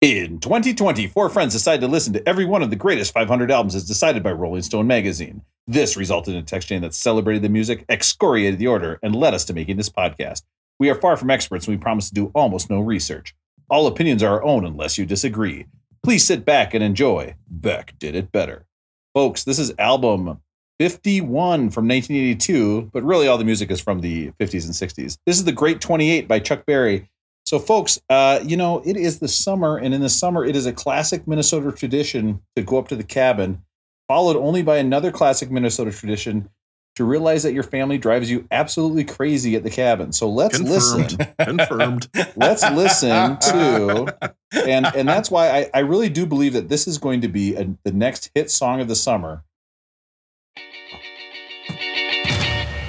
In 0.00 0.38
2020, 0.38 1.08
four 1.08 1.28
friends 1.28 1.54
decided 1.54 1.80
to 1.80 1.88
listen 1.88 2.12
to 2.12 2.28
every 2.28 2.44
one 2.44 2.62
of 2.62 2.70
the 2.70 2.76
greatest 2.76 3.12
500 3.12 3.50
albums 3.50 3.74
as 3.74 3.84
decided 3.84 4.22
by 4.22 4.30
Rolling 4.30 4.62
Stone 4.62 4.86
magazine. 4.86 5.42
This 5.66 5.96
resulted 5.96 6.34
in 6.34 6.40
a 6.40 6.44
text 6.44 6.68
chain 6.68 6.82
that 6.82 6.94
celebrated 6.94 7.42
the 7.42 7.48
music, 7.48 7.84
excoriated 7.88 8.60
the 8.60 8.68
order, 8.68 9.00
and 9.02 9.16
led 9.16 9.34
us 9.34 9.44
to 9.46 9.52
making 9.52 9.76
this 9.76 9.88
podcast. 9.88 10.42
We 10.78 10.88
are 10.88 10.94
far 10.94 11.16
from 11.16 11.32
experts 11.32 11.66
and 11.66 11.76
we 11.76 11.82
promise 11.82 12.10
to 12.10 12.14
do 12.14 12.30
almost 12.32 12.70
no 12.70 12.78
research. 12.78 13.34
All 13.68 13.88
opinions 13.88 14.22
are 14.22 14.34
our 14.34 14.44
own 14.44 14.64
unless 14.64 14.98
you 14.98 15.04
disagree. 15.04 15.66
Please 16.04 16.24
sit 16.24 16.44
back 16.44 16.74
and 16.74 16.84
enjoy. 16.84 17.34
Beck 17.50 17.98
did 17.98 18.14
it 18.14 18.30
better. 18.30 18.66
Folks, 19.14 19.42
this 19.42 19.58
is 19.58 19.74
album 19.80 20.40
51 20.78 21.70
from 21.70 21.88
1982, 21.88 22.90
but 22.92 23.02
really 23.02 23.26
all 23.26 23.36
the 23.36 23.44
music 23.44 23.72
is 23.72 23.80
from 23.80 24.00
the 24.00 24.30
50s 24.38 24.64
and 24.64 24.74
60s. 24.74 25.18
This 25.26 25.38
is 25.38 25.44
The 25.44 25.50
Great 25.50 25.80
28 25.80 26.28
by 26.28 26.38
Chuck 26.38 26.66
Berry. 26.66 27.10
So, 27.48 27.58
folks, 27.58 27.98
uh, 28.10 28.40
you 28.44 28.58
know, 28.58 28.82
it 28.84 28.98
is 28.98 29.20
the 29.20 29.26
summer, 29.26 29.78
and 29.78 29.94
in 29.94 30.02
the 30.02 30.10
summer, 30.10 30.44
it 30.44 30.54
is 30.54 30.66
a 30.66 30.72
classic 30.72 31.26
Minnesota 31.26 31.72
tradition 31.72 32.42
to 32.56 32.62
go 32.62 32.76
up 32.76 32.88
to 32.88 32.94
the 32.94 33.02
cabin, 33.02 33.62
followed 34.06 34.36
only 34.36 34.62
by 34.62 34.76
another 34.76 35.10
classic 35.10 35.50
Minnesota 35.50 35.90
tradition 35.90 36.50
to 36.96 37.04
realize 37.06 37.44
that 37.44 37.54
your 37.54 37.62
family 37.62 37.96
drives 37.96 38.30
you 38.30 38.46
absolutely 38.50 39.02
crazy 39.02 39.56
at 39.56 39.62
the 39.62 39.70
cabin. 39.70 40.12
So 40.12 40.28
let's 40.28 40.58
Confirmed. 40.58 41.18
listen. 41.18 41.34
Confirmed. 41.40 42.08
Let's 42.36 42.70
listen 42.70 43.38
to, 43.38 44.34
and 44.52 44.84
and 44.84 45.08
that's 45.08 45.30
why 45.30 45.48
I, 45.48 45.70
I 45.72 45.78
really 45.78 46.10
do 46.10 46.26
believe 46.26 46.52
that 46.52 46.68
this 46.68 46.86
is 46.86 46.98
going 46.98 47.22
to 47.22 47.28
be 47.28 47.54
a, 47.56 47.66
the 47.82 47.92
next 47.92 48.30
hit 48.34 48.50
song 48.50 48.82
of 48.82 48.88
the 48.88 48.94
summer. 48.94 49.42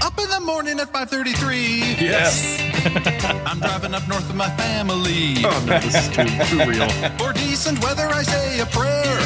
Up 0.02 0.20
in 0.20 0.30
the 0.30 0.42
morning 0.44 0.82
at 0.82 0.92
5:33. 0.92 2.02
Yes. 2.02 2.69
I'm 3.46 3.60
driving 3.60 3.94
up 3.94 4.08
north 4.08 4.28
with 4.28 4.36
my 4.36 4.50
family. 4.52 5.36
Oh 5.44 5.64
no, 5.68 5.80
this 5.80 5.96
is 5.96 6.08
too 6.10 6.26
too 6.48 6.64
real. 6.70 6.88
For 7.18 7.34
decent 7.34 7.84
weather, 7.84 8.08
I 8.08 8.24
say 8.24 8.60
a 8.60 8.66
prayer. 8.68 9.20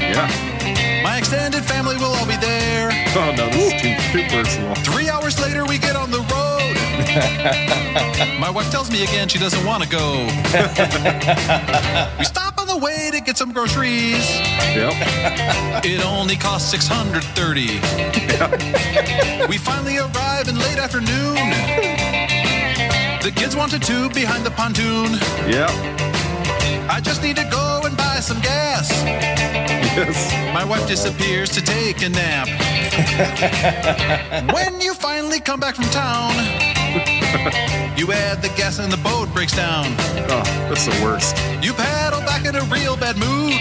Yeah. 0.00 1.02
My 1.02 1.18
extended 1.18 1.64
family 1.64 1.96
will 1.96 2.14
all 2.14 2.26
be 2.26 2.36
there. 2.36 2.90
Oh 3.14 3.34
no, 3.36 3.48
this 3.50 3.72
is 3.74 3.82
too 3.82 3.94
too 4.12 4.26
personal. 4.28 4.74
Three 4.76 5.08
hours 5.10 5.38
later, 5.40 5.66
we 5.66 5.78
get 5.78 5.94
on 5.96 6.10
the 6.10 6.20
road. 6.20 6.56
My 8.40 8.50
wife 8.50 8.70
tells 8.70 8.90
me 8.90 9.02
again 9.02 9.28
she 9.28 9.38
doesn't 9.38 9.64
want 9.66 9.82
to 9.82 9.88
go. 9.88 10.24
we 12.18 12.24
stop 12.24 12.58
on 12.58 12.66
the 12.66 12.78
way 12.80 13.10
to 13.12 13.20
get 13.20 13.36
some 13.36 13.52
groceries. 13.52 14.26
Yep. 14.74 14.94
It 15.84 16.04
only 16.04 16.36
costs 16.36 16.70
630. 16.70 17.80
We 19.48 19.58
finally 19.58 19.98
arrive 19.98 20.48
in 20.48 20.58
late 20.58 20.78
afternoon. 20.78 22.25
The 23.26 23.32
kids 23.32 23.56
want 23.56 23.72
to 23.72 23.80
tube 23.80 24.14
behind 24.14 24.46
the 24.46 24.52
pontoon. 24.52 25.10
Yep. 25.50 25.70
I 26.88 27.00
just 27.02 27.24
need 27.24 27.34
to 27.34 27.48
go 27.50 27.80
and 27.84 27.96
buy 27.96 28.20
some 28.20 28.40
gas. 28.40 28.88
Yes. 29.02 30.32
My 30.54 30.62
wife 30.62 30.86
disappears 30.86 31.50
to 31.50 31.60
take 31.60 32.02
a 32.02 32.08
nap. 32.08 32.46
when 34.54 34.80
you 34.80 34.94
finally 34.94 35.40
come 35.40 35.58
back 35.58 35.74
from 35.74 35.86
town, 35.86 36.34
you 37.98 38.12
add 38.12 38.42
the 38.42 38.52
gas 38.56 38.78
and 38.78 38.92
the 38.92 39.02
boat 39.02 39.28
breaks 39.34 39.56
down. 39.56 39.86
Oh, 40.30 40.44
that's 40.68 40.86
the 40.86 40.96
worst. 41.02 41.34
You 41.64 41.72
paddle 41.72 42.20
back 42.20 42.46
in 42.46 42.54
a 42.54 42.62
real 42.70 42.96
bad 42.96 43.16
mood, 43.16 43.60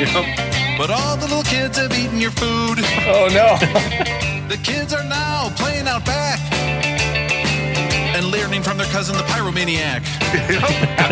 Yep. 0.00 0.78
but 0.78 0.90
all 0.90 1.18
the 1.18 1.26
little 1.26 1.42
kids 1.42 1.76
have 1.76 1.92
eaten 1.92 2.18
your 2.18 2.30
food. 2.30 2.78
Oh 3.04 3.28
no. 3.28 3.58
The 4.48 4.58
kids 4.58 4.92
are 4.92 5.04
now 5.04 5.50
playing 5.56 5.88
out 5.88 6.04
back 6.04 6.38
learning 8.42 8.62
from 8.62 8.76
their 8.76 8.88
cousin, 8.88 9.16
the 9.16 9.22
pyromaniac. 9.22 10.02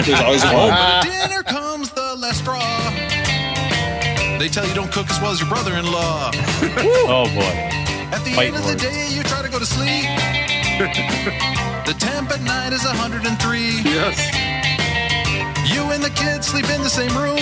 There's 0.05 0.21
always 0.21 0.43
one. 0.43 0.71
But 0.71 1.07
at 1.07 1.29
dinner 1.29 1.43
comes 1.45 1.91
the 1.91 2.17
last 2.17 2.41
straw. 2.41 2.91
They 4.39 4.49
tell 4.49 4.67
you 4.67 4.75
don't 4.75 4.91
cook 4.91 5.09
as 5.09 5.21
well 5.21 5.31
as 5.31 5.39
your 5.41 5.49
brother-in-law. 5.49 6.33
Oh 7.07 7.31
boy. 7.33 7.55
At 8.11 8.25
the 8.25 8.33
Fight 8.35 8.49
end 8.49 8.57
of 8.57 8.67
the 8.67 8.75
day, 8.75 9.09
you 9.13 9.23
try 9.23 9.43
to 9.43 9.49
go 9.49 9.61
to 9.61 9.67
sleep. 9.67 10.07
the 11.87 11.95
temp 11.97 12.31
at 12.31 12.43
night 12.43 12.73
is 12.73 12.85
103. 12.85 13.61
Yes. 13.85 14.19
You 15.73 15.83
and 15.93 16.03
the 16.03 16.11
kids 16.11 16.49
sleep 16.49 16.69
in 16.71 16.83
the 16.83 16.91
same 16.91 17.15
room. 17.17 17.39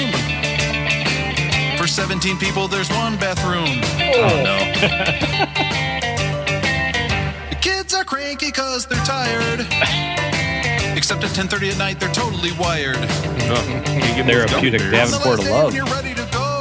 For 1.79 1.87
17 1.87 2.37
people, 2.37 2.69
there's 2.69 2.91
one 2.91 3.17
bathroom. 3.17 3.81
Oh 4.21 4.43
no. 4.45 5.85
The 7.99 8.05
kids 8.05 8.13
are 8.13 8.17
cranky 8.17 8.47
because 8.47 8.87
they're 8.87 9.05
tired. 9.05 9.61
Except 10.97 11.25
at 11.25 11.31
10:30 11.31 11.71
at 11.73 11.79
night, 11.79 11.99
they're 11.99 12.13
totally 12.13 12.53
wired. 12.53 12.97
Oh, 13.51 13.83
you 13.93 14.15
give 14.15 14.27
me 14.27 14.35
Therapeutic 14.35 14.81
bears. 14.81 15.11
Davenport. 15.11 15.41
On 15.41 15.45
the 15.45 15.45
Davenport 15.45 15.45
last 15.45 15.47
day 15.47 15.53
love. 15.53 15.75
you're 15.75 15.87
ready 15.87 16.15
to 16.15 16.27
go. 16.31 16.61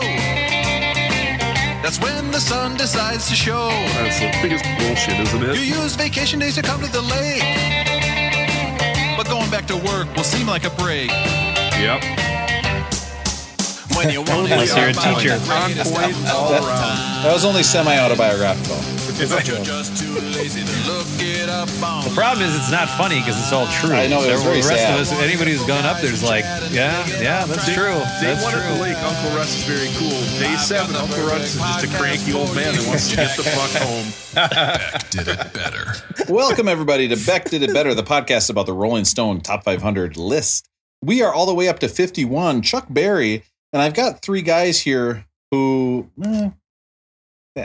That's 1.83 1.99
when 1.99 2.31
the 2.31 2.39
sun 2.39 2.75
decides 2.77 3.27
to 3.29 3.35
show. 3.35 3.69
That's 4.01 4.19
the 4.19 4.31
biggest 4.41 4.65
bullshit, 4.79 5.19
isn't 5.19 5.43
it? 5.43 5.55
You 5.57 5.75
use 5.81 5.95
vacation 5.95 6.39
days 6.39 6.55
to 6.55 6.63
come 6.63 6.81
to 6.81 6.91
the 6.91 7.01
lake. 7.01 7.43
But 9.15 9.27
going 9.29 9.49
back 9.51 9.67
to 9.67 9.77
work 9.77 10.07
will 10.15 10.23
seem 10.23 10.47
like 10.47 10.65
a 10.65 10.71
break. 10.81 11.11
Yep. 11.77 12.01
When 13.95 14.09
you 14.09 14.21
want 14.29 14.49
Unless 14.51 14.75
you're 14.75 14.89
a 14.89 14.93
teacher. 14.93 15.37
greatest 15.45 15.93
On 15.93 16.01
point 16.01 16.13
albums 16.15 16.29
all 16.31 16.53
of 16.53 16.61
all 16.61 16.67
around. 16.67 16.81
time. 16.81 17.23
That 17.23 17.33
was 17.33 17.45
only 17.45 17.61
semi-autobiographical. 17.63 18.96
But 19.17 19.47
you're 19.47 19.63
just 19.65 19.97
too 19.97 20.13
lazy 20.37 20.61
to 20.61 20.77
look 20.91 21.07
it 21.17 21.49
up 21.49 21.67
on. 21.81 22.03
The 22.03 22.13
problem 22.13 22.45
is 22.47 22.55
it's 22.55 22.69
not 22.69 22.87
funny 22.87 23.17
because 23.17 23.35
it's 23.39 23.51
all 23.51 23.65
true. 23.81 23.95
I 23.95 24.05
know, 24.05 24.21
it 24.21 24.31
was 24.31 24.43
very 24.43 24.61
the 24.61 24.67
rest 24.67 24.81
sad. 24.83 24.93
of 24.93 24.99
us, 25.01 25.11
anybody 25.13 25.53
who's 25.53 25.65
gone 25.65 25.85
up 25.85 25.99
there's 26.01 26.23
like, 26.23 26.43
yeah, 26.69 27.01
yeah, 27.19 27.43
that's 27.45 27.65
Day- 27.65 27.73
true. 27.73 27.97
Day 28.21 28.37
That's 28.37 28.43
one 28.43 28.53
at 28.53 28.75
the 28.75 28.79
lake, 28.79 28.97
Uncle 28.97 29.35
Russ 29.35 29.57
is 29.57 29.63
very 29.65 29.89
cool. 29.97 30.13
Day 30.39 30.55
seven, 30.57 30.95
Uncle 30.95 31.25
Russ 31.25 31.55
is 31.55 31.59
just 31.59 31.83
a 31.85 31.97
cranky 31.97 32.31
old 32.33 32.53
man 32.55 32.75
that 32.75 32.85
wants 32.87 33.09
to 33.09 33.15
get 33.15 33.35
the 33.35 33.41
fuck 33.43 33.71
home. 33.81 34.05
Beck 34.35 35.09
did 35.09 35.27
it 35.27 35.51
better. 35.51 35.93
Welcome, 36.31 36.67
everybody, 36.67 37.07
to 37.07 37.15
Beck 37.25 37.49
Did 37.49 37.63
It 37.63 37.73
Better, 37.73 37.95
the 37.95 38.03
podcast 38.03 38.51
about 38.51 38.67
the 38.67 38.73
Rolling 38.73 39.05
Stone 39.05 39.41
Top 39.41 39.63
500 39.63 40.15
list. 40.17 40.69
We 41.01 41.23
are 41.23 41.33
all 41.33 41.47
the 41.47 41.55
way 41.55 41.67
up 41.69 41.79
to 41.79 41.89
51. 41.89 42.61
Chuck 42.61 42.85
Berry, 42.87 43.41
and 43.73 43.81
I've 43.81 43.95
got 43.95 44.21
three 44.21 44.43
guys 44.43 44.79
here 44.81 45.25
who, 45.49 46.07
eh, 46.23 46.49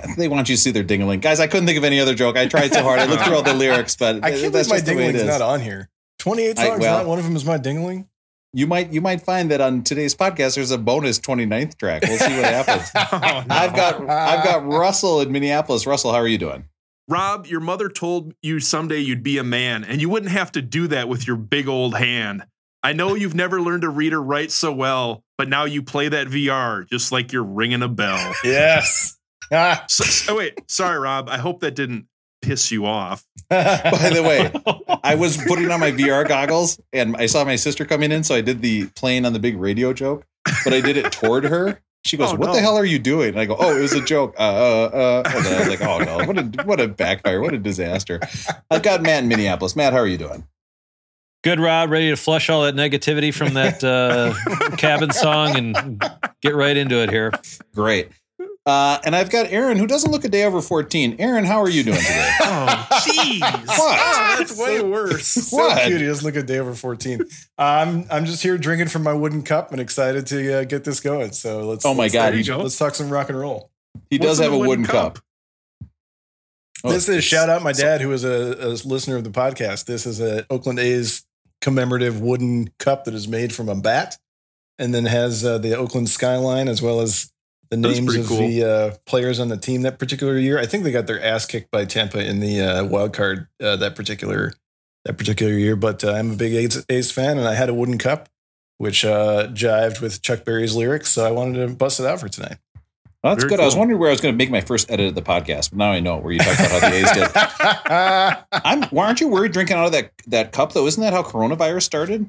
they 0.16 0.28
want 0.28 0.48
you 0.48 0.56
to 0.56 0.60
see 0.60 0.70
their 0.70 0.84
dingling. 0.84 1.20
Guys, 1.20 1.40
I 1.40 1.46
couldn't 1.46 1.66
think 1.66 1.78
of 1.78 1.84
any 1.84 2.00
other 2.00 2.14
joke. 2.14 2.36
I 2.36 2.46
tried 2.46 2.72
so 2.72 2.82
hard. 2.82 2.98
I 2.98 3.04
looked 3.06 3.24
through 3.24 3.36
all 3.36 3.42
the 3.42 3.54
lyrics, 3.64 3.96
but 3.96 4.16
I 4.24 4.30
can't 4.32 4.52
that's 4.52 4.68
believe 4.68 4.68
my 4.68 4.76
just 4.76 4.86
the 4.86 4.92
way 4.94 5.02
dingling's 5.04 5.22
is. 5.22 5.28
not 5.28 5.42
on 5.42 5.60
here. 5.60 5.88
28 6.18 6.58
I- 6.58 6.66
songs, 6.66 6.80
well- 6.80 6.98
not 6.98 7.06
one 7.06 7.18
of 7.18 7.24
them 7.24 7.36
is 7.36 7.44
my 7.44 7.58
dingling. 7.58 8.06
You 8.54 8.66
might 8.66 8.92
you 8.92 9.00
might 9.00 9.22
find 9.22 9.50
that 9.50 9.62
on 9.62 9.82
today's 9.82 10.14
podcast 10.14 10.56
there's 10.56 10.70
a 10.72 10.76
bonus 10.76 11.18
29th 11.18 11.78
track. 11.78 12.02
We'll 12.06 12.18
see 12.18 12.36
what 12.36 12.44
happens. 12.44 12.90
Oh, 13.12 13.42
no. 13.48 13.54
I've 13.54 13.74
got 13.74 14.00
I've 14.08 14.44
got 14.44 14.66
Russell 14.66 15.22
in 15.22 15.32
Minneapolis. 15.32 15.86
Russell, 15.86 16.12
how 16.12 16.18
are 16.18 16.28
you 16.28 16.36
doing? 16.36 16.66
Rob, 17.08 17.46
your 17.46 17.60
mother 17.60 17.88
told 17.88 18.34
you 18.42 18.60
someday 18.60 18.98
you'd 18.98 19.22
be 19.22 19.38
a 19.38 19.42
man, 19.44 19.84
and 19.84 20.00
you 20.02 20.08
wouldn't 20.10 20.32
have 20.32 20.52
to 20.52 20.60
do 20.62 20.86
that 20.88 21.08
with 21.08 21.26
your 21.26 21.36
big 21.36 21.66
old 21.66 21.96
hand. 21.96 22.44
I 22.82 22.92
know 22.92 23.14
you've 23.14 23.34
never 23.34 23.60
learned 23.62 23.82
to 23.82 23.88
read 23.88 24.12
or 24.12 24.20
write 24.22 24.50
so 24.50 24.70
well, 24.72 25.24
but 25.38 25.48
now 25.48 25.64
you 25.64 25.82
play 25.82 26.08
that 26.10 26.26
VR 26.26 26.86
just 26.88 27.10
like 27.10 27.32
you're 27.32 27.42
ringing 27.44 27.82
a 27.82 27.88
bell. 27.88 28.34
Yes. 28.44 29.16
Ah. 29.52 29.84
So, 29.88 30.04
so 30.04 30.36
wait, 30.36 30.58
sorry, 30.70 30.98
Rob. 30.98 31.28
I 31.28 31.38
hope 31.38 31.60
that 31.60 31.74
didn't 31.74 32.06
piss 32.40 32.70
you 32.72 32.86
off. 32.86 33.24
By 33.50 34.10
the 34.12 34.22
way, 34.22 34.50
I 35.04 35.14
was 35.14 35.36
putting 35.46 35.70
on 35.70 35.78
my 35.80 35.92
VR 35.92 36.26
goggles 36.26 36.80
and 36.92 37.16
I 37.16 37.26
saw 37.26 37.44
my 37.44 37.56
sister 37.56 37.84
coming 37.84 38.10
in, 38.12 38.24
so 38.24 38.34
I 38.34 38.40
did 38.40 38.62
the 38.62 38.86
playing 38.96 39.26
on 39.26 39.32
the 39.32 39.38
big 39.38 39.56
radio 39.58 39.92
joke, 39.92 40.24
but 40.64 40.72
I 40.72 40.80
did 40.80 40.96
it 40.96 41.12
toward 41.12 41.44
her. 41.44 41.80
She 42.04 42.16
goes, 42.16 42.32
Oh, 42.32 42.36
"What 42.36 42.46
no. 42.46 42.54
the 42.54 42.60
hell 42.60 42.76
are 42.76 42.84
you 42.84 42.98
doing?" 42.98 43.28
And 43.28 43.38
I 43.40 43.44
go, 43.44 43.56
"Oh, 43.58 43.76
it 43.76 43.80
was 43.80 43.92
a 43.92 44.00
joke." 44.00 44.34
Uh, 44.36 44.42
uh, 44.42 44.90
uh. 44.92 45.30
And 45.36 45.44
then 45.44 45.54
I 45.54 45.58
was 45.60 45.68
like, 45.68 45.82
"Oh 45.82 45.98
no, 45.98 46.24
what 46.26 46.36
a 46.38 46.64
what 46.64 46.80
a 46.80 46.88
backfire! 46.88 47.40
What 47.40 47.54
a 47.54 47.58
disaster!" 47.58 48.18
I've 48.70 48.82
got 48.82 49.02
Matt 49.02 49.22
in 49.22 49.28
Minneapolis. 49.28 49.76
Matt, 49.76 49.92
how 49.92 50.00
are 50.00 50.06
you 50.08 50.18
doing? 50.18 50.44
Good, 51.44 51.60
Rob. 51.60 51.90
Ready 51.90 52.08
to 52.10 52.16
flush 52.16 52.50
all 52.50 52.62
that 52.62 52.74
negativity 52.74 53.32
from 53.32 53.54
that 53.54 53.84
uh, 53.84 54.34
cabin 54.78 55.12
song 55.12 55.56
and 55.56 56.04
get 56.40 56.56
right 56.56 56.76
into 56.76 56.96
it 57.02 57.10
here. 57.10 57.30
Great. 57.74 58.08
Uh, 58.64 58.98
and 59.04 59.16
I've 59.16 59.28
got 59.30 59.46
Aaron, 59.50 59.76
who 59.76 59.88
doesn't 59.88 60.12
look 60.12 60.24
a 60.24 60.28
day 60.28 60.44
over 60.44 60.62
fourteen. 60.62 61.16
Aaron, 61.18 61.44
how 61.44 61.60
are 61.60 61.68
you 61.68 61.82
doing 61.82 61.98
today? 61.98 62.30
Oh, 62.44 62.86
jeez. 63.08 63.40
What? 63.40 63.98
Oh, 64.00 64.34
that's 64.38 64.56
way 64.56 64.80
worse. 64.82 65.26
so 65.26 65.56
What? 65.56 65.82
cute. 65.86 66.00
He 66.00 66.06
doesn't 66.06 66.24
look 66.24 66.36
a 66.36 66.42
day 66.46 66.58
over 66.58 66.74
14. 66.74 67.22
I'm 67.58 68.06
I'm 68.10 68.24
just 68.24 68.42
here 68.42 68.56
drinking 68.58 68.88
from 68.88 69.02
my 69.02 69.12
wooden 69.12 69.42
cup 69.42 69.72
and 69.72 69.80
excited 69.80 70.26
to 70.28 70.60
uh, 70.60 70.64
get 70.64 70.84
this 70.84 71.00
going. 71.00 71.32
So 71.32 71.62
let's. 71.66 71.84
Oh 71.84 71.92
my 71.94 72.04
let's- 72.04 72.14
God, 72.14 72.26
There 72.26 72.32
you 72.34 72.38
he- 72.38 72.44
go. 72.48 72.58
Let's 72.58 72.78
talk 72.78 72.94
some 72.94 73.10
rock 73.10 73.30
and 73.30 73.38
roll. 73.38 73.70
He 74.10 74.18
does 74.18 74.38
What's 74.38 74.40
in 74.40 74.44
have 74.44 74.52
a 74.52 74.62
the 74.62 74.68
wooden 74.68 74.84
cup. 74.84 75.18
Oh, 76.84 76.90
this 76.92 77.08
is 77.08 77.24
shout 77.24 77.48
out 77.48 77.62
my 77.62 77.72
dad 77.72 78.00
who 78.00 78.12
is 78.12 78.22
a, 78.24 78.56
a 78.60 78.68
listener 78.86 79.16
of 79.16 79.24
the 79.24 79.30
podcast. 79.30 79.86
This 79.86 80.06
is 80.06 80.20
a 80.20 80.46
Oakland 80.50 80.78
A's 80.78 81.24
commemorative 81.60 82.20
wooden 82.20 82.70
cup 82.78 83.04
that 83.04 83.14
is 83.14 83.26
made 83.26 83.52
from 83.52 83.68
a 83.68 83.74
bat, 83.74 84.18
and 84.78 84.92
then 84.94 85.06
has 85.06 85.44
uh, 85.44 85.58
the 85.58 85.76
Oakland 85.76 86.08
skyline 86.10 86.68
as 86.68 86.80
well 86.82 87.00
as 87.00 87.31
the 87.80 87.88
That 87.88 87.90
is 87.92 88.00
names 88.00 88.16
of 88.16 88.26
cool. 88.26 88.38
the 88.38 88.64
uh, 88.64 88.94
players 89.06 89.40
on 89.40 89.48
the 89.48 89.56
team 89.56 89.82
that 89.82 89.98
particular 89.98 90.38
year. 90.38 90.58
I 90.58 90.66
think 90.66 90.84
they 90.84 90.92
got 90.92 91.06
their 91.06 91.22
ass 91.22 91.46
kicked 91.46 91.70
by 91.70 91.84
Tampa 91.86 92.24
in 92.24 92.40
the 92.40 92.60
uh, 92.60 92.84
wild 92.84 93.14
card 93.14 93.48
uh, 93.62 93.76
that 93.76 93.96
particular 93.96 94.52
that 95.04 95.18
particular 95.18 95.52
year. 95.54 95.74
But 95.74 96.04
uh, 96.04 96.12
I'm 96.12 96.32
a 96.32 96.36
big 96.36 96.52
A's, 96.54 96.84
A's 96.88 97.10
fan, 97.10 97.38
and 97.38 97.48
I 97.48 97.54
had 97.54 97.68
a 97.68 97.74
wooden 97.74 97.98
cup 97.98 98.28
which 98.78 99.04
uh, 99.04 99.46
jived 99.52 100.00
with 100.00 100.22
Chuck 100.22 100.44
Berry's 100.44 100.74
lyrics. 100.74 101.12
So 101.12 101.24
I 101.24 101.30
wanted 101.30 101.66
to 101.66 101.72
bust 101.72 102.00
it 102.00 102.06
out 102.06 102.18
for 102.18 102.28
tonight. 102.28 102.58
Well, 103.22 103.34
that's 103.34 103.44
Very 103.44 103.50
good. 103.50 103.60
I 103.60 103.64
was 103.64 103.76
wondering 103.76 104.00
where 104.00 104.08
I 104.08 104.12
was 104.12 104.20
going 104.20 104.34
to 104.34 104.36
make 104.36 104.50
my 104.50 104.60
first 104.60 104.90
edit 104.90 105.06
of 105.06 105.14
the 105.14 105.22
podcast, 105.22 105.70
but 105.70 105.78
now 105.78 105.92
I 105.92 106.00
know 106.00 106.16
where 106.18 106.32
you 106.32 106.40
talked 106.40 106.58
about 106.58 106.82
how 106.82 106.90
the 106.90 106.96
A's 106.96 107.12
did. 107.12 107.30
I'm. 108.64 108.82
Why 108.90 109.06
aren't 109.06 109.20
you 109.20 109.28
worried 109.28 109.52
drinking 109.52 109.76
out 109.76 109.86
of 109.86 109.92
that 109.92 110.10
that 110.26 110.50
cup 110.52 110.72
though? 110.72 110.86
Isn't 110.88 111.00
that 111.02 111.12
how 111.12 111.22
coronavirus 111.22 111.82
started? 111.82 112.28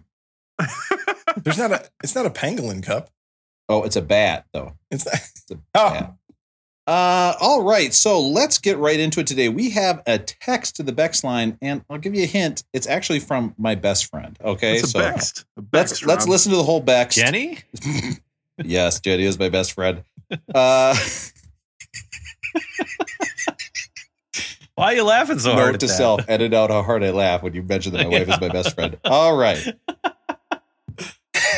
There's 1.38 1.58
not 1.58 1.72
a. 1.72 1.90
It's 2.04 2.14
not 2.14 2.28
a 2.28 2.30
pangolin 2.30 2.84
cup. 2.84 3.10
Oh, 3.70 3.84
it's 3.84 3.96
a 3.96 4.02
bat 4.02 4.46
though. 4.54 4.74
It's 4.92 5.06
not. 5.06 5.16
It's 5.16 5.52
a 5.52 5.56
Oh. 5.76 5.90
bat. 5.92 6.14
Uh, 6.86 7.34
all 7.40 7.64
right, 7.64 7.94
so 7.94 8.20
let's 8.20 8.58
get 8.58 8.78
right 8.78 9.00
into 9.00 9.22
it 9.22 9.28
today. 9.28 9.48
We 9.48 9.70
have 9.70 10.04
a 10.06 10.20
text 10.20 10.76
to 10.76 10.84
the 10.84 10.92
Bex 10.92 11.24
line, 11.24 11.58
and 11.62 11.82
I'll 11.90 11.98
give 11.98 12.14
you 12.14 12.24
a 12.24 12.28
hint. 12.28 12.66
It's 12.74 12.88
actually 12.88 13.22
from 13.22 13.56
my 13.58 13.76
best 13.76 14.08
friend. 14.12 14.38
Okay, 14.44 14.74
It's 14.76 14.84
a 14.84 14.88
so 14.88 15.00
Bext. 15.00 15.46
A 15.58 15.62
let's 15.72 15.92
Bext, 15.92 16.06
let's 16.06 16.28
listen 16.28 16.52
to 16.52 16.58
the 16.58 16.64
whole 16.64 16.82
Bex. 16.82 17.16
Jenny? 17.16 17.60
yes, 18.66 19.00
Jenny 19.00 19.24
is 19.24 19.40
my 19.40 19.48
best 19.48 19.72
friend. 19.72 20.04
Uh, 20.54 20.94
Why 24.76 24.86
are 24.88 24.94
you 24.96 25.04
laughing 25.04 25.38
so 25.40 25.54
hard? 25.54 25.74
note 25.74 25.80
to 25.82 25.88
that? 25.88 25.94
self: 25.94 26.22
edit 26.28 26.54
out 26.54 26.72
how 26.72 26.82
hard 26.82 27.04
I 27.04 27.12
laugh 27.12 27.44
when 27.44 27.54
you 27.54 27.62
mention 27.62 27.94
that 27.94 28.04
my 28.10 28.10
wife 28.20 28.28
is 28.28 28.42
my 28.42 28.50
best 28.50 28.74
friend. 28.76 28.98
All 29.06 29.38
right. 29.38 29.74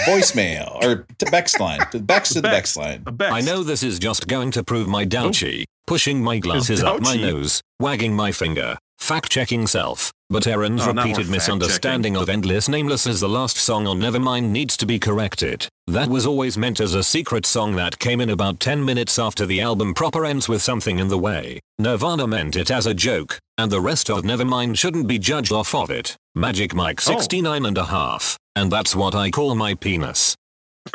Voicemail 0.06 0.84
or 0.84 1.06
to 1.18 1.25
Bex 1.31 1.60
line. 1.60 1.80
To 1.92 2.00
Bex 2.00 2.30
to 2.30 2.42
the 2.42 2.48
Bex 2.50 2.78
line. 2.78 3.04
I 3.19 3.42
know 3.42 3.63
this 3.63 3.84
is 3.84 4.00
just 4.00 4.28
going 4.28 4.52
to 4.52 4.63
prove 4.63 4.88
my 4.88 5.06
douchy, 5.06 5.66
pushing 5.88 6.24
my 6.24 6.38
glasses 6.40 6.84
up 6.84 7.02
my 7.02 7.16
nose, 7.16 7.62
wagging 7.80 8.16
my 8.16 8.31
finger, 8.31 8.78
fact 8.98 9.30
checking 9.31 9.68
self. 9.68 10.12
But 10.30 10.48
Aaron's 10.48 10.81
Oh, 10.88 10.92
repeated 10.94 11.30
misunderstanding 11.30 12.18
of 12.18 12.30
Endless 12.30 12.68
Nameless 12.68 13.06
as 13.06 13.19
the 13.19 13.30
last 13.30 13.57
song 13.57 13.86
on 13.86 14.00
Nevermind 14.00 14.50
needs 14.50 14.75
to 14.78 14.86
be 14.88 14.98
corrected. 14.98 15.68
That 15.86 16.10
was 16.10 16.25
always 16.25 16.58
meant 16.58 16.80
as 16.80 16.96
a 16.96 17.04
secret 17.04 17.46
song 17.46 17.75
that 17.75 18.00
came 18.00 18.19
in 18.19 18.31
about 18.31 18.60
10 18.60 18.84
minutes 18.84 19.19
after 19.19 19.46
the 19.46 19.62
album 19.62 19.94
proper 19.94 20.25
ends 20.25 20.50
with 20.50 20.63
something 20.63 20.98
in 20.98 21.10
the 21.10 21.18
way. 21.19 21.60
Nirvana 21.78 22.25
meant 22.25 22.56
it 22.56 22.72
as 22.72 22.88
a 22.88 22.96
joke, 22.96 23.38
and 23.58 23.72
the 23.72 23.81
rest 23.81 24.10
of 24.10 24.24
Nevermind 24.24 24.80
shouldn't 24.80 25.08
be 25.08 25.19
judged 25.19 25.51
off 25.51 25.75
of 25.75 25.92
it. 25.92 26.16
Magic 26.34 26.74
Mike 26.74 27.01
Oh. 27.08 27.12
69 27.19 27.66
and 27.68 27.78
a 27.78 27.86
half, 27.86 28.36
and 28.56 28.72
that's 28.72 28.96
what 28.96 29.16
I 29.16 29.30
call 29.31 29.54
my 29.56 29.74
penis. 29.75 30.36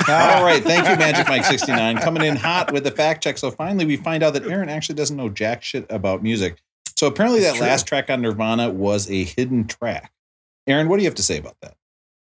All 0.09 0.45
right, 0.45 0.63
thank 0.63 0.89
you, 0.89 0.97
Magic 0.97 1.29
Mike 1.29 1.45
sixty 1.45 1.73
nine, 1.73 1.97
coming 1.99 2.25
in 2.25 2.37
hot 2.37 2.73
with 2.73 2.85
the 2.85 2.91
fact 2.93 3.23
check. 3.25 3.39
So 3.39 3.51
finally, 3.51 3.85
we 3.87 3.97
find 3.97 4.23
out 4.23 4.35
that 4.35 4.45
Aaron 4.47 4.69
actually 4.69 4.95
doesn't 4.95 5.17
know 5.17 5.29
jack 5.29 5.63
shit 5.63 5.85
about 5.91 6.23
music. 6.23 6.59
So 6.97 7.07
apparently, 7.07 7.41
It's 7.41 7.53
that 7.53 7.57
true. 7.57 7.67
last 7.67 7.87
track 7.87 8.09
on 8.11 8.23
Nirvana 8.23 8.71
was 8.71 9.11
a 9.11 9.25
hidden 9.25 9.67
track. 9.67 10.13
Aaron, 10.67 10.89
what 10.89 10.99
do 10.99 11.03
you 11.03 11.09
have 11.09 11.17
to 11.17 11.23
say 11.23 11.39
about 11.39 11.57
that? 11.63 11.75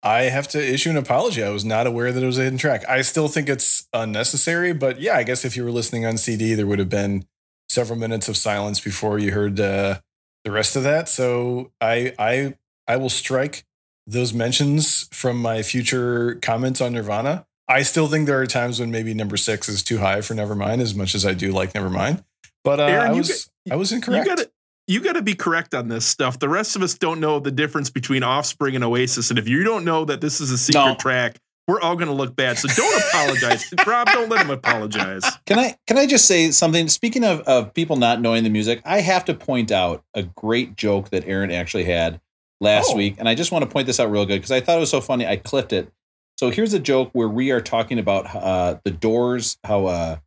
I 0.02 0.24
have 0.24 0.50
to 0.50 0.62
issue 0.62 0.90
an 0.90 0.98
apology. 0.98 1.42
I 1.42 1.50
was 1.52 1.64
not 1.64 1.88
aware 1.88 2.12
that 2.12 2.22
it 2.22 2.26
was 2.26 2.38
a 2.38 2.44
hidden 2.44 2.58
track. 2.60 2.84
I 2.90 3.02
still 3.04 3.30
think 3.30 3.48
it's 3.48 3.88
unnecessary, 3.94 4.74
but 4.74 5.00
yeah, 5.00 5.16
I 5.16 5.24
guess 5.24 5.46
if 5.46 5.56
you 5.56 5.64
were 5.64 5.72
listening 5.72 6.06
on 6.06 6.18
CD, 6.18 6.56
there 6.56 6.68
would 6.68 6.80
have 6.80 6.90
been 6.90 7.26
several 7.70 7.98
minutes 7.98 8.28
of 8.28 8.36
silence 8.36 8.82
before 8.82 9.18
you 9.20 9.32
heard 9.32 9.58
uh, 9.62 10.00
the 10.44 10.52
rest 10.52 10.76
of 10.76 10.84
that. 10.84 11.08
So 11.08 11.72
I 11.80 12.14
I 12.20 12.56
I 12.88 12.98
will 12.98 13.10
strike 13.10 13.64
those 14.06 14.34
mentions 14.34 15.08
from 15.12 15.38
my 15.38 15.62
future 15.64 16.36
comments 16.42 16.82
on 16.82 16.94
Nirvana. 16.94 17.46
I 17.68 17.84
still 17.84 18.08
think 18.08 18.28
there 18.28 18.40
are 18.42 18.46
times 18.46 18.80
when 18.80 18.92
maybe 18.92 19.14
number 19.14 19.38
six 19.38 19.70
is 19.70 19.82
too 19.84 20.00
high 20.00 20.22
for 20.22 20.34
Nevermind, 20.34 20.82
as 20.82 20.94
much 20.94 21.16
as 21.16 21.26
I 21.26 21.34
do 21.34 21.52
like 21.52 21.74
Nevermind. 21.74 22.24
But 22.64 22.80
uh, 22.80 22.84
Aaron, 22.84 23.08
I 23.08 23.12
you 23.12 23.18
was 23.20 23.50
I 23.72 23.76
was 23.78 23.92
You 23.92 23.98
incorrect. 23.98 24.28
gotta 24.28 24.52
you 24.88 25.00
gotta 25.00 25.22
be 25.22 25.34
correct 25.34 25.74
on 25.74 25.88
this 25.88 26.06
stuff. 26.06 26.40
The 26.40 26.50
rest 26.50 26.76
of 26.76 26.82
us 26.82 26.94
don't 26.98 27.20
know 27.22 27.40
the 27.40 27.52
difference 27.52 27.90
between 27.90 28.22
Offspring 28.24 28.76
and 28.76 28.84
Oasis, 28.84 29.30
and 29.30 29.40
if 29.40 29.48
you 29.48 29.64
don't 29.64 29.86
know 29.86 30.04
that 30.06 30.20
this 30.20 30.42
is 30.42 30.52
a 30.52 30.58
secret 30.58 30.82
No. 30.86 30.96
track, 30.96 31.38
we're 31.70 31.80
all 31.80 31.96
gonna 31.96 32.14
look 32.14 32.36
bad. 32.36 32.58
So 32.58 32.68
don't 32.68 33.04
apologize, 33.10 33.74
Rob. 33.88 34.08
Don't 34.08 34.28
let 34.30 34.42
him 34.42 34.52
apologize. 34.52 35.24
Can 35.46 35.58
I 35.60 35.78
can 35.88 35.98
I 35.98 36.06
just 36.06 36.26
say 36.26 36.52
something? 36.52 36.90
Speaking 36.90 37.24
of 37.24 37.40
of 37.42 37.74
people 37.74 37.96
not 37.96 38.20
knowing 38.20 38.44
the 38.44 38.50
music, 38.50 38.82
I 38.84 39.00
have 39.00 39.24
to 39.26 39.34
point 39.34 39.72
out 39.72 40.04
a 40.14 40.24
great 40.24 40.76
joke 40.76 41.10
that 41.12 41.26
Aaron 41.26 41.50
actually 41.52 41.86
had 41.86 42.20
last 42.64 42.92
Oh. 42.92 42.98
week, 42.98 43.16
and 43.20 43.30
I 43.30 43.36
just 43.36 43.52
want 43.52 43.64
to 43.64 43.70
point 43.70 43.86
this 43.86 44.00
out 44.00 44.10
real 44.10 44.26
good 44.26 44.38
because 44.38 44.52
I 44.52 44.60
thought 44.62 44.78
it 44.78 44.80
was 44.80 44.90
so 44.90 45.02
funny. 45.02 45.28
I 45.28 45.36
clipped 45.36 45.72
it. 45.74 45.92
So 46.40 46.50
here's 46.50 46.74
a 46.74 46.80
joke 46.80 47.12
where 47.14 47.30
we 47.30 47.52
are 47.52 47.62
talking 47.62 48.00
about 48.00 48.26
uh, 48.36 48.80
the 48.84 48.90
Doors, 48.92 49.58
how 49.64 49.86
uh, 49.86 50.18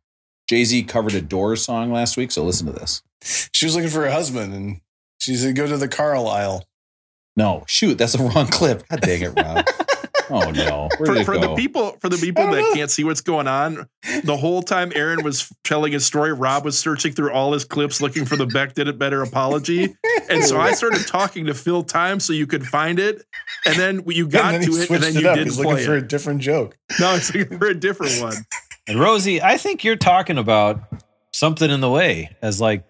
Jay 0.47 0.63
Z 0.63 0.83
covered 0.83 1.13
a 1.15 1.21
Doors 1.21 1.61
song 1.63 1.91
last 1.91 2.15
week. 2.15 2.31
So 2.31 2.43
listen 2.45 2.65
to 2.67 2.71
this. 2.73 3.03
she 3.53 3.65
was 3.65 3.75
looking 3.75 3.89
for 3.89 4.05
a 4.05 4.11
husband, 4.11 4.53
and 4.53 4.79
she 5.19 5.35
gonna 5.35 5.51
go 5.53 5.67
to 5.67 5.75
the 5.77 5.89
Carl 5.89 6.27
aisle. 6.27 6.63
No, 7.35 7.65
shoot, 7.67 7.97
that's 7.97 8.13
the 8.13 8.23
wrong 8.35 8.47
clip. 8.47 8.87
God 8.87 9.01
dang 9.01 9.21
it, 9.21 9.33
Rob. 9.35 9.65
oh 10.29 10.51
no, 10.51 10.89
For, 10.97 11.23
for 11.23 11.37
the 11.37 11.53
people 11.55 11.97
for 12.01 12.09
the 12.09 12.17
people 12.17 12.43
that 12.51 12.61
know. 12.61 12.73
can't 12.75 12.91
see 12.91 13.03
what's 13.03 13.21
going 13.21 13.47
on, 13.47 13.87
the 14.23 14.37
whole 14.37 14.61
time 14.61 14.91
Aaron 14.95 15.23
was 15.23 15.51
telling 15.63 15.93
his 15.93 16.05
story, 16.05 16.33
Rob 16.33 16.65
was 16.65 16.77
searching 16.77 17.13
through 17.13 17.31
all 17.31 17.53
his 17.53 17.65
clips 17.65 18.01
looking 18.01 18.25
for 18.25 18.35
the 18.35 18.45
Beck 18.45 18.73
did 18.73 18.87
it 18.87 18.97
better 18.99 19.21
apology. 19.21 19.95
And 20.29 20.43
so 20.43 20.59
I 20.59 20.73
started 20.73 21.07
talking 21.07 21.45
to 21.45 21.53
fill 21.53 21.83
time 21.83 22.19
so 22.19 22.33
you 22.33 22.47
could 22.47 22.65
find 22.65 22.99
it. 22.99 23.23
And 23.65 23.75
then 23.75 24.03
you 24.07 24.27
got 24.27 24.51
then 24.53 24.61
to 24.63 24.71
it, 24.71 24.89
and 24.89 25.03
then 25.03 25.15
it 25.15 25.21
you 25.21 25.29
up. 25.29 25.35
didn't 25.35 25.47
He's 25.47 25.57
looking 25.57 25.73
play 25.73 25.85
for 25.85 25.95
it. 25.95 26.03
a 26.03 26.07
different 26.07 26.41
joke. 26.41 26.77
No, 26.99 27.15
it's 27.15 27.33
looking 27.33 27.57
for 27.57 27.67
a 27.67 27.73
different 27.73 28.21
one. 28.21 28.35
And 28.87 28.99
Rosie, 28.99 29.41
I 29.41 29.57
think 29.57 29.83
you're 29.83 29.95
talking 29.95 30.37
about 30.37 30.81
something 31.33 31.69
in 31.69 31.81
the 31.81 31.89
way 31.89 32.35
as 32.41 32.59
like 32.61 32.83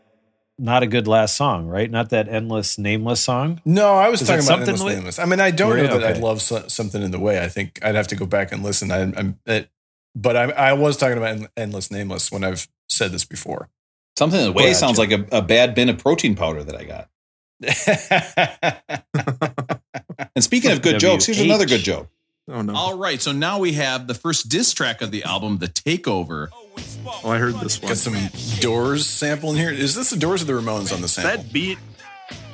not 0.59 0.83
a 0.83 0.87
good 0.87 1.07
last 1.07 1.35
song, 1.35 1.67
right? 1.67 1.89
Not 1.89 2.09
that 2.09 2.27
endless, 2.29 2.77
nameless 2.77 3.21
song. 3.21 3.61
No, 3.65 3.93
I 3.93 4.09
was 4.09 4.21
Is 4.21 4.27
talking 4.27 4.39
about 4.39 4.47
something 4.47 4.69
endless 4.69 4.83
with- 4.83 4.95
nameless. 4.95 5.19
I 5.19 5.25
mean, 5.25 5.39
I 5.39 5.51
don't 5.51 5.69
Were 5.69 5.77
know 5.77 5.83
you? 5.83 5.89
that 5.99 6.03
I 6.03 6.11
Okay. 6.11 6.21
love 6.21 6.41
so, 6.41 6.67
something 6.67 7.01
in 7.03 7.11
the 7.11 7.19
way. 7.19 7.43
I 7.43 7.47
think 7.47 7.79
I'd 7.83 7.95
have 7.95 8.07
to 8.07 8.15
go 8.15 8.25
back 8.25 8.51
and 8.51 8.63
listen. 8.63 8.91
I, 8.91 9.01
I'm, 9.01 9.39
it, 9.45 9.69
but 10.15 10.35
I, 10.35 10.43
I 10.51 10.73
was 10.73 10.97
talking 10.97 11.17
about 11.17 11.29
End- 11.29 11.49
endless 11.55 11.91
nameless 11.91 12.31
when 12.31 12.43
I've 12.43 12.67
said 12.89 13.11
this 13.11 13.25
before. 13.25 13.69
Something 14.17 14.39
in 14.39 14.45
the 14.47 14.51
way 14.51 14.63
Gotcha. 14.67 14.75
sounds 14.75 14.97
like 14.97 15.11
a, 15.11 15.25
a 15.31 15.41
bad 15.43 15.75
bin 15.75 15.89
of 15.89 15.99
protein 15.99 16.35
powder 16.35 16.63
that 16.63 16.75
I 16.75 16.83
got. 16.85 17.09
And 20.35 20.43
speaking 20.43 20.71
of 20.71 20.81
good 20.83 20.99
jokes, 20.99 21.25
here's 21.25 21.39
another 21.41 21.65
good 21.65 21.81
joke. 21.81 22.09
Oh 22.49 22.61
no. 22.61 22.75
All 22.75 22.97
right, 22.97 23.19
so 23.21 23.31
now 23.31 23.59
we 23.59 23.73
have 23.73 24.07
the 24.07 24.13
first 24.13 24.49
diss 24.49 24.71
track 24.73 25.01
of 25.01 25.09
the 25.11 25.23
album, 25.23 25.57
The 25.57 25.67
Takeover. 25.67 26.47
Oh, 26.53 26.66
I 27.25 27.37
heard 27.37 27.55
this 27.55 27.81
one. 27.81 27.89
Got 27.89 27.97
some 27.97 28.15
Doors 28.59 29.07
sample 29.07 29.51
in 29.51 29.55
here. 29.57 29.71
Is 29.71 29.95
this 29.95 30.09
the 30.11 30.17
Doors 30.17 30.41
or 30.41 30.45
the 30.45 30.53
Ramones 30.53 30.93
on 30.93 31.01
the 31.01 31.07
sample? 31.07 31.37
That 31.43 31.53
beat, 31.53 31.77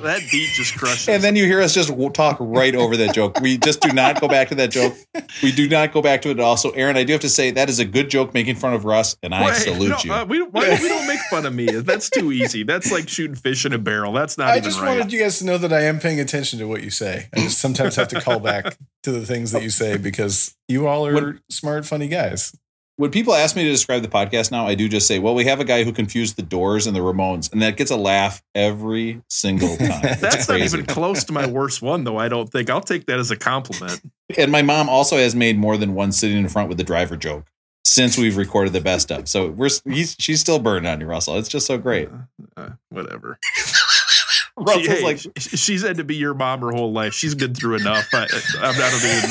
that 0.02 0.20
beat 0.30 0.48
just 0.50 0.76
crushes. 0.76 1.08
And 1.08 1.22
then 1.22 1.34
you 1.36 1.44
hear 1.46 1.60
us 1.60 1.74
just 1.74 1.90
talk 2.14 2.36
right 2.40 2.74
over 2.74 2.96
that 2.98 3.14
joke. 3.14 3.40
We 3.40 3.58
just 3.58 3.80
do 3.80 3.92
not 3.92 4.20
go 4.20 4.28
back 4.28 4.48
to 4.50 4.54
that 4.56 4.70
joke. 4.70 4.94
We 5.42 5.50
do 5.52 5.68
not 5.68 5.92
go 5.92 6.00
back 6.02 6.22
to 6.22 6.28
it 6.30 6.38
at 6.38 6.40
all. 6.40 6.56
So, 6.56 6.70
Aaron, 6.70 6.96
I 6.96 7.02
do 7.04 7.12
have 7.12 7.22
to 7.22 7.28
say 7.28 7.50
that 7.52 7.68
is 7.68 7.78
a 7.80 7.84
good 7.84 8.08
joke 8.10 8.32
making 8.34 8.54
fun 8.56 8.72
of 8.74 8.84
Russ, 8.84 9.16
and 9.22 9.34
I 9.34 9.46
Wait, 9.46 9.54
salute 9.56 9.88
no, 9.90 9.96
you. 10.04 10.12
uh, 10.12 10.24
we, 10.24 10.42
why 10.42 10.66
don't- 10.66 10.82
we 10.82 10.88
don't 10.88 11.06
make 11.08 11.20
fun 11.30 11.44
of 11.46 11.54
me. 11.54 11.66
That's 11.66 12.08
too 12.10 12.30
easy. 12.32 12.62
That's 12.62 12.92
like 12.92 13.08
shooting 13.08 13.34
fish 13.36 13.66
in 13.66 13.72
a 13.72 13.78
barrel. 13.78 14.12
That's 14.12 14.38
not 14.38 14.48
I 14.48 14.52
even 14.58 14.64
just 14.64 14.80
right. 14.80 14.96
wanted 14.98 15.12
you 15.12 15.20
guys 15.20 15.38
to 15.40 15.44
know 15.46 15.58
that 15.58 15.72
I 15.72 15.82
am 15.82 15.98
paying 15.98 16.20
attention 16.20 16.58
to 16.60 16.68
what 16.68 16.82
you 16.82 16.90
say. 16.90 17.28
I 17.34 17.40
just 17.40 17.58
sometimes 17.58 17.96
have 17.96 18.08
to 18.08 18.20
call 18.20 18.38
back 18.38 18.76
to 19.02 19.10
the 19.12 19.26
things 19.26 19.50
that 19.52 19.62
you 19.62 19.70
say 19.70 19.96
because 19.96 20.54
you 20.68 20.86
all 20.86 21.06
are 21.06 21.14
When- 21.14 21.40
smart, 21.50 21.84
funny 21.86 22.08
guys. 22.08 22.54
When 22.96 23.10
people 23.10 23.34
ask 23.34 23.56
me 23.56 23.64
to 23.64 23.70
describe 23.70 24.02
the 24.02 24.08
podcast 24.08 24.52
now, 24.52 24.66
I 24.66 24.74
do 24.74 24.88
just 24.88 25.06
say, 25.06 25.18
well, 25.18 25.34
we 25.34 25.44
have 25.44 25.58
a 25.58 25.64
guy 25.64 25.82
who 25.82 25.92
confused 25.92 26.36
the 26.36 26.42
Doors 26.42 26.86
and 26.86 26.94
the 26.94 27.00
Ramones, 27.00 27.52
and 27.52 27.60
that 27.60 27.76
gets 27.76 27.90
a 27.90 27.96
laugh 27.96 28.42
every 28.54 29.20
single 29.28 29.76
time. 29.76 30.16
That's 30.20 30.48
not 30.48 30.60
even 30.60 30.86
close 30.86 31.24
to 31.24 31.32
my 31.32 31.46
worst 31.46 31.82
one, 31.82 32.04
though. 32.04 32.18
I 32.18 32.28
don't 32.28 32.50
think. 32.50 32.70
I'll 32.70 32.80
take 32.80 33.06
that 33.06 33.18
as 33.18 33.30
a 33.30 33.36
compliment. 33.36 34.00
And 34.38 34.52
my 34.52 34.62
mom 34.62 34.88
also 34.88 35.16
has 35.16 35.34
made 35.34 35.58
more 35.58 35.76
than 35.76 35.94
one 35.94 36.12
sitting 36.12 36.38
in 36.38 36.48
front 36.48 36.68
with 36.68 36.78
the 36.78 36.84
driver 36.84 37.16
joke 37.16 37.50
since 37.84 38.16
we've 38.16 38.36
recorded 38.36 38.72
the 38.72 38.80
best 38.80 39.10
of. 39.10 39.28
So 39.28 39.50
we're 39.50 39.70
he's, 39.84 40.16
she's 40.18 40.40
still 40.40 40.58
burned 40.58 40.86
on 40.86 41.00
you, 41.00 41.06
Russell. 41.06 41.36
It's 41.36 41.48
just 41.48 41.66
so 41.66 41.78
great. 41.78 42.08
Uh, 42.56 42.70
whatever. 42.90 43.38
Russell's 44.56 44.86
hey, 44.86 45.02
like, 45.02 45.20
she's 45.36 45.82
had 45.82 45.96
to 45.96 46.04
be 46.04 46.14
your 46.14 46.32
mom 46.32 46.60
her 46.60 46.70
whole 46.70 46.92
life. 46.92 47.12
She's 47.12 47.34
been 47.34 47.54
through 47.54 47.76
enough. 47.76 48.08
I, 48.12 48.28
I'm 48.60 48.78
not 48.78 48.92
even. 48.94 49.30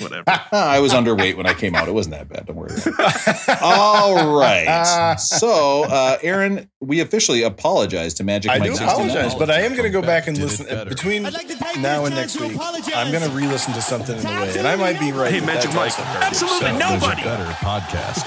Whatever. 0.00 0.24
I 0.52 0.80
was 0.80 0.92
underweight 0.92 1.36
when 1.36 1.46
I 1.46 1.54
came 1.54 1.74
out. 1.74 1.88
It 1.88 1.92
wasn't 1.94 2.16
that 2.16 2.28
bad. 2.28 2.46
Don't 2.46 2.56
worry. 2.56 2.70
About 2.74 3.14
it. 3.28 3.62
All 3.62 4.38
right. 4.38 5.16
So, 5.20 5.84
uh, 5.84 6.18
Aaron, 6.22 6.70
we 6.80 7.00
officially 7.00 7.42
apologize 7.42 8.14
to 8.14 8.24
Magic 8.24 8.50
I 8.50 8.58
Mike 8.58 8.70
do 8.70 8.76
69. 8.76 8.94
apologize, 9.10 9.34
but 9.34 9.50
I 9.50 9.60
am 9.60 9.72
going 9.72 9.84
to 9.84 9.90
go 9.90 10.02
back 10.02 10.26
and 10.26 10.36
Did 10.36 10.44
listen 10.44 10.66
better. 10.66 10.88
between 10.90 11.24
like 11.24 11.48
now 11.78 12.04
and 12.04 12.14
next 12.14 12.40
week. 12.40 12.54
apologize. 12.54 12.94
I'm 12.94 13.10
going 13.12 13.28
to 13.28 13.30
re-listen 13.36 13.74
to 13.74 13.82
something 13.82 14.16
in 14.16 14.22
the 14.22 14.28
way, 14.28 14.54
and 14.58 14.66
I 14.66 14.76
might 14.76 14.98
be 14.98 15.12
right. 15.12 15.32
Hey, 15.32 15.40
Magic 15.40 15.74
Mike. 15.74 15.98
Absolutely 15.98 16.68
So- 16.68 16.78
nobody. 16.78 17.22
Better 17.22 17.44
podcast. 17.54 18.22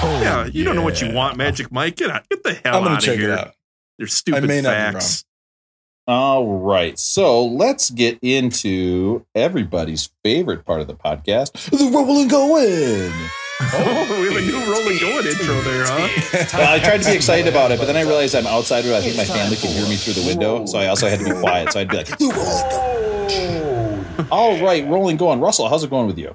Oh, 0.00 0.20
Yeah, 0.22 0.46
you 0.46 0.64
don't 0.64 0.76
know 0.76 0.82
what 0.82 1.00
you 1.00 1.12
want, 1.12 1.36
Magic 1.36 1.70
Mike. 1.72 1.96
Get 1.96 2.10
out. 2.10 2.28
Get 2.28 2.42
the 2.42 2.54
hell 2.54 2.76
I'm 2.76 2.82
going 2.84 2.94
out 2.96 3.00
to 3.02 3.10
of 3.10 3.16
check 3.16 3.18
here. 3.18 3.32
it 3.32 3.38
out. 3.38 3.52
They're 3.98 4.06
stupid 4.06 4.44
I 4.44 4.46
may 4.46 4.60
not 4.60 4.70
be 4.70 4.74
facts. 4.98 5.24
All 6.08 6.58
right. 6.58 6.98
So 6.98 7.44
let's 7.44 7.90
get 7.90 8.18
into 8.22 9.26
everybody's 9.34 10.08
favorite 10.24 10.64
part 10.64 10.80
of 10.80 10.86
the 10.86 10.94
podcast 10.94 11.52
the 11.68 11.90
rolling 11.94 12.28
going. 12.28 13.12
Oh, 13.60 14.18
we 14.18 14.32
have 14.32 14.36
a 14.36 14.40
new 14.40 14.72
rolling 14.72 14.98
going 15.00 15.26
intro 15.26 15.60
there, 15.60 15.84
huh? 15.86 16.46
Well, 16.54 16.72
I 16.72 16.78
tried 16.78 17.02
to 17.02 17.10
be 17.10 17.14
excited 17.14 17.46
about 17.46 17.72
it, 17.72 17.78
but 17.78 17.84
then 17.84 17.96
I 17.96 18.02
realized 18.02 18.34
I'm 18.34 18.46
outside 18.46 18.84
where 18.84 18.96
I 18.96 19.02
think 19.02 19.18
my 19.18 19.24
family 19.26 19.56
can 19.56 19.70
hear 19.70 19.86
me 19.86 19.96
through 19.96 20.14
the 20.14 20.26
window. 20.26 20.64
So 20.64 20.78
I 20.78 20.86
also 20.86 21.10
had 21.10 21.18
to 21.18 21.26
be 21.26 21.38
quiet. 21.38 21.74
So 21.74 21.80
I'd 21.80 21.90
be 21.90 21.98
like, 21.98 22.06
the 22.06 22.24
rolling 22.24 22.68
going. 22.70 24.06
Oh. 24.18 24.28
All 24.30 24.64
right, 24.64 24.88
rolling, 24.88 25.18
going. 25.18 25.40
Russell, 25.40 25.68
how's 25.68 25.84
it 25.84 25.90
going 25.90 26.06
with 26.06 26.16
you? 26.16 26.34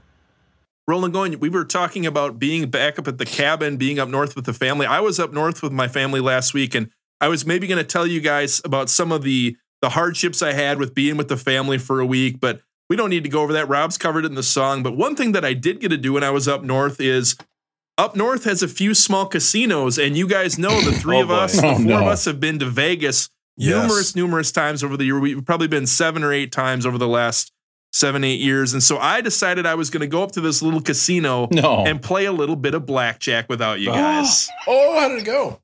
rolling 0.87 1.11
going, 1.11 1.39
we 1.39 1.49
were 1.49 1.65
talking 1.65 2.05
about 2.05 2.37
being 2.37 2.69
back 2.69 2.99
up 2.99 3.07
at 3.07 3.17
the 3.17 3.25
cabin, 3.25 3.77
being 3.77 3.97
up 3.97 4.09
north 4.09 4.35
with 4.35 4.45
the 4.45 4.53
family. 4.53 4.85
I 4.85 4.99
was 4.99 5.19
up 5.19 5.33
north 5.33 5.63
with 5.63 5.71
my 5.71 5.87
family 5.87 6.19
last 6.19 6.53
week, 6.53 6.75
and 6.75 6.91
I 7.21 7.29
was 7.29 7.45
maybe 7.45 7.67
going 7.67 7.77
to 7.77 7.85
tell 7.85 8.05
you 8.05 8.19
guys 8.19 8.61
about 8.65 8.89
some 8.89 9.11
of 9.11 9.23
the 9.23 9.55
the 9.83 9.89
hardships 9.89 10.41
I 10.41 10.53
had 10.53 10.79
with 10.79 10.95
being 10.95 11.17
with 11.17 11.27
the 11.27 11.35
family 11.35 11.77
for 11.77 11.99
a 11.99 12.05
week, 12.05 12.39
but 12.39 12.61
we 12.89 12.95
don't 12.95 13.09
need 13.09 13.23
to 13.23 13.29
go 13.29 13.41
over 13.41 13.51
that. 13.51 13.67
Rob's 13.67 13.97
covered 13.97 14.23
it 14.23 14.29
in 14.29 14.35
the 14.35 14.41
song. 14.41 14.81
But 14.81 14.95
one 14.95 15.13
thing 15.17 15.33
that 15.33 15.43
I 15.43 15.51
did 15.53 15.81
get 15.81 15.89
to 15.89 15.97
do 15.97 16.13
when 16.13 16.23
I 16.23 16.29
was 16.29 16.47
up 16.47 16.63
north 16.63 17.01
is 17.01 17.35
up 17.97 18.15
north 18.15 18.45
has 18.45 18.63
a 18.63 18.69
few 18.69 18.93
small 18.93 19.25
casinos, 19.25 19.97
and 19.99 20.15
you 20.15 20.25
guys 20.25 20.57
know 20.57 20.79
the 20.79 20.93
three 20.93 21.17
Oh, 21.17 21.23
of 21.23 21.27
boy. 21.27 21.33
us, 21.35 21.59
the 21.59 21.67
oh, 21.67 21.75
four 21.75 21.83
no. 21.83 21.99
of 21.99 22.07
us 22.07 22.23
have 22.23 22.39
been 22.39 22.59
to 22.59 22.65
Vegas 22.65 23.29
Yes. 23.57 23.83
numerous, 23.83 24.15
numerous 24.15 24.51
times 24.53 24.85
over 24.85 24.95
the 24.95 25.03
year. 25.03 25.19
We've 25.19 25.45
probably 25.45 25.67
been 25.67 25.85
seven 25.85 26.23
or 26.23 26.31
eight 26.31 26.53
times 26.53 26.85
over 26.85 26.97
the 26.97 27.07
last 27.09 27.51
seven, 27.91 28.23
eight 28.23 28.39
years. 28.39 28.71
And 28.73 28.81
so 28.81 28.97
I 28.97 29.19
decided 29.19 29.65
I 29.65 29.75
was 29.75 29.89
going 29.91 30.01
to 30.01 30.07
go 30.07 30.23
up 30.23 30.31
to 30.31 30.41
this 30.41 30.61
little 30.63 30.81
casino 30.81 31.49
No. 31.51 31.83
and 31.85 32.01
play 32.01 32.23
a 32.25 32.31
little 32.31 32.55
bit 32.55 32.73
of 32.73 32.85
blackjack 32.85 33.49
without 33.49 33.81
you 33.81 33.91
ah. 33.91 33.95
guys. 33.95 34.47
Oh, 34.65 34.97
how 34.99 35.09
did 35.09 35.19
it 35.19 35.25
go? 35.25 35.59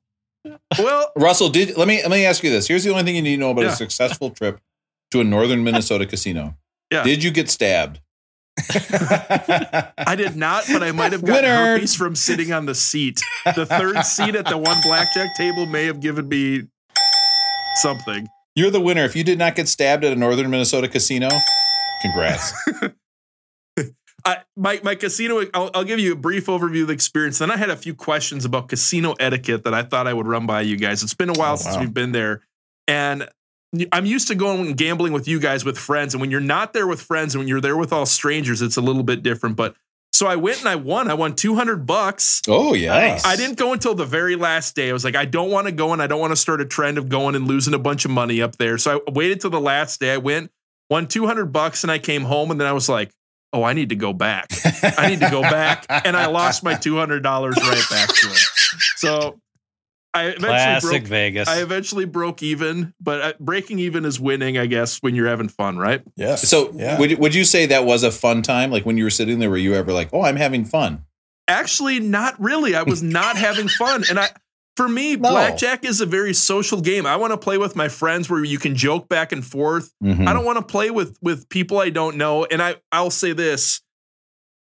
Well, 0.78 1.12
Russell, 1.16 1.48
did 1.50 1.76
let 1.76 1.86
me 1.88 2.00
let 2.02 2.10
me 2.10 2.24
ask 2.24 2.42
you 2.42 2.50
this. 2.50 2.66
Here's 2.68 2.84
the 2.84 2.90
only 2.90 3.02
thing 3.04 3.16
you 3.16 3.22
need 3.22 3.36
to 3.36 3.40
know 3.40 3.50
about 3.50 3.64
Yeah. 3.64 3.72
a 3.72 3.76
successful 3.76 4.30
trip 4.30 4.60
to 5.10 5.20
a 5.20 5.24
northern 5.24 5.62
Minnesota 5.64 6.06
casino. 6.06 6.56
Yeah. 6.90 7.02
Did 7.04 7.22
you 7.22 7.30
get 7.30 7.50
stabbed? 7.50 8.00
I 8.70 10.14
did 10.16 10.36
not, 10.36 10.64
but 10.72 10.82
I 10.82 10.92
might 10.92 11.12
have 11.12 11.24
gotten 11.24 11.44
Winner. 11.44 11.74
herpes 11.74 11.94
from 11.94 12.14
sitting 12.14 12.52
on 12.52 12.66
the 12.66 12.74
seat. 12.74 13.20
The 13.54 13.64
third 13.66 14.04
seat 14.04 14.34
at 14.34 14.46
the 14.46 14.58
one 14.58 14.80
blackjack 14.82 15.34
table 15.36 15.66
may 15.66 15.86
have 15.86 16.00
given 16.00 16.28
me 16.28 16.62
something. 17.76 18.28
You're 18.54 18.70
the 18.70 18.80
winner. 18.80 19.04
If 19.04 19.14
you 19.16 19.24
did 19.24 19.38
not 19.38 19.54
get 19.54 19.68
stabbed 19.68 20.04
at 20.04 20.12
a 20.12 20.16
northern 20.16 20.50
Minnesota 20.50 20.88
casino, 20.88 21.28
congrats. 22.02 22.52
I, 24.24 24.38
my 24.56 24.80
my 24.82 24.94
casino. 24.94 25.44
I'll, 25.54 25.70
I'll 25.74 25.84
give 25.84 25.98
you 26.00 26.12
a 26.12 26.16
brief 26.16 26.46
overview 26.46 26.82
of 26.82 26.88
the 26.88 26.92
experience. 26.92 27.38
Then 27.38 27.50
I 27.50 27.56
had 27.56 27.70
a 27.70 27.76
few 27.76 27.94
questions 27.94 28.44
about 28.44 28.68
casino 28.68 29.14
etiquette 29.20 29.64
that 29.64 29.74
I 29.74 29.82
thought 29.82 30.06
I 30.06 30.12
would 30.12 30.26
run 30.26 30.46
by 30.46 30.62
you 30.62 30.76
guys. 30.76 31.02
It's 31.02 31.14
been 31.14 31.28
a 31.30 31.36
oh, 31.36 31.38
while 31.38 31.52
Oh, 31.54 31.56
since 31.56 31.74
wow. 31.76 31.80
we've 31.80 31.94
been 31.94 32.12
there, 32.12 32.42
and 32.88 33.28
I'm 33.92 34.04
used 34.06 34.28
to 34.28 34.34
going 34.34 34.66
and 34.66 34.76
gambling 34.76 35.12
with 35.12 35.28
you 35.28 35.38
guys 35.40 35.64
with 35.64 35.78
friends. 35.78 36.14
And 36.14 36.20
when 36.20 36.30
you're 36.30 36.40
not 36.40 36.72
there 36.72 36.86
with 36.86 37.00
friends, 37.00 37.34
and 37.34 37.40
when 37.40 37.48
you're 37.48 37.60
there 37.60 37.76
with 37.76 37.92
all 37.92 38.06
strangers, 38.06 38.62
it's 38.62 38.76
a 38.76 38.80
little 38.80 39.04
bit 39.04 39.22
different. 39.22 39.56
But 39.56 39.76
so 40.12 40.26
I 40.26 40.34
went 40.36 40.58
and 40.58 40.68
I 40.68 40.74
won. 40.74 41.08
I 41.08 41.14
won 41.14 41.36
200 41.36 41.86
bucks. 41.86 42.42
oh 42.48 42.74
yeah. 42.74 42.90
Nice. 42.98 43.24
I 43.24 43.36
didn't 43.36 43.58
go 43.58 43.72
until 43.72 43.94
the 43.94 44.04
very 44.04 44.34
last 44.34 44.74
day. 44.74 44.90
I 44.90 44.92
was 44.92 45.04
like, 45.04 45.14
I 45.14 45.24
don't 45.24 45.50
want 45.50 45.66
to 45.68 45.72
go 45.72 45.92
and 45.92 46.02
I 46.02 46.08
don't 46.08 46.18
want 46.20 46.32
to 46.32 46.36
start 46.36 46.60
a 46.60 46.66
trend 46.66 46.98
of 46.98 47.08
going 47.08 47.36
and 47.36 47.46
losing 47.46 47.74
a 47.74 47.78
bunch 47.78 48.04
of 48.04 48.10
money 48.10 48.42
up 48.42 48.56
there. 48.56 48.76
So 48.76 49.02
I 49.06 49.10
waited 49.12 49.40
till 49.40 49.50
the 49.50 49.60
last 49.60 50.00
day. 50.00 50.12
I 50.12 50.16
went, 50.16 50.50
won 50.90 51.06
200 51.06 51.46
bucks, 51.52 51.84
and 51.84 51.92
I 51.92 51.98
came 52.00 52.22
home. 52.22 52.50
And 52.50 52.60
then 52.60 52.66
I 52.66 52.72
was 52.72 52.88
like, 52.88 53.12
oh, 53.52 53.62
I 53.62 53.72
need 53.72 53.88
to 53.90 53.96
go 53.96 54.12
back. 54.12 54.50
I 54.98 55.08
need 55.08 55.20
to 55.20 55.30
go 55.30 55.42
back. 55.42 55.86
And 56.04 56.16
I 56.16 56.26
lost 56.26 56.62
my 56.64 56.74
$200 56.74 57.22
right 57.22 57.90
back 57.90 58.08
to 58.08 58.28
it. 58.28 58.38
So 58.96 59.40
I 60.12 60.26
eventually 60.26 60.48
Classic 60.48 60.90
broke. 60.90 61.02
Vegas. 61.04 61.48
I 61.48 61.62
eventually 61.62 62.04
broke 62.04 62.42
even, 62.42 62.94
but 63.00 63.20
uh, 63.20 63.32
breaking 63.38 63.78
even 63.78 64.04
is 64.04 64.18
winning, 64.18 64.58
I 64.58 64.66
guess, 64.66 64.98
when 64.98 65.14
you're 65.14 65.28
having 65.28 65.48
fun, 65.48 65.78
right? 65.78 66.02
Yeah. 66.16 66.36
So 66.36 66.72
yeah. 66.74 66.98
would 66.98 67.18
would 67.18 67.34
you 67.34 67.44
say 67.44 67.66
that 67.66 67.84
was 67.84 68.02
a 68.02 68.10
fun 68.10 68.42
time? 68.42 68.70
Like 68.70 68.84
when 68.84 68.96
you 68.96 69.04
were 69.04 69.10
sitting 69.10 69.38
there, 69.38 69.50
were 69.50 69.56
you 69.56 69.74
ever 69.74 69.92
like, 69.92 70.10
"Oh, 70.12 70.22
I'm 70.22 70.36
having 70.36 70.64
fun"? 70.64 71.04
Actually, 71.46 72.00
not 72.00 72.40
really. 72.40 72.74
I 72.74 72.82
was 72.82 73.02
not 73.02 73.36
having 73.36 73.68
fun. 73.68 74.04
And 74.08 74.18
I 74.18 74.30
for 74.76 74.88
me, 74.88 75.16
No. 75.16 75.30
blackjack 75.30 75.84
is 75.84 76.00
a 76.00 76.06
very 76.06 76.32
social 76.32 76.80
game. 76.80 77.04
I 77.06 77.16
want 77.16 77.32
to 77.32 77.36
play 77.36 77.58
with 77.58 77.76
my 77.76 77.88
friends 77.88 78.30
where 78.30 78.42
you 78.44 78.58
can 78.58 78.74
joke 78.74 79.08
back 79.08 79.32
and 79.32 79.44
forth. 79.44 79.92
Mhm. 80.02 80.26
I 80.26 80.32
don't 80.32 80.44
want 80.44 80.58
to 80.58 80.64
play 80.64 80.90
with 80.90 81.18
with 81.22 81.48
people 81.48 81.78
I 81.78 81.90
don't 81.90 82.16
know. 82.16 82.44
And 82.44 82.62
I 82.62 82.76
I'll 82.92 83.10
say 83.10 83.32
this. 83.32 83.80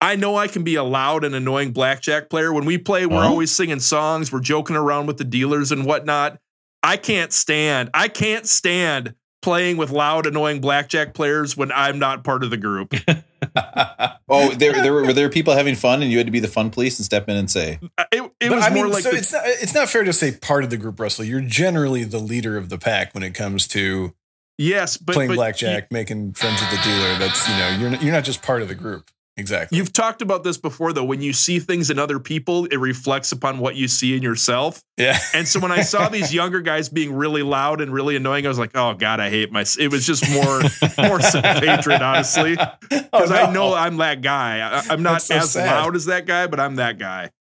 I 0.01 0.15
know 0.17 0.36
I 0.36 0.48
can 0.48 0.63
be 0.63 0.75
a 0.75 0.83
loud 0.83 1.24
and 1.24 1.33
annoying 1.33 1.72
blackjack 1.72 2.29
player. 2.29 2.51
When 2.51 2.65
we 2.65 2.77
play, 2.77 3.05
we're 3.05 3.22
Huh? 3.22 3.29
always 3.29 3.51
singing 3.51 3.79
songs, 3.79 4.31
we're 4.31 4.41
joking 4.41 4.75
around 4.75 5.05
with 5.07 5.17
the 5.17 5.24
dealers 5.24 5.72
and 5.72 5.86
whatnot. 5.86 6.39
I 6.83 6.98
can't 6.98 7.31
stand, 7.31 7.89
I 7.93 8.10
can't 8.10 8.45
stand 8.45 9.13
playing 9.43 9.77
with 9.77 9.91
loud, 9.91 10.25
annoying 10.25 10.59
blackjack 10.62 11.13
players 11.13 11.55
when 11.55 11.71
I'm 11.71 12.00
not 12.00 12.23
part 12.23 12.43
of 12.43 12.50
the 12.50 12.57
group. 12.57 12.95
oh, 14.29 14.50
there 14.55 14.73
there 14.73 14.93
were, 14.93 15.03
were 15.03 15.13
there 15.13 15.29
people 15.29 15.53
having 15.53 15.75
fun, 15.75 16.01
and 16.01 16.12
you 16.12 16.17
had 16.17 16.25
to 16.27 16.31
be 16.31 16.39
the 16.39 16.47
fun 16.47 16.71
police 16.71 16.97
and 16.97 17.05
step 17.05 17.29
in 17.29 17.35
and 17.35 17.51
say, 17.51 17.79
Uh, 17.97 18.05
It, 18.12 18.31
it 18.39 18.51
was 18.51 18.63
I 18.65 18.69
mean, 18.69 18.85
more 18.85 18.88
like 18.88 19.03
so 19.03 19.12
the- 19.12 19.17
it's 19.17 19.31
not 19.31 19.43
it's 19.45 19.73
not 19.75 19.89
fair 19.89 20.03
to 20.03 20.13
say 20.13 20.31
part 20.31 20.63
of 20.63 20.71
the 20.71 20.77
group, 20.77 21.00
Russell. 21.00 21.25
You're 21.25 21.41
generally 21.41 22.03
the 22.03 22.19
leader 22.19 22.57
of 22.57 22.69
the 22.69 22.79
pack 22.79 23.13
when 23.13 23.21
it 23.21 23.35
comes 23.35 23.67
to 23.67 24.13
yes, 24.57 24.97
but 24.97 25.13
playing 25.13 25.29
but 25.29 25.35
blackjack, 25.35 25.91
making 25.91 26.33
friends 26.33 26.59
with 26.62 26.71
the 26.71 26.77
dealer. 26.77 27.19
That's 27.19 27.47
you 27.47 27.55
know 27.55 27.77
you're 27.79 28.01
you're 28.01 28.13
not 28.13 28.23
just 28.23 28.41
part 28.41 28.62
of 28.62 28.67
the 28.67 28.75
group. 28.75 29.12
Exactly. 29.36 29.80
You've 29.80 29.92
talked 29.92 30.22
about 30.22 30.44
this 30.44 30.58
before, 30.58 30.94
though. 30.94 31.04
When 31.04 31.22
you 31.22 31.34
see 31.34 31.58
things 31.60 31.90
in 31.90 31.98
other 31.98 32.20
people, 32.20 32.66
it 32.66 32.75
reflects 32.75 33.32
upon 33.32 33.58
what 33.58 33.75
you 33.75 33.88
see 33.88 34.16
in 34.16 34.22
yourself. 34.22 34.84
yeah. 34.96 35.18
And 35.34 35.48
so 35.48 35.60
when 35.60 35.72
I 35.72 35.82
saw 35.82 36.08
these 36.08 36.32
younger 36.42 36.62
guys 36.62 36.88
being 36.88 37.13
really 37.13 37.42
loud 37.42 37.82
and 37.82 37.92
really 37.92 38.16
annoying, 38.16 38.46
I 38.46 38.50
was 38.50 38.60
like, 38.60 38.72
"Oh 38.75 38.94
God, 38.94 39.20
I 39.20 39.32
hate 39.32 39.52
my." 39.52 39.66
It 39.80 39.92
was 39.92 40.06
just 40.06 40.30
more, 40.30 40.62
more 41.08 41.20
self 41.20 41.46
hatred, 41.63 42.02
honestly, 42.02 42.58
oh, 42.60 42.75
because 42.90 43.32
I 43.32 43.52
know 43.52 43.74
I'm 43.74 43.98
that 43.98 44.22
guy. 44.22 44.60
I, 44.60 44.94
I'm 44.94 45.02
not 45.02 45.24
so 45.24 45.36
as 45.38 45.54
sad. 45.54 45.66
loud 45.66 45.96
as 45.96 46.06
that 46.06 46.28
guy, 46.28 46.46
but 46.46 46.60
I'm 46.60 46.75
that 46.75 47.00
guy. 47.00 47.32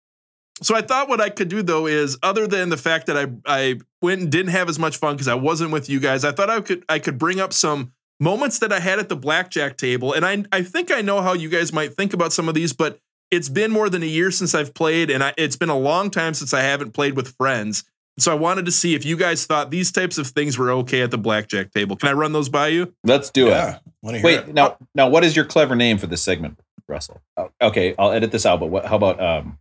So 0.62 0.74
I 0.74 0.80
thought 0.80 1.08
what 1.08 1.20
I 1.20 1.28
could 1.28 1.48
do 1.48 1.62
though 1.62 1.86
is, 1.86 2.16
other 2.22 2.46
than 2.46 2.70
the 2.70 2.76
fact 2.78 3.06
that 3.08 3.18
I 3.18 3.26
I 3.46 3.80
went 4.00 4.22
and 4.22 4.32
didn't 4.32 4.52
have 4.52 4.70
as 4.70 4.78
much 4.78 4.96
fun 4.96 5.14
because 5.14 5.28
I 5.28 5.34
wasn't 5.34 5.72
with 5.72 5.90
you 5.90 6.00
guys, 6.00 6.24
I 6.24 6.32
thought 6.32 6.48
I 6.48 6.60
could 6.62 6.84
I 6.88 7.00
could 7.00 7.18
bring 7.18 7.38
up 7.38 7.52
some 7.52 7.92
moments 8.22 8.60
that 8.60 8.72
I 8.72 8.78
had 8.78 8.98
at 8.98 9.08
the 9.08 9.16
blackjack 9.16 9.76
table, 9.76 10.12
and 10.12 10.24
I 10.24 10.44
I 10.52 10.62
think 10.62 10.90
I 10.90 11.02
know 11.02 11.20
how 11.20 11.32
you 11.32 11.48
guys 11.48 11.72
might 11.72 11.94
think 11.94 12.14
about 12.14 12.32
some 12.32 12.48
of 12.48 12.54
these, 12.54 12.72
but 12.72 12.98
it's 13.30 13.48
been 13.48 13.70
more 13.70 13.88
than 13.90 14.02
a 14.02 14.06
year 14.06 14.30
since 14.30 14.54
I've 14.54 14.74
played, 14.74 15.10
and 15.10 15.24
I, 15.24 15.34
it's 15.36 15.56
been 15.56 15.70
a 15.70 15.78
long 15.78 16.10
time 16.10 16.34
since 16.34 16.54
I 16.54 16.60
haven't 16.60 16.92
played 16.92 17.16
with 17.16 17.34
friends. 17.36 17.84
So 18.18 18.30
I 18.30 18.34
wanted 18.34 18.66
to 18.66 18.72
see 18.72 18.94
if 18.94 19.06
you 19.06 19.16
guys 19.16 19.46
thought 19.46 19.70
these 19.70 19.90
types 19.90 20.18
of 20.18 20.26
things 20.28 20.58
were 20.58 20.70
okay 20.70 21.00
at 21.00 21.10
the 21.10 21.18
blackjack 21.18 21.72
table. 21.72 21.96
Can 21.96 22.10
I 22.10 22.12
run 22.12 22.32
those 22.32 22.48
by 22.48 22.68
you? 22.68 22.94
"Let's 23.04 23.30
do 23.30 23.46
yeah. 23.46 23.76
it." 23.76 23.80
Want 24.02 24.14
to 24.16 24.20
hear 24.20 24.26
Wait, 24.40 24.48
it. 24.48 24.54
now 24.54 24.76
now 24.94 25.08
what 25.08 25.24
is 25.24 25.34
your 25.34 25.44
clever 25.44 25.74
name 25.74 25.98
for 25.98 26.06
this 26.06 26.22
segment, 26.22 26.60
Russell? 26.88 27.20
Oh, 27.36 27.50
Okay, 27.60 27.94
I'll 27.98 28.12
edit 28.12 28.30
this 28.30 28.46
out. 28.46 28.60
But 28.60 28.66
what? 28.66 28.86
How 28.86 28.96
about 28.96 29.20
um, 29.20 29.58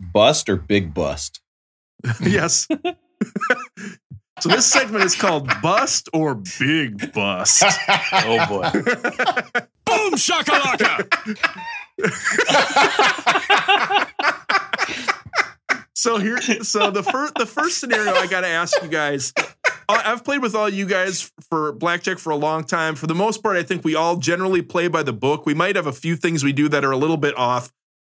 bust 0.00 0.48
or 0.48 0.56
big 0.56 0.92
bust? 0.92 1.40
yes. 2.20 2.68
so 4.40 4.48
this 4.48 4.66
segment 4.66 5.04
is 5.04 5.14
called 5.14 5.48
Bust 5.62 6.08
or 6.12 6.34
Big 6.58 7.12
Bust. 7.12 7.62
oh 8.12 8.46
boy. 8.48 8.70
Boom 9.84 10.14
shakalaka! 10.14 11.06
So 15.96 16.18
here, 16.18 16.38
so 16.40 16.90
the 16.90 17.02
first 17.02 17.34
the 17.36 17.46
first 17.46 17.78
scenario 17.78 18.12
I 18.12 18.26
got 18.26 18.40
to 18.42 18.46
ask 18.48 18.80
you 18.82 18.88
guys. 18.88 19.32
I- 19.88 20.02
I've 20.12 20.24
played 20.24 20.42
with 20.42 20.54
all 20.54 20.68
you 20.68 20.86
guys 20.86 21.30
for 21.48 21.72
blackjack 21.72 22.18
for 22.18 22.30
a 22.30 22.36
long 22.36 22.64
time. 22.64 22.94
For 22.94 23.06
the 23.06 23.14
most 23.14 23.42
part, 23.42 23.56
I 23.56 23.62
think 23.62 23.84
we 23.84 23.94
all 23.94 24.16
generally 24.16 24.60
play 24.60 24.88
by 24.88 25.02
the 25.02 25.12
book. 25.12 25.46
We 25.46 25.54
might 25.54 25.76
have 25.76 25.86
a 25.86 25.92
few 25.92 26.16
things 26.16 26.42
we 26.44 26.52
do 26.52 26.68
that 26.70 26.84
are 26.84 26.90
a 26.90 26.96
little 26.96 27.16
bit 27.16 27.36
off. 27.38 27.70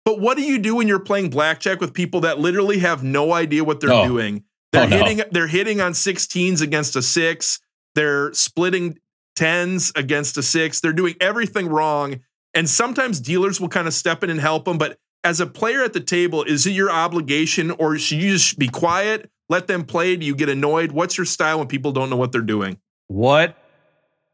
But 0.04 0.20
what 0.20 0.36
do 0.36 0.42
you 0.42 0.58
do 0.58 0.74
when 0.76 0.88
you're 0.88 0.98
playing 1.00 1.30
blackjack 1.30 1.80
with 1.80 1.92
people 1.92 2.20
that 2.22 2.38
literally 2.38 2.78
have 2.78 3.04
no 3.04 3.32
idea 3.32 3.62
what 3.62 3.80
they're 3.80 3.92
Oh. 3.92 4.06
doing? 4.06 4.42
They're 4.72 4.84
Oh, 4.84 4.86
no. 4.88 5.04
hitting 5.04 5.24
they're 5.30 5.46
hitting 5.46 5.80
on 5.80 5.92
16s 5.92 6.60
against 6.60 6.96
a 6.96 7.02
6. 7.02 7.60
They're 7.94 8.32
splitting 8.34 8.98
10s 9.38 9.96
against 9.96 10.36
a 10.36 10.42
6. 10.42 10.80
They're 10.80 10.92
doing 10.92 11.14
everything 11.20 11.68
wrong. 11.68 12.20
And 12.54 12.68
sometimes 12.68 13.20
dealers 13.20 13.60
will 13.60 13.68
kind 13.68 13.86
of 13.86 13.94
step 13.94 14.24
in 14.24 14.30
and 14.30 14.40
help 14.40 14.64
them, 14.64 14.78
but 14.78 14.98
as 15.24 15.40
a 15.40 15.46
player 15.46 15.82
at 15.82 15.92
the 15.92 16.00
table, 16.00 16.42
is 16.44 16.66
it 16.66 16.70
your 16.70 16.90
obligation 16.90 17.70
or 17.72 17.98
should 17.98 18.18
you 18.18 18.32
just 18.32 18.58
be 18.58 18.68
quiet, 18.68 19.28
let 19.48 19.66
them 19.66 19.84
play? 19.84 20.16
Do 20.16 20.24
you 20.24 20.34
get 20.36 20.48
annoyed? 20.48 20.92
What's 20.92 21.18
your 21.18 21.24
style 21.24 21.58
when 21.58 21.68
people 21.68 21.92
don't 21.92 22.08
know 22.10 22.16
what 22.16 22.32
they're 22.32 22.40
doing? 22.42 22.78
What 23.08 23.56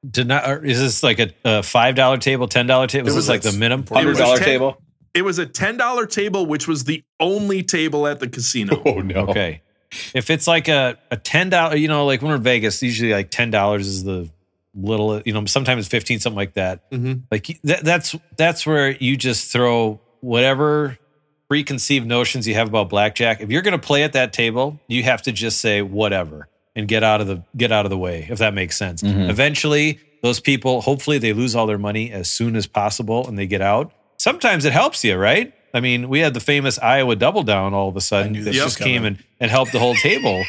did 0.09 0.29
not? 0.29 0.49
or 0.49 0.65
Is 0.65 0.79
this 0.81 1.03
like 1.03 1.19
a, 1.19 1.31
a 1.45 1.63
five 1.63 1.95
dollar 1.95 2.19
table, 2.19 2.47
ten 2.47 2.67
dollar 2.67 2.87
table? 2.87 3.09
Is 3.09 3.15
It 3.15 3.17
was 3.17 3.27
this 3.27 3.31
like 3.31 3.43
the 3.43 3.59
minimum? 3.59 3.87
Hundred 3.87 4.11
was 4.11 4.19
dollar 4.19 4.37
10 4.39 4.45
table. 4.47 4.83
It 5.15 5.23
was 5.23 5.39
a 5.39 5.45
$10 5.47 6.11
table, 6.11 6.47
which 6.47 6.67
was 6.69 6.85
the 6.85 7.05
only 7.21 7.63
table 7.63 8.07
at 8.07 8.21
the 8.21 8.29
casino. 8.29 8.83
Oh 8.87 9.01
no. 9.01 9.27
Okay. 9.29 9.63
If 10.15 10.31
it's 10.31 10.47
like 10.47 10.69
a, 10.69 10.97
a 11.11 11.17
ten 11.17 11.51
dollar, 11.51 11.77
you 11.77 11.89
know, 11.89 12.07
like 12.07 12.23
when 12.23 12.31
we're 12.31 12.37
in 12.37 12.43
Vegas, 12.43 12.83
usually 12.83 13.13
like 13.13 13.31
ten 13.31 13.51
dollars 13.51 13.87
is 13.87 14.05
the 14.05 14.29
little, 14.75 15.21
you 15.25 15.33
know, 15.33 15.45
sometimes 15.47 15.81
it's 15.81 15.89
fifteen, 15.89 16.19
something 16.21 16.37
like 16.37 16.55
that. 16.55 16.91
Mhm. 16.91 17.23
Like 17.31 17.61
that, 17.65 17.85
that's 17.85 18.17
that's 18.37 18.67
where 18.67 18.91
you 18.91 19.17
just 19.17 19.53
throw 19.53 20.01
whatever 20.21 20.99
preconceived 21.49 22.07
notions 22.07 22.49
you 22.49 22.55
have 22.55 22.69
about 22.69 22.89
blackjack. 22.89 23.41
If 23.43 23.51
you're 23.51 23.63
going 23.63 23.79
to 23.79 23.87
play 23.87 24.03
at 24.05 24.15
that 24.15 24.33
table, 24.33 24.81
you 24.89 25.03
have 25.03 25.21
to 25.23 25.33
just 25.33 25.61
say 25.61 25.83
whatever 25.83 26.49
and 26.75 26.89
get 26.89 27.03
out 27.05 27.21
of 27.21 27.27
the 27.27 27.43
get 27.57 27.71
out 27.73 27.85
of 27.85 27.91
the 27.91 27.99
way. 27.99 28.27
If 28.31 28.39
that 28.39 28.55
makes 28.55 28.77
sense. 28.79 29.03
Mhm. 29.03 29.29
Eventually, 29.29 30.01
those 30.23 30.41
people, 30.41 30.81
hopefully, 30.81 31.19
they 31.19 31.33
lose 31.35 31.55
all 31.55 31.67
their 31.67 31.77
money 31.79 32.11
as 32.11 32.31
soon 32.31 32.57
as 32.57 32.67
possible 32.67 33.27
and 33.29 33.37
they 33.39 33.47
get 33.47 33.61
out. 33.61 33.93
Sometimes 34.17 34.65
it 34.65 34.73
helps 34.73 35.05
you, 35.05 35.17
right? 35.17 35.53
I 35.75 35.81
mean, 35.81 36.09
we 36.09 36.21
had 36.21 36.35
the 36.35 36.41
famous 36.41 36.79
Iowa 36.79 37.17
double 37.17 37.43
down 37.43 37.73
all 37.73 37.89
of 37.89 37.97
a 37.97 38.01
sudden 38.01 38.35
that 38.35 38.41
this 38.41 38.63
was 38.63 38.75
just 38.75 38.79
came 38.79 39.05
and, 39.05 39.23
and 39.41 39.51
helped 39.51 39.73
the 39.73 39.79
whole 39.79 39.95
table. 39.95 40.45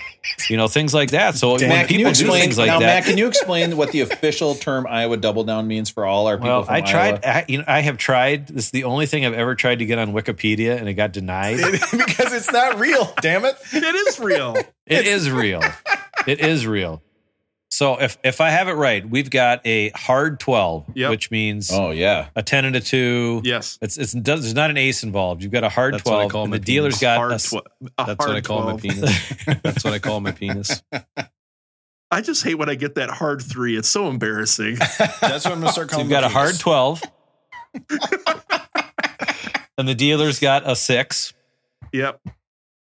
You 0.49 0.57
know, 0.57 0.67
things 0.67 0.93
like 0.93 1.11
that. 1.11 1.35
So 1.35 1.51
when 1.55 1.67
Matt, 1.67 1.87
can 1.87 1.99
you 1.99 2.05
people 2.05 2.13
do 2.13 2.21
explain 2.21 2.41
things 2.41 2.57
like 2.57 2.67
now, 2.67 2.79
that, 2.79 2.85
Matt, 2.85 3.05
can 3.05 3.17
you 3.17 3.27
explain 3.27 3.75
what 3.77 3.91
the 3.91 4.01
official 4.01 4.55
term 4.55 4.85
Iowa 4.87 5.17
double 5.17 5.43
down 5.43 5.67
means 5.67 5.89
for 5.89 6.05
all 6.05 6.27
our 6.27 6.37
people? 6.37 6.49
well, 6.49 6.63
from 6.63 6.75
I 6.75 6.81
tried. 6.81 7.25
Iowa? 7.25 7.37
I, 7.37 7.45
you 7.47 7.57
know, 7.59 7.63
I 7.67 7.81
have 7.81 7.97
tried. 7.97 8.47
This 8.47 8.65
is 8.65 8.71
the 8.71 8.85
only 8.85 9.05
thing 9.05 9.25
I've 9.25 9.33
ever 9.33 9.55
tried 9.55 9.79
to 9.79 9.85
get 9.85 9.99
on 9.99 10.13
Wikipedia, 10.13 10.77
and 10.77 10.87
it 10.87 10.93
got 10.93 11.11
denied. 11.11 11.57
because 11.91 12.33
it's 12.33 12.51
not 12.51 12.79
real. 12.79 13.13
Damn 13.21 13.45
it! 13.45 13.55
It 13.73 13.83
is 13.83 14.19
real. 14.19 14.55
It 14.85 15.07
is 15.07 15.29
real. 15.29 15.61
It 16.27 16.39
is 16.39 16.67
real. 16.67 17.01
So 17.73 17.99
if 17.99 18.19
if 18.23 18.39
I 18.39 18.51
have 18.51 18.67
it 18.67 18.73
right, 18.73 19.03
we've 19.09 19.31
got 19.31 19.65
a 19.65 19.89
hard 19.95 20.39
twelve, 20.39 20.85
Yep. 20.93 21.09
which 21.09 21.31
means 21.31 21.71
Oh 21.73 21.89
yeah. 21.89 22.27
a 22.35 22.43
ten 22.43 22.65
and 22.65 22.75
a 22.75 22.79
two. 22.79 23.41
Yes. 23.43 23.79
It's 23.81 23.97
it's 23.97 24.11
there's 24.11 24.53
not 24.53 24.69
an 24.69 24.77
ace 24.77 25.01
involved. 25.01 25.41
You've 25.41 25.51
got 25.51 25.63
a 25.63 25.69
hard 25.69 25.95
That's 25.95 26.05
what 26.05 26.13
I 26.13 26.17
twelve. 26.17 26.31
call 26.33 26.41
and 26.43 26.51
my 26.51 26.57
the 26.59 26.63
dealer's 26.65 26.99
penis. 26.99 27.01
got 27.01 27.17
Hard 27.17 27.31
a, 27.31 27.37
tw- 27.39 27.53
a 27.97 28.05
That's 28.05 28.19
what 28.19 28.21
hard 28.27 28.35
I 28.37 28.41
call 28.41 28.61
12. 28.61 28.83
my 28.83 28.89
penis. 28.89 29.33
That's 29.63 29.83
what 29.83 29.93
I 29.93 29.97
call 29.97 30.19
my 30.19 30.31
penis. 30.31 30.83
I 32.11 32.21
just 32.21 32.43
hate 32.43 32.55
when 32.59 32.69
I 32.69 32.75
get 32.75 32.93
that 32.93 33.09
hard 33.09 33.41
three. 33.41 33.75
It's 33.75 33.89
so 33.89 34.07
embarrassing. 34.07 34.75
That's 34.99 35.19
what 35.43 35.47
I'm 35.47 35.59
gonna 35.61 35.71
start 35.71 35.89
so 35.89 35.95
calling. 35.95 36.05
you've 36.05 36.11
got 36.11 36.21
my 36.21 36.27
a 36.27 36.31
hard 36.31 36.59
twelve, 36.59 37.01
and 39.79 39.87
the 39.87 39.95
dealer's 39.95 40.39
got 40.39 40.69
a 40.69 40.75
six. 40.75 41.33
yep. 41.91 42.21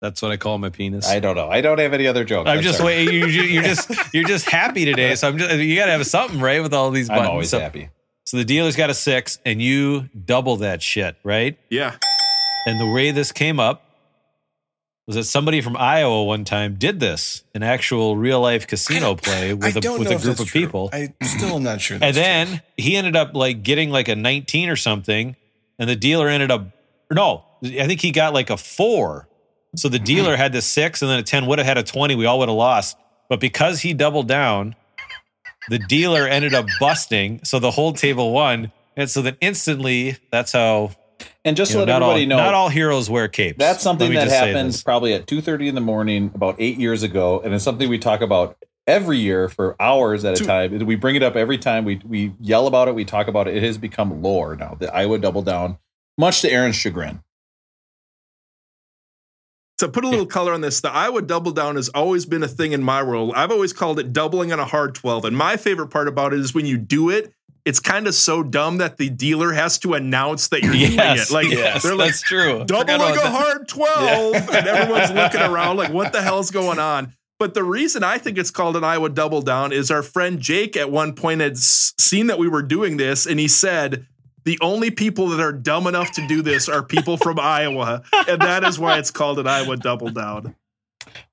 That's 0.01 0.21
what 0.21 0.31
I 0.31 0.37
call 0.37 0.57
my 0.57 0.69
penis. 0.69 1.07
I 1.07 1.19
don't 1.19 1.35
know. 1.35 1.49
I 1.49 1.61
don't 1.61 1.79
have 1.79 1.93
any 1.93 2.05
other 2.05 2.23
jokes. 2.23 2.49
I'm 2.49 2.61
just 2.61 2.79
sorry. 2.79 3.07
waiting. 3.07 3.13
You, 3.13 3.27
you, 3.27 3.41
you're 3.43 3.63
just 3.63 4.13
you're 4.13 4.27
just 4.27 4.49
happy 4.49 4.85
today. 4.85 5.15
So 5.15 5.27
I'm 5.27 5.37
just 5.37 5.55
you 5.55 5.75
got 5.75 5.85
to 5.85 5.91
have 5.91 6.05
something 6.05 6.39
right 6.39 6.61
with 6.61 6.73
all 6.73 6.91
these 6.91 7.07
buttons. 7.07 7.25
I'm 7.25 7.31
always 7.31 7.49
so, 7.49 7.59
happy. 7.59 7.89
so 8.25 8.37
the 8.37 8.45
dealer's 8.45 8.75
got 8.75 8.89
a 8.89 8.93
six, 8.93 9.39
and 9.45 9.61
you 9.61 10.09
double 10.25 10.57
that 10.57 10.81
shit, 10.81 11.15
right? 11.23 11.57
Yeah. 11.69 11.95
And 12.67 12.79
the 12.79 12.87
way 12.87 13.11
this 13.11 13.31
came 13.31 13.59
up 13.59 13.83
was 15.07 15.15
that 15.15 15.25
somebody 15.25 15.61
from 15.61 15.77
Iowa 15.77 16.23
one 16.23 16.45
time 16.45 16.75
did 16.75 16.99
this, 16.99 17.43
an 17.53 17.63
actual 17.63 18.17
real 18.17 18.41
life 18.41 18.67
casino 18.67 19.15
play 19.15 19.53
with 19.53 19.75
a 19.75 19.97
with 19.97 20.11
a 20.11 20.17
group 20.17 20.39
of 20.39 20.47
true. 20.47 20.61
people. 20.61 20.89
I 20.91 21.13
still 21.23 21.55
am 21.55 21.63
not 21.63 21.79
sure. 21.79 21.95
And 21.95 22.03
That's 22.03 22.17
then 22.17 22.61
he 22.75 22.95
ended 22.95 23.15
up 23.15 23.35
like 23.35 23.63
getting 23.63 23.91
like 23.91 24.07
a 24.07 24.15
19 24.15 24.69
or 24.69 24.75
something, 24.75 25.35
and 25.77 25.89
the 25.89 25.95
dealer 25.95 26.27
ended 26.27 26.51
up 26.51 26.67
no, 27.11 27.43
I 27.63 27.87
think 27.87 28.01
he 28.01 28.11
got 28.11 28.33
like 28.33 28.49
a 28.49 28.57
four. 28.57 29.27
So 29.75 29.89
the 29.89 29.99
dealer 29.99 30.35
had 30.35 30.53
the 30.53 30.61
six, 30.61 31.01
and 31.01 31.09
then 31.11 31.19
a 31.19 31.23
10 31.23 31.45
would 31.47 31.59
have 31.59 31.67
had 31.67 31.77
a 31.77 31.83
20. 31.83 32.15
We 32.15 32.25
all 32.25 32.39
would 32.39 32.49
have 32.49 32.57
lost. 32.57 32.97
But 33.29 33.39
because 33.39 33.81
he 33.81 33.93
doubled 33.93 34.27
down, 34.27 34.75
the 35.69 35.79
dealer 35.79 36.27
ended 36.27 36.53
up 36.53 36.65
busting. 36.79 37.41
So 37.43 37.59
the 37.59 37.71
whole 37.71 37.93
table 37.93 38.31
won. 38.31 38.71
And 38.95 39.09
so 39.09 39.21
then 39.21 39.35
instantly, 39.41 40.17
that's 40.31 40.51
how 40.51 40.91
And 41.43 41.57
just 41.57 41.71
to 41.71 41.79
know, 41.79 41.83
let 41.83 41.87
not 41.87 42.01
all, 42.01 42.11
everybody 42.11 42.25
know, 42.27 42.37
not 42.37 42.53
all 42.53 42.69
heroes 42.69 43.09
wear 43.09 43.27
capes. 43.27 43.57
that's 43.57 43.81
something 43.83 44.13
that 44.13 44.27
happened 44.29 44.81
probably 44.85 45.13
at 45.13 45.25
2:30 45.27 45.67
in 45.67 45.75
the 45.75 45.81
morning 45.81 46.31
about 46.33 46.55
eight 46.59 46.77
years 46.77 47.03
ago, 47.03 47.41
and 47.43 47.53
it's 47.53 47.63
something 47.63 47.89
we 47.89 47.99
talk 47.99 48.21
about 48.21 48.57
every 48.87 49.17
year 49.17 49.49
for 49.49 49.75
hours 49.81 50.23
at 50.23 50.35
a 50.35 50.37
Two- 50.37 50.45
time. 50.45 50.85
We 50.85 50.95
bring 50.95 51.15
it 51.15 51.23
up 51.23 51.35
every 51.35 51.57
time. 51.57 51.83
We 51.83 51.99
we 52.07 52.33
yell 52.39 52.67
about 52.67 52.87
it. 52.87 52.95
We 52.95 53.03
talk 53.03 53.27
about 53.27 53.47
it. 53.47 53.57
It 53.57 53.63
has 53.63 53.77
become 53.77 54.21
lore 54.21 54.55
now. 54.55 54.77
The 54.79 54.93
Iowa 54.95 55.17
double 55.19 55.41
down, 55.41 55.77
much 56.17 56.41
to 56.41 56.49
Aaron's 56.51 56.75
chagrin. 56.77 57.21
To 59.79 59.89
put 59.89 60.05
a 60.05 60.07
little 60.07 60.25
color 60.25 60.53
on 60.53 60.61
this, 60.61 60.79
the 60.81 60.89
Iowa 60.91 61.21
double 61.21 61.51
down 61.51 61.75
has 61.75 61.89
always 61.89 62.25
been 62.25 62.43
a 62.43 62.47
thing 62.47 62.71
in 62.71 62.81
my 62.81 63.03
world. 63.03 63.33
I've 63.35 63.51
always 63.51 63.73
called 63.73 63.99
it 63.99 64.13
doubling 64.13 64.53
on 64.53 64.59
a 64.59 64.65
hard 64.65 64.95
12. 64.95 65.25
And 65.25 65.35
my 65.35 65.57
favorite 65.57 65.87
part 65.87 66.07
about 66.07 66.33
it 66.33 66.39
is 66.39 66.53
when 66.53 66.65
you 66.65 66.77
do 66.77 67.09
it, 67.09 67.33
it's 67.65 67.79
kind 67.81 68.07
of 68.07 68.13
so 68.13 68.41
dumb 68.43 68.77
that 68.77 68.95
the 68.97 69.09
dealer 69.09 69.51
has 69.51 69.77
to 69.79 69.95
announce 69.95 70.47
that 70.49 70.63
you're 70.63 70.73
Yes, 70.75 71.29
doing 71.29 71.47
it. 71.47 71.49
Like 71.49 71.57
yes, 71.57 71.83
they're 71.83 71.95
like 71.95 72.09
that's 72.11 72.21
true. 72.21 72.63
doubling 72.65 73.01
a 73.01 73.15
that. 73.15 73.31
hard 73.31 73.67
12 73.67 74.35
and 74.53 74.67
everyone's 74.67 75.11
looking 75.11 75.41
around 75.41 75.75
like 75.77 75.91
what 75.91 76.13
the 76.13 76.21
hell's 76.21 76.51
going 76.51 76.77
on 76.79 77.11
but 77.39 77.53
the 77.55 77.63
reason 77.63 78.03
i 78.03 78.17
think 78.19 78.37
it's 78.37 78.51
called 78.51 78.77
an 78.77 78.83
iowa 78.83 79.09
double 79.09 79.41
down 79.41 79.71
is 79.73 79.89
our 79.89 80.03
friend 80.03 80.39
jake 80.39 80.77
at 80.77 80.91
one 80.91 81.13
point 81.13 81.41
had 81.41 81.57
seen 81.57 82.27
that 82.27 82.37
we 82.37 82.47
were 82.47 82.61
doing 82.61 82.97
this 82.97 83.25
and 83.25 83.39
he 83.39 83.47
said 83.47 84.05
the 84.45 84.57
only 84.61 84.91
people 84.91 85.27
that 85.29 85.39
are 85.39 85.51
dumb 85.51 85.87
enough 85.87 86.11
to 86.13 86.27
do 86.27 86.41
this 86.41 86.69
are 86.69 86.83
people 86.83 87.17
from 87.17 87.39
iowa 87.41 88.03
and 88.27 88.41
that 88.41 88.63
is 88.63 88.79
why 88.79 88.97
it's 88.97 89.11
called 89.11 89.39
an 89.39 89.47
iowa 89.47 89.75
double 89.77 90.09
down. 90.09 90.55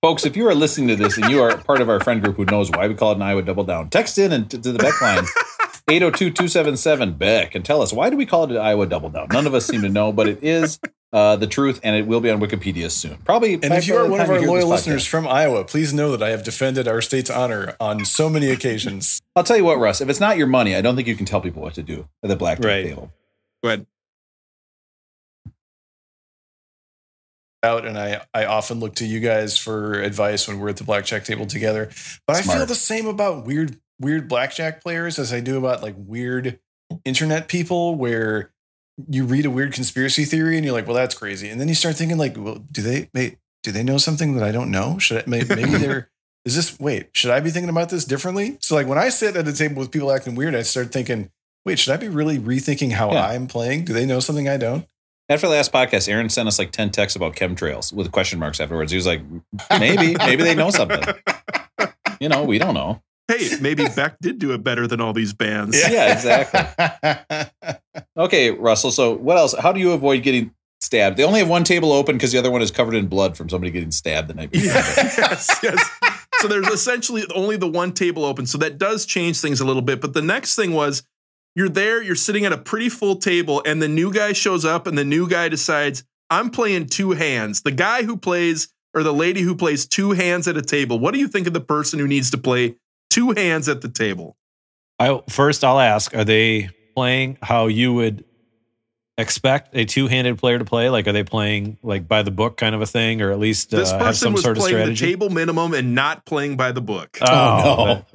Folks, 0.01 0.27
if 0.27 0.37
you 0.37 0.46
are 0.48 0.55
listening 0.55 0.88
to 0.88 0.96
this 0.96 1.16
and 1.16 1.31
you 1.31 1.40
are 1.42 1.57
part 1.57 1.81
of 1.81 1.88
our 1.88 2.01
friend 2.01 2.22
group 2.22 2.37
who 2.37 2.44
knows 2.44 2.70
why 2.70 2.88
we 2.88 2.94
call 2.94 3.12
it 3.12 3.16
an 3.16 3.22
Iowa 3.22 3.42
double 3.42 3.64
down, 3.64 3.88
text 3.88 4.18
in 4.18 4.33
and 4.33 4.51
to, 4.51 4.59
to 4.59 4.72
the 4.72 4.79
Beck 4.79 5.01
line 5.01 5.25
802-277 5.88 7.18
Beck 7.18 7.55
and 7.55 7.64
tell 7.64 7.83
us 7.83 7.92
why 7.92 8.11
do 8.11 8.16
we 8.16 8.27
call 8.27 8.45
it 8.45 8.51
an 8.53 8.57
Iowa 8.59 8.87
double 8.87 9.11
down? 9.11 9.29
None 9.33 9.47
of 9.47 9.55
us 9.55 9.66
seem 9.66 9.83
to 9.83 9.88
know, 9.88 10.12
but 10.12 10.29
it 10.29 10.42
is 10.42 10.79
uh, 11.12 11.37
the 11.37 11.47
truth 11.47 11.81
and 11.83 11.95
it 11.97 12.07
will 12.07 12.21
be 12.21 12.31
on 12.31 12.40
Wikipedia 12.40 12.90
soon. 12.90 13.16
Probably. 13.18 13.55
And 13.55 13.64
if 13.64 13.87
you 13.87 13.97
are 13.97 14.09
one 14.09 14.21
of 14.21 14.31
our 14.31 14.40
loyal 14.40 14.68
listeners 14.68 15.07
from 15.07 15.27
Iowa, 15.27 15.64
please 15.64 15.92
know 15.92 16.11
that 16.16 16.23
I 16.23 16.31
have 16.31 16.45
defended 16.45 16.88
our 16.88 17.03
state's 17.03 17.31
honor 17.31 17.77
on 17.81 18.05
so 18.05 18.31
many 18.31 18.51
occasions. 18.51 19.21
I'll 19.37 19.45
tell 19.45 19.57
you 19.57 19.64
what, 19.64 19.79
Russ. 19.79 20.01
If 20.01 20.09
it's 20.09 20.21
not 20.21 20.37
your 20.38 20.47
money, 20.47 20.75
I 20.75 20.81
don't 20.81 20.97
think 20.97 21.09
you 21.09 21.16
can 21.16 21.27
tell 21.27 21.40
people 21.40 21.62
what 21.62 21.75
to 21.75 21.83
do 21.83 22.09
at 22.23 22.29
the 22.29 22.37
blackjack 22.37 22.64
Right. 22.66 22.85
table. 22.85 23.12
go 23.62 23.68
ahead 23.71 23.87
Out 27.64 27.87
and 27.87 27.97
I, 27.97 28.23
I 28.35 28.45
often 28.47 28.81
look 28.81 28.97
to 28.97 29.07
you 29.07 29.21
guys 29.21 29.57
for 29.57 30.01
advice 30.01 30.49
when 30.49 30.59
we're 30.59 30.71
at 30.71 30.79
the 30.79 30.85
blackjack 30.85 31.25
table 31.25 31.47
together. 31.47 31.90
But 32.27 32.37
I 32.37 32.42
feel 32.42 32.66
the 32.66 32.75
same 32.75 33.07
about 33.07 33.47
weird 33.47 33.77
weird 34.02 34.28
blackjack 34.28 34.82
players 34.82 35.18
as 35.18 35.32
I 35.32 35.40
do 35.40 35.56
about 35.56 35.82
like 35.82 35.94
weird 35.96 36.58
internet 37.04 37.48
people 37.48 37.94
where 37.94 38.50
you 39.08 39.24
read 39.24 39.46
a 39.46 39.50
weird 39.50 39.72
conspiracy 39.72 40.24
theory 40.24 40.56
and 40.56 40.64
you're 40.64 40.74
like, 40.74 40.86
well, 40.86 40.96
that's 40.96 41.14
crazy. 41.14 41.48
And 41.48 41.60
then 41.60 41.68
you 41.68 41.74
start 41.74 41.96
thinking 41.96 42.18
like, 42.18 42.36
well, 42.36 42.56
do 42.70 42.82
they 42.82 43.08
wait, 43.14 43.38
do 43.62 43.72
they 43.72 43.82
know 43.82 43.96
something 43.98 44.34
that 44.34 44.44
I 44.44 44.52
don't 44.52 44.70
know? 44.70 44.98
Should 44.98 45.18
I 45.18 45.24
maybe, 45.26 45.54
maybe 45.54 45.78
they're 45.78 46.10
is 46.44 46.54
this 46.56 46.78
wait, 46.78 47.08
should 47.12 47.30
I 47.30 47.40
be 47.40 47.50
thinking 47.50 47.70
about 47.70 47.88
this 47.88 48.04
differently? 48.04 48.58
So 48.60 48.74
like 48.74 48.86
when 48.86 48.98
I 48.98 49.08
sit 49.08 49.36
at 49.36 49.48
a 49.48 49.52
table 49.52 49.76
with 49.80 49.90
people 49.90 50.12
acting 50.12 50.34
weird, 50.34 50.54
I 50.54 50.62
start 50.62 50.92
thinking, 50.92 51.30
wait, 51.64 51.78
should 51.78 51.94
I 51.94 51.96
be 51.96 52.08
really 52.08 52.38
rethinking 52.38 52.92
how 52.92 53.12
Yeah. 53.12 53.26
I'm 53.26 53.46
playing? 53.46 53.84
Do 53.84 53.92
they 53.92 54.04
know 54.04 54.20
something 54.20 54.48
I 54.48 54.56
don't? 54.58 54.86
After 55.28 55.46
the 55.46 55.52
last 55.54 55.72
podcast, 55.72 56.08
Aaron 56.08 56.28
sent 56.28 56.48
us 56.48 56.58
like 56.58 56.72
10 56.72 56.90
texts 56.90 57.16
about 57.16 57.34
chemtrails 57.36 57.92
with 57.92 58.10
question 58.12 58.38
marks 58.38 58.60
afterwards. 58.60 58.90
He 58.92 58.96
was 58.96 59.06
like, 59.06 59.22
maybe, 59.78 60.14
maybe 60.18 60.42
they 60.42 60.54
know 60.54 60.70
something. 60.70 61.00
You 62.20 62.28
know, 62.28 62.44
we 62.44 62.58
don't 62.58 62.74
know. 62.74 63.02
Hey 63.28 63.50
maybe 63.61 63.87
beck 63.96 64.16
did 64.20 64.38
do 64.38 64.52
it 64.52 64.62
better 64.64 64.87
than 64.87 65.00
all 65.00 65.12
these 65.12 65.32
bands 65.32 65.76
Yeah, 65.90 66.12
exactly. 66.12 67.70
Okay, 68.16 68.50
Russell. 68.50 68.90
So 68.90 69.14
what 69.16 69.37
else? 69.38 69.54
How 69.58 69.72
do 69.72 69.80
you 69.80 69.92
avoid 69.92 70.22
getting 70.22 70.52
stabbed? 70.80 71.16
They 71.16 71.24
only 71.24 71.38
have 71.40 71.48
one 71.48 71.64
table 71.64 71.92
open 71.92 72.16
because 72.16 72.30
the 72.32 72.38
other 72.38 72.50
one 72.50 72.61
is 72.62 72.70
covered 72.70 72.94
in 72.94 73.06
blood 73.06 73.37
from 73.37 73.48
somebody 73.48 73.70
getting 73.70 73.90
stabbed 73.90 74.28
the 74.28 74.35
night 74.35 74.50
before. 74.52 74.66
yes, 74.72 75.58
yes. 75.62 75.90
So 76.40 76.48
there's 76.48 76.68
essentially 76.68 77.24
only 77.35 77.56
the 77.56 77.68
one 77.68 77.92
table 77.92 78.24
open. 78.24 78.46
So 78.46 78.58
that 78.58 78.76
does 78.78 79.06
change 79.06 79.40
things 79.40 79.61
a 79.61 79.64
little 79.64 79.82
bit. 79.82 80.00
But 80.00 80.12
the 80.12 80.22
next 80.22 80.56
thing 80.56 80.72
was 80.72 81.02
you're 81.54 81.68
there, 81.70 82.02
you're 82.02 82.14
sitting 82.16 82.44
at 82.44 82.52
a 82.52 82.58
pretty 82.58 82.88
full 82.88 83.16
table, 83.16 83.62
and 83.64 83.80
the 83.80 83.88
new 83.88 84.12
guy 84.12 84.32
shows 84.32 84.64
up, 84.64 84.87
and 84.87 84.96
the 84.96 85.04
new 85.04 85.28
guy 85.28 85.48
decides, 85.48 86.04
I'm 86.30 86.50
playing 86.50 86.87
two 86.87 87.12
hands. 87.12 87.62
The 87.62 87.72
guy 87.72 88.02
who 88.02 88.16
plays 88.16 88.68
or 88.94 89.02
the 89.02 89.12
lady 89.14 89.40
who 89.40 89.54
plays 89.54 89.87
two 89.87 90.11
hands 90.12 90.46
at 90.48 90.56
a 90.56 90.62
table. 90.62 90.98
What 90.98 91.14
do 91.14 91.20
you 91.20 91.28
think 91.28 91.46
of 91.46 91.54
the 91.54 91.61
person 91.61 91.98
who 91.98 92.06
needs 92.06 92.30
to 92.32 92.38
play 92.38 92.76
two 93.12 93.31
hands 93.33 93.68
at 93.68 93.81
the 93.83 93.88
table? 93.88 94.37
I 94.98 95.20
first 95.29 95.64
I'll 95.64 95.81
ask: 95.81 96.14
Are 96.14 96.25
they 96.25 96.70
playing 96.94 97.38
how 97.42 97.66
you 97.66 97.92
would 97.94 98.25
expect 99.18 99.77
a 99.77 99.85
two-handed 99.85 100.38
player 100.38 100.59
to 100.59 100.64
play? 100.64 100.88
Like, 100.90 101.07
are 101.07 101.12
they 101.12 101.22
playing 101.25 101.77
like 101.83 102.09
by 102.09 102.22
the 102.22 102.31
book 102.31 102.57
kind 102.57 102.75
of 102.75 102.81
a 102.81 102.87
thing, 102.87 103.20
or 103.22 103.31
at 103.31 103.38
least 103.38 103.72
uh, 103.75 103.79
This 103.79 103.90
have 103.90 104.01
person 104.01 104.14
some 104.27 104.33
was 104.33 104.42
sort 104.42 104.57
of 104.57 104.62
playing 104.62 104.77
the 104.77 104.83
strategy? 104.96 105.07
table 105.07 105.29
minimum 105.31 105.75
and 105.75 105.94
not 105.94 106.25
playing 106.25 106.57
by 106.57 106.72
the 106.72 106.81
book. 106.81 107.18
Oh, 107.20 107.27
no. 107.27 107.77
well, 107.85 108.07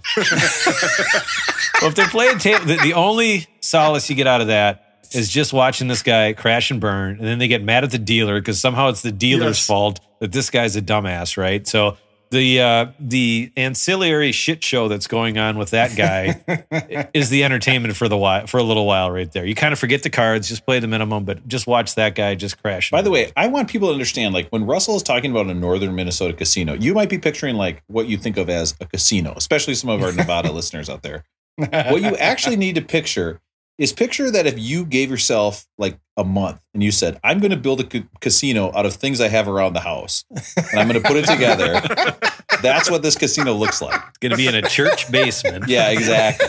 if 1.89 1.95
they're 1.95 2.07
playing 2.09 2.39
table, 2.39 2.65
the, 2.65 2.77
the 2.77 2.93
only 2.93 3.47
solace 3.61 4.09
you 4.09 4.15
get 4.15 4.27
out 4.27 4.41
of 4.41 4.47
that 4.47 4.83
is 5.13 5.29
just 5.29 5.53
watching 5.53 5.87
this 5.87 6.01
guy 6.03 6.33
crash 6.33 6.71
and 6.71 6.81
burn, 6.81 7.17
and 7.17 7.25
then 7.27 7.37
they 7.39 7.47
get 7.47 7.63
mad 7.63 7.83
at 7.83 7.91
the 7.91 7.97
dealer 7.99 8.39
because 8.39 8.59
somehow 8.59 8.89
it's 8.89 9.01
the 9.01 9.11
dealer's 9.11 9.57
Yes. 9.59 9.65
fault 9.65 9.99
that 10.19 10.31
this 10.31 10.49
guy's 10.49 10.75
a 10.75 10.81
dumbass, 10.81 11.37
right? 11.37 11.65
So 11.67 11.97
the 12.29 12.61
uh, 12.61 12.85
the 12.99 13.51
ancillary 13.55 14.31
shit 14.31 14.63
show 14.63 14.87
that's 14.87 15.07
going 15.07 15.37
on 15.37 15.57
with 15.57 15.71
that 15.71 15.95
guy 15.95 17.09
is 17.13 17.29
the 17.29 17.43
entertainment 17.43 17.95
for 17.95 18.07
the 18.07 18.17
while 18.17 18.47
for 18.47 18.57
a 18.57 18.63
little 18.63 18.85
while 18.85 19.11
right 19.11 19.31
there. 19.31 19.45
You 19.45 19.55
kind 19.55 19.73
of 19.73 19.79
forget 19.79 20.03
the 20.03 20.09
cards, 20.09 20.47
just 20.47 20.65
play 20.65 20.79
the 20.79 20.87
minimum, 20.87 21.25
but 21.25 21.47
just 21.47 21.67
watch 21.67 21.95
that 21.95 22.15
guy 22.15 22.35
just 22.35 22.61
crash. 22.61 22.91
By 22.91 23.01
the 23.01 23.11
way, 23.11 23.31
I 23.35 23.47
want 23.47 23.69
people 23.69 23.89
to 23.89 23.93
understand 23.93 24.33
like 24.33 24.49
when 24.49 24.65
Russell 24.65 24.95
is 24.95 25.03
talking 25.03 25.31
about 25.31 25.47
a 25.47 25.53
northern 25.53 25.95
Minnesota 25.95 26.33
casino, 26.33 26.73
you 26.73 26.93
might 26.93 27.09
be 27.09 27.17
picturing 27.17 27.55
like 27.55 27.83
what 27.87 28.07
you 28.07 28.17
think 28.17 28.37
of 28.37 28.49
as 28.49 28.75
a 28.81 28.85
casino, 28.85 29.33
especially 29.35 29.75
some 29.75 29.89
of 29.89 30.01
our 30.01 30.11
Nevada 30.11 30.51
listeners 30.53 30.89
out 30.89 31.03
there. 31.03 31.23
What 31.57 32.01
you 32.01 32.15
actually 32.17 32.55
need 32.55 32.75
to 32.75 32.81
picture 32.81 33.41
is 33.77 33.93
picture 33.93 34.31
that 34.31 34.47
if 34.47 34.57
you 34.57 34.85
gave 34.85 35.09
yourself 35.09 35.65
like 35.77 35.99
a 36.15 36.23
month 36.23 36.61
and 36.73 36.83
you 36.83 36.91
said, 36.91 37.19
I'm 37.23 37.39
going 37.39 37.51
to 37.51 37.57
build 37.57 37.81
a 37.81 37.83
ca- 37.83 38.07
casino 38.21 38.71
out 38.75 38.85
of 38.85 38.93
things 38.93 39.21
I 39.21 39.27
have 39.27 39.47
around 39.47 39.73
the 39.73 39.81
house 39.81 40.25
and 40.31 40.79
I'm 40.79 40.87
going 40.87 41.01
to 41.01 41.07
put 41.07 41.17
it 41.17 41.25
together 41.25 41.81
That's 42.61 42.89
what 42.89 43.01
this 43.01 43.15
casino 43.15 43.53
looks 43.53 43.81
like. 43.81 44.01
It's 44.09 44.17
going 44.17 44.31
to 44.31 44.37
be 44.37 44.47
in 44.47 44.55
a 44.55 44.61
church 44.61 45.11
basement. 45.11 45.65
Yeah, 45.67 45.89
exactly. 45.89 46.47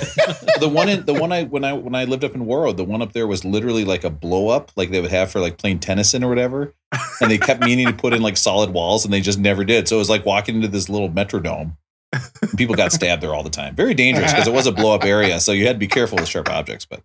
the 0.61 0.69
one 0.69 0.89
in 0.89 1.05
the 1.05 1.15
one 1.15 1.33
I 1.33 1.45
when 1.45 1.65
I 1.65 1.73
when 1.73 1.95
I 1.95 2.05
lived 2.05 2.25
up 2.25 2.35
in 2.35 2.47
Warroad, 2.47 2.77
the 2.77 2.85
one 2.85 3.03
up 3.03 3.13
there 3.13 3.27
was 3.27 3.45
literally 3.45 3.85
like 3.85 4.05
a 4.05 4.11
blow 4.11 4.49
up, 4.49 4.71
like 4.77 4.91
they 4.91 5.01
would 5.01 5.11
have 5.11 5.31
for 5.31 5.41
like 5.41 5.59
playing 5.59 5.81
tennis 5.81 6.15
in 6.15 6.23
or 6.23 6.29
whatever. 6.29 6.75
And 7.21 7.31
they 7.31 7.39
kept 7.39 7.63
meaning 7.65 7.87
to 7.87 7.93
put 7.93 8.13
in 8.13 8.23
like 8.23 8.37
solid 8.37 8.71
walls, 8.71 9.05
and 9.05 9.13
they 9.13 9.21
just 9.21 9.39
never 9.39 9.65
did. 9.65 9.89
So 9.89 9.97
it 9.97 9.99
was 9.99 10.11
like 10.11 10.25
walking 10.25 10.57
into 10.57 10.69
this 10.69 10.89
little 10.89 11.11
metrodome. 11.11 11.77
People 12.57 12.75
got 12.75 12.93
stabbed 12.93 13.23
there 13.23 13.35
all 13.35 13.43
the 13.43 13.51
time. 13.51 13.75
Very 13.75 13.95
dangerous 13.95 14.33
because 14.33 14.47
it 14.47 14.53
was 14.53 14.67
a 14.67 14.73
blow 14.73 14.95
up 14.95 15.05
area, 15.05 15.41
so 15.41 15.53
you 15.53 15.67
had 15.67 15.75
to 15.75 15.79
be 15.79 15.87
careful 15.87 16.17
with 16.17 16.29
sharp 16.29 16.49
objects. 16.49 16.87
But 16.87 17.03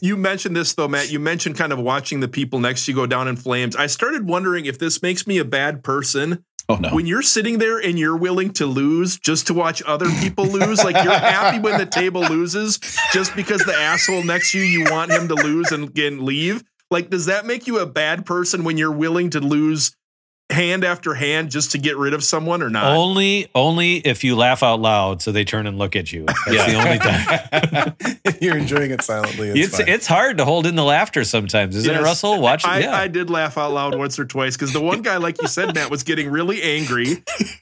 You 0.00 0.16
mentioned 0.16 0.56
this 0.56 0.72
though, 0.74 0.88
Matt. 0.88 1.10
You 1.10 1.18
mentioned 1.18 1.56
kind 1.56 1.72
of 1.72 1.78
watching 1.78 2.20
the 2.20 2.28
people 2.28 2.60
next 2.60 2.84
to 2.84 2.92
you 2.92 2.96
go 2.96 3.06
down 3.06 3.28
in 3.28 3.36
flames. 3.36 3.74
I 3.74 3.86
started 3.86 4.26
wondering 4.26 4.66
if 4.66 4.78
this 4.78 5.02
makes 5.02 5.26
me 5.26 5.38
a 5.38 5.44
bad 5.44 5.82
person 5.82 6.44
oh 6.68 6.76
no, 6.76 6.90
when 6.90 7.06
you're 7.06 7.22
sitting 7.22 7.58
there 7.58 7.78
and 7.78 7.98
you're 7.98 8.16
willing 8.16 8.52
to 8.54 8.66
lose 8.66 9.18
just 9.18 9.48
to 9.48 9.54
watch 9.54 9.82
other 9.84 10.08
people 10.20 10.46
lose. 10.46 10.82
Like 10.84 11.02
you're 11.02 11.12
happy 11.12 11.58
when 11.58 11.78
the 11.78 11.86
table 11.86 12.22
loses 12.22 12.78
just 13.12 13.34
because 13.34 13.64
the 13.64 13.74
asshole 13.74 14.22
next 14.22 14.52
to 14.52 14.58
you 14.58 14.64
you 14.64 14.90
want 14.90 15.10
him 15.10 15.28
to 15.28 15.34
lose 15.34 15.72
and, 15.72 15.96
and 15.98 16.22
leave. 16.22 16.62
Like, 16.90 17.10
does 17.10 17.26
that 17.26 17.46
make 17.46 17.66
you 17.66 17.80
a 17.80 17.86
bad 17.86 18.24
person 18.26 18.62
when 18.62 18.78
you're 18.78 18.92
willing 18.92 19.30
to 19.30 19.40
lose 19.40 19.96
hand 20.50 20.84
after 20.84 21.12
hand 21.14 21.50
just 21.50 21.72
to 21.72 21.78
get 21.78 21.96
rid 21.96 22.14
of 22.14 22.22
someone 22.22 22.62
or 22.62 22.70
not? 22.70 22.84
Only, 22.96 23.48
only 23.54 23.96
if 23.96 24.22
you 24.24 24.36
laugh 24.36 24.62
out 24.62 24.80
loud, 24.80 25.20
so 25.22 25.32
they 25.32 25.44
turn 25.44 25.66
and 25.66 25.76
look 25.78 25.96
at 25.96 26.12
you. 26.12 26.24
That's 26.46 26.66
the 26.66 26.74
only 26.74 26.98
time. 26.98 28.16
You're 28.40 28.56
enjoying 28.58 28.90
it 28.90 29.02
silently. 29.02 29.48
It's, 29.50 29.78
It's 29.80 29.88
it's 29.88 30.06
hard 30.06 30.38
to 30.38 30.44
hold 30.44 30.66
in 30.66 30.76
the 30.76 30.84
laughter 30.84 31.24
sometimes, 31.24 31.74
isn't 31.76 31.94
it, 31.94 32.00
Russell? 32.02 32.40
Watch 32.40 32.64
it. 32.64 32.68
I, 32.68 32.78
yeah, 32.80 32.96
I 32.96 33.08
did 33.08 33.30
laugh 33.30 33.56
out 33.58 33.72
loud 33.72 33.96
once 33.98 34.18
or 34.18 34.24
twice 34.24 34.56
because 34.56 34.72
the 34.72 34.80
one 34.80 35.02
guy, 35.02 35.16
like 35.16 35.40
you 35.40 35.48
said, 35.48 35.74
Matt, 35.74 35.90
was 35.90 36.02
getting 36.02 36.30
really 36.30 36.62
angry. 36.62 37.06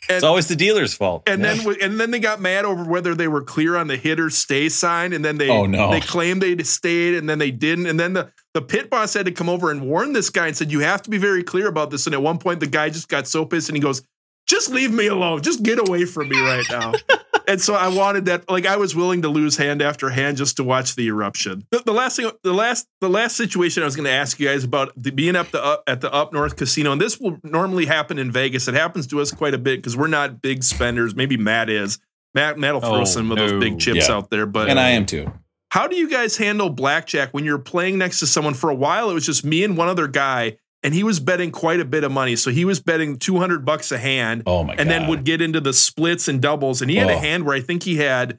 it's 0.09 0.25
always 0.25 0.49
the 0.49 0.57
dealer's 0.57 0.94
fault. 0.94 1.23
And 1.27 1.44
then 1.44 1.61
and 1.81 1.99
then 2.01 2.11
they 2.11 2.18
got 2.18 2.40
mad 2.40 2.64
over 2.64 2.85
whether 2.85 3.14
they 3.14 3.29
were 3.29 3.42
clear 3.42 3.77
on 3.77 3.87
the 3.87 3.97
hit 3.97 4.18
or 4.20 4.31
stay 4.31 4.68
sign, 4.68 5.12
and 5.12 5.25
then 5.25 5.38
they 5.38 5.49
Oh, 5.49 5.66
no. 5.66 5.90
they 5.90 6.01
claimed 6.01 6.42
they 6.42 6.57
stayed, 6.64 7.14
and 7.14 7.29
then 7.29 7.38
they 7.38 7.51
didn't, 7.51 7.87
and 7.87 7.99
then 8.01 8.12
the 8.14 8.31
the 8.55 8.62
pit 8.62 8.88
boss 8.88 9.12
had 9.14 9.27
to 9.27 9.33
come 9.33 9.49
over 9.49 9.71
and 9.71 9.83
warn 9.83 10.12
this 10.12 10.31
guy 10.31 10.47
and 10.47 10.57
said 10.57 10.71
you 10.73 10.81
have 10.81 11.03
to 11.03 11.11
be 11.11 11.19
very 11.19 11.43
clear 11.43 11.67
about 11.69 11.90
this. 11.90 12.07
And 12.07 12.14
at 12.14 12.23
one 12.23 12.38
point, 12.38 12.61
the 12.61 12.67
guy 12.67 12.88
just 12.88 13.09
got 13.09 13.27
so 13.27 13.45
pissed 13.45 13.69
and 13.69 13.77
he 13.77 13.81
goes, 13.83 14.03
"Just 14.47 14.71
leave 14.71 14.93
me 14.93 15.07
alone, 15.09 15.43
just 15.43 15.62
get 15.62 15.79
away 15.79 16.05
from 16.05 16.29
me 16.29 16.40
right 16.40 16.64
now." 16.71 16.93
and 17.49 17.61
so 17.61 17.75
I 17.75 17.88
wanted 17.88 18.27
that, 18.27 18.49
like 18.49 18.64
I 18.67 18.77
was 18.77 18.95
willing 18.95 19.23
to 19.23 19.29
lose 19.29 19.57
hand 19.57 19.83
after 19.83 20.09
hand 20.09 20.37
just 20.37 20.57
to 20.57 20.64
watch 20.64 20.95
the 20.95 21.07
eruption. 21.09 21.67
The, 21.71 21.83
the 21.85 21.93
last 21.93 22.17
thing, 22.17 22.31
the 22.43 22.53
last 22.55 22.87
the 23.01 23.11
last 23.11 23.37
situation 23.37 23.83
I 23.83 23.87
was 23.87 23.97
going 23.97 24.07
to 24.07 24.12
ask 24.12 24.38
you 24.38 24.47
guys 24.49 24.64
about 24.64 24.93
the, 24.97 25.11
being 25.11 25.37
up 25.37 25.51
the 25.51 25.62
up, 25.62 25.83
at 25.87 26.01
the 26.01 26.12
Up 26.12 26.33
North 26.33 26.57
Casino, 26.57 26.93
and 26.93 27.01
this 27.01 27.19
will 27.19 27.38
normally 27.43 27.87
happen 27.87 28.19
in 28.19 28.31
Vegas. 28.31 28.69
It 28.69 28.75
happens 28.75 29.07
to 29.09 29.21
us 29.21 29.31
quite 29.33 29.55
a 29.55 29.59
bit 29.59 29.79
because 29.79 29.97
we're 29.97 30.07
not 30.07 30.40
big 30.40 30.62
spenders. 30.62 31.14
Maybe 31.14 31.37
Matt 31.37 31.69
is. 31.71 31.99
Matt, 32.35 32.59
Matt'll 32.59 32.81
throw 32.81 33.03
Oh, 33.03 33.05
some 33.05 33.31
of 33.31 33.37
no. 33.38 33.49
those 33.49 33.61
big 33.61 33.79
chips 33.79 34.09
Yeah. 34.09 34.17
out 34.17 34.29
there, 34.31 34.45
but 34.47 34.69
and 34.69 34.79
I 34.81 34.90
am 34.90 35.07
too. 35.07 35.33
How 35.75 35.89
do 35.89 35.97
you 35.97 36.09
guys 36.09 36.37
handle 36.37 36.71
blackjack 36.71 37.35
when 37.35 37.45
you're 37.45 37.59
playing 37.59 37.99
next 37.99 38.21
to 38.21 38.29
someone? 38.29 38.55
For 38.55 38.71
a 38.71 38.75
while, 38.77 39.11
it 39.11 39.15
was 39.15 39.27
just 39.27 39.45
me 39.45 39.65
and 39.65 39.77
one 39.77 39.89
other 39.89 40.07
guy, 40.07 40.57
and 40.85 40.95
he 40.95 41.03
was 41.03 41.19
betting 41.19 41.51
quite 41.51 41.81
a 41.81 41.85
bit 41.85 42.05
of 42.05 42.13
money. 42.13 42.37
So 42.37 42.53
he 42.53 42.65
was 42.65 42.79
betting 42.79 43.19
200 43.19 43.65
bucks 43.65 43.91
a 43.91 43.99
hand 43.99 44.45
Oh 44.47 44.63
my 44.63 44.75
and 44.79 44.89
then 44.89 45.09
would 45.09 45.25
get 45.25 45.43
into 45.43 45.61
the 45.61 45.73
splits 45.73 46.29
and 46.29 46.41
doubles. 46.41 46.81
And 46.81 46.89
he 46.93 46.97
had 46.99 47.11
a 47.11 47.15
Oh. 47.15 47.19
hand 47.19 47.45
where 47.45 47.57
I 47.57 47.61
think 47.61 47.83
he 47.83 47.97
had 47.97 48.39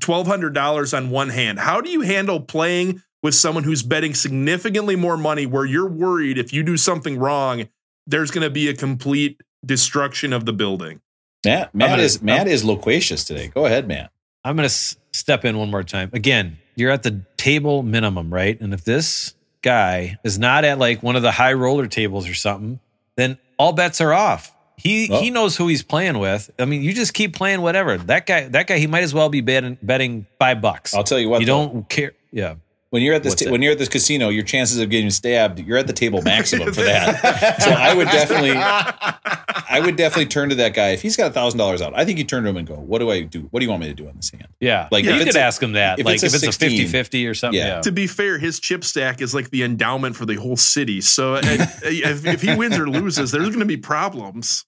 $1,200 0.00 0.92
on 0.92 1.10
one 1.10 1.28
hand. 1.28 1.60
How 1.60 1.80
do 1.80 1.88
you 1.88 2.00
handle 2.00 2.40
playing 2.40 3.00
with 3.22 3.34
someone 3.36 3.62
who's 3.62 3.84
betting 3.84 4.14
significantly 4.14 4.96
more 4.96 5.16
money 5.16 5.46
where 5.46 5.64
you're 5.64 5.88
worried 5.88 6.36
if 6.36 6.52
you 6.52 6.64
do 6.64 6.76
something 6.76 7.16
wrong, 7.16 7.68
there's 8.08 8.32
going 8.32 8.42
to 8.42 8.50
be 8.50 8.68
a 8.68 8.74
complete 8.74 9.40
destruction 9.64 10.32
of 10.32 10.46
the 10.46 10.52
building? 10.52 11.00
Matt, 11.44 11.72
Matt 11.74 11.90
gonna- 11.90 12.02
is 12.02 12.20
Matt 12.22 12.48
is 12.48 12.64
loquacious 12.64 13.22
today. 13.22 13.52
Go 13.54 13.66
ahead, 13.66 13.86
Matt. 13.86 14.10
I'm 14.46 14.56
going 14.56 14.62
to 14.68 14.72
s- 14.72 14.96
step 15.12 15.44
in 15.44 15.58
one 15.58 15.70
more 15.70 15.82
time. 15.82 16.10
Again, 16.12 16.58
you're 16.76 16.90
at 16.90 17.02
the 17.02 17.22
table 17.36 17.82
minimum, 17.82 18.32
right? 18.32 18.58
And 18.60 18.72
if 18.72 18.84
this 18.84 19.34
guy 19.62 20.18
is 20.24 20.38
not 20.38 20.64
at 20.64 20.78
like 20.78 21.02
one 21.02 21.16
of 21.16 21.22
the 21.22 21.32
high 21.32 21.52
roller 21.54 21.86
tables 21.86 22.28
or 22.28 22.34
something, 22.34 22.78
then 23.16 23.38
all 23.58 23.72
bets 23.72 24.00
are 24.00 24.12
off. 24.12 24.52
He 24.76 25.08
Oh. 25.10 25.20
he 25.20 25.30
knows 25.30 25.56
who 25.56 25.68
he's 25.68 25.82
playing 25.82 26.18
with. 26.18 26.50
I 26.58 26.66
mean, 26.66 26.82
you 26.82 26.92
just 26.92 27.14
keep 27.14 27.34
playing 27.34 27.62
whatever. 27.62 27.96
That 27.96 28.26
guy 28.26 28.48
that 28.48 28.66
guy 28.66 28.76
he 28.78 28.86
might 28.86 29.02
as 29.04 29.14
well 29.14 29.28
be 29.30 29.40
betting 29.40 29.78
betting 29.82 30.26
5 30.38 30.60
bucks. 30.60 30.94
I'll 30.94 31.02
tell 31.02 31.18
you 31.18 31.28
what. 31.30 31.40
you 31.40 31.46
though. 31.46 31.66
don't 31.68 31.88
care. 31.88 32.12
Yeah. 32.30 32.56
When 32.96 33.02
you're 33.02 33.14
at 33.14 33.22
this 33.22 33.34
ta- 33.34 33.50
when 33.50 33.60
you're 33.60 33.72
at 33.72 33.78
this 33.78 33.90
casino, 33.90 34.30
your 34.30 34.42
chances 34.42 34.78
of 34.80 34.88
getting 34.88 35.10
stabbed, 35.10 35.58
you're 35.58 35.76
at 35.76 35.86
the 35.86 35.92
table 35.92 36.22
maximum 36.22 36.72
for 36.72 36.80
that. 36.80 37.60
so 37.62 37.70
I 37.70 37.92
would 37.94 38.06
definitely, 38.08 38.52
I 38.56 39.80
would 39.84 39.96
definitely 39.96 40.26
turn 40.26 40.48
to 40.48 40.54
that 40.54 40.72
guy 40.72 40.92
if 40.92 41.02
he's 41.02 41.14
got 41.14 41.30
a 41.30 41.34
thousand 41.34 41.58
dollars 41.58 41.82
out. 41.82 41.92
I 41.94 42.06
think 42.06 42.16
you 42.18 42.24
turn 42.24 42.44
to 42.44 42.48
him 42.48 42.56
and 42.56 42.66
go, 42.66 42.74
"What 42.76 43.00
do 43.00 43.10
I 43.10 43.20
do? 43.22 43.48
What 43.50 43.60
do 43.60 43.66
you 43.66 43.70
want 43.70 43.82
me 43.82 43.88
to 43.88 43.94
do 43.94 44.08
on 44.08 44.16
this 44.16 44.30
hand?" 44.30 44.48
Yeah. 44.60 44.88
Like, 44.90 45.04
you 45.04 45.12
could 45.18 45.36
a- 45.36 45.40
ask 45.40 45.62
him 45.62 45.72
that. 45.72 45.98
if 45.98 46.06
like 46.06 46.14
it's 46.14 46.22
a 46.22 46.26
if 46.36 46.42
it's 46.42 46.56
a 46.56 46.66
50-50 46.66 47.28
or 47.28 47.34
something. 47.34 47.58
yeah. 47.60 47.66
Yeah. 47.76 47.80
To 47.82 47.92
be 47.92 48.06
fair, 48.06 48.38
his 48.38 48.58
chip 48.58 48.82
stack 48.82 49.20
is 49.20 49.34
like 49.34 49.50
the 49.50 49.62
endowment 49.62 50.16
for 50.16 50.24
the 50.24 50.36
whole 50.36 50.56
city. 50.56 51.00
So 51.02 51.34
uh, 51.34 51.40
if, 51.44 52.24
if 52.24 52.40
he 52.40 52.54
wins 52.54 52.78
or 52.78 52.88
loses, 52.88 53.30
there's 53.30 53.48
going 53.48 53.60
to 53.60 53.66
be 53.66 53.76
problems. 53.76 54.64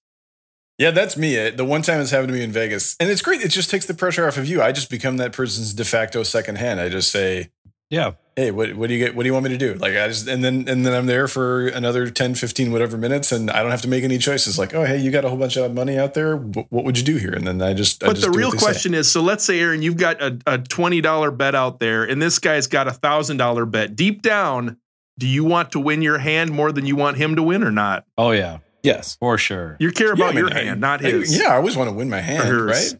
Yeah, 0.78 0.92
that's 0.92 1.16
me. 1.16 1.36
Uh, 1.36 1.50
The 1.50 1.64
one 1.64 1.82
time 1.82 2.00
it's 2.00 2.12
happened 2.12 2.28
to 2.28 2.34
me 2.34 2.42
in 2.44 2.52
Vegas, 2.52 2.94
and 3.00 3.10
it's 3.10 3.20
great. 3.20 3.40
It 3.40 3.48
just 3.48 3.68
takes 3.68 3.86
the 3.86 3.94
pressure 3.94 4.28
off 4.28 4.36
of 4.36 4.46
you. 4.46 4.62
I 4.62 4.70
just 4.70 4.90
become 4.90 5.16
that 5.16 5.32
person's 5.32 5.74
de 5.74 5.84
facto 5.84 6.22
second 6.22 6.56
hand. 6.58 6.80
I 6.80 6.88
just 6.88 7.10
say, 7.10 7.50
Yeah. 7.90 8.12
"Hey, 8.36 8.50
what, 8.50 8.74
what 8.74 8.88
do 8.88 8.94
you 8.94 9.04
get? 9.04 9.14
What 9.16 9.22
do 9.22 9.28
you 9.28 9.32
want 9.32 9.44
me 9.44 9.50
to 9.50 9.56
do?" 9.56 9.74
Like 9.74 9.96
I 9.96 10.08
just, 10.08 10.28
and 10.28 10.44
then 10.44 10.68
and 10.68 10.84
then 10.84 10.92
I'm 10.92 11.06
there 11.06 11.26
for 11.26 11.68
another 11.68 12.10
10, 12.10 12.34
15, 12.34 12.70
whatever 12.70 12.98
minutes, 12.98 13.32
and 13.32 13.50
I 13.50 13.62
don't 13.62 13.70
have 13.70 13.80
to 13.82 13.88
make 13.88 14.04
any 14.04 14.18
choices. 14.18 14.58
Like, 14.58 14.74
oh, 14.74 14.84
hey, 14.84 14.98
you 14.98 15.10
got 15.10 15.24
a 15.24 15.28
whole 15.30 15.38
bunch 15.38 15.56
of 15.56 15.72
money 15.72 15.98
out 15.98 16.12
there. 16.14 16.36
What, 16.36 16.66
what 16.70 16.84
would 16.84 16.98
you 16.98 17.04
do 17.04 17.16
here? 17.16 17.32
And 17.32 17.46
then 17.46 17.62
I 17.62 17.72
just. 17.74 18.04
I 18.04 18.08
But 18.08 18.16
just 18.16 18.30
the 18.30 18.36
real 18.38 18.50
they 18.50 18.58
say. 18.58 18.64
question 18.64 18.94
is 18.94 19.10
so 19.10 19.22
let's 19.22 19.42
say, 19.44 19.58
Aaron, 19.60 19.80
you've 19.82 19.96
got 19.96 20.20
a, 20.20 20.38
a 20.46 20.58
$20 20.58 21.36
bet 21.38 21.54
out 21.54 21.80
there, 21.80 22.04
and 22.04 22.20
this 22.20 22.38
guy's 22.38 22.66
got 22.66 22.86
a 22.88 22.92
$1,000 22.92 23.70
bet. 23.70 23.96
Deep 23.96 24.20
down, 24.22 24.76
do 25.18 25.26
you 25.26 25.44
want 25.44 25.72
to 25.72 25.80
win 25.80 26.02
your 26.02 26.18
hand 26.18 26.50
more 26.50 26.70
than 26.72 26.84
you 26.86 26.94
want 26.96 27.16
him 27.16 27.36
to 27.36 27.42
win 27.42 27.62
or 27.64 27.72
not? 27.72 28.04
Oh 28.18 28.30
yeah. 28.32 28.58
Yes. 28.82 29.16
For 29.18 29.36
sure. 29.38 29.76
You 29.80 29.90
care 29.90 30.08
Yeah, 30.08 30.12
about 30.12 30.24
I 30.26 30.28
mean, 30.28 30.38
your 30.46 30.54
I- 30.56 30.62
hand, 30.64 30.80
not 30.80 31.04
I- 31.04 31.08
his. 31.10 31.36
yeah, 31.36 31.48
I 31.52 31.56
always 31.56 31.76
want 31.76 31.88
to 31.90 31.96
win 31.96 32.08
my 32.10 32.20
hand, 32.20 32.48
right? 32.66 32.94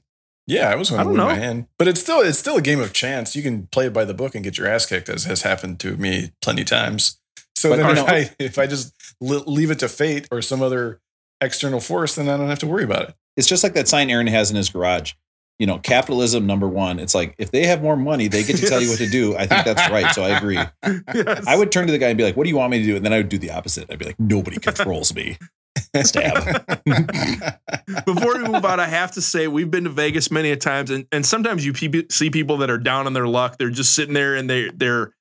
Yeah, 0.48 0.70
I 0.70 0.76
was 0.76 0.90
I 0.90 1.02
to 1.02 1.08
win 1.08 1.18
know. 1.18 1.26
my 1.26 1.34
hand, 1.34 1.66
but 1.78 1.86
it's 1.88 2.00
still 2.00 2.20
it's 2.20 2.38
still 2.38 2.56
a 2.56 2.62
game 2.62 2.80
of 2.80 2.92
chance. 2.94 3.36
You 3.36 3.42
can 3.42 3.66
play 3.66 3.86
it 3.86 3.92
by 3.92 4.04
the 4.06 4.14
book 4.14 4.34
and 4.34 4.42
get 4.42 4.56
your 4.58 4.66
ass 4.66 4.86
kicked, 4.86 5.08
as 5.10 5.24
has 5.24 5.42
happened 5.42 5.78
to 5.80 5.96
me 5.98 6.32
plenty 6.40 6.64
times. 6.64 7.20
So 7.54 7.70
But 7.70 7.76
then 7.76 7.90
if 7.90 7.96
know- 7.96 8.06
I 8.06 8.30
if 8.38 8.58
I 8.58 8.66
just 8.66 8.94
leave 9.20 9.70
it 9.70 9.78
to 9.80 9.88
fate 9.88 10.26
or 10.32 10.40
some 10.40 10.62
other 10.62 11.00
external 11.40 11.80
force, 11.80 12.14
then 12.14 12.28
I 12.28 12.36
don't 12.36 12.48
have 12.48 12.60
to 12.60 12.66
worry 12.66 12.84
about 12.84 13.10
it. 13.10 13.14
It's 13.36 13.46
just 13.46 13.62
like 13.62 13.74
that 13.74 13.88
sign 13.88 14.08
Aaron 14.10 14.26
has 14.26 14.50
in 14.50 14.56
his 14.56 14.70
garage. 14.70 15.12
You 15.58 15.66
know, 15.66 15.78
capitalism 15.80 16.46
number 16.46 16.68
one. 16.68 16.98
It's 17.00 17.16
like 17.16 17.34
if 17.36 17.50
they 17.50 17.66
have 17.66 17.82
more 17.82 17.96
money, 17.96 18.28
they 18.28 18.44
get 18.44 18.56
to 18.56 18.66
tell 18.68 18.80
you 18.80 18.88
what 18.88 18.98
to 18.98 19.08
do. 19.10 19.36
I 19.36 19.44
think 19.46 19.64
that's 19.64 19.90
right. 19.90 20.14
So 20.14 20.22
I 20.22 20.36
agree. 20.38 20.58
Yes. 21.14 21.44
I 21.46 21.56
would 21.56 21.72
turn 21.72 21.86
to 21.86 21.92
the 21.92 21.98
guy 21.98 22.08
and 22.08 22.16
be 22.16 22.22
like, 22.24 22.36
"What 22.36 22.44
do 22.44 22.48
you 22.50 22.56
want 22.56 22.70
me 22.70 22.78
to 22.78 22.84
do?" 22.84 22.96
And 22.96 23.04
then 23.04 23.12
I 23.12 23.16
would 23.18 23.28
do 23.28 23.38
the 23.38 23.50
opposite. 23.50 23.90
I'd 23.90 23.98
be 23.98 24.04
like, 24.06 24.20
"Nobody 24.20 24.58
controls 24.60 25.12
me." 25.14 25.36
Stab. 26.02 26.84
Before 28.04 28.34
we 28.38 28.44
move 28.48 28.64
on, 28.64 28.80
I 28.80 28.86
have 28.86 29.12
to 29.12 29.22
say 29.22 29.48
we've 29.48 29.70
been 29.70 29.84
to 29.84 29.90
Vegas 29.90 30.30
many 30.30 30.50
a 30.50 30.56
times, 30.56 30.90
and, 30.90 31.06
and 31.12 31.24
sometimes 31.24 31.64
you 31.64 31.72
peop 31.72 32.10
see 32.12 32.30
people 32.30 32.58
that 32.58 32.70
are 32.70 32.78
down 32.78 33.06
on 33.06 33.12
their 33.12 33.26
luck. 33.26 33.58
They're 33.58 33.70
just 33.70 33.94
sitting 33.94 34.14
there 34.14 34.34
and 34.36 34.48
they 34.48 34.70
they're 34.70 35.12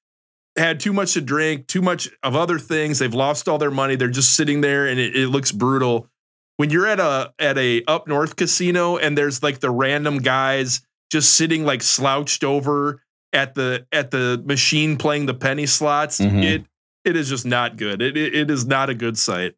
had 0.58 0.80
too 0.80 0.91
much 0.93 1.13
to 1.13 1.22
drink, 1.22 1.67
too 1.67 1.82
much 1.82 2.10
of 2.24 2.36
other 2.36 2.58
things. 2.60 3.00
They've 3.00 3.13
lost 3.13 3.48
all 3.48 3.58
their 3.58 3.72
money. 3.72 3.96
They're 3.96 4.08
just 4.10 4.36
sitting 4.36 4.62
there, 4.62 4.88
and 4.88 5.00
it, 5.00 5.15
it 5.15 5.28
looks 5.30 5.52
brutal. 5.52 6.08
When 6.58 6.70
you're 6.72 6.88
at 6.88 7.00
a 7.00 7.34
at 7.39 7.58
a 7.58 7.84
up 7.86 8.08
north 8.08 8.36
casino 8.36 8.98
and 8.98 9.17
there's 9.17 9.43
like 9.43 9.60
the 9.60 9.70
random 9.70 10.17
guys 10.20 10.82
just 11.12 11.36
sitting 11.36 11.63
like 11.63 11.82
slouched 11.84 12.43
over 12.43 13.02
at 13.34 13.54
the 13.56 13.86
at 13.91 14.10
the 14.12 14.41
machine 14.46 14.98
playing 14.98 15.28
the 15.28 15.34
penny 15.36 15.67
slots, 15.67 16.20
Mhm. 16.20 16.43
it 16.43 16.65
it 17.06 17.15
is 17.15 17.30
just 17.30 17.46
not 17.46 17.78
good. 17.78 18.02
It, 18.02 18.17
it 18.17 18.34
it 18.36 18.50
is 18.52 18.65
not 18.65 18.89
a 18.89 18.96
good 18.96 19.17
sight. 19.17 19.54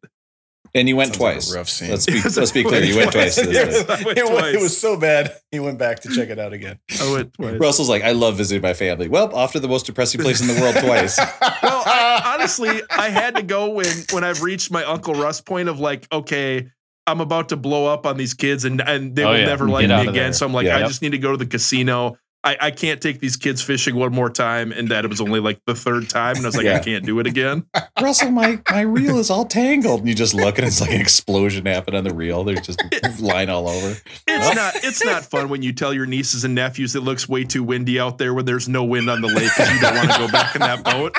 And 0.74 0.88
you 0.88 0.96
went 0.96 1.14
Sounds 1.14 1.20
like 1.20 1.30
a 1.30 1.34
twice. 1.40 1.54
rough 1.54 1.68
scene. 1.68 1.90
Let's 1.90 2.06
be 2.06 2.20
let's 2.36 2.52
be 2.52 2.62
clear. 2.62 2.82
You 2.84 2.96
went 2.96 3.12
twice. 3.12 3.38
it, 3.38 3.48
This 3.48 3.88
was, 3.88 4.04
went 4.04 4.18
it 4.18 4.26
twice. 4.26 4.54
it 4.54 4.60
was 4.60 4.78
so 4.80 4.96
bad. 4.96 5.34
He 5.50 5.58
went 5.60 5.78
back 5.78 6.00
to 6.00 6.08
check 6.14 6.28
it 6.30 6.38
out 6.38 6.52
again. 6.52 6.78
I 7.00 7.12
went 7.12 7.34
twice. 7.34 7.58
Russell's 7.58 7.88
like, 7.88 8.02
I 8.04 8.12
love 8.12 8.36
visiting 8.36 8.62
my 8.62 8.74
family. 8.74 9.08
Well, 9.08 9.34
off 9.34 9.52
to 9.52 9.60
the 9.60 9.68
most 9.68 9.86
depressing 9.86 10.20
place 10.20 10.40
in 10.40 10.46
the 10.46 10.60
world 10.60 10.76
twice. 10.76 11.18
well, 11.18 11.82
I, 11.86 12.32
honestly, 12.34 12.82
I 12.90 13.08
had 13.08 13.34
to 13.36 13.42
go 13.42 13.70
when 13.70 13.86
when 14.12 14.22
I've 14.24 14.42
reached 14.42 14.70
my 14.70 14.84
Uncle 14.84 15.14
Russ 15.14 15.40
point 15.40 15.68
of 15.68 15.80
like, 15.80 16.06
okay, 16.12 16.68
I'm 17.06 17.20
about 17.20 17.48
to 17.48 17.56
blow 17.56 17.86
up 17.86 18.06
on 18.06 18.16
these 18.16 18.34
kids 18.34 18.64
and 18.64 18.80
and 18.80 19.16
they 19.16 19.24
Oh, 19.24 19.30
will 19.32 19.38
yeah. 19.38 19.46
never 19.46 19.68
like 19.68 19.88
me 19.88 19.94
again. 19.94 20.12
there. 20.14 20.32
So 20.32 20.46
I'm 20.46 20.52
like, 20.52 20.66
Yeah. 20.66 20.76
I 20.76 20.80
Yep. 20.80 20.88
just 20.88 21.02
need 21.02 21.12
to 21.12 21.18
go 21.18 21.32
to 21.32 21.36
the 21.36 21.46
casino. 21.46 22.16
I, 22.42 22.56
I 22.60 22.70
can't 22.70 23.02
take 23.02 23.20
these 23.20 23.36
kids 23.36 23.60
fishing 23.60 23.96
one 23.96 24.12
more 24.12 24.30
time. 24.30 24.72
And 24.72 24.88
that 24.88 25.04
it 25.04 25.08
was 25.08 25.20
only 25.20 25.40
like 25.40 25.60
the 25.66 25.74
third 25.74 26.08
time. 26.08 26.36
And 26.36 26.44
I 26.44 26.48
was 26.48 26.56
like, 26.56 26.64
Yeah. 26.64 26.76
I 26.76 26.80
can't 26.80 27.04
do 27.04 27.18
it 27.20 27.26
again. 27.26 27.66
Russell, 28.00 28.30
my 28.30 28.60
my 28.70 28.80
reel 28.80 29.18
is 29.18 29.30
all 29.30 29.44
tangled. 29.44 30.00
And 30.00 30.08
you 30.08 30.14
just 30.14 30.34
look 30.34 30.58
and 30.58 30.66
it's 30.66 30.80
like 30.80 30.92
an 30.92 31.00
explosion 31.00 31.66
happened 31.66 31.96
on 31.96 32.04
the 32.04 32.14
reel. 32.14 32.44
There's 32.44 32.62
just 32.62 32.80
line 33.20 33.50
all 33.50 33.68
over. 33.68 33.96
It's 34.26 34.54
not 34.54 34.74
it's 34.76 35.04
not 35.04 35.24
fun 35.24 35.48
when 35.48 35.62
you 35.62 35.72
tell 35.72 35.92
your 35.92 36.06
nieces 36.06 36.44
and 36.44 36.54
nephews 36.54 36.94
it 36.96 37.00
looks 37.02 37.28
way 37.28 37.44
too 37.44 37.62
windy 37.62 38.00
out 38.00 38.18
there 38.18 38.32
when 38.32 38.44
there's 38.46 38.68
no 38.68 38.84
wind 38.84 39.10
on 39.10 39.20
the 39.20 39.28
lake 39.28 39.50
because 39.56 39.72
you 39.72 39.80
don't 39.80 39.96
want 39.96 40.10
to 40.10 40.18
go 40.18 40.28
back 40.28 40.54
in 40.54 40.60
that 40.60 40.84
boat. 40.84 41.16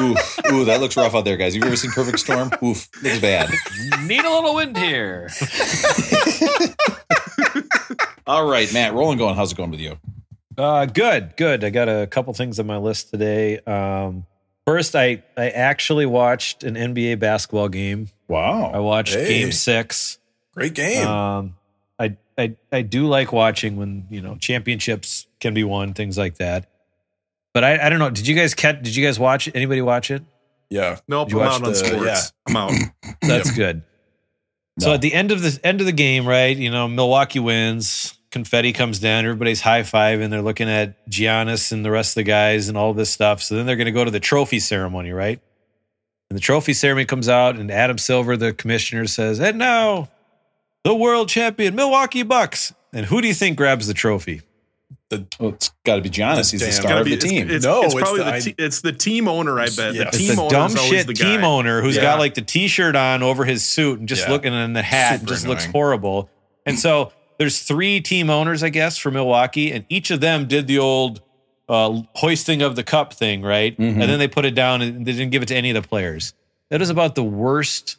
Oof, 0.00 0.40
Ooh, 0.52 0.64
that 0.64 0.80
looks 0.80 0.96
rough 0.96 1.14
out 1.14 1.24
there, 1.24 1.36
guys. 1.36 1.54
You've 1.54 1.64
ever 1.64 1.76
seen 1.76 1.90
Perfect 1.90 2.18
Storm? 2.20 2.50
Oof, 2.62 2.88
looks 3.02 3.18
bad. 3.20 3.50
Need 4.06 4.24
a 4.24 4.30
little 4.30 4.54
wind 4.54 4.76
here. 4.76 5.28
All 8.26 8.46
right, 8.48 8.72
Matt, 8.72 8.94
rolling 8.94 9.18
going. 9.18 9.34
How's 9.34 9.52
it 9.52 9.56
going 9.56 9.70
with 9.70 9.80
you? 9.80 9.98
Uh, 10.56 10.86
good, 10.86 11.36
good. 11.36 11.64
I 11.64 11.70
got 11.70 11.88
a 11.88 12.06
couple 12.06 12.32
things 12.32 12.60
on 12.60 12.66
my 12.66 12.76
list 12.76 13.10
today. 13.10 13.58
Um, 13.60 14.26
first, 14.66 14.94
I 14.94 15.22
I 15.36 15.50
actually 15.50 16.06
watched 16.06 16.62
an 16.62 16.74
NBA 16.74 17.18
basketball 17.18 17.68
game. 17.68 18.08
Wow! 18.28 18.70
I 18.72 18.78
watched 18.78 19.14
Hey. 19.14 19.40
Game 19.40 19.52
Six. 19.52 20.18
Great 20.54 20.74
game. 20.74 21.06
Um, 21.06 21.56
I, 21.98 22.16
I 22.38 22.54
I 22.70 22.82
do 22.82 23.06
like 23.06 23.32
watching 23.32 23.76
when 23.76 24.06
you 24.10 24.20
know 24.20 24.36
championships 24.36 25.26
can 25.40 25.54
be 25.54 25.64
won, 25.64 25.92
things 25.94 26.16
like 26.16 26.36
that. 26.36 26.69
But 27.52 27.64
I, 27.64 27.86
I 27.86 27.88
don't 27.90 27.98
know. 27.98 28.10
Did 28.10 28.26
you 28.26 28.34
guys 28.34 28.54
catch? 28.54 28.82
Did 28.82 28.94
you 28.94 29.04
guys 29.04 29.18
watch 29.18 29.48
it? 29.48 29.56
Anybody 29.56 29.82
watch 29.82 30.10
it? 30.10 30.22
yeah. 30.70 30.98
Nope, 31.08 31.30
You 31.32 31.40
I'm 31.40 31.46
watched 31.46 31.62
out 31.62 31.68
on 31.68 31.74
sports. 31.74 32.04
yeah. 32.04 32.20
I'm 32.48 32.56
out. 32.56 32.72
That's 33.22 33.50
good. 33.50 33.82
So 34.78 34.92
at 34.94 35.00
the 35.02 35.12
end 35.12 35.30
of 35.32 35.42
the 35.42 35.58
end 35.64 35.80
of 35.80 35.86
the 35.86 35.92
game, 35.92 36.26
right? 36.26 36.56
You 36.56 36.70
know, 36.70 36.88
Milwaukee 36.88 37.40
wins. 37.40 38.14
Confetti 38.30 38.72
comes 38.72 39.00
down. 39.00 39.24
Everybody's 39.24 39.60
high 39.60 39.82
fiving. 39.82 40.30
They're 40.30 40.40
looking 40.40 40.68
at 40.68 41.04
Giannis 41.10 41.72
and 41.72 41.84
the 41.84 41.90
rest 41.90 42.12
of 42.12 42.14
the 42.14 42.22
guys 42.22 42.68
and 42.68 42.78
all 42.78 42.94
this 42.94 43.10
stuff. 43.10 43.42
So 43.42 43.56
then 43.56 43.66
they're 43.66 43.74
going 43.76 43.86
to 43.86 43.92
go 43.92 44.04
to 44.04 44.10
the 44.12 44.20
trophy 44.20 44.60
ceremony, 44.60 45.10
right? 45.10 45.40
And 46.30 46.36
the 46.36 46.40
trophy 46.40 46.72
ceremony 46.72 47.06
comes 47.06 47.28
out, 47.28 47.56
and 47.56 47.72
Adam 47.72 47.98
Silver, 47.98 48.36
the 48.36 48.52
commissioner, 48.52 49.08
says, 49.08 49.40
"And 49.40 49.58
now, 49.58 50.08
the 50.84 50.94
world 50.94 51.28
champion 51.28 51.74
Milwaukee 51.74 52.22
Bucks." 52.22 52.72
And 52.92 53.04
who 53.04 53.20
do 53.20 53.26
you 53.26 53.34
think 53.34 53.56
grabs 53.56 53.88
the 53.88 53.94
trophy? 53.94 54.42
Well, 55.38 55.50
it's 55.50 55.70
got 55.84 55.96
to 55.96 56.02
be 56.02 56.10
Giannis. 56.10 56.50
He's 56.52 56.60
the 56.60 56.70
star 56.72 56.98
of 56.98 57.04
be- 57.04 57.16
the 57.16 57.20
team. 57.20 57.46
It's, 57.48 57.56
it's, 57.56 57.64
No, 57.64 57.82
it's 57.82 57.94
it's 57.94 58.02
probably 58.02 58.18
the- 58.20 58.24
the, 58.24 58.34
I- 58.34 58.40
te- 58.40 58.54
it's 58.58 58.80
the 58.80 58.92
team 58.92 59.26
owner. 59.28 59.58
I 59.58 59.64
bet 59.66 59.94
Yeah. 59.94 60.04
the 60.04 60.10
team 60.10 60.28
It's 60.30 60.36
the 60.36 60.42
owner 60.42 60.50
dumb 60.50 60.72
is 60.72 60.82
shit 60.84 61.06
the 61.06 61.14
team 61.14 61.42
owner 61.44 61.82
who's 61.82 61.96
Yeah. 61.96 62.02
got 62.02 62.18
like 62.20 62.34
the 62.34 62.42
t-shirt 62.42 62.94
on 62.94 63.22
over 63.22 63.44
his 63.44 63.64
suit 63.64 63.98
and 63.98 64.08
just 64.08 64.26
Yeah. 64.26 64.32
looking 64.32 64.52
in 64.54 64.72
the 64.72 64.82
hat 64.82 65.12
and 65.14 65.20
Super 65.22 65.32
just 65.34 65.46
looks 65.48 65.64
horrible. 65.66 66.30
And 66.66 66.78
so 66.78 67.12
there's 67.38 67.58
three 67.60 68.00
team 68.00 68.30
owners, 68.30 68.62
I 68.62 68.68
guess, 68.68 68.98
for 68.98 69.10
Milwaukee, 69.10 69.72
and 69.72 69.84
each 69.88 70.10
of 70.10 70.20
them 70.20 70.46
did 70.46 70.66
the 70.66 70.78
old 70.78 71.20
uh, 71.68 72.02
hoisting 72.16 72.62
of 72.62 72.74
the 72.76 72.82
cup 72.82 73.12
thing, 73.12 73.42
right? 73.42 73.78
Mhm. 73.78 73.92
And 73.92 74.02
then 74.02 74.18
they 74.18 74.26
put 74.28 74.44
it 74.44 74.56
down 74.56 74.82
and 74.82 75.06
they 75.06 75.12
didn't 75.12 75.30
give 75.30 75.40
it 75.42 75.46
to 75.46 75.54
any 75.56 75.70
of 75.70 75.80
the 75.80 75.88
players. 75.88 76.34
That 76.68 76.82
is 76.82 76.90
about 76.90 77.14
the 77.14 77.22
worst 77.22 77.96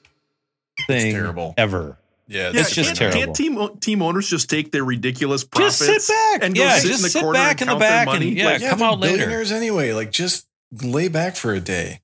thing 0.88 1.14
terrible. 1.14 1.54
ever. 1.58 1.98
Yeah. 2.32 2.52
Yeah, 2.54 2.62
It's 2.62 2.72
just 2.74 2.96
can't, 2.96 3.14
terrible. 3.14 3.34
Can't 3.34 3.36
team 3.36 3.78
team 3.80 4.02
owners 4.02 4.30
just 4.30 4.50
take 4.50 4.72
their 4.72 4.84
ridiculous 4.86 5.44
profits 5.44 5.80
Just 5.86 6.08
sit 6.08 6.14
back. 6.14 6.44
and 6.44 6.56
go 6.56 6.64
yeah, 6.64 6.78
sit 6.80 6.88
just 6.88 7.00
in 7.00 7.04
the 7.04 7.10
sit 7.10 7.22
corner 7.22 7.34
back 7.38 7.62
and 7.62 7.62
in 7.62 7.68
the 7.68 7.72
count 7.72 7.80
their 7.82 7.90
back 7.90 8.06
money? 8.08 8.28
and 8.30 8.38
yeah, 8.38 8.46
Like, 8.46 8.62
yeah, 8.62 8.70
come 8.70 8.82
out 8.82 9.00
later. 9.00 9.18
billionaires 9.18 9.52
anyway. 9.52 9.92
Like, 9.94 10.12
just 10.12 10.48
lay 10.82 11.08
back 11.10 11.36
for 11.36 11.54
a 11.54 11.60
day. 11.60 12.00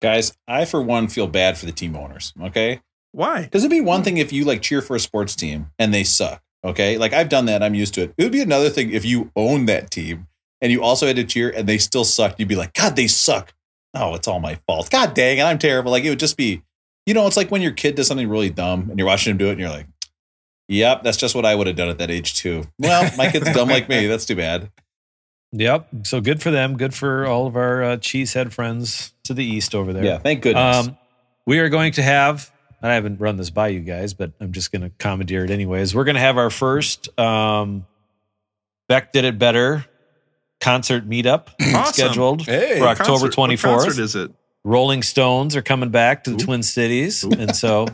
Guys, 0.00 0.32
I 0.48 0.64
for 0.64 0.80
one 0.82 1.08
feel 1.08 1.26
bad 1.26 1.58
for 1.58 1.66
the 1.66 1.72
team 1.72 1.96
owners. 1.96 2.32
Okay, 2.42 2.80
why? 3.12 3.42
because 3.42 3.62
it'd 3.64 3.70
be 3.70 3.80
one 3.80 4.02
thing 4.02 4.18
if 4.18 4.32
you 4.32 4.44
like 4.44 4.62
cheer 4.62 4.82
for 4.82 4.96
a 4.96 5.00
sports 5.00 5.34
team 5.36 5.70
and 5.78 5.92
they 5.92 6.04
suck. 6.04 6.42
Okay, 6.64 6.96
like 6.98 7.12
I've 7.12 7.28
done 7.28 7.46
that. 7.46 7.62
I'm 7.62 7.74
used 7.74 7.94
to 7.94 8.02
it. 8.02 8.14
It 8.16 8.22
would 8.22 8.32
be 8.32 8.40
another 8.40 8.70
thing 8.70 8.92
if 8.92 9.04
you 9.04 9.30
own 9.36 9.66
that 9.66 9.90
team 9.90 10.28
and 10.60 10.70
you 10.70 10.82
also 10.82 11.06
had 11.08 11.16
to 11.16 11.24
cheer 11.24 11.50
and 11.50 11.68
they 11.68 11.78
still 11.78 12.04
sucked. 12.04 12.38
You'd 12.38 12.48
be 12.48 12.54
like, 12.56 12.72
God, 12.74 12.94
they 12.94 13.08
suck. 13.08 13.52
Oh, 13.94 14.14
it's 14.14 14.26
all 14.28 14.38
my 14.40 14.58
fault. 14.66 14.88
God 14.90 15.12
dang 15.14 15.38
it, 15.38 15.42
I'm 15.42 15.58
terrible. 15.58 15.90
Like 15.90 16.04
it 16.04 16.08
would 16.10 16.20
just 16.20 16.36
be, 16.36 16.62
you 17.06 17.14
know, 17.14 17.26
it's 17.26 17.36
like 17.36 17.50
when 17.50 17.62
your 17.62 17.72
kid 17.72 17.94
does 17.96 18.06
something 18.06 18.28
really 18.28 18.50
dumb 18.50 18.88
and 18.90 18.98
you're 18.98 19.06
watching 19.06 19.30
him 19.32 19.38
do 19.38 19.48
it 19.48 19.52
and 19.52 19.60
you're 19.60 19.68
like, 19.70 19.86
Yep, 20.68 21.02
that's 21.02 21.16
just 21.18 21.34
what 21.34 21.44
I 21.44 21.54
would 21.54 21.66
have 21.66 21.76
done 21.76 21.88
at 21.88 21.98
that 21.98 22.10
age 22.10 22.34
too. 22.34 22.64
Well, 22.78 23.10
my 23.18 23.30
kid's 23.30 23.52
dumb 23.52 23.68
like 23.68 23.88
me. 23.88 24.06
That's 24.06 24.24
too 24.24 24.36
bad. 24.36 24.70
Yep. 25.52 25.88
So 26.04 26.20
good 26.22 26.40
for 26.40 26.50
them. 26.50 26.78
Good 26.78 26.94
for 26.94 27.26
all 27.26 27.46
of 27.46 27.56
our 27.56 27.82
uh, 27.82 27.96
cheesehead 27.98 28.52
friends 28.52 29.12
to 29.24 29.34
the 29.34 29.44
east 29.44 29.74
over 29.74 29.92
there. 29.92 30.02
Yeah, 30.04 30.18
thank 30.18 30.42
goodness. 30.42 30.86
Um, 30.88 30.96
we 31.46 31.58
are 31.58 31.68
going 31.68 31.92
to 31.94 32.02
have, 32.02 32.50
and 32.80 32.90
I 32.90 32.94
haven't 32.94 33.20
run 33.20 33.36
this 33.36 33.50
by 33.50 33.68
you 33.68 33.80
guys, 33.80 34.14
but 34.14 34.32
I'm 34.40 34.52
just 34.52 34.72
going 34.72 34.80
to 34.82 34.88
commandeer 34.98 35.44
it 35.44 35.50
anyways. 35.50 35.94
We're 35.94 36.04
going 36.04 36.14
to 36.14 36.20
have 36.22 36.38
our 36.38 36.48
first 36.48 37.18
um, 37.20 37.84
Beck 38.88 39.12
Did 39.12 39.24
It 39.26 39.38
Better 39.38 39.84
concert 40.60 41.06
meetup 41.06 41.48
Awesome. 41.74 41.92
scheduled 41.92 42.42
Hey, 42.46 42.78
for 42.78 42.86
October 42.86 43.28
Concert- 43.28 43.36
what 43.36 43.50
24th. 43.50 43.62
concert 43.84 43.98
is 44.00 44.16
it? 44.16 44.30
Rolling 44.64 45.02
Stones 45.02 45.56
are 45.56 45.62
coming 45.62 45.90
back 45.90 46.24
to 46.24 46.30
the 46.30 46.36
Ooh. 46.36 46.44
Twin 46.46 46.62
Cities. 46.62 47.24
Ooh. 47.24 47.30
And 47.32 47.54
so, 47.56 47.86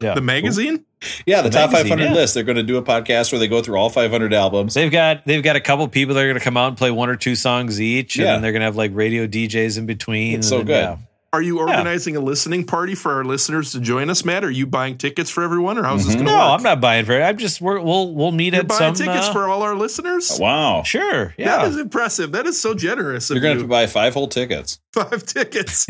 yeah. 0.00 0.14
The 0.14 0.20
magazine? 0.20 0.84
yeah, 1.26 1.42
the, 1.42 1.48
the 1.48 1.54
top 1.58 1.72
magazine, 1.72 1.90
500 1.98 2.04
yeah. 2.04 2.12
list. 2.14 2.34
They're 2.34 2.42
going 2.44 2.56
to 2.56 2.62
do 2.62 2.76
a 2.76 2.82
podcast 2.82 3.32
where 3.32 3.38
they 3.38 3.48
go 3.48 3.62
through 3.62 3.76
all 3.76 3.90
500 3.90 4.32
albums. 4.34 4.74
They've 4.74 4.90
got 4.92 5.24
they've 5.26 5.42
got 5.42 5.56
a 5.56 5.60
couple 5.60 5.86
people 5.88 6.14
that 6.14 6.22
are 6.22 6.26
going 6.26 6.38
to 6.38 6.44
come 6.44 6.56
out 6.56 6.68
and 6.68 6.76
play 6.76 6.90
one 6.90 7.08
or 7.08 7.16
two 7.16 7.34
songs 7.34 7.80
each, 7.80 8.16
and 8.16 8.24
Yeah. 8.24 8.32
then 8.32 8.42
they're 8.42 8.52
going 8.52 8.60
to 8.60 8.66
have 8.66 8.76
like 8.76 8.90
radio 8.94 9.26
DJs 9.26 9.78
in 9.78 9.86
between. 9.86 10.34
It's 10.38 10.46
and 10.50 10.50
so 10.50 10.56
then, 10.58 10.66
good. 10.66 10.72
yeah. 10.72 10.96
Are 11.34 11.42
you 11.42 11.58
organizing 11.58 12.14
a 12.14 12.20
listening 12.20 12.64
party 12.64 12.94
for 12.94 13.12
our 13.12 13.24
listeners 13.24 13.72
to 13.72 13.80
join 13.80 14.08
us, 14.08 14.24
Matt? 14.24 14.44
Are 14.44 14.50
you 14.50 14.66
buying 14.68 14.96
tickets 14.96 15.30
for 15.30 15.42
everyone, 15.42 15.76
or 15.78 15.82
how's 15.82 16.06
this 16.06 16.14
Mhm. 16.14 16.18
going 16.18 16.26
to 16.26 16.32
No, 16.32 16.38
work? 16.38 16.46
No, 16.48 16.54
I'm 16.54 16.62
not 16.62 16.80
buying 16.80 17.04
for 17.04 17.12
it. 17.18 17.22
I'm 17.22 17.36
just 17.38 17.60
we're, 17.60 17.80
we'll 17.80 18.14
we'll 18.14 18.30
meet 18.30 18.52
You're 18.54 18.60
at 18.62 18.68
buying 18.68 18.94
some 18.94 19.06
tickets 19.06 19.26
uh, 19.28 19.32
for 19.32 19.48
all 19.48 19.62
our 19.62 19.74
listeners. 19.74 20.38
Wow. 20.40 20.84
Sure, 20.84 21.26
That 21.26 21.34
yeah. 21.36 21.66
is 21.66 21.76
impressive. 21.76 22.30
That 22.32 22.46
is 22.46 22.60
so 22.60 22.72
generous 22.74 23.30
of 23.30 23.34
You're 23.34 23.42
going 23.42 23.54
to 23.56 23.62
you. 23.64 23.68
have 23.68 23.68
to 23.68 23.70
buy 23.70 23.86
five 23.88 24.14
whole 24.14 24.28
tickets. 24.28 24.78
Five 24.94 25.26
tickets. 25.26 25.86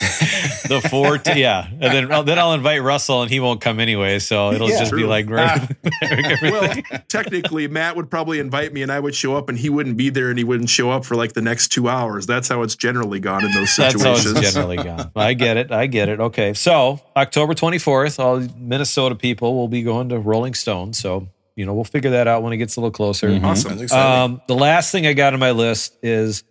the 0.68 0.80
four, 0.88 1.18
t- 1.18 1.40
yeah, 1.40 1.66
and 1.68 1.80
then 1.82 2.10
uh, 2.12 2.22
then 2.22 2.38
I'll 2.38 2.54
invite 2.54 2.82
Russell, 2.82 3.20
and 3.22 3.30
he 3.30 3.38
won't 3.38 3.60
come 3.60 3.80
anyway, 3.80 4.18
so 4.18 4.50
it'll 4.52 4.70
Yeah. 4.70 4.78
just 4.78 4.92
be 4.92 5.00
True. 5.00 5.06
like 5.08 5.28
well, 6.42 6.74
technically, 7.08 7.68
Matt 7.68 7.96
would 7.96 8.10
probably 8.10 8.38
invite 8.38 8.72
me, 8.72 8.82
and 8.82 8.90
I 8.90 8.98
would 8.98 9.14
show 9.14 9.36
up, 9.36 9.48
and 9.48 9.58
he 9.58 9.68
wouldn't 9.68 9.96
be 9.96 10.08
there, 10.10 10.30
and 10.30 10.38
he 10.38 10.44
wouldn't 10.44 10.70
show 10.70 10.90
up 10.90 11.04
for 11.04 11.16
like 11.16 11.34
the 11.34 11.42
next 11.42 11.68
two 11.68 11.88
hours. 11.88 12.26
That's 12.26 12.48
how 12.48 12.62
it's 12.62 12.76
generally 12.76 13.20
gone 13.20 13.44
in 13.44 13.52
those 13.52 13.70
situations. 13.72 14.02
that's 14.02 14.04
how 14.04 14.14
situations. 14.16 14.44
it's 14.46 14.54
generally 14.54 14.76
gone. 14.76 15.10
I 15.16 15.34
get 15.34 15.56
it. 15.58 15.70
I 15.70 15.86
get 15.86 16.08
it. 16.08 16.18
Okay, 16.20 16.54
so 16.54 17.00
October 17.16 17.54
24th, 17.54 18.18
all 18.18 18.40
Minnesota 18.58 19.14
people 19.14 19.54
will 19.54 19.68
be 19.68 19.82
going 19.82 20.08
to 20.10 20.18
Rolling 20.18 20.54
Stone. 20.54 20.94
So 20.94 21.28
you 21.56 21.66
know 21.66 21.74
we'll 21.74 21.84
figure 21.84 22.10
that 22.12 22.26
out 22.26 22.42
when 22.42 22.52
it 22.54 22.56
gets 22.56 22.76
a 22.76 22.80
little 22.80 22.90
closer. 22.92 23.28
Mhm. 23.28 23.44
Awesome. 23.44 23.96
Um, 23.98 24.40
the 24.48 24.54
last 24.54 24.92
thing 24.92 25.06
I 25.06 25.12
got 25.12 25.34
on 25.34 25.40
my 25.40 25.50
list 25.50 25.98
is 26.02 26.42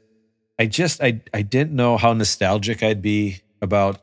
I 0.60 0.65
just 0.65 1.02
I 1.02 1.22
I 1.34 1.41
didn't 1.41 1.72
know 1.72 1.98
how 1.98 2.13
nostalgic 2.13 2.84
I'd 2.84 3.02
be 3.02 3.41
about 3.62 4.02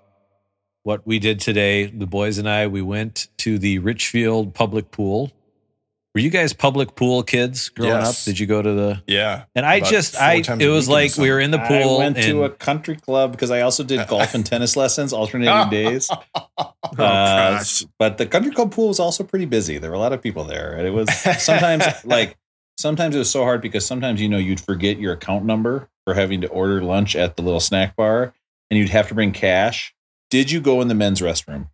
what 0.85 1.07
we 1.07 1.19
did 1.19 1.39
today. 1.41 1.87
The 1.87 2.07
boys 2.07 2.39
and 2.39 2.49
I 2.49 2.67
we 2.67 2.81
went 2.83 3.29
to 3.39 3.59
the 3.59 3.79
Richfield 3.81 4.55
public 4.55 4.91
pool. 4.91 5.33
Were 6.15 6.21
you 6.21 6.31
guys 6.31 6.55
public 6.55 6.95
pool 6.95 7.23
kids 7.23 7.69
growing 7.69 7.93
Yes. 7.93 8.23
up? 8.23 8.25
Did 8.25 8.39
you 8.39 8.47
go 8.47 8.63
to 8.63 8.73
the? 8.73 9.03
yeah. 9.07 9.45
And 9.55 9.67
I 9.67 9.81
just 9.81 10.17
I 10.17 10.37
it 10.59 10.69
was 10.69 10.89
like 10.89 11.15
we 11.19 11.31
were 11.31 11.41
in 11.41 11.51
the 11.51 11.59
pool 11.59 11.97
I 11.97 11.99
went 11.99 12.17
and 12.17 12.27
to 12.29 12.45
a 12.45 12.49
country 12.51 12.97
club 12.97 13.33
because 13.33 13.51
I 13.51 13.61
also 13.61 13.85
did 13.85 14.09
golf 14.09 14.35
and 14.35 14.47
tennis 14.47 14.77
lessons 14.77 15.13
alternating 15.13 15.69
days. 15.71 16.11
Oh, 16.35 16.73
Uh, 16.83 17.59
gosh. 17.59 17.85
but 17.99 18.17
the 18.17 18.25
country 18.25 18.51
club 18.51 18.73
pool 18.73 18.89
was 18.89 18.99
also 18.99 19.25
pretty 19.25 19.45
busy. 19.45 19.77
There 19.77 19.91
were 19.91 19.97
a 19.97 20.01
lot 20.01 20.15
of 20.15 20.23
people 20.23 20.45
there, 20.45 20.73
and 20.73 20.87
it 20.87 20.91
was 20.93 21.11
sometimes 21.39 21.85
like 22.07 22.39
sometimes 22.77 23.15
it 23.15 23.19
was 23.19 23.31
so 23.31 23.43
hard 23.45 23.61
because 23.61 23.85
sometimes 23.87 24.21
you 24.21 24.29
know 24.29 24.39
you'd 24.39 24.61
forget 24.61 24.99
your 24.99 25.13
account 25.13 25.45
number 25.45 25.89
for 26.05 26.15
having 26.15 26.41
to 26.43 26.49
order 26.49 26.83
lunch 26.83 27.17
at 27.17 27.37
the 27.37 27.43
little 27.43 27.61
snack 27.61 27.97
bar, 27.97 28.33
and 28.71 28.79
you'd 28.79 28.91
have 28.91 29.09
to 29.09 29.15
bring 29.15 29.33
cash. 29.33 29.95
Did 30.31 30.51
you 30.51 30.61
go 30.61 30.81
in 30.81 30.89
the 30.89 30.95
men's 30.95 31.21
restroom? 31.21 31.69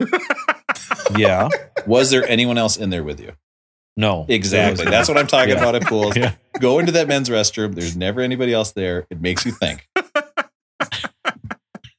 yeah 1.16 1.48
Was 1.86 2.10
there 2.10 2.26
anyone 2.28 2.56
else 2.58 2.76
in 2.76 2.90
there 2.90 3.02
with 3.02 3.18
you? 3.20 3.32
no 3.96 4.26
Exactly. 4.28 4.84
That's 4.84 5.08
what 5.08 5.18
I'm 5.18 5.26
talking 5.26 5.54
Yeah. 5.54 5.60
about 5.60 5.74
at 5.74 5.82
pools. 5.86 6.16
Yeah. 6.16 6.34
Go 6.60 6.78
into 6.78 6.92
that 6.92 7.08
men's 7.08 7.28
restroom. 7.28 7.74
There's 7.74 7.96
never 7.96 8.20
anybody 8.20 8.52
else 8.52 8.72
there. 8.72 9.06
It 9.10 9.20
makes 9.20 9.44
you 9.44 9.52
think. 9.52 9.88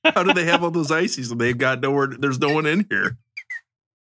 How 0.06 0.24
do 0.24 0.34
they 0.34 0.46
have 0.46 0.64
all 0.64 0.72
those 0.72 0.92
ices 0.92 1.32
and 1.32 1.40
they've 1.40 1.58
got 1.58 1.82
nowhere? 1.82 2.08
There's 2.08 2.40
no 2.40 2.54
one 2.54 2.66
in 2.66 2.86
here. 2.90 3.18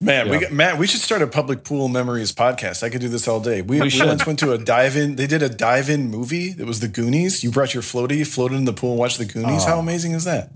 Man, 0.04 0.28
we 0.28 0.38
got, 0.38 0.52
Matt, 0.52 0.78
we 0.78 0.86
should 0.86 1.00
start 1.00 1.22
a 1.22 1.26
public 1.26 1.64
pool 1.64 1.88
memories 1.88 2.32
podcast. 2.32 2.82
I 2.82 2.90
could 2.90 3.00
do 3.00 3.08
this 3.08 3.26
all 3.26 3.40
day. 3.40 3.62
We, 3.62 3.80
We 3.80 3.88
we, 3.88 4.06
once 4.06 4.26
went 4.26 4.38
to 4.40 4.52
a 4.52 4.58
dive 4.58 4.96
in. 4.96 5.16
They 5.16 5.26
did 5.26 5.42
a 5.42 5.48
dive 5.48 5.88
in 5.88 6.10
movie. 6.10 6.50
That 6.52 6.66
was 6.66 6.80
the 6.80 6.88
Goonies. 6.88 7.42
You 7.42 7.50
brought 7.50 7.72
your 7.72 7.82
floaty, 7.82 8.26
floated 8.26 8.56
in 8.56 8.66
the 8.66 8.72
pool, 8.72 8.90
and 8.90 8.98
watched 8.98 9.18
the 9.18 9.24
Goonies. 9.24 9.64
Oh. 9.64 9.68
How 9.68 9.78
amazing 9.78 10.12
is 10.12 10.24
that? 10.24 10.50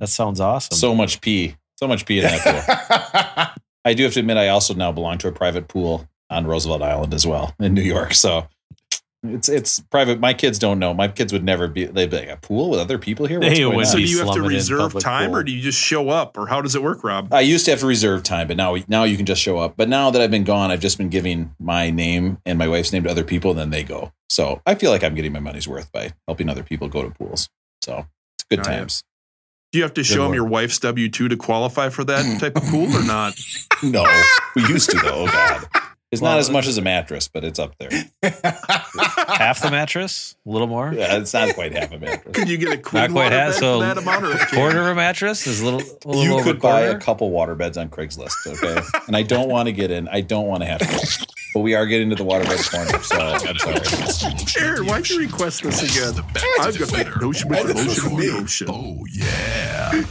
that 0.00 0.08
sounds 0.08 0.40
awesome. 0.40 0.76
So 0.76 0.94
much 0.94 1.20
pee. 1.20 1.54
So 1.76 1.86
much 1.86 2.06
pee 2.06 2.18
in 2.18 2.24
that 2.24 2.40
pool. 3.46 3.54
I 3.84 3.94
do 3.94 4.02
have 4.04 4.12
to 4.14 4.20
admit, 4.20 4.36
I 4.36 4.48
also 4.48 4.74
now 4.74 4.90
belong 4.92 5.18
to 5.18 5.28
a 5.28 5.32
private 5.32 5.68
pool 5.68 6.08
on 6.30 6.46
Roosevelt 6.46 6.82
Island 6.82 7.14
as 7.14 7.26
well 7.26 7.54
in 7.60 7.74
New 7.74 7.82
York. 7.82 8.14
So 8.14 8.48
it's 9.24 9.48
it's 9.48 9.80
private. 9.80 10.20
My 10.20 10.34
kids 10.34 10.58
don't 10.58 10.78
know. 10.78 10.92
My 10.92 11.08
kids 11.08 11.32
would 11.32 11.44
never 11.44 11.66
be. 11.66 11.86
They'd 11.86 12.10
be 12.10 12.18
like 12.18 12.28
a 12.28 12.36
pool 12.36 12.70
with 12.70 12.80
other 12.80 12.98
people 12.98 13.26
here. 13.26 13.40
What's 13.40 13.54
They 13.54 13.60
going 13.62 13.76
would 13.76 13.86
on? 13.86 13.92
So 13.92 13.98
do 13.98 14.04
you 14.04 14.18
have 14.18 14.34
to 14.34 14.42
reserve 14.42 14.98
time, 15.00 15.30
pool. 15.30 15.38
or 15.38 15.42
do 15.42 15.52
you 15.52 15.62
just 15.62 15.78
show 15.78 16.10
up, 16.10 16.36
or 16.36 16.46
how 16.46 16.60
does 16.60 16.74
it 16.74 16.82
work, 16.82 17.02
Rob? 17.02 17.32
I 17.32 17.40
used 17.40 17.64
to 17.64 17.70
have 17.70 17.80
to 17.80 17.86
reserve 17.86 18.22
time, 18.22 18.48
but 18.48 18.56
now 18.56 18.76
now 18.86 19.04
you 19.04 19.16
can 19.16 19.26
just 19.26 19.40
show 19.40 19.58
up. 19.58 19.76
But 19.76 19.88
now 19.88 20.10
that 20.10 20.20
I've 20.20 20.30
been 20.30 20.44
gone, 20.44 20.70
I've 20.70 20.80
just 20.80 20.98
been 20.98 21.08
giving 21.08 21.54
my 21.58 21.90
name 21.90 22.38
and 22.44 22.58
my 22.58 22.68
wife's 22.68 22.92
name 22.92 23.04
to 23.04 23.10
other 23.10 23.24
people, 23.24 23.50
and 23.52 23.58
then 23.58 23.70
they 23.70 23.82
go. 23.82 24.12
So 24.28 24.60
I 24.66 24.74
feel 24.74 24.90
like 24.90 25.02
I'm 25.02 25.14
getting 25.14 25.32
my 25.32 25.40
money's 25.40 25.66
worth 25.66 25.90
by 25.90 26.12
helping 26.28 26.48
other 26.48 26.62
people 26.62 26.88
go 26.88 27.02
to 27.02 27.10
pools. 27.10 27.48
So 27.82 28.06
it's 28.36 28.44
good 28.50 28.58
yeah. 28.58 28.78
times. 28.78 29.02
Do 29.72 29.78
you 29.78 29.82
have 29.84 29.94
to 29.94 30.04
show 30.04 30.22
them 30.22 30.34
your 30.34 30.44
wife's 30.46 30.78
W 30.78 31.08
two 31.08 31.28
to 31.28 31.36
qualify 31.36 31.88
for 31.88 32.04
that 32.04 32.40
type 32.40 32.56
of 32.56 32.62
pool, 32.64 32.94
or 32.94 33.02
not? 33.06 33.34
No, 33.82 34.04
we 34.54 34.66
used 34.68 34.90
to 34.90 34.98
though. 34.98 35.24
Oh 35.24 35.26
God, 35.26 35.66
it's 36.12 36.22
Well, 36.22 36.32
not 36.32 36.38
as 36.38 36.48
much 36.48 36.68
as 36.68 36.78
a 36.78 36.82
mattress, 36.82 37.26
but 37.26 37.42
it's 37.42 37.58
up 37.58 37.74
there. 37.78 37.90
half 39.28 39.60
the 39.62 39.70
mattress, 39.70 40.36
a 40.46 40.50
little 40.50 40.66
more. 40.66 40.92
Yeah, 40.92 41.16
it's 41.18 41.32
not 41.32 41.54
quite 41.54 41.72
half 41.72 41.92
a 41.92 41.98
mattress. 41.98 42.34
Could 42.34 42.48
you 42.48 42.56
get 42.58 42.72
a 42.72 42.78
queen 42.78 43.02
Not 43.02 43.10
quite 43.10 43.32
half. 43.32 43.54
So 43.54 43.80
that 43.80 43.98
amount 43.98 44.24
or 44.24 44.32
a 44.32 44.46
quarter 44.46 44.80
of 44.80 44.86
a 44.88 44.94
mattress 44.94 45.46
is 45.46 45.60
a 45.60 45.64
little. 45.64 45.80
A 45.80 46.08
little 46.08 46.22
You 46.24 46.34
over 46.34 46.44
could 46.44 46.60
buy 46.60 46.82
a 46.82 46.98
couple 46.98 47.30
water 47.30 47.54
beds 47.54 47.76
on 47.78 47.88
Craigslist, 47.88 48.46
okay? 48.46 48.80
and 49.06 49.16
I 49.16 49.22
don't 49.22 49.48
want 49.48 49.66
to 49.66 49.72
get 49.72 49.90
in. 49.90 50.08
I 50.08 50.20
don't 50.20 50.46
want 50.46 50.62
to 50.62 50.66
have 50.66 50.80
to. 50.80 51.26
But 51.54 51.60
we 51.60 51.74
are 51.74 51.86
getting 51.86 52.10
to 52.10 52.16
the 52.16 52.24
water 52.24 52.44
bed 52.44 52.58
corner, 52.68 53.00
so 53.02 53.16
I'm 53.16 53.58
sorry. 53.58 54.64
Aaron, 54.66 54.86
why'd 54.86 55.08
you 55.08 55.20
request 55.20 55.62
this 55.62 55.82
again? 55.82 56.24
I've 56.60 56.76
got 56.78 56.88
that 56.88 57.20
notion 57.20 57.48
with 57.48 57.66
the 57.68 57.74
This 57.74 57.86
is 57.98 58.02
notion 58.04 58.10
me. 58.10 58.16
with 58.30 58.40
notion. 58.40 58.66
Oh 58.70 58.98
yeah. 59.12 60.04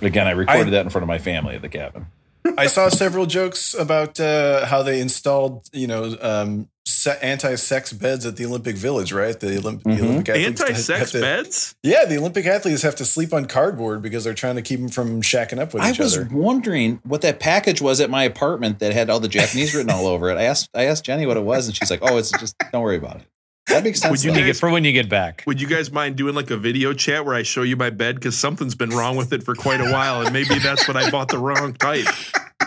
Again, 0.00 0.26
I 0.26 0.30
recorded 0.32 0.68
I- 0.68 0.70
that 0.70 0.84
in 0.86 0.90
front 0.90 1.02
of 1.04 1.08
my 1.08 1.18
family 1.18 1.54
at 1.54 1.62
the 1.62 1.68
cabin. 1.68 2.06
I 2.56 2.66
saw 2.66 2.88
several 2.88 3.26
jokes 3.26 3.74
about 3.74 4.18
uh, 4.20 4.66
how 4.66 4.82
they 4.82 5.00
installed, 5.00 5.68
you 5.72 5.86
know, 5.86 6.16
um, 6.20 6.68
se- 6.86 7.18
anti-sex 7.22 7.92
beds 7.92 8.24
at 8.26 8.36
the 8.36 8.46
Olympic 8.46 8.76
Village, 8.76 9.12
right? 9.12 9.38
The, 9.38 9.48
Olymp- 9.58 9.82
the 9.82 9.90
Mhm. 9.90 10.00
Olympic 10.00 10.28
athletes 10.30 10.60
have 10.60 10.68
Anti-sex 10.70 11.10
to- 11.12 11.20
beds? 11.20 11.74
Yeah, 11.82 12.04
the 12.06 12.16
Olympic 12.18 12.46
athletes 12.46 12.82
have 12.82 12.96
to 12.96 13.04
sleep 13.04 13.32
on 13.34 13.44
cardboard 13.46 14.02
because 14.02 14.24
they're 14.24 14.34
trying 14.34 14.56
to 14.56 14.62
keep 14.62 14.80
them 14.80 14.88
from 14.88 15.20
shacking 15.22 15.58
up 15.58 15.74
with 15.74 15.82
I 15.82 15.90
each 15.90 16.00
other. 16.00 16.20
I 16.20 16.24
was 16.24 16.32
wondering 16.32 17.00
what 17.04 17.20
that 17.22 17.40
package 17.40 17.80
was 17.82 18.00
at 18.00 18.10
my 18.10 18.24
apartment 18.24 18.78
that 18.78 18.92
had 18.92 19.10
all 19.10 19.20
the 19.20 19.28
Japanese 19.28 19.74
written 19.74 19.90
all 19.90 20.06
over 20.06 20.30
it. 20.30 20.38
I 20.38 20.44
asked 20.44 20.70
I 20.74 20.84
asked 20.84 21.04
Jenny 21.04 21.26
what 21.26 21.36
it 21.36 21.44
was, 21.44 21.66
and 21.66 21.76
she's 21.76 21.90
like, 21.90 22.00
"Oh, 22.02 22.16
it's 22.16 22.30
just 22.32 22.54
don't 22.72 22.82
worry 22.82 22.96
about 22.96 23.16
it." 23.16 23.22
That 23.68 23.84
makes 23.84 24.00
sense. 24.00 24.10
Would 24.10 24.24
you 24.24 24.32
though. 24.32 24.44
When 24.44 24.54
for 24.54 24.70
when 24.70 24.84
you 24.84 24.92
get 24.92 25.08
back. 25.08 25.44
Would 25.46 25.60
you 25.60 25.68
guys 25.68 25.92
mind 25.92 26.16
doing 26.16 26.34
like 26.34 26.50
a 26.50 26.56
video 26.56 26.92
chat 26.92 27.24
where 27.24 27.34
I 27.34 27.42
show 27.42 27.62
you 27.62 27.76
my 27.76 27.90
bed? 27.90 28.16
Because 28.16 28.36
something's 28.36 28.74
been 28.74 28.90
wrong 28.90 29.16
with 29.16 29.32
it 29.32 29.42
for 29.42 29.54
quite 29.54 29.80
a 29.80 29.90
while, 29.90 30.22
and 30.22 30.32
maybe 30.32 30.58
that's 30.58 30.88
what 30.88 30.96
I 30.96 31.10
bought 31.10 31.28
the 31.28 31.38
wrong 31.38 31.74
type. 31.74 32.06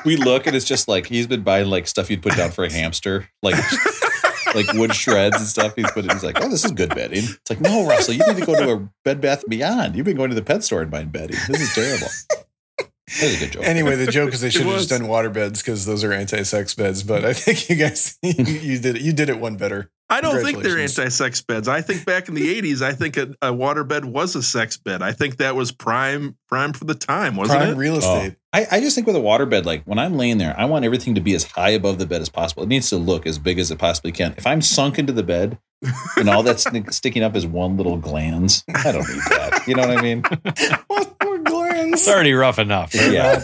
we 0.05 0.15
look 0.15 0.47
and 0.47 0.55
it's 0.55 0.65
just 0.65 0.87
like 0.87 1.05
he's 1.07 1.27
been 1.27 1.41
buying 1.41 1.67
like 1.67 1.87
stuff 1.87 2.09
you'd 2.09 2.21
put 2.21 2.35
down 2.35 2.51
for 2.51 2.63
a 2.63 2.71
hamster, 2.71 3.29
like 3.41 3.55
like 4.55 4.71
wood 4.73 4.93
shreds 4.93 5.37
and 5.37 5.45
stuff. 5.45 5.73
He's 5.75 5.89
put 5.91 6.11
he's 6.11 6.23
like, 6.23 6.41
oh, 6.41 6.49
this 6.49 6.65
is 6.65 6.71
good 6.71 6.93
bedding. 6.93 7.23
It's 7.23 7.49
like, 7.49 7.61
no, 7.61 7.85
Russell, 7.85 8.13
you 8.13 8.25
need 8.27 8.37
to 8.37 8.45
go 8.45 8.55
to 8.55 8.71
a 8.71 8.89
Bed 9.03 9.21
Bath 9.21 9.43
Beyond. 9.47 9.95
You've 9.95 10.05
been 10.05 10.17
going 10.17 10.29
to 10.29 10.35
the 10.35 10.43
pet 10.43 10.63
store 10.63 10.81
and 10.81 10.91
buying 10.91 11.09
bedding. 11.09 11.37
This 11.47 11.61
is 11.61 11.73
terrible. 11.73 12.07
That 13.19 13.25
was 13.27 13.35
a 13.35 13.39
good 13.39 13.51
joke. 13.51 13.63
Anyway, 13.63 13.95
the 13.97 14.11
joke 14.11 14.33
is 14.33 14.41
they 14.41 14.49
should 14.51 14.65
have 14.65 14.77
just 14.77 14.89
done 14.89 15.07
water 15.07 15.29
beds 15.29 15.61
because 15.61 15.85
those 15.85 16.03
are 16.03 16.13
anti-sex 16.13 16.73
beds. 16.75 17.03
But 17.03 17.25
I 17.25 17.33
think 17.33 17.69
you 17.69 17.75
guys 17.75 18.17
you, 18.21 18.33
you 18.45 18.79
did 18.79 18.95
it. 18.97 19.01
You 19.01 19.13
did 19.13 19.29
it 19.29 19.39
one 19.39 19.57
better. 19.57 19.91
I 20.11 20.21
don't 20.21 20.43
think 20.43 20.61
they're 20.61 20.77
anti-sex 20.77 21.41
beds. 21.41 21.67
I 21.67 21.81
think 21.81 22.05
back 22.05 22.27
in 22.27 22.35
the 22.35 22.55
'80s, 22.61 22.81
I 22.81 22.91
think 22.93 23.17
a, 23.17 23.33
a 23.41 23.51
water 23.53 23.83
bed 23.83 24.05
was 24.05 24.35
a 24.35 24.43
sex 24.43 24.77
bed. 24.77 25.01
I 25.01 25.13
think 25.13 25.37
that 25.37 25.55
was 25.55 25.71
prime 25.71 26.37
prime 26.49 26.73
for 26.73 26.85
the 26.85 26.93
time, 26.95 27.35
wasn't 27.35 27.59
Prime 27.59 27.73
it? 27.73 27.77
real 27.77 27.95
Oh. 27.95 27.97
estate. 27.97 28.35
I, 28.53 28.67
I 28.69 28.79
just 28.81 28.95
think 28.95 29.07
with 29.07 29.15
a 29.15 29.19
waterbed, 29.19 29.63
like 29.63 29.83
when 29.85 29.97
I'm 29.97 30.17
laying 30.17 30.37
there, 30.37 30.53
I 30.59 30.65
want 30.65 30.83
everything 30.83 31.15
to 31.15 31.21
be 31.21 31.33
as 31.33 31.45
high 31.45 31.69
above 31.69 31.97
the 31.99 32.05
bed 32.05 32.21
as 32.21 32.27
possible. 32.27 32.63
It 32.63 32.67
needs 32.69 32.89
to 32.89 32.97
look 32.97 33.25
as 33.25 33.39
big 33.39 33.57
as 33.59 33.71
it 33.71 33.77
possibly 33.79 34.11
can. 34.11 34.33
If 34.37 34.45
I'm 34.45 34.61
sunk 34.61 34.99
into 34.99 35.13
the 35.13 35.23
bed 35.23 35.57
and 36.17 36.29
all 36.29 36.43
that's 36.43 36.63
snick- 36.63 36.91
sticking 36.93 37.23
up 37.23 37.33
is 37.37 37.47
one 37.47 37.77
little 37.77 37.95
glands, 37.95 38.65
I 38.75 38.91
don't 38.91 39.07
need 39.07 39.21
that. 39.29 39.63
You 39.67 39.75
know 39.75 39.87
what 39.87 39.97
I 39.97 40.01
mean? 40.01 40.23
What 40.87 41.15
more 41.23 41.37
glands? 41.37 41.93
It's 42.01 42.09
already 42.09 42.33
rough 42.33 42.59
enough. 42.59 42.93
Yeah. 42.93 43.41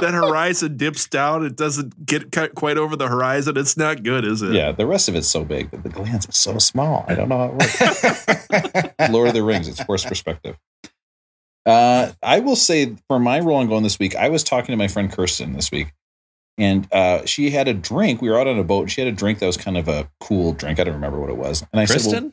That 0.00 0.14
horizon 0.14 0.76
dips 0.76 1.08
down. 1.08 1.44
It 1.44 1.56
doesn't 1.56 2.06
get 2.06 2.32
cut 2.32 2.54
quite 2.54 2.78
over 2.78 2.96
the 2.96 3.08
horizon. 3.08 3.56
It's 3.56 3.76
not 3.76 4.02
good, 4.02 4.24
is 4.24 4.42
it? 4.42 4.52
Yeah. 4.52 4.72
The 4.72 4.86
rest 4.86 5.08
of 5.08 5.14
it's 5.14 5.28
so 5.28 5.44
big 5.44 5.70
that 5.70 5.82
the 5.82 5.88
glands 5.88 6.28
are 6.28 6.32
so 6.32 6.58
small. 6.58 7.04
I 7.08 7.14
don't 7.14 7.28
know 7.28 7.38
how 7.38 7.46
it 7.46 7.54
works. 7.54 8.94
Lord 9.10 9.28
of 9.28 9.34
the 9.34 9.42
Rings, 9.42 9.68
it's 9.68 9.82
forced 9.82 10.06
perspective. 10.06 10.56
Uh, 11.66 12.12
I 12.22 12.40
will 12.40 12.56
say 12.56 12.96
for 13.06 13.18
my 13.18 13.40
rolling 13.40 13.68
going 13.68 13.82
this 13.82 13.98
week, 13.98 14.16
I 14.16 14.28
was 14.28 14.42
talking 14.42 14.72
to 14.72 14.76
my 14.76 14.88
friend 14.88 15.12
Kirsten 15.12 15.52
this 15.52 15.70
week, 15.70 15.92
and 16.56 16.88
uh, 16.92 17.24
she 17.26 17.50
had 17.50 17.68
a 17.68 17.74
drink. 17.74 18.22
We 18.22 18.30
were 18.30 18.38
out 18.40 18.46
on 18.46 18.58
a 18.58 18.64
boat. 18.64 18.82
And 18.82 18.92
she 18.92 19.00
had 19.00 19.08
a 19.08 19.16
drink 19.16 19.38
that 19.38 19.46
was 19.46 19.56
kind 19.56 19.76
of 19.76 19.88
a 19.88 20.10
cool 20.20 20.52
drink. 20.52 20.80
I 20.80 20.84
don't 20.84 20.94
remember 20.94 21.20
what 21.20 21.30
it 21.30 21.36
was. 21.36 21.64
And 21.72 21.80
I 21.80 21.84
said, 21.84 22.12
well, 22.12 22.32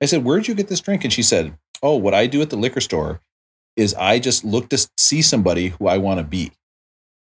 I 0.00 0.06
said, 0.06 0.24
Where'd 0.24 0.48
you 0.48 0.54
get 0.54 0.68
this 0.68 0.80
drink? 0.80 1.04
And 1.04 1.12
she 1.12 1.22
said, 1.22 1.56
Oh, 1.82 1.96
what 1.96 2.14
I 2.14 2.26
do 2.26 2.42
at 2.42 2.50
the 2.50 2.56
liquor 2.56 2.80
store 2.80 3.20
is 3.76 3.94
I 3.94 4.18
just 4.18 4.44
look 4.44 4.68
to 4.70 4.88
see 4.96 5.22
somebody 5.22 5.68
who 5.68 5.86
I 5.86 5.98
want 5.98 6.18
to 6.18 6.24
be. 6.24 6.52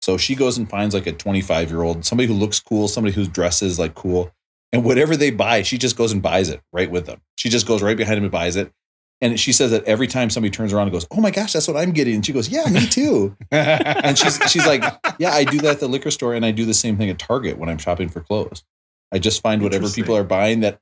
So 0.02 0.18
she 0.18 0.34
goes 0.34 0.58
and 0.58 0.68
finds 0.68 0.94
like 0.94 1.06
a 1.06 1.12
25 1.12 1.70
year 1.70 1.82
old, 1.82 2.04
somebody 2.04 2.26
who 2.26 2.34
looks 2.34 2.58
cool, 2.58 2.88
somebody 2.88 3.14
who 3.14 3.24
dresses 3.24 3.78
like 3.78 3.94
cool. 3.94 4.32
And 4.72 4.84
whatever 4.84 5.16
they 5.16 5.30
buy, 5.30 5.62
she 5.62 5.78
just 5.78 5.96
goes 5.96 6.12
and 6.12 6.22
buys 6.22 6.48
it 6.48 6.60
right 6.72 6.90
with 6.90 7.06
them. 7.06 7.20
She 7.36 7.48
just 7.48 7.66
goes 7.66 7.82
right 7.82 7.96
behind 7.96 8.18
him 8.18 8.24
and 8.24 8.32
buys 8.32 8.56
it. 8.56 8.72
And 9.20 9.38
she 9.38 9.52
says 9.52 9.70
that 9.70 9.84
every 9.84 10.08
time 10.08 10.30
somebody 10.30 10.50
turns 10.50 10.72
around 10.72 10.88
and 10.88 10.92
goes, 10.92 11.06
Oh 11.12 11.20
my 11.20 11.30
gosh, 11.30 11.52
that's 11.52 11.68
what 11.68 11.76
I'm 11.76 11.92
getting. 11.92 12.16
And 12.16 12.26
she 12.26 12.32
goes, 12.32 12.48
Yeah, 12.48 12.64
me 12.68 12.86
too. 12.86 13.36
and 13.52 14.18
she's 14.18 14.40
she's 14.50 14.66
like, 14.66 14.82
Yeah, 15.18 15.30
I 15.30 15.44
do 15.44 15.58
that 15.58 15.74
at 15.74 15.80
the 15.80 15.88
liquor 15.88 16.10
store 16.10 16.34
and 16.34 16.44
I 16.44 16.50
do 16.50 16.64
the 16.64 16.74
same 16.74 16.96
thing 16.96 17.08
at 17.08 17.20
Target 17.20 17.58
when 17.58 17.68
I'm 17.68 17.78
shopping 17.78 18.08
for 18.08 18.20
clothes. 18.20 18.64
I 19.12 19.18
just 19.18 19.42
find 19.42 19.62
whatever 19.62 19.88
people 19.88 20.16
are 20.16 20.24
buying 20.24 20.60
that 20.60 20.78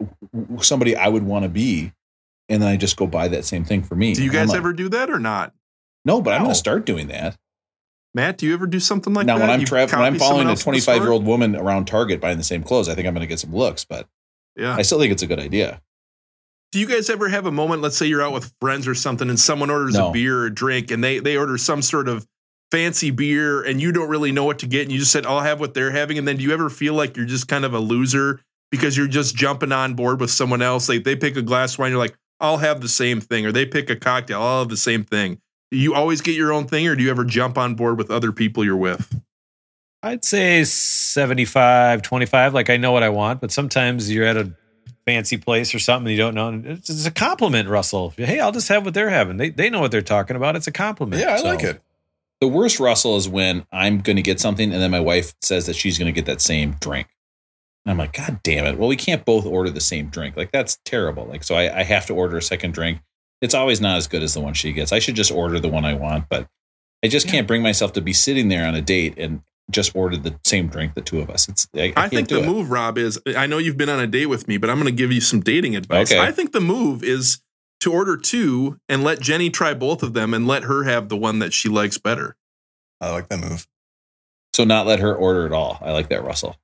somebody 0.60 0.96
I 0.96 1.08
would 1.08 1.24
want 1.24 1.42
to 1.42 1.48
be, 1.48 1.92
and 2.48 2.62
then 2.62 2.68
I 2.68 2.76
just 2.76 2.96
go 2.96 3.08
buy 3.08 3.26
that 3.28 3.44
same 3.44 3.64
thing 3.64 3.82
for 3.82 3.96
me. 3.96 4.14
Do 4.14 4.22
you 4.22 4.30
guys 4.30 4.48
like, 4.48 4.58
ever 4.58 4.72
do 4.72 4.88
that 4.90 5.10
or 5.10 5.18
not? 5.18 5.52
No, 6.04 6.22
but 6.22 6.32
I'm 6.32 6.42
going 6.42 6.52
to 6.52 6.58
start 6.58 6.86
doing 6.86 7.08
that 7.08 7.36
Matt, 8.14 8.38
do 8.38 8.46
you 8.46 8.54
ever 8.54 8.66
do 8.66 8.80
something 8.80 9.14
like 9.14 9.26
now. 9.26 9.36
that? 9.36 9.42
When 9.42 9.50
I'm 9.50 9.60
You 9.60 9.66
tra- 9.66 9.86
when 9.86 10.00
I'm 10.00 10.18
following 10.18 10.46
a 10.46 10.50
else 10.50 10.60
in 10.60 10.72
the 10.72 10.80
25 10.80 11.02
year 11.02 11.10
old 11.12 11.24
woman 11.24 11.54
around 11.54 11.86
Target 11.86 12.20
buying 12.20 12.38
the 12.38 12.44
same 12.44 12.62
clothes, 12.62 12.88
I 12.88 12.94
think 12.94 13.06
I'm 13.06 13.14
going 13.14 13.22
to 13.22 13.28
get 13.28 13.38
some 13.38 13.54
looks. 13.54 13.84
But 13.84 14.08
Yeah. 14.56 14.74
I 14.76 14.82
still 14.82 14.98
think 14.98 15.12
it's 15.12 15.22
a 15.22 15.26
good 15.28 15.38
idea. 15.38 15.80
Do 16.72 16.78
you 16.80 16.86
guys 16.86 17.08
ever 17.10 17.28
have 17.28 17.46
a 17.46 17.50
moment? 17.52 17.82
Let's 17.82 17.96
say 17.96 18.06
you're 18.06 18.22
out 18.22 18.32
with 18.32 18.52
friends 18.60 18.86
or 18.88 18.94
something, 18.94 19.28
and 19.28 19.38
someone 19.38 19.70
orders 19.70 19.94
No. 19.94 20.08
a 20.10 20.12
beer 20.12 20.38
or 20.42 20.46
a 20.46 20.54
drink, 20.54 20.90
and 20.90 21.02
they 21.02 21.18
they 21.18 21.36
order 21.36 21.56
some 21.58 21.82
sort 21.82 22.08
of 22.08 22.26
fancy 22.70 23.10
beer, 23.10 23.62
and 23.62 23.80
you 23.80 23.90
don't 23.90 24.08
really 24.08 24.30
know 24.30 24.44
what 24.44 24.60
to 24.60 24.66
get, 24.66 24.82
and 24.82 24.92
you 24.92 24.98
just 24.98 25.10
said, 25.10 25.26
"I'll 25.26 25.40
have 25.40 25.58
what 25.58 25.74
they're 25.74 25.90
having." 25.90 26.16
And 26.18 26.26
then 26.28 26.36
do 26.36 26.44
you 26.44 26.52
ever 26.52 26.70
feel 26.70 26.94
like 26.94 27.16
you're 27.16 27.26
just 27.26 27.48
kind 27.48 27.64
of 27.64 27.74
a 27.74 27.80
loser 27.80 28.40
because 28.70 28.96
you're 28.96 29.08
just 29.08 29.34
jumping 29.34 29.72
on 29.72 29.94
board 29.94 30.20
with 30.20 30.30
someone 30.30 30.62
else? 30.62 30.88
Like 30.88 31.02
they 31.02 31.16
pick 31.16 31.36
a 31.36 31.42
glass 31.42 31.72
of 31.74 31.80
wine, 31.80 31.90
you're 31.90 31.98
like, 31.98 32.14
"I'll 32.38 32.58
have 32.58 32.80
the 32.80 32.88
same 32.88 33.20
thing," 33.20 33.46
or 33.46 33.50
they 33.52 33.66
pick 33.66 33.90
a 33.90 33.96
cocktail, 33.96 34.40
"I'll 34.40 34.60
have 34.60 34.68
the 34.68 34.76
same 34.76 35.02
thing." 35.02 35.38
Do 35.70 35.76
you 35.78 35.94
always 35.94 36.20
get 36.20 36.34
your 36.34 36.52
own 36.52 36.66
thing, 36.66 36.86
or 36.88 36.96
do 36.96 37.02
you 37.02 37.10
ever 37.10 37.24
jump 37.24 37.56
on 37.56 37.74
board 37.74 37.96
with 37.98 38.10
other 38.10 38.32
people 38.32 38.64
you're 38.64 38.76
with? 38.76 39.20
I'd 40.02 40.24
say 40.24 40.64
75, 40.64 42.02
25. 42.02 42.54
Like 42.54 42.70
I 42.70 42.76
know 42.76 42.92
what 42.92 43.02
I 43.02 43.10
want, 43.10 43.40
but 43.40 43.52
sometimes 43.52 44.10
you're 44.10 44.24
at 44.24 44.36
a 44.36 44.52
fancy 45.06 45.36
place 45.36 45.74
or 45.74 45.78
something 45.78 46.06
and 46.08 46.16
you 46.16 46.18
don't 46.18 46.34
know. 46.34 46.70
It's, 46.72 46.88
it's 46.88 47.06
a 47.06 47.10
compliment, 47.10 47.68
Russell. 47.68 48.14
Hey, 48.16 48.40
I'll 48.40 48.52
just 48.52 48.68
have 48.68 48.84
what 48.84 48.94
they're 48.94 49.10
having. 49.10 49.36
They, 49.36 49.50
they 49.50 49.68
know 49.70 49.80
what 49.80 49.90
they're 49.90 50.02
talking 50.02 50.36
about. 50.36 50.56
It's 50.56 50.66
a 50.66 50.72
compliment. 50.72 51.20
yeah, 51.22 51.34
I 51.34 51.36
So- 51.38 51.44
like 51.44 51.62
it. 51.62 51.80
The 52.40 52.48
worst 52.48 52.80
Russell 52.80 53.16
is 53.18 53.28
when 53.28 53.66
I'm 53.70 53.98
going 54.00 54.16
to 54.16 54.22
get 54.22 54.40
something 54.40 54.72
and 54.72 54.80
then 54.80 54.90
my 54.90 55.00
wife 55.00 55.34
says 55.42 55.66
that 55.66 55.76
she's 55.76 55.98
going 55.98 56.06
to 56.06 56.12
get 56.18 56.24
that 56.24 56.40
same 56.40 56.76
drink. 56.80 57.08
And 57.84 57.90
I'm 57.90 57.98
like, 57.98 58.14
God 58.14 58.40
damn 58.42 58.64
it. 58.64 58.78
Well, 58.78 58.88
we 58.88 58.96
can't 58.96 59.26
both 59.26 59.44
order 59.44 59.68
the 59.68 59.80
same 59.82 60.08
drink. 60.08 60.38
Like, 60.38 60.50
that's 60.50 60.78
terrible. 60.86 61.26
Like, 61.26 61.44
so 61.44 61.54
I, 61.54 61.80
I 61.80 61.82
have 61.82 62.06
to 62.06 62.14
order 62.14 62.38
a 62.38 62.42
second 62.42 62.72
drink. 62.72 63.00
It's 63.40 63.54
always 63.54 63.80
not 63.80 63.96
as 63.96 64.06
good 64.06 64.22
as 64.22 64.34
the 64.34 64.40
one 64.40 64.54
she 64.54 64.72
gets. 64.72 64.92
I 64.92 64.98
should 64.98 65.14
just 65.14 65.32
order 65.32 65.58
the 65.58 65.68
one 65.68 65.84
I 65.84 65.94
want, 65.94 66.28
but 66.28 66.48
I 67.02 67.08
just 67.08 67.28
can't 67.28 67.46
bring 67.46 67.62
myself 67.62 67.92
to 67.94 68.00
be 68.00 68.12
sitting 68.12 68.48
there 68.48 68.66
on 68.66 68.74
a 68.74 68.82
date 68.82 69.14
and 69.16 69.42
just 69.70 69.94
order 69.94 70.16
the 70.16 70.38
same 70.44 70.68
drink, 70.68 70.94
the 70.94 71.00
two 71.00 71.20
of 71.20 71.30
us. 71.30 71.48
It's, 71.48 71.68
I, 71.74 71.80
I, 71.80 71.84
I 71.84 71.92
can't 71.92 72.10
think 72.10 72.28
do 72.28 72.34
the 72.36 72.42
it. 72.42 72.46
move, 72.46 72.70
Rob, 72.70 72.98
is 72.98 73.18
I 73.36 73.46
know 73.46 73.58
you've 73.58 73.76
been 73.76 73.88
on 73.88 74.00
a 74.00 74.06
date 74.06 74.26
with 74.26 74.48
me, 74.48 74.58
but 74.58 74.68
I'm 74.68 74.76
going 74.76 74.86
to 74.86 74.96
give 74.96 75.12
you 75.12 75.20
some 75.20 75.40
dating 75.40 75.76
advice. 75.76 76.12
Okay. 76.12 76.20
I 76.20 76.32
think 76.32 76.52
the 76.52 76.60
move 76.60 77.02
is 77.02 77.40
to 77.80 77.92
order 77.92 78.16
two 78.16 78.78
and 78.88 79.02
let 79.02 79.20
Jenny 79.20 79.48
try 79.48 79.72
both 79.74 80.02
of 80.02 80.12
them 80.12 80.34
and 80.34 80.46
let 80.46 80.64
her 80.64 80.84
have 80.84 81.08
the 81.08 81.16
one 81.16 81.38
that 81.38 81.52
she 81.52 81.68
likes 81.68 81.98
better. 81.98 82.36
I 83.00 83.10
like 83.10 83.28
that 83.28 83.38
move. 83.38 83.66
So 84.52 84.64
not 84.64 84.86
let 84.86 84.98
her 84.98 85.14
order 85.14 85.46
at 85.46 85.52
all. 85.52 85.78
I 85.80 85.92
like 85.92 86.08
that, 86.10 86.24
Russell. 86.24 86.56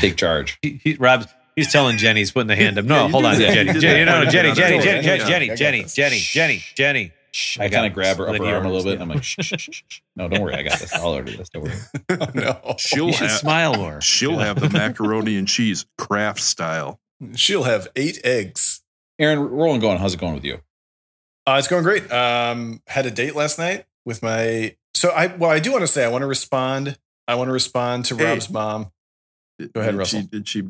Take 0.00 0.16
charge. 0.16 0.58
He, 0.62 0.80
he, 0.82 0.94
Rob, 0.94 1.28
he's 1.56 1.70
telling 1.72 1.96
Jenny, 1.98 2.20
he's 2.20 2.30
putting 2.32 2.48
the 2.48 2.56
hand 2.56 2.78
up. 2.78 2.84
No, 2.84 3.04
Yeah, 3.06 3.08
hold 3.10 3.24
on. 3.24 3.34
Jenny, 3.36 3.66
You 3.68 3.72
did 3.74 3.80
Jenny, 3.80 4.04
no, 4.04 4.24
no, 4.24 4.30
Jenny, 4.30 4.52
Jenny. 4.52 4.78
Jenny, 4.82 5.00
Jenny, 5.08 5.26
Jenny, 5.26 5.56
Jenny. 5.56 5.84
Jenny, 5.86 6.18
Jenny, 6.18 6.62
Jenny. 6.74 7.12
I 7.58 7.64
I 7.64 7.68
kind 7.70 7.86
of 7.86 7.94
grab 7.94 8.18
her 8.18 8.26
up 8.26 8.32
Then 8.32 8.42
her 8.42 8.46
he 8.48 8.52
arm 8.52 8.66
a 8.66 8.70
little 8.70 8.84
bit. 8.84 8.94
it. 8.94 9.00
I'm 9.00 9.08
like, 9.08 9.22
shh, 9.22 9.36
shh, 9.40 9.54
shh, 9.58 9.82
shh. 9.88 10.00
No, 10.16 10.28
don't 10.28 10.42
worry. 10.42 10.54
I 10.54 10.62
got 10.62 10.78
this. 10.78 10.92
I'll 10.92 11.08
order 11.14 11.30
this. 11.30 11.48
Don't 11.48 11.62
worry. 11.62 11.74
Oh, 12.10 12.26
no. 12.34 12.74
She'll 12.78 13.06
You 13.06 13.12
should 13.14 13.28
have, 13.30 13.38
smile 13.38 13.74
more. 13.74 14.00
she'll 14.02 14.38
have 14.38 14.60
the 14.60 14.68
macaroni 14.68 15.38
and 15.38 15.48
cheese 15.48 15.86
Kraft 15.96 16.40
style. 16.40 17.00
She'll 17.34 17.62
have 17.62 17.88
eight 17.96 18.20
eggs. 18.24 18.82
Aaron, 19.18 19.38
rolling 19.38 19.80
going. 19.80 19.96
How's 19.98 20.12
it 20.12 20.20
going 20.20 20.34
with 20.34 20.44
you? 20.44 20.60
Uh, 21.46 21.56
it's 21.58 21.68
going 21.68 21.84
great. 21.84 22.10
Um, 22.12 22.82
had 22.86 23.06
a 23.06 23.10
date 23.10 23.34
last 23.34 23.58
night 23.58 23.86
with 24.04 24.22
my. 24.22 24.76
So 24.94 25.08
I 25.10 25.28
well, 25.28 25.50
I 25.50 25.58
do 25.58 25.72
want 25.72 25.82
to 25.82 25.88
say 25.88 26.04
I 26.04 26.08
want 26.08 26.22
to 26.22 26.26
respond. 26.26 26.98
I 27.26 27.34
want 27.36 27.48
to 27.48 27.52
respond 27.52 28.04
to 28.06 28.16
Hey. 28.16 28.24
Rob's 28.26 28.50
mom. 28.50 28.92
Go 29.58 29.80
ahead, 29.80 29.92
did 29.92 29.98
Russell. 29.98 30.20
She, 30.20 30.26
did 30.26 30.48
she? 30.48 30.62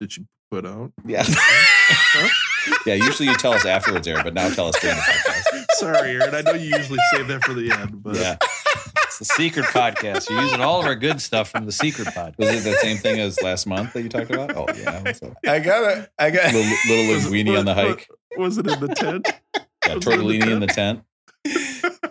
Did 0.00 0.12
she 0.12 0.24
put 0.50 0.64
out? 0.66 0.92
Yeah. 1.04 1.24
yeah. 2.86 2.94
Usually 2.94 3.28
you 3.28 3.34
tell 3.36 3.52
us 3.52 3.64
afterwards, 3.66 4.06
Aaron, 4.08 4.24
but 4.24 4.34
now 4.34 4.48
tell 4.48 4.68
us 4.68 4.80
during 4.80 4.96
the 4.96 5.02
podcast. 5.02 5.64
Sorry, 5.72 6.10
Aaron. 6.12 6.34
I 6.34 6.40
know 6.42 6.52
you 6.54 6.74
usually 6.76 6.98
save 7.12 7.28
that 7.28 7.44
for 7.44 7.54
the 7.54 7.70
end, 7.70 8.02
but 8.02 8.16
Yeah. 8.16 8.36
It's 9.06 9.18
the 9.18 9.24
secret 9.26 9.66
podcast. 9.66 10.30
You're 10.30 10.40
using 10.42 10.60
all 10.62 10.80
of 10.80 10.86
our 10.86 10.94
good 10.94 11.20
stuff 11.20 11.50
from 11.50 11.66
the 11.66 11.72
secret 11.72 12.08
podcast. 12.08 12.38
Was 12.38 12.64
it 12.66 12.70
the 12.70 12.76
same 12.76 12.96
thing 12.96 13.20
as 13.20 13.40
last 13.42 13.66
month 13.66 13.92
that 13.92 14.02
you 14.02 14.08
talked 14.08 14.30
about? 14.30 14.56
Oh 14.56 14.66
yeah. 14.74 15.12
So, 15.12 15.34
I 15.46 15.58
got 15.58 15.98
it. 15.98 16.10
I 16.18 16.30
got. 16.30 16.52
little 16.54 16.72
little 16.88 17.14
Was 17.14 17.26
linguine 17.26 17.58
on 17.58 17.64
the 17.66 17.74
hike. 17.74 18.08
Was 18.38 18.56
it 18.56 18.66
in 18.66 18.80
the 18.80 18.88
tent? 18.88 19.28
Yeah, 19.86 19.94
was 19.94 20.06
it 20.06 20.12
in 20.12 20.18
the 20.20 20.24
tortellini 20.24 20.52
in 20.52 20.60
the 20.60 20.66
tent. 20.66 21.02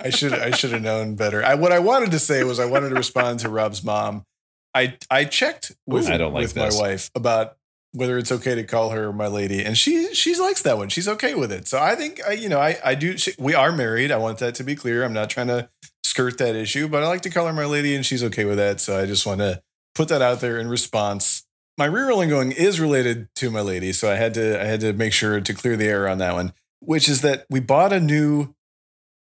I 0.01 0.09
should. 0.09 0.33
I 0.33 0.49
should 0.51 0.71
have 0.71 0.81
known 0.81 1.15
better. 1.15 1.43
I 1.45 1.53
what 1.53 1.71
I 1.71 1.77
wanted 1.79 2.09
to 2.11 2.19
say 2.19 2.43
was 2.43 2.59
I 2.59 2.65
wanted 2.65 2.89
to 2.89 2.95
respond 2.95 3.39
to 3.41 3.49
Rob's 3.49 3.83
mom. 3.83 4.25
I 4.73 4.97
I 5.11 5.25
checked 5.25 5.71
with, 5.85 6.09
I 6.09 6.17
don't 6.17 6.33
like 6.33 6.41
with 6.41 6.53
this. 6.55 6.75
my 6.75 6.81
wife 6.81 7.11
about 7.13 7.57
whether 7.91 8.17
it's 8.17 8.31
okay 8.31 8.55
to 8.55 8.63
call 8.63 8.91
her 8.91 9.11
my 9.11 9.27
lady, 9.27 9.63
and 9.63 9.77
she 9.77 10.13
she 10.13 10.35
likes 10.39 10.61
that 10.61 10.77
one. 10.77 10.89
She's 10.89 11.07
okay 11.07 11.35
with 11.35 11.51
it. 11.51 11.67
So 11.67 11.79
I 11.79 11.95
think 11.95 12.21
I, 12.27 12.33
you 12.33 12.49
know 12.49 12.59
I 12.59 12.77
I 12.83 12.95
do. 12.95 13.17
She, 13.17 13.33
we 13.39 13.53
are 13.53 13.71
married. 13.71 14.11
I 14.11 14.17
want 14.17 14.39
that 14.39 14.55
to 14.55 14.63
be 14.63 14.75
clear. 14.75 15.03
I'm 15.03 15.13
not 15.13 15.29
trying 15.29 15.47
to 15.47 15.69
skirt 16.03 16.37
that 16.37 16.55
issue, 16.55 16.87
but 16.87 17.03
I 17.03 17.07
like 17.07 17.21
to 17.21 17.29
call 17.29 17.47
her 17.47 17.53
my 17.53 17.65
lady, 17.65 17.95
and 17.95 18.05
she's 18.05 18.23
okay 18.23 18.45
with 18.45 18.57
that. 18.57 18.79
So 18.79 18.99
I 18.99 19.05
just 19.05 19.25
want 19.25 19.39
to 19.39 19.61
put 19.95 20.07
that 20.09 20.21
out 20.21 20.39
there 20.39 20.59
in 20.59 20.67
response. 20.67 21.45
My 21.77 21.85
re-rolling 21.85 22.29
going 22.29 22.51
is 22.51 22.79
related 22.79 23.29
to 23.37 23.49
my 23.49 23.61
lady, 23.61 23.93
so 23.93 24.11
I 24.11 24.15
had 24.15 24.33
to 24.35 24.61
I 24.61 24.65
had 24.65 24.81
to 24.81 24.93
make 24.93 25.13
sure 25.13 25.39
to 25.39 25.53
clear 25.53 25.77
the 25.77 25.87
air 25.87 26.07
on 26.07 26.17
that 26.19 26.33
one, 26.33 26.53
which 26.79 27.07
is 27.07 27.21
that 27.21 27.45
we 27.49 27.59
bought 27.59 27.93
a 27.93 27.99
new 27.99 28.53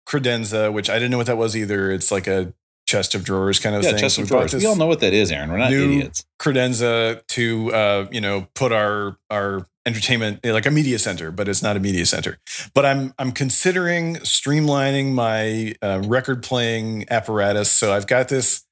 credenza, 0.09 0.73
which 0.73 0.91
I 0.91 0.95
didn't 0.95 1.13
know 1.13 1.19
what 1.19 1.27
that 1.27 1.37
was 1.37 1.57
either. 1.57 1.91
It's 1.91 2.11
like 2.11 2.27
a 2.27 2.53
chest 2.93 3.15
of 3.15 3.25
drawers 3.25 3.59
kind 3.59 3.75
of 3.75 3.83
Yeah, 3.83 3.91
thing. 3.93 4.01
chest 4.01 4.17
So 4.17 4.23
of 4.23 4.29
drawers. 4.29 4.55
We 4.55 4.67
all 4.67 4.77
know 4.77 4.87
what 4.87 5.01
that 5.01 5.13
is, 5.15 5.33
Aaron. 5.33 5.51
We're 5.51 5.59
not 5.59 5.71
new- 5.71 5.93
idiots. 5.99 6.25
credenza 6.41 7.27
to 7.29 7.73
uh, 7.73 8.07
you 8.13 8.21
know 8.21 8.47
put 8.55 8.71
our 8.73 9.17
our 9.31 9.67
entertainment 9.87 10.39
eh, 10.45 10.53
like 10.53 10.67
a 10.67 10.71
media 10.71 10.99
center, 10.99 11.31
but 11.33 11.49
it's 11.49 11.63
not 11.63 11.77
a 11.77 11.81
media 11.81 12.07
center. 12.07 12.39
But 12.75 12.85
I'm 12.87 13.15
I'm 13.19 13.33
considering 13.33 14.17
streamlining 14.17 15.13
my 15.15 15.75
uh, 15.83 16.03
record 16.07 16.43
playing 16.43 17.07
apparatus. 17.11 17.73
So 17.73 17.93
I've 17.93 18.07
got 18.07 18.29
this 18.29 18.65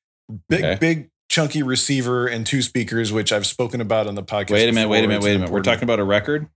big 0.49 0.61
Okay. 0.65 0.77
big 0.81 1.09
chunky 1.31 1.63
receiver 1.63 2.27
and 2.27 2.45
two 2.47 2.61
speakers, 2.63 3.13
which 3.13 3.33
I've 3.33 3.47
spoken 3.47 3.81
about 3.81 4.07
on 4.07 4.15
the 4.17 4.23
podcast. 4.23 4.51
Wait 4.53 4.69
a 4.69 4.73
minute, 4.73 4.89
wait 4.89 5.05
a 5.05 5.09
minute, 5.09 5.17
It's 5.19 5.25
wait 5.25 5.31
a 5.33 5.35
an 5.37 5.41
minute. 5.43 5.53
We're 5.53 5.63
talking 5.63 5.85
about 5.85 5.99
a 6.01 6.05
record. 6.05 6.49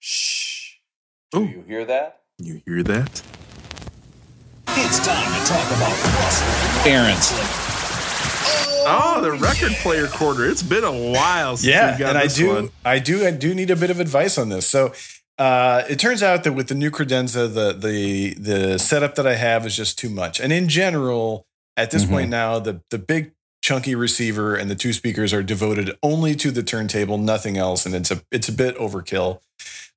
Shh. 0.00 0.76
Do 1.32 1.38
Ooh. 1.40 1.44
you 1.46 1.64
hear 1.66 1.84
that? 1.84 2.20
You 2.38 2.60
hear 2.66 2.82
that? 2.82 3.22
It's 4.78 4.98
time 5.04 5.32
to 5.32 5.46
talk 5.48 5.66
about 5.76 5.92
Russell. 6.20 6.90
Aaron's. 6.90 7.30
Oh, 8.88 9.20
the 9.22 9.32
record 9.32 9.72
player 9.82 10.06
quarter. 10.06 10.48
It's 10.48 10.62
been 10.62 10.84
a 10.84 10.92
while 10.92 11.56
since 11.56 11.66
yeah 11.68 11.92
we 11.94 11.98
got 12.00 12.08
and 12.10 12.18
i 12.18 12.24
this 12.24 12.34
do 12.34 12.48
one. 12.54 12.70
i 12.84 12.98
do 12.98 13.26
i 13.26 13.30
do 13.30 13.54
need 13.54 13.70
a 13.70 13.76
bit 13.76 13.90
of 13.90 13.98
advice 14.00 14.38
on 14.38 14.48
this 14.48 14.66
so 14.68 14.92
uh, 15.38 15.82
it 15.90 15.98
turns 15.98 16.22
out 16.22 16.44
that 16.44 16.52
with 16.52 16.68
the 16.68 16.74
new 16.74 16.90
credenza 16.90 17.52
the 17.52 17.72
the 17.72 18.34
the 18.34 18.78
setup 18.78 19.16
that 19.16 19.26
i 19.26 19.34
have 19.34 19.66
is 19.66 19.76
just 19.76 19.98
too 19.98 20.08
much 20.08 20.38
and 20.40 20.52
in 20.52 20.68
general 20.68 21.46
at 21.76 21.90
this 21.90 22.04
Mhm. 22.04 22.08
point 22.10 22.30
now 22.30 22.58
the 22.60 22.80
the 22.90 22.98
big 22.98 23.32
chunky 23.62 23.94
receiver 23.96 24.54
and 24.54 24.70
the 24.70 24.76
two 24.76 24.92
speakers 24.92 25.32
are 25.32 25.42
devoted 25.42 25.90
only 26.02 26.34
to 26.36 26.50
the 26.52 26.62
turntable 26.62 27.18
nothing 27.18 27.56
else 27.56 27.86
and 27.86 27.94
it's 27.94 28.10
a 28.12 28.22
it's 28.30 28.48
a 28.48 28.52
bit 28.52 28.76
overkill 28.78 29.40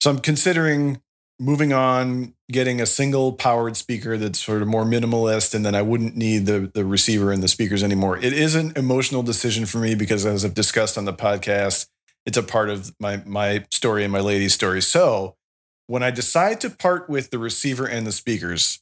so 0.02 0.10
i'm 0.10 0.20
considering 0.20 1.00
moving 1.40 1.72
on 1.72 2.34
getting 2.52 2.82
a 2.82 2.86
single 2.86 3.32
powered 3.32 3.78
speaker 3.78 4.18
that's 4.18 4.40
sort 4.40 4.62
of 4.62 4.68
more 4.68 4.84
minimalist 4.84 5.54
and 5.56 5.66
then 5.66 5.74
i 5.74 5.82
wouldn't 5.82 6.16
need 6.16 6.46
the 6.46 6.70
the 6.74 6.84
receiver 6.84 7.32
and 7.32 7.42
the 7.42 7.48
speakers 7.48 7.84
anymore. 7.84 8.18
It 8.18 8.34
is 8.34 8.56
an 8.56 8.74
emotional 8.76 9.24
decision 9.24 9.66
for 9.66 9.78
me 9.78 9.96
because 9.96 10.26
as 10.26 10.44
i've 10.44 10.54
discussed 10.54 10.98
on 10.98 11.06
the 11.06 11.14
podcast 11.14 11.88
it's 12.26 12.38
a 12.38 12.44
part 12.44 12.70
of 12.70 12.94
my 13.00 13.24
my 13.26 13.66
story 13.72 14.04
and 14.04 14.12
my 14.12 14.20
lady's 14.20 14.54
story. 14.54 14.82
So 14.82 15.36
when 15.88 16.04
i 16.04 16.12
decide 16.12 16.60
to 16.62 16.70
part 16.70 17.10
with 17.10 17.32
the 17.32 17.40
receiver 17.40 17.88
and 17.88 18.06
the 18.06 18.12
speakers 18.12 18.82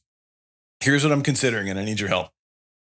here's 0.80 1.04
what 1.04 1.12
i'm 1.12 1.22
considering 1.22 1.68
and 1.68 1.78
i 1.78 1.84
need 1.84 2.00
your 2.00 2.08
help. 2.08 2.28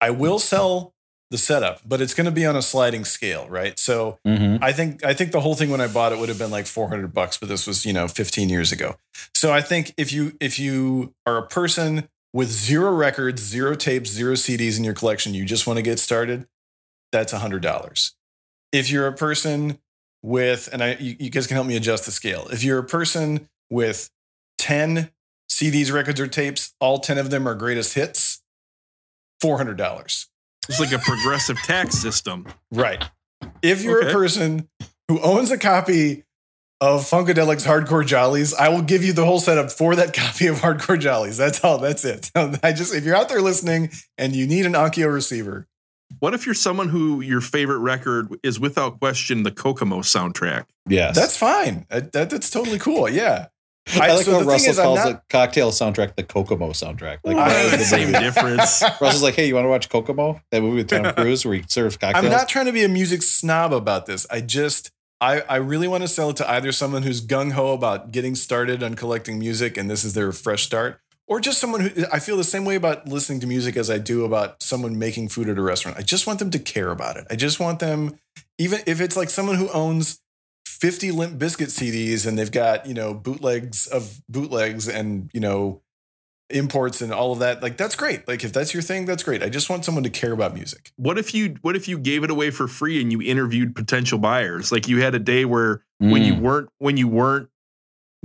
I 0.02 0.12
will 0.12 0.40
sell 0.40 0.94
the 1.32 1.38
setup 1.38 1.82
but 1.86 2.02
it's 2.02 2.14
going 2.14 2.26
to 2.26 2.32
be 2.32 2.46
on 2.46 2.56
a 2.56 2.62
sliding 2.62 3.06
scale 3.06 3.48
right 3.50 3.78
so 3.78 4.20
Mm-hmm. 4.40 4.64
I 4.64 4.72
think 4.72 5.04
I 5.04 5.14
think 5.14 5.32
the 5.32 5.42
whole 5.42 5.56
thing 5.56 5.70
when 5.70 5.82
I 5.82 5.88
bought 5.88 6.12
it 6.12 6.20
would 6.20 6.30
have 6.30 6.38
been 6.38 6.52
like 6.52 6.68
400 6.68 7.14
bucks, 7.14 7.38
but 7.38 7.50
this 7.50 7.66
was, 7.66 7.86
you 7.86 7.94
know, 7.94 8.08
15 8.08 8.48
years 8.50 8.72
ago. 8.72 8.96
So 9.34 9.52
I 9.52 9.62
think 9.62 9.94
if 9.98 10.14
you 10.14 10.34
if 10.40 10.60
you 10.60 11.14
are 11.26 11.38
a 11.38 11.48
person 11.48 12.08
with 12.32 12.50
zero 12.50 12.92
records, 12.92 13.42
zero 13.42 13.76
tapes, 13.76 14.10
zero 14.10 14.34
CDs 14.34 14.78
in 14.78 14.84
your 14.84 14.94
collection, 14.94 15.34
you 15.34 15.46
just 15.46 15.66
want 15.66 15.78
to 15.78 15.84
get 15.84 16.00
started, 16.00 16.48
that's 17.12 17.34
$100. 17.34 18.14
If 18.72 18.92
you're 18.92 19.08
a 19.08 19.14
person 19.14 19.80
with 20.22 20.70
and 20.72 20.84
I 20.84 20.96
you, 21.00 21.16
you 21.20 21.30
guys 21.30 21.48
can 21.48 21.56
help 21.56 21.68
me 21.68 21.76
adjust 21.76 22.06
the 22.06 22.12
scale. 22.12 22.48
If 22.52 22.64
you're 22.64 22.80
a 22.80 22.84
person 22.84 23.50
with 23.70 24.10
10 24.60 25.10
CDs, 25.50 25.92
records 25.92 26.20
or 26.20 26.28
tapes, 26.28 26.76
all 26.80 27.00
10 27.00 27.18
of 27.18 27.30
them 27.32 27.48
are 27.48 27.56
greatest 27.56 27.96
hits, 27.96 28.42
$400. 29.44 30.28
It's 30.70 30.80
like 30.80 30.92
a 30.92 31.00
progressive 31.00 31.58
tax 31.64 31.96
system. 31.96 32.46
Right. 32.72 33.04
If 33.62 33.84
you're 33.84 34.00
Okay. 34.02 34.10
a 34.10 34.14
person 34.14 34.70
who 35.08 35.20
owns 35.22 35.52
a 35.52 35.58
copy 35.58 36.24
of 36.82 37.02
Funkadelic's 37.02 37.66
Hardcore 37.66 38.06
Jollies, 38.06 38.54
I 38.54 38.70
will 38.70 38.82
give 38.84 39.04
you 39.04 39.12
the 39.12 39.26
whole 39.26 39.40
setup 39.40 39.72
for 39.72 39.96
that 39.96 40.14
copy 40.14 40.48
of 40.48 40.58
Hardcore 40.60 41.00
Jollies. 41.00 41.38
That's 41.38 41.64
all. 41.64 41.78
That's 41.80 42.06
it. 42.06 42.32
I 42.36 42.72
just 42.72 42.94
if 42.94 43.04
you're 43.04 43.16
out 43.16 43.30
there 43.30 43.42
listening 43.42 43.90
and 44.18 44.36
you 44.36 44.48
need 44.48 44.66
an 44.66 44.74
Onkyo 44.74 45.12
receiver, 45.14 45.68
What 46.20 46.34
if 46.34 46.46
you're 46.46 46.56
someone 46.56 46.90
who 46.90 47.20
your 47.22 47.42
favorite 47.42 47.80
record 47.80 48.30
is 48.44 48.60
without 48.60 49.00
question 49.00 49.44
the 49.44 49.52
Kokomo 49.52 50.00
soundtrack? 50.00 50.66
Yes. 50.88 51.16
that's 51.16 51.36
fine. 51.38 51.86
That, 51.90 52.12
that- 52.14 52.30
that's 52.30 52.50
totally 52.50 52.80
cool. 52.80 53.10
Yeah. 53.10 53.48
I, 53.96 54.14
like 54.14 54.26
so 54.26 54.32
how 54.34 54.40
the 54.40 54.46
Russell 54.46 54.72
is, 54.72 54.78
calls 54.80 55.00
not- 55.00 55.06
the 55.08 55.22
cocktail 55.30 55.72
soundtrack 55.72 56.16
the 56.16 56.24
Kokomo 56.24 56.70
soundtrack. 56.72 57.20
Like 57.24 57.38
I- 57.38 57.76
the 57.78 57.84
Same 57.84 58.12
movie. 58.12 58.24
difference. 58.24 58.82
Russell's 59.02 59.24
like, 59.24 59.36
hey, 59.36 59.48
you 59.48 59.56
want 59.56 59.66
to 59.66 59.70
watch 59.70 59.90
Kokomo? 59.90 60.42
That 60.52 60.62
movie 60.62 60.78
with 60.78 60.90
Tom 60.90 61.14
Cruise 61.16 61.46
where 61.46 61.56
he 61.56 61.64
serves 61.68 61.98
cocktails. 61.98 62.26
I'm 62.26 62.32
not 62.32 62.50
trying 62.50 62.66
to 62.66 62.72
be 62.74 62.84
a 62.84 62.90
music 62.90 63.22
snob 63.24 63.74
about 63.74 64.06
this. 64.06 64.28
I 64.30 64.42
just 64.42 64.92
I, 65.22 65.42
I 65.42 65.56
really 65.58 65.88
want 65.88 66.04
to 66.04 66.08
sell 66.08 66.30
it 66.30 66.38
to 66.38 66.50
either 66.50 66.72
someone 66.72 67.04
who's 67.04 67.26
gung 67.26 67.52
ho 67.54 67.74
about 67.74 68.12
getting 68.12 68.36
started 68.36 68.82
on 68.84 68.96
collecting 68.96 69.38
music 69.40 69.76
and 69.78 69.90
this 69.90 70.04
is 70.06 70.14
their 70.14 70.32
fresh 70.32 70.64
start, 70.64 71.02
or 71.28 71.42
just 71.42 71.60
someone 71.60 71.82
who 71.82 72.06
I 72.14 72.20
feel 72.20 72.38
the 72.38 72.44
same 72.46 72.64
way 72.64 72.76
about 72.76 73.08
listening 73.08 73.42
to 73.42 73.48
music 73.48 73.76
as 73.76 73.90
I 73.90 73.98
do 73.98 74.24
about 74.24 74.64
someone 74.64 74.98
making 74.98 75.28
food 75.28 75.50
at 75.50 75.58
a 75.58 75.62
restaurant. 75.62 75.98
I 75.98 76.04
just 76.04 76.26
want 76.26 76.40
them 76.40 76.52
to 76.52 76.60
care 76.60 76.90
about 76.92 77.18
it. 77.18 77.26
I 77.30 77.36
just 77.36 77.60
want 77.60 77.80
them, 77.80 78.18
even 78.58 78.80
if 78.88 79.02
it's 79.02 79.18
like 79.18 79.30
someone 79.30 79.58
who 79.58 79.68
owns 79.72 80.22
50 80.80 81.12
Limp 81.12 81.38
Bizkit 81.40 81.68
CDs 81.68 82.26
and 82.28 82.38
they've 82.38 82.52
got, 82.52 82.86
you 82.86 82.94
know, 82.94 83.14
bootlegs 83.14 83.88
of 83.88 84.22
bootlegs 84.30 84.88
and, 84.88 85.30
you 85.34 85.40
know, 85.40 85.82
imports 86.50 87.02
and 87.02 87.14
all 87.14 87.32
of 87.32 87.40
that. 87.40 87.62
Like 87.62 87.78
that's 87.78 87.96
great. 87.96 88.28
Like 88.28 88.44
if 88.44 88.52
that's 88.54 88.74
your 88.74 88.82
thing, 88.82 89.06
that's 89.06 89.22
great. 89.24 89.44
I 89.44 89.50
just 89.50 89.70
want 89.70 89.86
someone 89.86 90.04
to 90.04 90.10
care 90.10 90.32
about 90.32 90.54
music. 90.54 90.92
What 90.96 91.18
if 91.20 91.34
you 91.34 91.56
what 91.62 91.76
if 91.76 91.88
you 91.88 92.00
gave 92.00 92.24
it 92.24 92.32
away 92.32 92.50
for 92.50 92.68
free 92.68 93.02
and 93.02 93.12
you 93.12 93.22
interviewed 93.22 93.76
potential 93.76 94.18
buyers? 94.18 94.72
Like 94.72 94.88
you 94.88 95.02
had 95.02 95.14
a 95.16 95.20
day 95.20 95.46
where 95.46 95.84
when 96.00 96.24
you 96.24 96.34
Mm. 96.36 96.42
weren't 96.42 96.70
when 96.80 96.98
you 96.98 97.08
weren't 97.08 97.50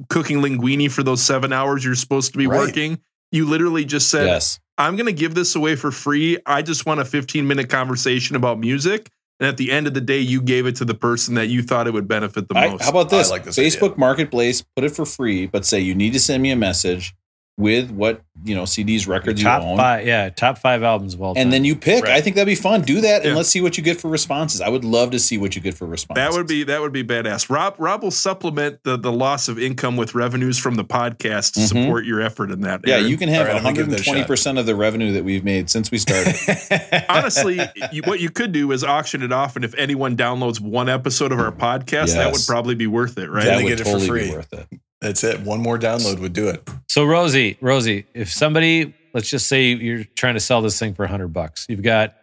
cooking 0.08 0.38
linguini 0.38 0.90
for 0.90 1.02
those 1.02 1.22
seven 1.22 1.52
hours 1.52 1.84
you're 1.84 1.94
supposed 1.94 2.32
to 2.32 2.38
be 2.38 2.46
Right. 2.46 2.58
working, 2.60 2.98
you 3.30 3.46
literally 3.48 3.84
just 3.84 4.08
said, 4.10 4.26
yes. 4.26 4.58
I'm 4.78 4.96
gonna 4.96 5.12
give 5.12 5.34
this 5.34 5.54
away 5.54 5.76
for 5.76 5.90
free. 5.90 6.38
I 6.46 6.62
just 6.62 6.86
want 6.86 7.00
a 7.00 7.04
15 7.04 7.46
minute 7.46 7.68
conversation 7.68 8.36
about 8.36 8.58
music. 8.58 9.10
And 9.40 9.48
at 9.48 9.56
the 9.56 9.72
end 9.72 9.86
of 9.86 9.94
the 9.94 10.00
day, 10.00 10.20
you 10.20 10.40
gave 10.40 10.66
it 10.66 10.76
to 10.76 10.84
the 10.84 10.94
person 10.94 11.34
that 11.34 11.48
you 11.48 11.62
thought 11.62 11.86
it 11.86 11.92
would 11.92 12.06
benefit 12.06 12.48
the 12.48 12.56
I, 12.56 12.70
most. 12.70 12.82
how 12.82 12.90
about 12.90 13.10
this? 13.10 13.28
I 13.28 13.30
like 13.32 13.44
this 13.44 13.56
Facebook 13.58 13.96
Marketplace, 13.96 14.62
put 14.76 14.84
it 14.84 14.90
for 14.90 15.04
free, 15.04 15.46
but 15.46 15.64
say 15.64 15.80
you 15.80 15.94
need 15.94 16.12
to 16.12 16.20
send 16.20 16.42
me 16.42 16.50
a 16.50 16.56
message 16.56 17.14
with 17.56 17.90
what 17.92 18.20
you 18.44 18.52
know 18.54 18.64
CDs, 18.64 19.06
records 19.06 19.40
top 19.42 19.62
you 19.62 19.68
own, 19.68 19.76
five, 19.76 20.04
yeah, 20.06 20.28
top 20.28 20.58
five 20.58 20.82
albums 20.82 21.14
of 21.14 21.22
all 21.22 21.34
time. 21.34 21.42
and 21.42 21.52
then 21.52 21.64
you 21.64 21.76
pick. 21.76 22.02
Right. 22.02 22.12
I 22.14 22.20
think 22.20 22.34
that'd 22.34 22.46
be 22.46 22.56
fun. 22.56 22.82
Do 22.82 23.00
that, 23.02 23.22
and 23.22 23.30
Yeah. 23.30 23.36
let's 23.36 23.48
see 23.48 23.60
what 23.60 23.78
you 23.78 23.84
get 23.84 24.00
for 24.00 24.08
responses. 24.08 24.60
I 24.60 24.68
would 24.68 24.84
love 24.84 25.12
to 25.12 25.20
see 25.20 25.38
what 25.38 25.54
you 25.54 25.62
get 25.62 25.74
for 25.74 25.86
responses. 25.86 26.20
That 26.22 26.36
would 26.36 26.48
be 26.48 26.64
that 26.64 26.80
would 26.80 26.92
be 26.92 27.04
badass. 27.04 27.48
Rob 27.48 27.76
Rob 27.78 28.02
will 28.02 28.10
supplement 28.10 28.80
the 28.82 28.96
the 28.98 29.12
loss 29.12 29.46
of 29.48 29.58
income 29.60 29.96
with 29.96 30.16
revenues 30.16 30.58
from 30.58 30.74
the 30.74 30.84
podcast 30.84 31.52
to 31.52 31.60
Mhm. 31.60 31.68
support 31.68 32.04
your 32.04 32.20
effort 32.20 32.50
in 32.50 32.62
that. 32.62 32.80
yeah. 32.84 32.94
Aaron. 32.96 33.06
You 33.08 33.16
can 33.16 33.28
have 33.28 33.42
All 33.42 33.46
right, 33.46 33.56
I'm 33.56 33.62
gonna 33.62 33.76
give 33.76 33.86
that 33.90 34.00
a 34.00 34.10
120 34.10 34.24
percent 34.26 34.58
of 34.58 34.66
the 34.66 34.74
revenue 34.74 35.12
that 35.12 35.22
we've 35.24 35.44
made 35.44 35.70
since 35.70 35.92
we 35.92 35.98
started. 35.98 36.34
honestly, 37.08 37.60
you, 37.92 38.02
what 38.04 38.18
you 38.18 38.30
could 38.30 38.50
do 38.50 38.72
is 38.72 38.82
auction 38.82 39.22
it 39.22 39.30
off, 39.32 39.54
and 39.54 39.64
if 39.64 39.74
anyone 39.76 40.16
downloads 40.16 40.58
one 40.60 40.88
episode 40.88 41.30
of 41.30 41.38
our 41.38 41.52
podcast, 41.52 42.14
that 42.14 42.32
would 42.32 42.42
probably 42.48 42.74
be 42.74 42.88
worth 42.88 43.16
it, 43.16 43.30
right? 43.30 43.44
Yeah. 43.44 43.50
that 43.52 43.56
they 43.58 43.64
would 43.64 43.70
get 43.70 43.80
it 43.80 43.84
for 43.84 43.90
totally 43.92 44.08
free. 44.08 44.30
be 44.30 44.36
worth 44.36 44.52
it. 44.52 44.66
That's 45.04 45.22
it. 45.22 45.40
One 45.40 45.60
more 45.60 45.78
download 45.78 46.18
would 46.20 46.32
do 46.32 46.48
it. 46.48 46.66
So 46.88 47.04
Rosie, 47.04 47.58
Rosie, 47.60 48.06
if 48.14 48.32
somebody, 48.32 48.94
let's 49.12 49.28
just 49.28 49.46
say 49.48 49.66
you're 49.74 50.04
trying 50.04 50.32
to 50.32 50.40
sell 50.40 50.62
this 50.62 50.78
thing 50.78 50.94
for 50.94 51.06
hundred 51.06 51.28
bucks, 51.28 51.66
you've 51.68 51.82
got 51.82 52.14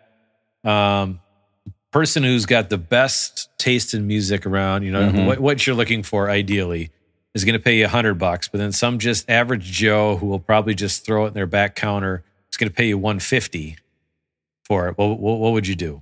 um 0.63 1.19
person 1.91 2.23
who's 2.23 2.47
got 2.47 2.71
the 2.71 2.79
best 2.79 3.49
taste 3.59 3.93
in 3.93 4.07
music 4.07 4.47
around, 4.47 4.81
you 4.81 4.91
know, 4.91 5.11
Mhm. 5.11 5.25
what, 5.25 5.39
what 5.39 5.67
you're 5.67 5.75
looking 5.75 6.01
for 6.01 6.27
ideally 6.27 6.89
is 7.35 7.45
going 7.45 7.53
to 7.53 7.59
pay 7.59 7.77
you 7.77 7.85
a 7.85 7.87
hundred 7.89 8.15
bucks, 8.15 8.47
but 8.47 8.57
then 8.57 8.71
some 8.71 8.97
just 8.97 9.29
average 9.29 9.63
Joe 9.65 10.15
who 10.15 10.25
will 10.25 10.39
probably 10.39 10.73
just 10.73 11.05
throw 11.05 11.25
it 11.25 11.29
in 11.29 11.33
their 11.35 11.45
back 11.45 11.75
counter 11.75 12.23
is 12.49 12.57
going 12.57 12.69
to 12.69 12.73
pay 12.75 12.87
you 12.87 12.97
150 12.97 13.77
for 14.65 14.87
it. 14.87 14.97
What, 14.97 15.19
what, 15.19 15.39
what 15.39 15.51
would 15.51 15.67
you 15.67 15.75
do? 15.75 16.01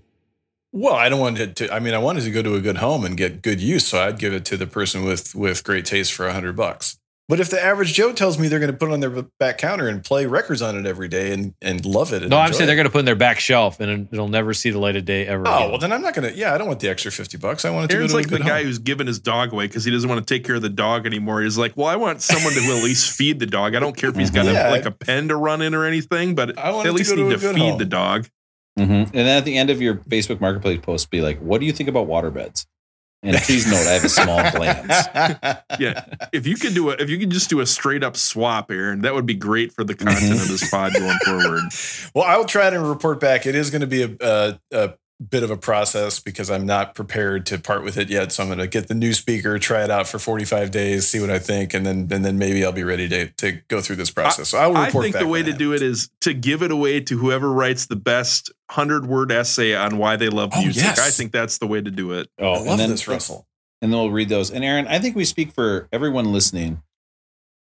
Well, 0.72 0.94
I 0.94 1.10
don't 1.10 1.20
want 1.20 1.40
it 1.40 1.56
to. 1.58 1.74
I 1.74 1.80
mean, 1.80 1.94
I 1.94 1.98
wanted 1.98 2.24
to 2.24 2.32
go 2.32 2.44
to 2.44 2.56
a 2.56 2.62
good 2.62 2.78
home 2.78 3.04
and 3.04 3.18
get 3.18 3.42
good 3.42 3.60
use, 3.60 3.88
so 3.88 4.02
I'd 4.04 4.20
give 4.20 4.34
it 4.34 4.46
to 4.46 4.58
the 4.58 4.68
person 4.68 5.04
with 5.04 5.34
with 5.36 5.64
great 5.64 5.86
taste 5.86 6.14
for 6.14 6.28
a 6.28 6.34
hundred 6.34 6.56
bucks. 6.56 6.98
But 7.28 7.40
if 7.40 7.52
the 7.52 7.64
average 7.64 7.94
Joe 7.94 8.12
tells 8.12 8.40
me 8.40 8.48
they're 8.48 8.58
going 8.60 8.72
to 8.72 8.78
put 8.78 8.90
it 8.90 8.94
on 8.94 9.02
their 9.02 9.22
back 9.40 9.60
counter 9.60 9.88
and 9.88 10.04
play 10.04 10.26
records 10.26 10.64
on 10.64 10.76
it 10.76 10.88
every 10.88 11.08
day 11.08 11.32
and 11.32 11.54
and 11.62 11.86
love 11.86 12.12
it, 12.14 12.22
and 12.24 12.30
No, 12.32 12.38
I'm 12.38 12.48
enjoy 12.48 12.58
saying 12.58 12.68
they're 12.68 12.76
going 12.76 12.86
to 12.88 12.92
put 12.92 12.98
it 12.98 13.02
in 13.02 13.06
their 13.06 13.16
back 13.16 13.40
shelf 13.40 13.80
and 13.80 14.08
it'll 14.12 14.28
never 14.30 14.52
see 14.54 14.70
the 14.72 14.80
light 14.80 14.96
of 14.96 15.06
day 15.06 15.28
ever. 15.28 15.44
Oh 15.48 15.56
again. 15.58 15.70
well, 15.70 15.78
then 15.80 15.92
I'm 15.92 16.02
not 16.02 16.14
going 16.16 16.32
to. 16.32 16.36
Yeah, 16.38 16.54
I 16.54 16.58
don't 16.58 16.68
want 16.68 16.80
the 16.80 16.90
extra 16.90 17.12
fifty 17.12 17.38
bucks. 17.38 17.66
I 17.66 17.70
want 17.72 17.86
it 17.86 17.88
to 17.90 17.98
Aaron's 17.98 18.14
go 18.14 18.18
to 18.20 18.24
like 18.24 18.28
a 18.28 18.30
the 18.32 18.38
good 18.38 18.48
guy 18.48 18.64
who's 18.64 18.80
giving 18.80 19.06
his 19.08 19.20
dog 19.20 19.54
away 19.54 19.68
because 19.68 19.86
he 19.86 19.92
doesn't 19.92 20.10
want 20.10 20.26
to 20.26 20.34
take 20.34 20.44
care 20.44 20.56
of 20.56 20.62
the 20.64 20.70
dog 20.70 21.06
anymore. 21.06 21.42
He's 21.42 21.58
like, 21.58 21.76
well, 21.78 21.88
I 21.88 21.96
want 21.98 22.22
someone 22.24 22.54
to 22.54 22.60
at 22.60 22.84
least 22.84 23.16
feed 23.16 23.40
the 23.40 23.46
dog. 23.48 23.76
I 23.76 23.80
don't 23.80 23.96
care 23.98 24.10
if 24.12 24.16
he's 24.16 24.32
got 24.32 24.46
Yeah. 24.50 24.70
a, 24.70 24.72
like 24.72 24.86
a 24.86 24.92
pen 24.92 25.28
to 25.30 25.36
run 25.36 25.62
in 25.62 25.74
or 25.76 25.86
anything, 25.86 26.36
but 26.36 26.58
I 26.60 26.72
want 26.72 26.88
at 26.88 26.94
least 26.94 27.10
to 27.12 27.16
need 27.16 27.32
a 27.34 27.38
to 27.38 27.54
feed 27.54 27.58
home. 27.60 27.78
the 27.80 27.86
dog. 27.86 28.28
Mhm. 28.80 29.06
And 29.06 29.12
then 29.14 29.38
at 29.38 29.46
the 29.46 29.58
end 29.58 29.70
of 29.70 29.82
your 29.82 29.96
Facebook 30.10 30.40
Marketplace 30.42 30.80
post, 30.82 31.10
be 31.10 31.22
like, 31.22 31.40
"What 31.40 31.60
do 31.60 31.66
you 31.66 31.74
think 31.74 31.90
about 31.90 32.08
water 32.08 32.32
beds?" 32.32 32.66
And 33.22 33.36
please 33.36 33.70
note, 33.70 33.86
I 33.86 33.92
have 33.92 34.04
a 34.06 34.10
small 34.10 34.38
glance. 34.52 35.08
Yeah, 35.78 36.06
if 36.32 36.48
you 36.48 36.56
could 36.56 36.74
do 36.74 36.90
a, 36.90 36.94
if 36.94 37.10
you 37.10 37.18
could 37.20 37.32
just 37.32 37.50
do 37.50 37.60
a 37.60 37.66
straight 37.66 38.02
up 38.02 38.16
swap, 38.16 38.72
Aaron, 38.72 39.02
that 39.02 39.14
would 39.14 39.26
be 39.26 39.34
great 39.34 39.74
for 39.74 39.84
the 39.84 39.94
content 39.94 40.42
of 40.42 40.48
this 40.48 40.70
pod 40.70 40.94
going 40.94 41.18
forward. 41.26 41.64
Well, 42.16 42.24
I 42.24 42.38
will 42.38 42.46
try 42.46 42.70
to 42.70 42.80
report 42.80 43.20
back. 43.20 43.46
It 43.46 43.56
is 43.56 43.70
going 43.70 43.82
to 43.82 43.88
be 43.88 44.04
a, 44.04 44.10
a, 44.22 44.60
a 44.72 44.94
bit 45.30 45.44
of 45.44 45.52
a 45.52 45.58
process 45.58 46.20
because 46.20 46.50
I'm 46.50 46.66
not 46.66 46.96
prepared 46.96 47.46
to 47.48 47.58
part 47.58 47.84
with 47.84 47.98
it 47.98 48.10
yet. 48.10 48.32
So 48.32 48.42
I'm 48.42 48.48
going 48.50 48.60
to 48.60 48.68
get 48.68 48.88
the 48.88 48.94
new 48.96 49.14
speaker, 49.14 49.60
try 49.60 49.84
it 49.84 49.92
out 49.92 50.08
for 50.08 50.18
45 50.18 50.72
days, 50.72 51.10
see 51.10 51.20
what 51.20 51.30
I 51.30 51.40
think, 51.40 51.74
and 51.74 51.86
then 51.86 52.08
and 52.12 52.24
then 52.24 52.38
maybe 52.38 52.64
I'll 52.64 52.72
be 52.72 52.84
ready 52.86 53.10
to 53.10 53.28
to 53.28 53.52
go 53.68 53.82
through 53.82 53.98
this 53.98 54.12
process. 54.12 54.50
so 54.50 54.58
I 54.58 54.68
will 54.68 54.76
report. 54.76 54.96
I 54.96 55.02
think 55.02 55.14
back 55.16 55.22
the 55.24 55.28
way 55.28 55.44
to 55.44 55.52
that 55.52 55.58
do 55.58 55.74
it 55.74 55.82
is 55.82 56.10
to 56.22 56.34
give 56.34 56.64
it 56.64 56.72
away 56.72 57.02
to 57.02 57.18
whoever 57.18 57.52
writes 57.52 57.88
the 57.88 57.96
best 57.98 58.52
hundred 58.72 59.08
word 59.08 59.32
essay 59.32 59.76
on 59.76 59.98
why 59.98 60.16
they 60.16 60.30
love 60.30 60.52
Oh, 60.54 60.62
music. 60.62 60.84
yes. 60.84 61.00
I 61.00 61.10
think 61.10 61.32
that's 61.34 61.58
the 61.58 61.68
way 61.68 61.82
to 61.82 61.92
do 61.92 62.14
it. 62.14 62.30
Oh, 62.40 62.54
I 62.54 62.72
and 62.72 62.80
then, 62.80 62.90
this, 62.90 63.08
Russell. 63.08 63.46
And 63.82 63.92
then 63.92 64.00
we'll 64.00 64.12
read 64.12 64.30
those. 64.30 64.52
And 64.52 64.64
Aaron, 64.64 64.88
I 64.88 65.00
think 65.00 65.16
we 65.16 65.26
speak 65.26 65.52
for 65.54 65.88
everyone 65.92 66.32
listening 66.32 66.82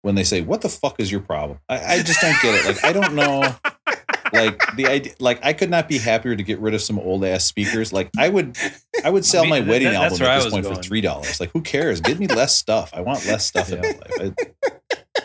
when 0.02 0.16
they 0.16 0.24
say, 0.24 0.42
"What 0.42 0.62
the 0.62 0.70
fuck 0.70 1.00
is 1.00 1.12
your 1.12 1.22
problem?" 1.22 1.60
I, 1.70 1.96
I 1.96 2.02
just 2.04 2.20
don't 2.22 2.42
get 2.42 2.56
it. 2.56 2.66
Like, 2.66 2.84
I 2.84 2.92
don't 2.94 3.16
know. 3.16 3.56
Like 4.36 4.76
the 4.76 4.88
idea, 4.88 5.14
like 5.20 5.40
I 5.44 5.54
could 5.54 5.70
not 5.70 5.88
be 5.88 5.98
happier 5.98 6.36
to 6.36 6.44
get 6.44 6.60
rid 6.60 6.74
of 6.74 6.82
some 6.82 7.00
old 7.00 7.24
ass 7.26 7.46
speakers. 7.46 7.92
Like 7.94 8.10
I 8.18 8.30
would, 8.30 8.58
I 9.04 9.10
would 9.10 9.26
sell 9.26 9.44
mean, 9.44 9.50
my 9.50 9.60
wedding 9.62 9.90
that's 9.92 10.20
album 10.20 10.28
at 10.28 10.44
this 10.44 10.52
point 10.52 10.66
for 10.66 10.76
three 10.82 11.02
dollars. 11.02 11.40
Like 11.40 11.52
who 11.52 11.62
cares? 11.62 12.02
Give 12.02 12.20
me 12.20 12.28
less 12.28 12.56
stuff. 12.58 12.92
I 12.94 13.02
want 13.02 13.26
less 13.26 13.46
stuff 13.46 13.72
in 13.72 13.82
my 13.82 13.88
life. 13.88 14.36
I- 14.42 14.72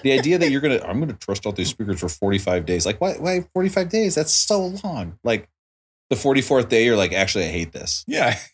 the 0.03 0.13
idea 0.13 0.39
that 0.39 0.51
you're 0.51 0.63
gonna, 0.63 0.81
I'm 0.83 0.99
gonna 1.01 1.13
trust 1.13 1.47
out 1.47 1.57
these 1.57 1.69
speakers 1.69 2.01
for 2.01 2.09
45 2.09 2.65
days. 2.65 2.87
Like 2.87 3.01
why? 3.01 3.15
Why 3.15 3.45
45 3.53 3.89
days? 3.91 4.15
That's 4.15 4.33
so 4.33 4.69
long. 4.83 5.19
Like 5.25 5.49
the 6.09 6.17
44th 6.17 6.69
day, 6.71 6.85
you're 6.87 6.97
like, 6.97 7.13
actually, 7.13 7.45
I 7.45 7.49
hate 7.49 7.73
this. 7.73 8.05
Yeah. 8.07 8.39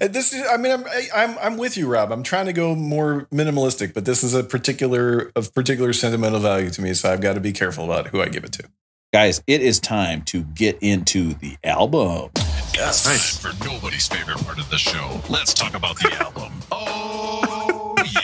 This 0.00 0.32
is, 0.32 0.42
I 0.50 0.56
mean, 0.56 0.72
I'm, 0.72 0.86
I- 0.86 1.08
I'm, 1.14 1.38
I'm 1.38 1.56
with 1.58 1.76
you, 1.76 1.86
Rob. 1.86 2.10
I'm 2.10 2.22
trying 2.22 2.46
to 2.46 2.54
go 2.54 2.74
more 2.74 3.26
minimalistic, 3.30 3.92
but 3.92 4.06
this 4.06 4.24
is 4.24 4.32
a 4.32 4.42
particular, 4.42 5.30
of 5.36 5.52
particular 5.52 5.92
sentimental 5.92 6.40
value 6.40 6.70
to 6.70 6.80
me. 6.80 6.94
So 6.94 7.12
I've 7.12 7.20
got 7.20 7.34
to 7.34 7.40
be 7.40 7.52
careful 7.52 7.84
about 7.84 8.06
who 8.08 8.22
I 8.22 8.28
give 8.28 8.42
it 8.44 8.52
to. 8.52 8.64
Guys, 9.12 9.40
it 9.46 9.62
is 9.62 9.78
time 9.78 10.22
to 10.22 10.42
get 10.42 10.78
into 10.82 11.32
the 11.34 11.56
album. 11.64 12.30
Yes. 12.74 13.06
Nice. 13.06 13.38
For 13.38 13.52
nobody's 13.64 14.08
favorite 14.08 14.38
part 14.38 14.58
of 14.58 14.68
the 14.68 14.76
show, 14.78 15.20
let's 15.30 15.54
talk 15.54 15.74
about 15.74 15.96
the 16.00 16.12
album. 16.20 16.52
Oh, 16.72 17.94
yeah. 17.98 18.20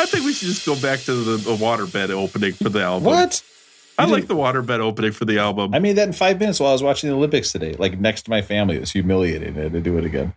I 0.00 0.06
think 0.06 0.24
we 0.24 0.32
should 0.32 0.48
just 0.48 0.64
go 0.64 0.80
back 0.80 1.00
to 1.00 1.12
the, 1.12 1.36
the 1.36 1.56
waterbed 1.56 2.10
opening 2.10 2.52
for 2.52 2.68
the 2.68 2.82
album. 2.82 3.04
What? 3.04 3.42
I 3.98 4.06
You 4.06 4.12
like 4.12 4.26
the 4.28 4.36
waterbed 4.36 4.78
opening 4.78 5.12
for 5.12 5.24
the 5.26 5.38
album. 5.38 5.74
I 5.74 5.80
made 5.80 5.96
that 5.96 6.06
in 6.06 6.14
five 6.14 6.38
minutes 6.38 6.60
while 6.60 6.70
I 6.70 6.72
was 6.72 6.82
watching 6.82 7.10
the 7.10 7.16
Olympics 7.16 7.52
today, 7.52 7.74
like 7.74 7.98
next 8.00 8.22
to 8.22 8.30
my 8.30 8.40
family. 8.42 8.76
It 8.76 8.80
was 8.80 8.92
humiliating. 8.92 9.58
I 9.58 9.62
had 9.64 9.72
to 9.72 9.80
do 9.80 9.98
it 9.98 10.04
again. 10.04 10.32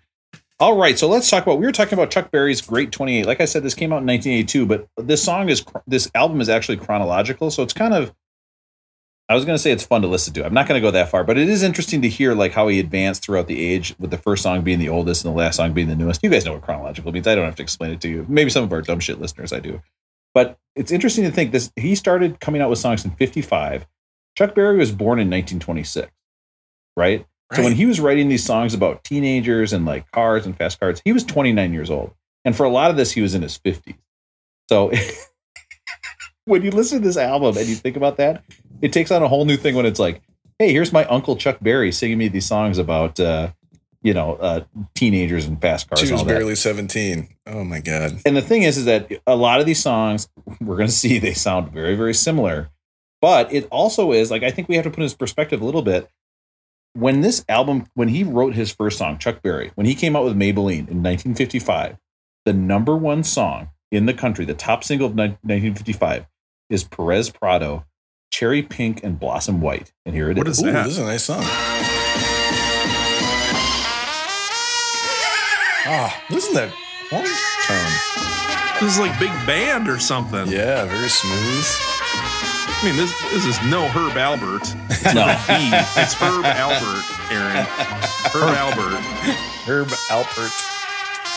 All 0.59 0.75
right, 0.77 0.97
so 0.97 1.07
let's 1.07 1.29
talk 1.29 1.43
about. 1.43 1.59
We 1.59 1.65
were 1.65 1.71
talking 1.71 1.93
about 1.93 2.11
Chuck 2.11 2.31
Berry's 2.31 2.59
Great 2.61 2.91
Twenty 2.91 3.19
Eight. 3.19 3.25
Like 3.25 3.39
I 3.39 3.45
said, 3.45 3.61
this 3.63 3.73
came 3.73 3.93
out 3.93 4.01
in 4.01 4.07
1982, 4.07 4.65
but 4.65 4.87
this 4.97 5.21
song 5.23 5.49
is 5.49 5.63
this 5.85 6.09
album 6.15 6.41
is 6.41 6.49
actually 6.49 6.77
chronological, 6.77 7.51
so 7.51 7.61
it's 7.61 7.73
kind 7.73 7.93
of. 7.93 8.13
I 9.27 9.33
was 9.33 9.43
going 9.43 9.55
to 9.55 9.61
say 9.61 9.71
it's 9.71 9.85
fun 9.85 10.03
to 10.03 10.07
listen 10.07 10.33
to. 10.35 10.45
I'm 10.45 10.53
not 10.53 10.67
going 10.67 10.79
to 10.79 10.87
go 10.87 10.91
that 10.91 11.09
far, 11.09 11.23
but 11.23 11.37
it 11.37 11.49
is 11.49 11.63
interesting 11.63 12.03
to 12.03 12.09
hear 12.09 12.35
like 12.35 12.51
how 12.51 12.67
he 12.67 12.79
advanced 12.79 13.23
throughout 13.23 13.47
the 13.47 13.59
age, 13.59 13.95
with 13.97 14.11
the 14.11 14.19
first 14.19 14.43
song 14.43 14.61
being 14.61 14.77
the 14.77 14.89
oldest 14.89 15.25
and 15.25 15.33
the 15.33 15.37
last 15.37 15.55
song 15.55 15.73
being 15.73 15.87
the 15.87 15.95
newest. 15.95 16.21
You 16.23 16.29
guys 16.29 16.45
know 16.45 16.53
what 16.53 16.61
chronological 16.61 17.11
means. 17.11 17.25
I 17.25 17.33
don't 17.33 17.45
have 17.45 17.55
to 17.55 17.63
explain 17.63 17.91
it 17.91 18.01
to 18.01 18.09
you. 18.09 18.25
Maybe 18.29 18.51
some 18.51 18.63
of 18.63 18.71
our 18.71 18.83
dumb 18.83 18.99
shit 18.99 19.19
listeners 19.19 19.51
I 19.51 19.59
do, 19.59 19.81
but 20.33 20.59
it's 20.75 20.91
interesting 20.91 21.23
to 21.23 21.31
think 21.31 21.51
this. 21.51 21.71
He 21.75 21.95
started 21.95 22.39
coming 22.39 22.61
out 22.61 22.69
with 22.69 22.79
songs 22.79 23.03
in 23.03 23.11
'55. 23.11 23.87
Chuck 24.37 24.53
Berry 24.53 24.77
was 24.77 24.91
born 24.91 25.17
in 25.19 25.27
1926, 25.27 26.11
right? 26.95 27.25
So 27.53 27.63
when 27.63 27.73
he 27.73 27.85
was 27.85 27.99
writing 27.99 28.27
these 28.27 28.43
songs 28.43 28.73
about 28.73 29.03
teenagers 29.03 29.71
and 29.71 29.85
like 29.85 30.09
cars 30.11 30.45
and 30.45 30.57
fast 30.57 30.79
cars, 30.79 31.01
he 31.05 31.13
was 31.13 31.23
29 31.23 31.73
years 31.73 31.89
old. 31.89 32.13
And 32.43 32.55
for 32.55 32.65
a 32.65 32.69
lot 32.69 32.89
of 32.91 32.97
this, 32.97 33.11
he 33.11 33.21
was 33.21 33.35
in 33.35 33.43
his 33.43 33.57
50s. 33.57 33.97
So 34.67 34.91
when 36.45 36.63
you 36.63 36.71
listen 36.71 37.01
to 37.01 37.07
this 37.07 37.17
album 37.17 37.57
and 37.57 37.67
you 37.67 37.75
think 37.75 37.97
about 37.97 38.17
that, 38.17 38.43
it 38.81 38.93
takes 38.93 39.11
on 39.11 39.21
a 39.21 39.27
whole 39.27 39.45
new 39.45 39.57
thing 39.57 39.75
when 39.75 39.85
it's 39.85 39.99
like, 39.99 40.21
hey, 40.59 40.71
here's 40.71 40.93
my 40.93 41.05
uncle 41.05 41.35
Chuck 41.35 41.57
Berry 41.61 41.91
singing 41.91 42.17
me 42.17 42.27
these 42.27 42.45
songs 42.45 42.77
about, 42.77 43.19
uh, 43.19 43.51
you 44.01 44.13
know, 44.13 44.35
uh, 44.35 44.63
teenagers 44.93 45.45
and 45.45 45.59
fast 45.59 45.89
cars. 45.89 45.99
She 45.99 46.05
and 46.05 46.13
was 46.13 46.21
all 46.21 46.27
that. 46.27 46.33
barely 46.33 46.55
17. 46.55 47.27
Oh 47.47 47.63
my 47.63 47.79
God. 47.79 48.19
And 48.25 48.37
the 48.37 48.41
thing 48.41 48.63
is, 48.63 48.77
is 48.77 48.85
that 48.85 49.11
a 49.25 49.35
lot 49.35 49.59
of 49.59 49.65
these 49.65 49.81
songs 49.81 50.29
we're 50.61 50.77
going 50.77 50.87
to 50.87 50.93
see 50.93 51.17
they 51.19 51.33
sound 51.33 51.71
very, 51.71 51.95
very 51.95 52.13
similar. 52.13 52.69
But 53.21 53.51
it 53.51 53.67
also 53.71 54.11
is 54.11 54.29
like 54.29 54.43
I 54.43 54.51
think 54.51 54.69
we 54.69 54.75
have 54.75 54.83
to 54.83 54.91
put 54.91 54.97
in 54.97 55.03
his 55.03 55.15
perspective 55.15 55.61
a 55.61 55.65
little 55.65 55.81
bit. 55.81 56.09
When 56.93 57.21
this 57.21 57.43
album, 57.49 57.87
when 57.93 58.07
he 58.07 58.23
wrote 58.23 58.53
his 58.53 58.71
first 58.71 58.97
song, 58.97 59.17
Chuck 59.17 59.41
Berry, 59.41 59.71
when 59.75 59.85
he 59.85 59.95
came 59.95 60.15
out 60.15 60.23
with 60.23 60.37
Maybelline 60.37 60.87
in 60.87 61.03
1955, 61.03 61.97
the 62.45 62.53
number 62.53 62.95
one 62.95 63.23
song 63.23 63.69
in 63.91 64.05
the 64.05 64.13
country, 64.13 64.45
the 64.45 64.53
top 64.53 64.83
single 64.83 65.07
of 65.07 65.13
1955, 65.13 66.25
is 66.69 66.83
Perez 66.83 67.29
Prado, 67.29 67.85
Cherry 68.31 68.61
Pink 68.63 69.03
and 69.03 69.19
Blossom 69.19 69.61
White. 69.61 69.93
And 70.05 70.15
here 70.15 70.29
it 70.29 70.37
is. 70.37 70.39
What 70.39 70.47
is 70.47 70.63
Ooh, 70.63 70.71
that? 70.71 70.83
this 70.83 70.93
is 70.93 70.99
a 70.99 71.05
nice 71.05 71.23
song. 71.23 71.43
Ah, 75.87 76.23
listen 76.31 76.53
to 76.55 76.59
that 76.61 76.69
horn 77.11 77.29
tone. 77.69 78.81
This 78.81 78.93
is 78.93 78.99
like 78.99 79.17
big 79.19 79.29
band 79.45 79.87
or 79.87 79.99
something. 79.99 80.47
Yeah, 80.47 80.85
very 80.85 81.09
smooth. 81.09 81.65
I 82.75 82.81
mean, 82.83 82.97
this 82.97 83.13
this 83.31 83.45
is 83.45 83.57
no 83.69 83.87
Herb 83.87 84.17
Albert. 84.17 84.65
No. 85.13 85.27
He, 85.47 85.69
it's 86.01 86.13
Herb 86.15 86.43
Albert, 86.43 87.05
Aaron. 87.31 87.65
Herb 88.33 88.55
Albert. 88.57 88.99
Herb 89.65 89.87
Alpert. 90.09 90.74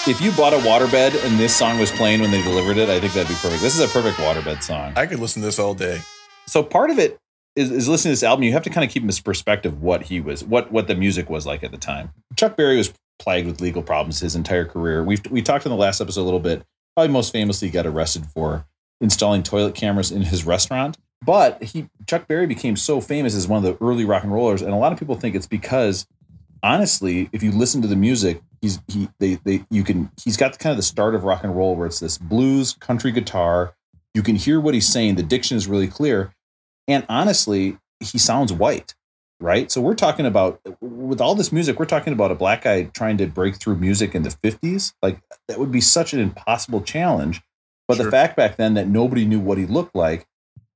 If 0.08 0.22
you 0.22 0.32
bought 0.32 0.54
a 0.54 0.56
waterbed 0.56 1.22
and 1.26 1.38
this 1.38 1.54
song 1.54 1.78
was 1.78 1.90
playing 1.92 2.22
when 2.22 2.30
they 2.30 2.40
delivered 2.40 2.78
it, 2.78 2.88
I 2.88 2.98
think 2.98 3.12
that'd 3.12 3.28
be 3.28 3.34
perfect. 3.34 3.60
This 3.60 3.78
is 3.78 3.80
a 3.80 3.92
perfect 3.92 4.16
waterbed 4.16 4.62
song. 4.62 4.94
I 4.96 5.04
could 5.04 5.18
listen 5.18 5.42
to 5.42 5.46
this 5.46 5.58
all 5.58 5.74
day. 5.74 6.00
so 6.46 6.62
part 6.62 6.88
of 6.88 6.98
it 6.98 7.18
is, 7.56 7.70
is 7.70 7.88
listening 7.88 8.12
to 8.12 8.12
this 8.12 8.22
album. 8.22 8.42
You 8.44 8.52
have 8.52 8.62
to 8.62 8.70
kind 8.70 8.86
of 8.86 8.90
keep 8.90 9.02
in 9.02 9.06
this 9.06 9.20
perspective 9.20 9.82
what 9.82 10.04
he 10.04 10.18
was, 10.18 10.42
what 10.42 10.72
what 10.72 10.86
the 10.86 10.94
music 10.94 11.28
was 11.28 11.44
like 11.44 11.62
at 11.62 11.72
the 11.72 11.76
time. 11.76 12.14
Chuck 12.36 12.56
Berry 12.56 12.78
was 12.78 12.94
plagued 13.18 13.46
with 13.46 13.60
legal 13.60 13.82
problems 13.82 14.20
his 14.20 14.34
entire 14.34 14.64
career. 14.64 15.04
We 15.04 15.18
we 15.28 15.42
talked 15.42 15.66
in 15.66 15.70
the 15.70 15.76
last 15.76 16.00
episode 16.00 16.22
a 16.22 16.24
little 16.24 16.40
bit. 16.40 16.62
Probably 16.96 17.12
most 17.12 17.30
famously, 17.30 17.68
got 17.68 17.86
arrested 17.86 18.24
for 18.34 18.64
installing 19.02 19.42
toilet 19.42 19.74
cameras 19.74 20.10
in 20.10 20.22
his 20.22 20.46
restaurant. 20.46 20.96
But 21.22 21.62
he 21.62 21.90
Chuck 22.06 22.26
Berry 22.26 22.46
became 22.46 22.76
so 22.76 23.02
famous 23.02 23.34
as 23.34 23.46
one 23.46 23.62
of 23.62 23.78
the 23.78 23.84
early 23.84 24.06
rock 24.06 24.22
and 24.22 24.32
rollers, 24.32 24.62
and 24.62 24.72
a 24.72 24.76
lot 24.76 24.90
of 24.90 24.98
people 24.98 25.16
think 25.16 25.34
it's 25.34 25.46
because 25.46 26.06
honestly, 26.62 27.28
if 27.32 27.42
you 27.42 27.52
listen 27.52 27.82
to 27.82 27.88
the 27.88 27.96
music, 27.96 28.40
he's 28.60 28.80
he 28.88 29.08
they 29.20 29.36
they 29.44 29.64
you 29.70 29.84
can 29.84 30.10
he's 30.22 30.36
got 30.36 30.58
kind 30.58 30.70
of 30.72 30.76
the 30.76 30.82
start 30.82 31.14
of 31.14 31.24
rock 31.24 31.44
and 31.44 31.56
roll 31.56 31.76
where 31.76 31.86
it's 31.86 32.00
this 32.00 32.18
blues 32.18 32.74
country 32.74 33.12
guitar. 33.12 33.74
You 34.14 34.22
can 34.22 34.36
hear 34.36 34.60
what 34.60 34.74
he's 34.74 34.88
saying. 34.88 35.14
The 35.14 35.22
diction 35.22 35.56
is 35.56 35.66
really 35.66 35.88
clear, 35.88 36.34
and 36.86 37.04
honestly, 37.08 37.78
he 38.00 38.18
sounds 38.18 38.52
white, 38.52 38.94
right? 39.40 39.70
So 39.70 39.80
we're 39.80 39.94
talking 39.94 40.26
about 40.26 40.60
with 40.80 41.20
all 41.20 41.34
this 41.34 41.52
music, 41.52 41.78
we're 41.78 41.84
talking 41.86 42.12
about 42.12 42.32
a 42.32 42.34
black 42.34 42.62
guy 42.62 42.84
trying 42.84 43.18
to 43.18 43.26
break 43.26 43.56
through 43.56 43.76
music 43.76 44.14
in 44.14 44.22
the 44.22 44.30
fifties. 44.30 44.94
Like 45.02 45.20
that 45.48 45.58
would 45.58 45.72
be 45.72 45.80
such 45.80 46.12
an 46.12 46.20
impossible 46.20 46.80
challenge. 46.80 47.42
But 47.86 47.96
the 47.96 48.10
fact 48.10 48.36
back 48.36 48.56
then 48.56 48.74
that 48.74 48.86
nobody 48.86 49.24
knew 49.24 49.40
what 49.40 49.56
he 49.56 49.64
looked 49.64 49.94
like, 49.94 50.26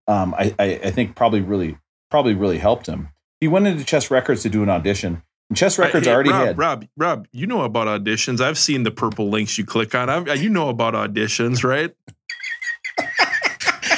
um, 0.08 0.34
I, 0.34 0.54
I, 0.58 0.80
I 0.84 0.90
think 0.90 1.14
probably 1.14 1.42
really 1.42 1.76
probably 2.10 2.34
really 2.34 2.58
helped 2.58 2.86
him. 2.86 3.08
He 3.40 3.48
went 3.48 3.66
into 3.66 3.84
Chess 3.84 4.10
Records 4.10 4.42
to 4.42 4.48
do 4.48 4.62
an 4.62 4.70
audition. 4.70 5.22
And 5.50 5.56
Chess 5.56 5.78
Records 5.78 6.06
Hey, 6.06 6.12
already 6.12 6.30
Rob, 6.30 6.46
had. 6.46 6.58
Rob, 6.58 6.86
Rob, 6.96 7.28
you 7.32 7.46
know 7.46 7.62
about 7.62 7.86
auditions. 7.86 8.40
I've 8.40 8.58
seen 8.58 8.84
the 8.84 8.90
purple 8.90 9.28
links 9.28 9.58
you 9.58 9.64
click 9.66 9.94
on. 9.94 10.08
I've, 10.08 10.42
you 10.42 10.48
know 10.48 10.68
about 10.70 10.94
auditions, 10.94 11.62
right? 11.64 11.94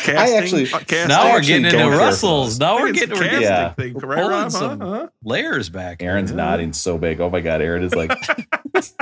Casting, 0.04 0.36
actually- 0.36 0.72
uh, 0.72 0.78
casting. 0.80 1.08
now 1.08 1.24
we're 1.30 1.38
actually 1.38 1.46
getting 1.48 1.64
into 1.64 1.78
don't 1.78 1.88
care 1.92 1.98
for 1.98 2.04
Russell's. 2.04 2.58
Now 2.60 2.76
we're 2.78 2.92
getting 2.92 3.12
a 3.12 3.14
we're 3.14 3.20
casting 3.22 3.40
getting 3.40 3.42
Yeah. 3.42 3.72
thing, 3.72 3.94
We're 3.94 4.00
right, 4.08 4.16
pulling 4.18 4.30
Rob? 4.30 4.52
Some- 4.52 4.80
Huh? 4.80 5.08
layers 5.22 5.70
back. 5.70 6.02
Aaron's 6.02 6.30
Yeah. 6.30 6.36
nodding 6.36 6.72
so 6.74 6.98
big. 6.98 7.20
Oh 7.22 7.30
my 7.30 7.40
god, 7.40 7.62
Aaron 7.62 7.82
is 7.82 7.94
like 7.94 8.10
is 8.74 8.92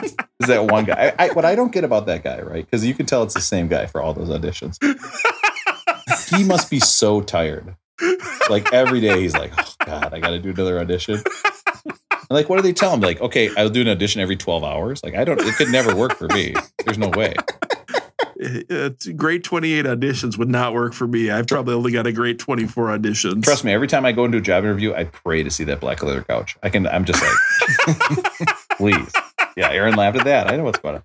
that 0.47 0.67
one 0.71 0.85
guy. 0.85 1.13
I, 1.19 1.25
I, 1.27 1.33
what 1.33 1.45
I 1.45 1.57
don't 1.57 1.73
get 1.73 1.83
about 1.83 2.07
that 2.07 2.23
guy, 2.23 2.41
right? 2.43 2.65
Because 2.65 2.85
you 2.87 2.95
can 2.95 3.07
tell 3.07 3.25
it's 3.25 3.35
the 3.35 3.41
same 3.41 3.67
guy 3.67 3.87
for 3.87 4.01
all 4.01 4.15
those 4.15 4.29
auditions. 4.29 4.77
he 6.37 6.45
must 6.45 6.71
be 6.71 6.79
so 6.79 7.21
tired. 7.21 7.75
Like 8.49 8.73
every 8.73 9.01
day, 9.01 9.23
he's 9.23 9.35
like, 9.35 9.53
"Oh 9.59 9.75
God, 9.85 10.15
I 10.15 10.21
got 10.21 10.31
to 10.31 10.39
do 10.39 10.51
another 10.51 10.79
audition." 10.79 11.21
And 12.33 12.39
like, 12.39 12.49
what 12.49 12.57
do 12.57 12.63
they 12.63 12.73
tell 12.73 12.95
him? 12.95 13.01
Like, 13.01 13.21
okay, 13.21 13.51
I'll 13.59 13.69
do 13.69 13.83
an 13.83 13.89
audition 13.89 14.23
every 14.23 14.37
twelve 14.37 14.65
hours. 14.65 15.05
Like, 15.05 15.15
I 15.15 15.23
don't. 15.23 15.39
It 15.39 15.55
could 15.57 15.69
never 15.69 15.95
work 15.95 16.17
for 16.17 16.29
me. 16.29 16.55
There's 16.85 16.97
no 16.97 17.11
way. 17.11 17.35
Uh, 18.69 18.91
grade 19.15 19.45
28 19.45 19.85
auditions 19.85 20.37
would 20.37 20.49
not 20.49 20.75
work 20.75 20.95
for 20.95 21.07
me. 21.07 21.31
I've 21.31 21.47
probably 21.47 21.75
only 21.75 21.93
got 21.93 22.09
a 22.09 22.13
great 22.13 22.41
24 22.41 22.89
auditions. 22.89 23.45
Trust 23.45 23.63
me. 23.63 23.73
Every 23.73 23.87
time 23.87 24.05
I 24.05 24.11
go 24.11 24.25
into 24.25 24.39
a 24.39 24.41
job 24.41 24.65
interview, 24.65 24.93
I 24.93 25.05
pray 25.05 25.45
to 25.45 25.51
see 25.51 25.63
that 25.63 25.79
black 25.79 26.03
leather 26.03 26.25
couch. 26.25 26.57
I 26.61 26.69
can. 26.69 26.89
I'm 26.89 27.05
just 27.05 27.23
like, 27.23 28.57
please. 28.77 29.13
Yeah, 29.57 29.71
Aaron 29.71 29.95
laughed 29.95 30.19
at 30.19 30.25
that. 30.25 30.51
I 30.51 30.57
know 30.57 30.65
what's 30.65 30.81
going 30.81 31.01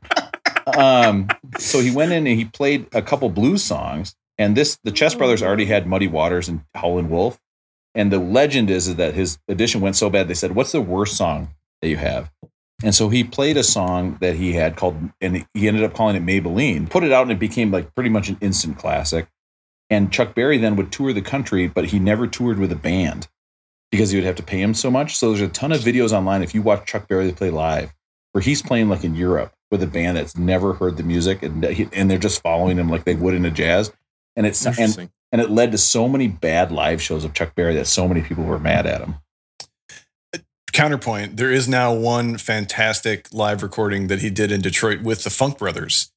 on. 0.65 0.79
Um, 0.79 1.27
so 1.59 1.79
he 1.79 1.91
went 1.91 2.11
in 2.11 2.25
and 2.25 2.39
he 2.39 2.45
played 2.45 2.87
a 2.95 3.03
couple 3.03 3.29
blues 3.29 3.63
songs, 3.63 4.15
and 4.39 4.57
this 4.57 4.79
the 4.83 4.91
Chess 4.91 5.13
Brothers 5.13 5.43
already 5.43 5.65
had 5.65 5.85
Muddy 5.85 6.07
Waters 6.07 6.49
and 6.49 6.61
Howlin' 6.73 7.07
Wolf, 7.07 7.39
and 7.97 8.11
the 8.11 8.19
legend 8.19 8.69
is, 8.69 8.87
is 8.87 8.95
that 8.95 9.15
his 9.15 9.39
audition 9.49 9.81
went 9.81 9.95
so 9.95 10.09
bad 10.09 10.27
they 10.27 10.35
said, 10.35 10.53
"What's 10.55 10.71
the 10.71 10.81
worst 10.81 11.17
song 11.17 11.49
that 11.81 11.89
you 11.89 11.97
have?" 11.97 12.31
And 12.83 12.93
so 12.93 13.09
he 13.09 13.23
played 13.23 13.57
a 13.57 13.63
song 13.63 14.17
that 14.21 14.35
he 14.35 14.53
had 14.53 14.75
called, 14.75 14.97
and 15.19 15.45
he 15.55 15.67
ended 15.67 15.83
up 15.83 15.95
calling 15.95 16.15
it 16.15 16.23
Maybelline. 16.23 16.89
Put 16.89 17.03
it 17.03 17.11
out, 17.11 17.23
and 17.23 17.31
it 17.31 17.39
became 17.39 17.71
like 17.71 17.93
pretty 17.95 18.11
much 18.11 18.29
an 18.29 18.37
instant 18.39 18.77
classic. 18.77 19.27
And 19.89 20.11
Chuck 20.11 20.35
Berry 20.35 20.59
then 20.59 20.75
would 20.75 20.91
tour 20.91 21.11
the 21.11 21.21
country, 21.21 21.67
but 21.67 21.85
he 21.85 21.97
never 21.97 22.27
toured 22.27 22.59
with 22.59 22.71
a 22.71 22.75
band 22.75 23.27
because 23.89 24.11
he 24.11 24.17
would 24.17 24.25
have 24.25 24.35
to 24.35 24.43
pay 24.43 24.61
him 24.61 24.75
so 24.75 24.91
much. 24.91 25.17
So 25.17 25.29
there's 25.29 25.41
a 25.41 25.47
ton 25.47 25.71
of 25.71 25.79
videos 25.81 26.11
online 26.11 26.43
if 26.43 26.53
you 26.53 26.61
watch 26.61 26.85
Chuck 26.85 27.07
Berry 27.07 27.31
play 27.31 27.49
live, 27.49 27.93
where 28.33 28.43
he's 28.43 28.61
playing 28.61 28.89
like 28.89 29.03
in 29.03 29.15
Europe 29.15 29.53
with 29.71 29.81
a 29.81 29.87
band 29.87 30.17
that's 30.17 30.37
never 30.37 30.73
heard 30.73 30.97
the 30.97 31.03
music, 31.03 31.41
and 31.41 31.65
and 31.65 32.11
they're 32.11 32.19
just 32.19 32.43
following 32.43 32.77
him 32.77 32.89
like 32.89 33.05
they 33.05 33.15
would 33.15 33.33
in 33.33 33.45
a 33.45 33.51
jazz. 33.51 33.91
And 34.35 34.45
it's 34.45 34.63
and. 34.65 35.09
And 35.31 35.41
it 35.41 35.49
led 35.49 35.71
to 35.71 35.77
so 35.77 36.07
many 36.07 36.27
bad 36.27 36.71
live 36.71 37.01
shows 37.01 37.23
of 37.23 37.33
Chuck 37.33 37.55
Berry 37.55 37.75
that 37.75 37.87
so 37.87 38.07
many 38.07 38.21
people 38.21 38.43
were 38.43 38.59
mad 38.59 38.85
at 38.85 39.01
him. 39.01 39.15
Counterpoint: 40.71 41.37
There 41.37 41.51
is 41.51 41.67
now 41.67 41.93
one 41.93 42.37
fantastic 42.37 43.27
live 43.33 43.63
recording 43.63 44.07
that 44.07 44.19
he 44.19 44.29
did 44.29 44.51
in 44.51 44.61
Detroit 44.61 45.01
with 45.01 45.23
the 45.23 45.29
Funk 45.29 45.57
Brothers, 45.57 46.11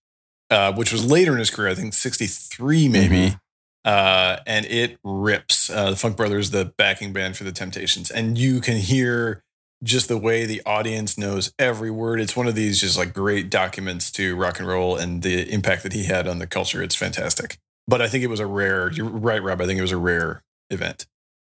uh, 0.50 0.72
which 0.72 0.92
was 0.92 1.10
later 1.10 1.32
in 1.32 1.38
his 1.38 1.50
career. 1.50 1.68
I 1.68 1.74
think 1.74 1.94
'63 1.94 2.88
maybe. 2.88 3.36
Uh, 3.82 4.36
and 4.46 4.66
it 4.66 4.98
rips. 5.02 5.70
Uh, 5.70 5.90
the 5.90 5.96
Funk 5.96 6.16
Brothers, 6.16 6.50
the 6.50 6.66
backing 6.76 7.14
band 7.14 7.38
for 7.38 7.44
the 7.44 7.52
Temptations, 7.52 8.10
and 8.10 8.36
you 8.36 8.60
can 8.60 8.76
hear 8.76 9.42
just 9.82 10.08
the 10.08 10.18
way 10.18 10.44
the 10.44 10.60
audience 10.66 11.16
knows 11.16 11.52
every 11.58 11.90
word. 11.90 12.20
It's 12.20 12.36
one 12.36 12.46
of 12.46 12.54
these 12.54 12.80
just 12.80 12.98
like 12.98 13.14
great 13.14 13.48
documents 13.48 14.10
to 14.12 14.36
rock 14.36 14.58
and 14.58 14.68
roll 14.68 14.96
and 14.96 15.22
the 15.22 15.50
impact 15.50 15.82
that 15.84 15.94
he 15.94 16.04
had 16.04 16.28
on 16.28 16.38
the 16.38 16.46
culture. 16.46 16.82
It's 16.82 16.94
fantastic. 16.94 17.58
But 17.90 18.00
I 18.00 18.06
think 18.06 18.22
it 18.22 18.28
was 18.28 18.38
a 18.38 18.46
rare. 18.46 18.92
You're 18.92 19.08
right, 19.08 19.42
Rob. 19.42 19.60
I 19.60 19.66
think 19.66 19.78
it 19.78 19.82
was 19.82 19.90
a 19.90 19.98
rare 19.98 20.44
event. 20.70 21.06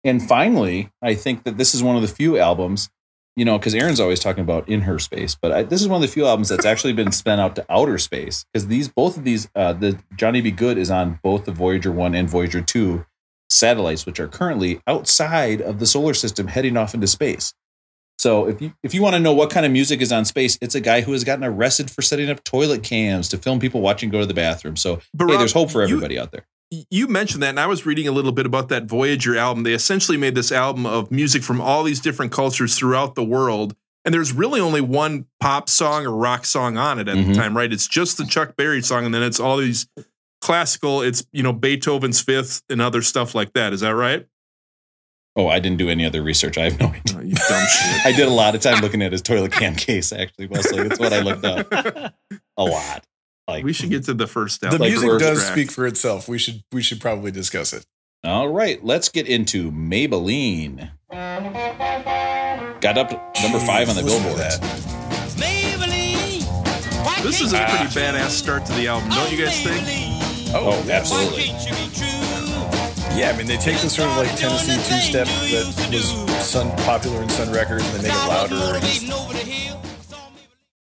And 0.04 0.22
finally, 0.26 0.90
I 1.02 1.14
think 1.14 1.42
that 1.42 1.58
this 1.58 1.74
is 1.74 1.82
one 1.82 1.96
of 1.96 2.02
the 2.02 2.08
few 2.08 2.38
albums, 2.38 2.88
you 3.34 3.44
know, 3.44 3.58
because 3.58 3.74
Aaron's 3.74 3.98
always 3.98 4.20
talking 4.20 4.44
about 4.44 4.68
in 4.68 4.82
her 4.82 5.00
space, 5.00 5.34
but 5.34 5.50
I, 5.50 5.62
this 5.64 5.82
is 5.82 5.88
one 5.88 5.96
of 5.96 6.08
the 6.08 6.12
few 6.12 6.26
albums 6.26 6.48
that's 6.48 6.64
actually 6.64 6.92
been 6.92 7.10
spent 7.10 7.40
out 7.40 7.56
to 7.56 7.66
outer 7.68 7.98
space 7.98 8.44
because 8.52 8.68
these, 8.68 8.88
both 8.88 9.16
of 9.16 9.24
these, 9.24 9.50
uh, 9.56 9.72
the 9.72 9.98
Johnny 10.16 10.40
B. 10.40 10.52
Goode 10.52 10.78
is 10.78 10.90
on 10.90 11.18
both 11.24 11.46
the 11.46 11.52
Voyager 11.52 11.90
1 11.90 12.14
and 12.14 12.30
Voyager 12.30 12.62
2 12.62 13.04
satellites, 13.50 14.06
which 14.06 14.20
are 14.20 14.28
currently 14.28 14.80
outside 14.86 15.60
of 15.60 15.80
the 15.80 15.86
solar 15.86 16.14
system 16.14 16.46
heading 16.46 16.76
off 16.76 16.94
into 16.94 17.08
space. 17.08 17.52
So 18.20 18.46
if 18.48 18.60
you 18.60 18.70
if 18.82 18.92
you 18.92 19.00
want 19.00 19.14
to 19.14 19.18
know 19.20 19.32
what 19.32 19.48
kind 19.48 19.64
of 19.64 19.72
music 19.72 20.02
is 20.02 20.12
on 20.12 20.26
space, 20.26 20.58
it's 20.60 20.74
a 20.74 20.80
guy 20.80 21.00
who 21.00 21.12
has 21.12 21.24
gotten 21.24 21.42
arrested 21.42 21.90
for 21.90 22.02
setting 22.02 22.28
up 22.28 22.44
toilet 22.44 22.82
cams 22.82 23.30
to 23.30 23.38
film 23.38 23.58
people 23.60 23.80
watching 23.80 24.10
go 24.10 24.20
to 24.20 24.26
the 24.26 24.34
bathroom. 24.34 24.76
So 24.76 25.00
But 25.14 25.24
hey, 25.28 25.32
Rob, 25.32 25.38
there's 25.40 25.52
hope 25.54 25.70
for 25.70 25.78
you- 25.80 25.94
everybody 25.94 26.18
out 26.18 26.30
there. 26.30 26.44
you 26.90 27.08
mentioned 27.08 27.42
that, 27.42 27.48
and 27.48 27.58
I 27.58 27.66
was 27.66 27.86
reading 27.86 28.06
a 28.08 28.12
little 28.12 28.32
bit 28.32 28.44
about 28.44 28.68
that 28.68 28.84
Voyager 28.84 29.38
album. 29.38 29.62
They 29.62 29.72
essentially 29.72 30.18
made 30.18 30.34
this 30.34 30.52
album 30.52 30.84
of 30.84 31.10
music 31.10 31.42
from 31.42 31.62
all 31.62 31.82
these 31.82 31.98
different 31.98 32.30
cultures 32.30 32.76
throughout 32.76 33.14
the 33.14 33.24
world. 33.24 33.74
And 34.04 34.12
there's 34.14 34.34
really 34.34 34.60
only 34.60 34.82
one 34.82 35.24
pop 35.40 35.70
song 35.70 36.04
or 36.04 36.10
rock 36.14 36.44
song 36.44 36.76
on 36.76 36.98
it 36.98 37.08
at 37.08 37.16
Mhm. 37.16 37.28
the 37.28 37.34
time, 37.34 37.56
right? 37.56 37.72
It's 37.72 37.88
just 37.88 38.18
the 38.18 38.26
Chuck 38.26 38.54
Berry 38.54 38.82
song, 38.82 39.06
and 39.06 39.14
then 39.14 39.22
it's 39.22 39.40
all 39.40 39.56
these 39.56 39.86
classical, 40.42 41.00
it's, 41.00 41.24
you 41.32 41.42
know, 41.42 41.54
Beethoven's 41.54 42.20
Fifth 42.20 42.62
and 42.68 42.82
other 42.82 43.00
stuff 43.00 43.34
like 43.34 43.54
that. 43.54 43.72
Is 43.72 43.80
that 43.80 43.94
right? 43.94 44.26
Oh, 45.36 45.46
I 45.46 45.60
didn't 45.60 45.78
do 45.78 45.88
any 45.88 46.04
other 46.04 46.22
research. 46.22 46.58
I 46.58 46.64
have 46.64 46.80
no 46.80 46.86
idea. 46.86 47.16
Oh, 47.16 47.20
you 47.20 47.34
dumb 47.34 47.66
shit. 47.68 48.06
I 48.06 48.12
did 48.16 48.26
a 48.26 48.32
lot 48.32 48.54
of 48.54 48.60
time 48.60 48.80
looking 48.82 49.02
at 49.02 49.12
his 49.12 49.22
toilet 49.22 49.52
cam 49.52 49.76
case. 49.76 50.12
Actually, 50.12 50.48
Wesley, 50.48 50.82
that's 50.88 50.98
what 50.98 51.12
I 51.12 51.20
looked 51.20 51.44
up 51.44 51.72
a 52.56 52.64
lot. 52.64 53.04
Like, 53.46 53.64
we 53.64 53.72
should 53.72 53.90
get 53.90 54.04
to 54.04 54.14
the 54.14 54.26
first 54.26 54.56
step. 54.56 54.72
The. 54.72 54.78
Like 54.78 54.90
music 54.90 55.18
does 55.18 55.38
track. 55.38 55.52
speak 55.52 55.70
for 55.70 55.86
itself. 55.86 56.28
We 56.28 56.38
should 56.38 56.62
we 56.72 56.82
should 56.82 57.00
probably 57.00 57.30
discuss 57.30 57.72
it. 57.72 57.84
all 58.24 58.48
right, 58.48 58.84
let's 58.84 59.08
get 59.08 59.26
into 59.26 59.70
Maybelline. 59.72 60.90
Got 62.80 62.98
up 62.98 63.10
number 63.42 63.58
five 63.60 63.88
on 63.88 63.96
the 63.96 64.02
Listen 64.02 64.22
to 64.22 64.28
Billboard. 64.28 64.38
that. 64.38 64.90
This 67.22 67.42
is 67.42 67.52
a 67.52 67.62
ah. 67.62 67.66
pretty 67.68 68.00
badass 68.00 68.30
start 68.30 68.64
to 68.66 68.72
the 68.72 68.88
album, 68.88 69.10
don't 69.10 69.30
you 69.30 69.44
guys 69.44 69.62
think? 69.62 69.84
Oh, 70.54 70.72
oh 70.72 70.90
absolutely. 70.90 72.19
Yeah, 73.20 73.28
I 73.28 73.36
mean 73.36 73.46
they 73.46 73.58
take 73.58 73.76
the 73.82 73.90
sort 73.90 74.08
of 74.08 74.16
like 74.16 74.34
Tennessee 74.34 74.76
two 74.76 74.98
step 74.98 75.26
that 75.26 75.90
was 75.92 76.08
Sun 76.42 76.74
popular 76.86 77.20
in 77.22 77.28
Sun 77.28 77.52
Records 77.52 77.84
and 77.84 78.02
they 78.02 78.08
make 78.08 78.16
it 78.16 78.28
louder. 78.28 78.80
And, 78.80 79.86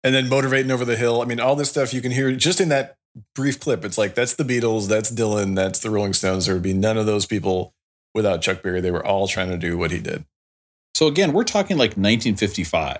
and 0.05 0.15
then 0.15 0.29
motivating 0.29 0.71
over 0.71 0.85
the 0.85 0.95
hill. 0.95 1.21
I 1.21 1.25
mean, 1.25 1.41
all 1.41 1.57
this 1.57 1.67
stuff 1.67 1.93
you 1.93 1.99
can 1.99 2.13
hear 2.13 2.31
just 2.31 2.61
in 2.61 2.69
that 2.69 2.95
brief 3.35 3.59
clip. 3.59 3.83
It's 3.83 3.97
like 3.97 4.15
that's 4.15 4.35
the 4.35 4.45
Beatles, 4.45 4.87
that's 4.87 5.11
Dylan, 5.11 5.57
that's 5.57 5.79
the 5.79 5.89
Rolling 5.89 6.13
Stones. 6.13 6.45
There 6.45 6.55
would 6.55 6.63
be 6.63 6.73
none 6.73 6.97
of 6.97 7.05
those 7.05 7.25
people 7.25 7.73
without 8.15 8.41
Chuck 8.41 8.63
Berry. 8.63 8.79
They 8.79 8.91
were 8.91 9.05
all 9.05 9.27
trying 9.27 9.49
to 9.49 9.57
do 9.57 9.77
what 9.77 9.91
he 9.91 9.99
did. 9.99 10.23
So 10.93 11.07
again, 11.07 11.33
we're 11.33 11.43
talking 11.43 11.75
like 11.75 11.97
1955, 11.97 12.99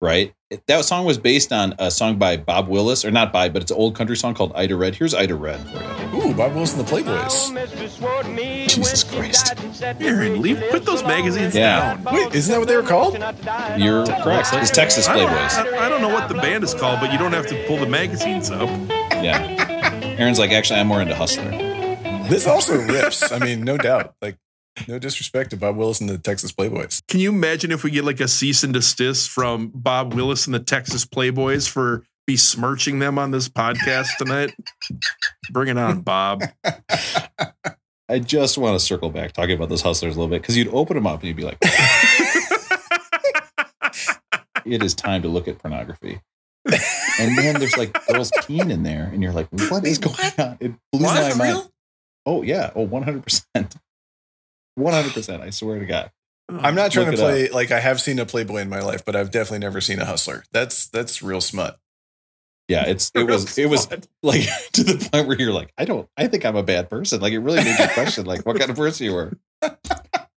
right? 0.00 0.32
That 0.66 0.84
song 0.86 1.04
was 1.04 1.18
based 1.18 1.52
on 1.52 1.74
a 1.78 1.90
song 1.90 2.18
by 2.18 2.38
Bob 2.38 2.68
Willis, 2.68 3.04
or 3.04 3.10
not 3.10 3.32
by, 3.32 3.48
but 3.50 3.60
it's 3.62 3.70
an 3.70 3.76
old 3.76 3.94
country 3.94 4.16
song 4.16 4.32
called 4.34 4.52
Ida 4.54 4.74
Red. 4.76 4.94
Here's 4.94 5.14
Ida 5.14 5.34
Red 5.34 5.60
for 5.68 6.16
you. 6.16 6.22
Ooh, 6.22 6.34
Bob 6.34 6.54
Wilson, 6.54 6.78
the 6.78 6.84
Playboys. 6.84 7.52
Jesus 8.68 9.04
Christ. 9.04 9.54
Aaron, 10.00 10.40
leave, 10.40 10.62
put 10.70 10.86
those 10.86 11.02
magazines 11.02 11.54
Yeah. 11.54 11.96
down. 11.96 12.14
Wait, 12.14 12.34
isn't 12.34 12.50
that 12.50 12.58
what 12.58 12.68
they 12.68 12.76
were 12.76 12.82
called? 12.82 13.14
You're 13.76 14.06
correct. 14.22 14.48
It's 14.54 14.70
Texas 14.70 15.06
I 15.08 15.16
don't, 15.16 15.28
Playboys. 15.28 15.74
I, 15.78 15.86
I 15.86 15.88
don't 15.90 16.00
know 16.00 16.08
what 16.08 16.28
the 16.28 16.34
band 16.34 16.64
is 16.64 16.72
called, 16.74 17.00
but 17.00 17.12
you 17.12 17.18
don't 17.18 17.32
have 17.32 17.46
to 17.48 17.64
pull 17.66 17.76
the 17.76 17.86
magazines 17.86 18.50
up. 18.50 18.68
Yeah. 19.22 20.14
Aaron's 20.18 20.38
like, 20.38 20.50
actually, 20.52 20.80
I'm 20.80 20.86
more 20.88 21.02
into 21.02 21.14
Hustler. 21.14 21.50
This 22.28 22.46
also 22.46 22.76
rips. 22.78 23.30
I 23.32 23.38
mean, 23.38 23.62
no 23.64 23.76
doubt. 23.76 24.14
Like, 24.22 24.36
no 24.86 24.98
disrespect 24.98 25.50
to 25.50 25.56
Bob 25.56 25.76
Willis 25.76 26.00
and 26.00 26.08
the 26.08 26.18
Texas 26.18 26.52
Playboys. 26.52 27.02
Can 27.08 27.20
you 27.20 27.30
imagine 27.30 27.72
if 27.72 27.82
we 27.84 27.90
get 27.90 28.04
like 28.04 28.20
a 28.20 28.28
cease 28.28 28.62
and 28.62 28.72
desist 28.72 29.30
from 29.30 29.70
Bob 29.74 30.14
Willis 30.14 30.46
and 30.46 30.54
the 30.54 30.60
Texas 30.60 31.04
Playboys 31.04 31.68
for 31.68 32.04
besmirching 32.26 32.98
them 32.98 33.18
on 33.18 33.30
this 33.30 33.48
podcast 33.48 34.08
tonight? 34.18 34.54
Bring 35.50 35.68
it 35.68 35.78
on, 35.78 36.00
Bob. 36.02 36.42
I 38.10 38.18
just 38.20 38.56
want 38.58 38.78
to 38.78 38.84
circle 38.84 39.10
back 39.10 39.32
talking 39.32 39.54
about 39.56 39.68
those 39.68 39.82
hustlers 39.82 40.16
a 40.16 40.18
little 40.18 40.30
bit 40.30 40.42
because 40.42 40.56
you'd 40.56 40.68
open 40.68 40.94
them 40.96 41.06
up 41.06 41.20
and 41.20 41.28
you'd 41.28 41.36
be 41.36 41.44
like, 41.44 41.58
it 44.64 44.82
is 44.82 44.94
time 44.94 45.22
to 45.22 45.28
look 45.28 45.48
at 45.48 45.58
pornography. 45.58 46.20
And 47.20 47.36
then 47.38 47.58
there's 47.58 47.76
like 47.76 47.92
girls 48.06 48.30
peeing 48.38 48.70
in 48.70 48.82
there, 48.82 49.10
and 49.12 49.22
you're 49.22 49.32
like, 49.32 49.48
what 49.70 49.84
is 49.86 49.98
going 49.98 50.14
on? 50.38 50.56
It 50.60 50.72
blew 50.92 51.04
What? 51.06 51.36
my 51.38 51.52
mind. 51.52 51.68
Oh, 52.26 52.42
yeah. 52.42 52.70
Oh, 52.74 52.86
100%. 52.86 53.76
100%. 54.78 55.40
I 55.40 55.50
swear 55.50 55.78
to 55.78 55.86
God. 55.86 56.10
I'm 56.48 56.74
not 56.74 56.92
trying 56.92 57.06
Look 57.06 57.16
to 57.16 57.22
play 57.22 57.48
like 57.50 57.70
I 57.70 57.80
have 57.80 58.00
seen 58.00 58.18
a 58.18 58.24
Playboy 58.24 58.58
in 58.58 58.70
my 58.70 58.80
life, 58.80 59.04
but 59.04 59.14
I've 59.14 59.30
definitely 59.30 59.58
never 59.58 59.82
seen 59.82 60.00
a 60.00 60.06
hustler. 60.06 60.44
That's 60.50 60.88
that's 60.88 61.22
real 61.22 61.42
smut. 61.42 61.78
Yeah, 62.68 62.84
it's 62.86 63.10
it 63.14 63.24
was 63.24 63.58
it 63.58 63.68
was 63.68 63.86
like 64.22 64.48
to 64.72 64.84
the 64.84 65.08
point 65.10 65.28
where 65.28 65.38
you're 65.38 65.52
like, 65.52 65.72
I 65.76 65.84
don't 65.84 66.08
I 66.16 66.26
think 66.26 66.46
I'm 66.46 66.56
a 66.56 66.62
bad 66.62 66.88
person. 66.88 67.20
Like 67.20 67.34
it 67.34 67.40
really 67.40 67.62
made 67.62 67.78
you 67.78 67.88
question 67.88 68.24
like 68.24 68.46
what 68.46 68.58
kind 68.58 68.70
of 68.70 68.76
person 68.76 69.06
you 69.06 69.14
were. 69.14 69.32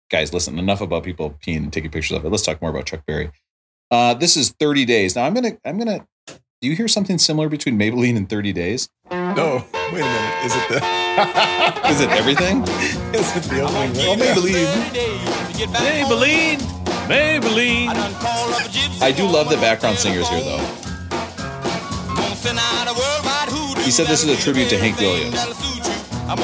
Guys, 0.10 0.34
listen, 0.34 0.60
enough 0.60 0.82
about 0.82 1.04
people 1.04 1.38
peeing 1.46 1.58
and 1.58 1.72
taking 1.72 1.92
pictures 1.92 2.18
of 2.18 2.26
it. 2.26 2.30
Let's 2.30 2.44
talk 2.44 2.62
more 2.62 2.72
about 2.72 2.86
Chuck 2.86 3.06
Berry. 3.06 3.32
Uh, 3.90 4.14
this 4.14 4.36
is 4.36 4.50
30 4.60 4.84
days. 4.84 5.16
Now 5.16 5.26
I'm 5.26 5.34
gonna 5.34 5.58
I'm 5.64 5.78
gonna 5.78 6.06
do 6.28 6.68
you 6.68 6.76
hear 6.76 6.88
something 6.88 7.18
similar 7.18 7.50
between 7.50 7.80
Maybelline 7.80 8.18
and 8.18 8.30
30 8.30 8.54
days? 8.54 8.90
No, 9.36 9.64
wait 9.94 10.02
a 10.02 10.04
minute. 10.04 10.46
Is 10.46 10.56
it 10.56 10.68
the 10.68 10.76
Is 11.90 12.02
it 12.02 12.10
everything? 12.10 12.64
is 13.14 13.36
it 13.38 13.44
the 13.44 13.62
opening? 13.62 13.96
Oh, 14.08 14.16
Maybelline. 14.18 14.68
Maybelline, 15.72 16.60
Maybelline. 17.08 19.02
I 19.02 19.12
do 19.12 19.26
love 19.26 19.50
the 19.50 19.56
background 19.58 19.98
singers 19.98 20.28
here 20.28 20.42
though. 20.42 20.58
He 23.82 23.92
said 23.92 24.08
this 24.08 24.24
is 24.24 24.38
a 24.38 24.42
tribute 24.42 24.70
to 24.70 24.78
Hank 24.78 25.00
Williams. 25.00 25.36
I 25.38 26.36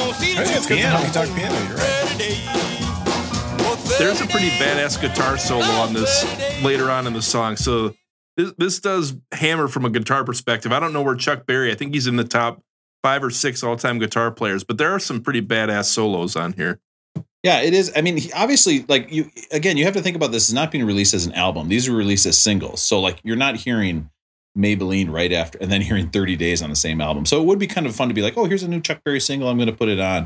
think 0.45 0.57
it's 0.57 0.67
good 0.67 0.79
honky 0.79 1.11
tonk 1.13 1.35
piano. 1.35 1.55
You're 1.67 1.77
right. 1.77 2.07
There's 3.97 4.21
a 4.21 4.27
pretty 4.27 4.49
badass 4.51 5.01
guitar 5.01 5.38
solo 5.38 5.63
on 5.63 5.93
this 5.93 6.23
later 6.63 6.89
on 6.89 7.05
in 7.07 7.13
the 7.13 7.21
song. 7.21 7.57
So 7.57 7.95
this, 8.38 8.53
this 8.57 8.79
does 8.79 9.15
hammer 9.31 9.67
from 9.67 9.85
a 9.85 9.89
guitar 9.89 10.23
perspective. 10.23 10.71
I 10.71 10.79
don't 10.79 10.93
know 10.93 11.01
where 11.01 11.15
Chuck 11.15 11.45
Berry, 11.45 11.71
I 11.71 11.75
think 11.75 11.93
he's 11.93 12.07
in 12.07 12.15
the 12.15 12.23
top 12.23 12.61
five 13.03 13.23
or 13.23 13.29
six 13.29 13.63
all 13.63 13.75
time 13.75 13.99
guitar 13.99 14.31
players, 14.31 14.63
but 14.63 14.77
there 14.77 14.91
are 14.91 14.99
some 14.99 15.21
pretty 15.21 15.41
badass 15.41 15.85
solos 15.85 16.35
on 16.35 16.53
here. 16.53 16.79
Yeah, 17.43 17.61
it 17.61 17.73
is. 17.73 17.91
I 17.95 18.01
mean, 18.01 18.19
obviously, 18.35 18.83
like 18.87 19.11
you 19.11 19.29
again, 19.51 19.77
you 19.77 19.85
have 19.85 19.93
to 19.93 20.01
think 20.01 20.15
about 20.15 20.31
this 20.31 20.49
as 20.49 20.53
not 20.53 20.71
being 20.71 20.85
released 20.85 21.13
as 21.13 21.25
an 21.25 21.33
album. 21.33 21.69
These 21.69 21.89
were 21.89 21.95
released 21.95 22.25
as 22.25 22.37
singles. 22.37 22.81
So 22.81 22.99
like 22.99 23.19
you're 23.23 23.35
not 23.35 23.55
hearing 23.55 24.09
Maybelline 24.57 25.09
right 25.11 25.31
after 25.31 25.57
and 25.59 25.71
then 25.71 25.81
hearing 25.89 26.09
30 26.09 26.35
days 26.35 26.61
on 26.61 26.69
the 26.69 26.75
same 26.75 26.99
album. 26.99 27.25
So 27.25 27.41
it 27.41 27.45
would 27.45 27.59
be 27.59 27.67
kind 27.67 27.87
of 27.87 27.95
fun 27.95 28.07
to 28.07 28.13
be 28.13 28.21
like, 28.21 28.37
oh, 28.37 28.45
here's 28.45 28.63
a 28.63 28.67
new 28.67 28.81
Chuck 28.81 29.01
Berry 29.05 29.19
single. 29.19 29.47
I'm 29.47 29.57
going 29.57 29.69
to 29.69 29.75
put 29.75 29.89
it 29.89 29.99
on. 29.99 30.25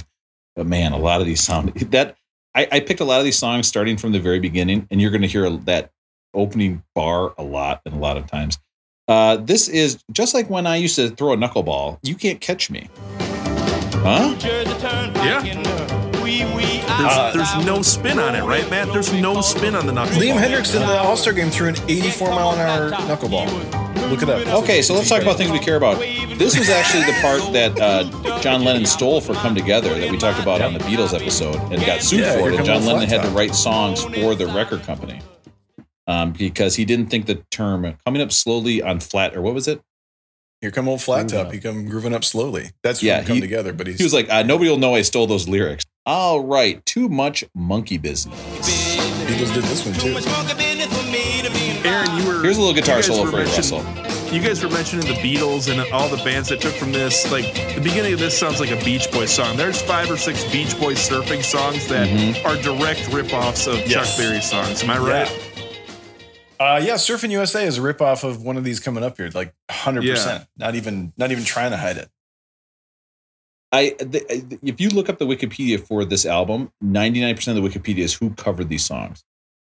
But 0.55 0.67
man, 0.67 0.93
a 0.93 0.97
lot 0.97 1.22
of 1.22 1.28
these 1.28 1.41
sound 1.41 1.74
that 1.91 2.15
I, 2.55 2.67
I 2.72 2.80
picked 2.80 2.99
a 2.99 3.05
lot 3.05 3.19
of 3.19 3.26
these 3.26 3.38
songs 3.38 3.67
starting 3.67 3.97
from 3.97 4.11
the 4.11 4.19
very 4.19 4.39
beginning, 4.39 4.88
and 4.91 5.01
you're 5.01 5.11
going 5.11 5.22
to 5.22 5.28
hear 5.28 5.49
that 5.49 5.91
opening 6.34 6.84
bar 6.95 7.34
a 7.38 7.43
lot 7.43 7.82
and 7.86 7.93
a 7.93 7.97
lot 7.97 8.17
of 8.17 8.28
times. 8.28 8.57
Uh, 9.12 9.36
this 9.36 9.68
is 9.68 10.01
just 10.14 10.34
like 10.34 10.49
when 10.49 10.66
I 10.66 10.78
used 10.78 10.95
to 10.95 11.09
throw 11.09 11.34
a 11.34 11.36
knuckleball. 11.36 11.99
You 12.01 12.16
can't 12.16 12.39
catch 12.39 12.72
me. 12.72 12.88
Huh? 13.20 14.36
Yeah. 14.41 15.41
There's, 17.34 17.34
there's 17.36 17.66
no 17.66 17.82
spin 17.82 18.20
on 18.20 18.36
it, 18.36 18.43
right, 18.43 18.70
Matt? 18.70 18.88
There's 18.93 19.12
no 19.12 19.41
spin 19.41 19.76
on 19.76 19.86
the 19.86 19.91
knuckleball. 19.91 20.18
Liam 20.18 20.41
Hendriks 20.41 20.74
in 20.74 20.82
the 20.82 20.97
All 20.97 21.18
Star 21.18 21.34
game 21.34 21.49
threw 21.49 21.68
an 21.68 21.76
84 21.89 22.30
mile 22.30 22.51
an 22.51 22.59
hour 22.59 22.91
knuckleball. 22.91 24.09
Look 24.09 24.22
it 24.22 24.30
up. 24.30 24.47
Okay, 24.64 24.82
so 24.82 24.93
let's 24.93 25.09
talk 25.09 25.22
about 25.22 25.36
things 25.36 25.51
we 25.51 25.59
care 25.59 25.76
about. 25.76 25.99
This 25.99 26.57
was 26.57 26.70
actually 26.70 27.03
the 27.03 27.20
part 27.22 27.51
that 27.51 27.80
uh, 27.82 28.39
John 28.39 28.64
Lennon 28.64 28.86
stole 28.86 29.20
for 29.20 29.34
"Come 29.34 29.55
Together" 29.55 29.93
that 29.93 30.09
we 30.09 30.18
talked 30.18 30.39
about 30.41 30.62
on 30.62 30.72
the 30.74 30.80
Beatles 30.80 31.14
episode 31.14 31.57
and 31.74 31.86
got 31.86 32.01
sued 32.01 32.22
Yeah, 32.22 32.38
for 32.38 32.49
it. 32.49 32.55
And 32.55 32.66
John 32.66 32.86
Lennon 32.86 33.09
had 33.09 33.24
to 33.24 33.30
write 33.32 33.55
songs 33.55 34.03
for 34.03 34.36
the 34.36 34.47
record 34.47 34.84
company 34.84 35.22
um, 36.12 36.32
because 36.34 36.76
he 36.76 36.86
didn't 36.86 37.07
think 37.07 37.26
the 37.26 37.43
term 37.51 37.95
"coming 38.05 38.22
up 38.22 38.32
slowly 38.32 38.82
on 38.82 38.99
flat" 38.99 39.36
or 39.36 39.41
what 39.41 39.53
was 39.53 39.68
it? 39.68 39.82
Here 40.62 40.70
come 40.72 40.88
old 40.88 41.01
flat 41.01 41.28
top. 41.30 41.51
He 41.51 41.59
come 41.59 41.86
grooving 41.88 42.14
up 42.14 42.24
slowly. 42.24 42.70
That's 42.84 43.01
Yeah, 43.01 43.18
yeah, 43.20 43.24
come 43.24 43.36
he- 43.38 43.41
together. 43.41 43.74
But 43.74 43.88
he's 43.88 43.97
He 43.97 44.03
was 44.03 44.14
like, 44.14 44.30
uh, 44.30 44.43
"Nobody 44.43 44.70
will 44.70 44.78
know 44.78 44.93
I 44.95 45.01
stole 45.01 45.26
those 45.28 45.47
lyrics." 45.47 45.86
All 46.05 46.43
right, 46.43 46.86
too 46.86 47.07
much 47.09 47.43
monkey 47.55 47.97
business. 47.97 48.36
Beatles 49.28 49.53
did 49.53 49.64
this 49.64 49.86
one 49.86 49.95
too. 49.95 50.16
Aaron, 51.84 52.16
you 52.18 52.26
were. 52.28 52.41
Here's 52.43 52.57
a 52.57 52.62
little 52.62 52.76
guitar 52.76 53.01
solo 53.01 53.30
for 53.30 53.38
you, 53.39 53.45
Russell. 53.45 53.84
You 54.32 54.39
guys 54.41 54.64
were 54.64 54.70
mentioning 54.70 55.05
the 55.07 55.16
Beatles 55.20 55.70
and 55.72 55.91
all 55.91 56.07
the 56.07 56.22
bands 56.24 56.47
that 56.49 56.62
took 56.62 56.74
from 56.74 56.91
this. 56.91 57.30
Like 57.32 57.45
the 57.76 57.82
beginning 57.82 58.14
of 58.14 58.20
this 58.20 58.38
sounds 58.38 58.59
like 58.59 58.72
a 58.72 58.82
Beach 58.86 59.12
Boys 59.12 59.30
song. 59.32 59.57
There's 59.57 59.82
five 59.82 60.09
or 60.09 60.16
six 60.18 60.43
Beach 60.51 60.80
Boys 60.80 60.97
surfing 60.99 61.43
songs 61.43 61.88
that 61.88 62.07
Mm-hmm. 62.07 62.45
are 62.47 62.55
direct 62.62 63.12
rip-offs 63.12 63.68
of 63.68 63.76
Yes. 63.88 64.16
Chuck 64.16 64.26
Berry 64.26 64.41
songs. 64.41 64.84
Am 64.84 64.89
I 64.89 64.97
right? 64.99 65.51
Uh, 66.62 66.78
yeah, 66.78 66.93
Surfing 66.93 67.32
USA 67.32 67.66
is 67.66 67.80
a 67.80 67.82
ripoff 67.82 68.24
of 68.24 68.43
one 68.43 68.55
of 68.55 68.64
these 68.64 68.80
coming 68.80 69.03
up 69.03 69.18
here, 69.18 69.32
like 69.34 69.55
100. 69.70 70.05
percent 70.07 70.47
Not 70.57 70.76
even, 70.76 71.12
not 71.18 71.32
even 71.32 71.43
trying 71.43 71.72
to 71.72 71.78
hide 71.78 71.97
it. 71.97 72.07
I 73.72 73.95
the, 73.97 74.59
if 74.62 74.80
you 74.80 74.89
look 74.89 75.09
up 75.09 75.18
the 75.18 75.26
Wikipedia 75.26 75.80
for 75.80 76.05
this 76.05 76.24
album, 76.24 76.72
99% 76.84 77.47
of 77.47 77.55
the 77.55 77.62
Wikipedia 77.68 78.03
is 78.03 78.14
who 78.14 78.30
covered 78.36 78.70
these 78.70 78.86
songs. 78.86 79.24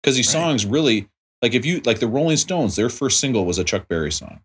Because 0.02 0.16
these 0.16 0.26
Right. 0.34 0.40
songs 0.42 0.66
really 0.66 1.08
like 1.42 1.54
if 1.54 1.64
you 1.64 1.80
like 1.84 2.00
the 2.00 2.08
Rolling 2.08 2.36
Stones, 2.38 2.74
their 2.74 2.88
first 2.88 3.20
single 3.20 3.44
was 3.44 3.58
a 3.58 3.64
Chuck 3.64 3.86
Berry 3.86 4.10
song. 4.10 4.40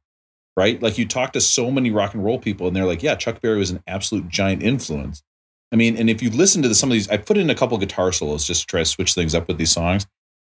Right? 0.55 0.79
Like 0.83 0.99
you 0.99 1.07
talk 1.07 1.33
to 1.33 1.41
so 1.41 1.71
many 1.71 1.89
rock 1.89 2.13
and 2.13 2.23
roll 2.23 2.37
people 2.37 2.67
and 2.67 2.75
they're 2.75 2.85
like, 2.85 3.01
yeah, 3.01 3.15
Chuck 3.15 3.41
Berry 3.41 3.57
was 3.57 3.71
an 3.71 3.81
absolute 3.87 4.29
giant 4.29 4.61
influence. 4.61 5.23
I 5.71 5.77
mean, 5.77 5.97
and 5.97 6.11
if 6.11 6.21
you 6.21 6.29
listen 6.29 6.61
to 6.61 6.67
the, 6.67 6.75
some 6.75 6.89
of 6.89 6.93
these, 6.93 7.09
I 7.09 7.17
put 7.17 7.37
in 7.37 7.49
a 7.49 7.55
couple 7.55 7.75
guitar 7.79 8.11
solos 8.11 8.45
just 8.45 8.61
to 8.61 8.67
try 8.67 8.81
to 8.81 8.85
switch 8.85 9.15
things 9.15 9.33
up 9.33 9.47
with 9.47 9.57
these 9.57 9.71
songs. 9.71 10.05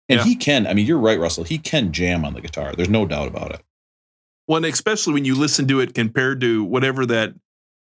And 0.10 0.18
Yeah. 0.20 0.24
he 0.26 0.36
can, 0.36 0.66
I 0.68 0.74
mean, 0.74 0.86
you're 0.88 0.98
right, 0.98 1.20
Russell. 1.20 1.44
He 1.44 1.58
can 1.60 1.92
jam 1.94 2.26
on 2.26 2.34
the 2.34 2.42
guitar. 2.42 2.74
There's 2.76 2.90
no 2.90 3.06
doubt 3.06 3.28
about 3.28 3.52
it. 3.54 3.62
Well, 4.48 4.58
and 4.58 4.66
especially 4.66 5.14
when 5.14 5.26
you 5.26 5.36
listen 5.36 5.68
to 5.68 5.80
it 5.80 5.94
compared 5.94 6.42
to 6.42 6.64
whatever 6.64 7.06
that 7.06 7.36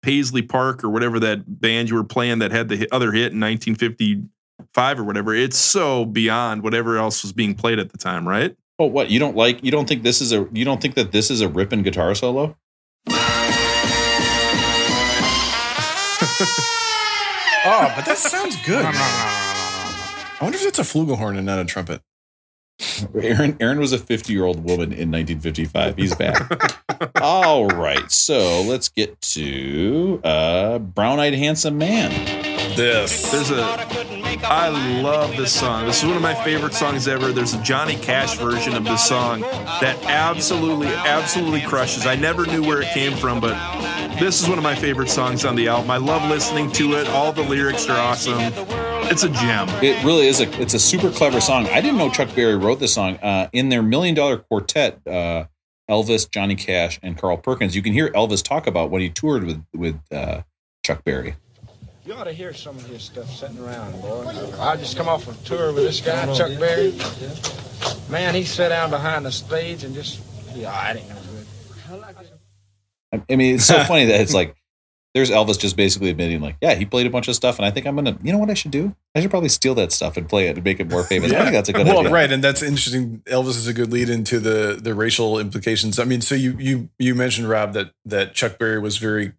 Paisley 0.03 0.43
Park 0.43 0.83
or 0.83 0.89
whatever 0.89 1.19
that 1.19 1.59
band 1.59 1.89
you 1.89 1.95
were 1.95 2.03
playing 2.03 2.39
that 2.39 2.51
had 2.51 2.69
the 2.69 2.75
hit, 2.77 2.89
other 2.91 3.11
hit 3.11 3.33
in 3.33 3.39
1955 3.39 4.99
or 4.99 5.03
whatever, 5.03 5.33
it's 5.33 5.57
so 5.57 6.05
beyond 6.05 6.61
whatever 6.63 6.97
else 6.97 7.23
was 7.23 7.33
being 7.33 7.55
played 7.55 7.79
at 7.79 7.91
the 7.91 7.97
time, 7.97 8.27
right? 8.27 8.55
Oh, 8.77 8.85
what? 8.85 9.09
You 9.09 9.17
don't 9.19 9.35
like, 9.35 9.63
you 9.63 9.71
don't 9.71 9.87
think 9.87 10.03
this 10.03 10.21
is 10.21 10.31
a, 10.31 10.47
you 10.53 10.63
don't 10.65 10.79
think 10.81 10.93
that 10.95 11.11
this 11.11 11.31
is 11.31 11.41
a 11.41 11.49
ripping 11.49 11.81
guitar 11.81 12.13
solo? 12.13 12.55
Oh, 17.63 17.93
but 17.95 18.05
that 18.05 18.17
sounds 18.17 18.55
good. 18.65 18.83
I 18.87 20.37
wonder 20.41 20.57
if 20.57 20.63
that's 20.63 20.79
a 20.79 20.81
flugelhorn 20.81 21.37
and 21.37 21.45
not 21.45 21.59
a 21.59 21.65
trumpet. 21.65 22.01
Aaron 23.21 23.57
Aaron 23.59 23.79
was 23.79 23.93
a 23.93 23.97
50 23.97 24.33
year 24.33 24.45
old 24.45 24.63
woman 24.63 24.91
in 24.91 25.11
1955. 25.11 25.97
He's 25.97 26.15
back. 26.15 26.81
All 27.21 27.67
right, 27.67 28.11
so 28.11 28.61
let's 28.61 28.89
get 28.89 29.19
to 29.21 30.19
uh, 30.23 30.79
Brown 30.79 31.19
Eyed 31.19 31.33
Handsome 31.33 31.77
Man. 31.77 32.09
This. 32.75 33.31
There's 33.31 33.51
a, 33.51 33.63
I 34.45 34.69
love 35.01 35.35
this 35.35 35.51
song. 35.51 35.85
This 35.85 36.01
is 36.01 36.07
one 36.07 36.15
of 36.15 36.21
my 36.21 36.33
favorite 36.43 36.73
songs 36.73 37.07
ever. 37.07 37.31
There's 37.31 37.53
a 37.53 37.61
Johnny 37.61 37.95
Cash 37.95 38.37
version 38.37 38.75
of 38.75 38.85
this 38.85 39.05
song 39.05 39.41
that 39.41 39.97
absolutely, 40.05 40.87
absolutely 40.87 41.61
crushes. 41.61 42.05
I 42.05 42.15
never 42.15 42.45
knew 42.45 42.63
where 42.63 42.81
it 42.81 42.87
came 42.93 43.13
from, 43.17 43.39
but 43.41 43.55
this 44.19 44.41
is 44.41 44.47
one 44.47 44.57
of 44.57 44.63
my 44.63 44.75
favorite 44.75 45.09
songs 45.09 45.43
on 45.43 45.55
the 45.55 45.67
album. 45.67 45.91
I 45.91 45.97
love 45.97 46.29
listening 46.29 46.71
to 46.73 46.93
it. 46.93 47.07
All 47.09 47.33
the 47.33 47.43
lyrics 47.43 47.89
are 47.89 47.99
awesome. 47.99 48.39
It's 49.11 49.23
a 49.23 49.29
gem. 49.29 49.67
It 49.83 50.01
really 50.05 50.27
is 50.27 50.39
a 50.39 50.61
it's 50.61 50.73
a 50.73 50.79
super 50.79 51.11
clever 51.11 51.41
song. 51.41 51.67
I 51.67 51.81
didn't 51.81 51.97
know 51.97 52.09
Chuck 52.09 52.33
Berry 52.33 52.55
wrote 52.55 52.79
this 52.79 52.93
song. 52.93 53.17
Uh, 53.17 53.49
in 53.51 53.67
their 53.67 53.83
Million 53.83 54.15
Dollar 54.15 54.37
Quartet, 54.37 55.05
uh, 55.05 55.45
Elvis, 55.89 56.31
Johnny 56.31 56.55
Cash, 56.55 56.97
and 57.03 57.17
Carl 57.17 57.35
Perkins. 57.35 57.75
You 57.75 57.81
can 57.81 57.91
hear 57.91 58.07
Elvis 58.11 58.41
talk 58.41 58.67
about 58.67 58.89
when 58.89 59.01
he 59.01 59.09
toured 59.09 59.43
with 59.43 59.61
with 59.73 59.99
uh, 60.13 60.43
Chuck 60.85 61.03
Berry. 61.03 61.35
You 62.05 62.13
ought 62.13 62.23
to 62.23 62.31
hear 62.31 62.53
some 62.53 62.77
of 62.77 62.85
his 62.85 63.03
stuff 63.03 63.29
sitting 63.29 63.59
around, 63.59 64.01
boy. 64.01 64.27
I 64.59 64.77
just 64.77 64.95
come 64.95 65.09
off 65.09 65.27
a 65.27 65.45
tour 65.45 65.73
with 65.73 65.83
this 65.83 65.99
guy, 65.99 66.33
Chuck 66.33 66.57
Berry. 66.57 66.93
Man, 68.09 68.33
he 68.33 68.45
sat 68.45 68.69
down 68.69 68.91
behind 68.91 69.25
the 69.25 69.31
stage 69.31 69.83
and 69.83 69.93
just, 69.93 70.21
yeah, 70.55 70.73
I 70.73 70.93
didn't 70.93 71.09
know 71.09 71.15
good. 71.89 72.03
I 73.11 73.21
I 73.29 73.35
mean, 73.35 73.55
it's 73.55 73.65
so 73.65 73.83
funny 73.83 74.05
that 74.05 74.21
it's 74.21 74.33
like 74.33 74.55
there's 75.13 75.29
Elvis 75.29 75.59
just 75.59 75.75
basically 75.75 76.09
admitting, 76.09 76.39
like, 76.39 76.55
yeah, 76.61 76.73
he 76.75 76.85
played 76.85 77.05
a 77.05 77.09
bunch 77.09 77.27
of 77.27 77.35
stuff, 77.35 77.57
and 77.59 77.65
I 77.65 77.71
think 77.71 77.85
I'm 77.85 77.95
gonna, 77.95 78.17
you 78.23 78.31
know, 78.31 78.37
what 78.37 78.49
I 78.49 78.53
should 78.53 78.71
do? 78.71 78.95
I 79.13 79.19
should 79.21 79.29
probably 79.29 79.49
steal 79.49 79.75
that 79.75 79.91
stuff 79.91 80.15
and 80.15 80.27
play 80.29 80.47
it 80.47 80.55
and 80.55 80.63
make 80.63 80.79
it 80.79 80.89
more 80.89 81.03
famous. 81.03 81.31
I 81.33 81.39
think 81.41 81.51
that's 81.51 81.67
a 81.69 81.73
good 81.73 81.85
well, 81.87 81.99
idea. 81.99 82.11
right, 82.11 82.31
and 82.31 82.41
that's 82.43 82.61
interesting. 82.61 83.19
Elvis 83.25 83.49
is 83.57 83.67
a 83.67 83.73
good 83.73 83.91
lead 83.91 84.09
into 84.09 84.39
the 84.39 84.79
the 84.81 84.93
racial 84.95 85.37
implications. 85.39 85.99
I 85.99 86.05
mean, 86.05 86.21
so 86.21 86.33
you 86.35 86.55
you 86.59 86.89
you 86.97 87.13
mentioned 87.15 87.49
Rob 87.49 87.73
that 87.73 87.91
that 88.05 88.33
Chuck 88.33 88.57
Berry 88.57 88.79
was 88.79 88.97
very 88.97 89.33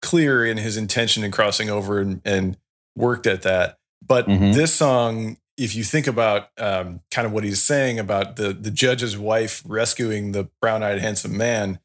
clear 0.00 0.44
in 0.44 0.56
his 0.56 0.76
intention 0.76 1.22
in 1.22 1.30
crossing 1.30 1.70
over 1.70 2.00
and, 2.00 2.20
and 2.24 2.56
worked 2.96 3.26
at 3.26 3.42
that. 3.42 3.78
But 4.04 4.26
Mhm. 4.26 4.54
this 4.54 4.74
song, 4.74 5.36
if 5.56 5.76
you 5.76 5.84
think 5.84 6.06
about 6.08 6.48
um, 6.58 7.00
kind 7.10 7.24
of 7.26 7.32
what 7.32 7.44
he's 7.44 7.62
saying 7.62 7.98
about 7.98 8.36
the 8.36 8.52
the 8.52 8.70
judge's 8.70 9.16
wife 9.16 9.62
rescuing 9.66 10.32
the 10.32 10.48
brown 10.60 10.82
eyed 10.82 11.00
handsome 11.00 11.36
man, 11.36 11.78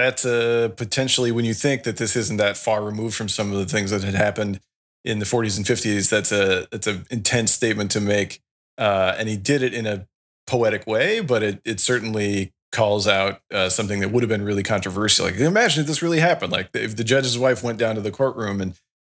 that's 0.00 0.24
uh, 0.24 0.70
potentially 0.76 1.32
when 1.32 1.44
you 1.44 1.54
think 1.54 1.84
that 1.84 1.96
this 1.96 2.16
isn't 2.16 2.38
that 2.38 2.56
far 2.56 2.82
removed 2.82 3.14
from 3.14 3.28
some 3.28 3.52
of 3.52 3.58
the 3.58 3.66
things 3.66 3.90
that 3.90 4.02
had 4.02 4.14
happened 4.14 4.60
in 5.04 5.18
the 5.18 5.24
40s 5.24 5.56
and 5.56 5.66
50s. 5.66 6.10
That's 6.10 6.32
a 6.32 6.66
that's 6.70 6.86
an 6.86 7.06
intense 7.10 7.52
statement 7.52 7.90
to 7.92 8.00
make, 8.00 8.40
uh, 8.78 9.14
and 9.18 9.28
he 9.28 9.36
did 9.36 9.62
it 9.62 9.74
in 9.74 9.86
a 9.86 10.06
poetic 10.46 10.86
way, 10.86 11.20
but 11.20 11.42
it 11.42 11.60
it 11.64 11.80
certainly 11.80 12.52
calls 12.72 13.08
out 13.08 13.40
uh, 13.52 13.68
something 13.68 14.00
that 14.00 14.10
would 14.10 14.22
have 14.22 14.28
been 14.28 14.44
really 14.44 14.62
controversial. 14.62 15.26
Like 15.26 15.36
imagine 15.36 15.82
if 15.82 15.86
this 15.86 16.02
really 16.02 16.20
happened. 16.20 16.52
Like 16.52 16.70
if 16.74 16.96
the 16.96 17.04
judge's 17.04 17.38
wife 17.38 17.62
went 17.62 17.78
down 17.78 17.94
to 17.96 18.00
the 18.00 18.12
courtroom 18.12 18.60
and 18.60 18.74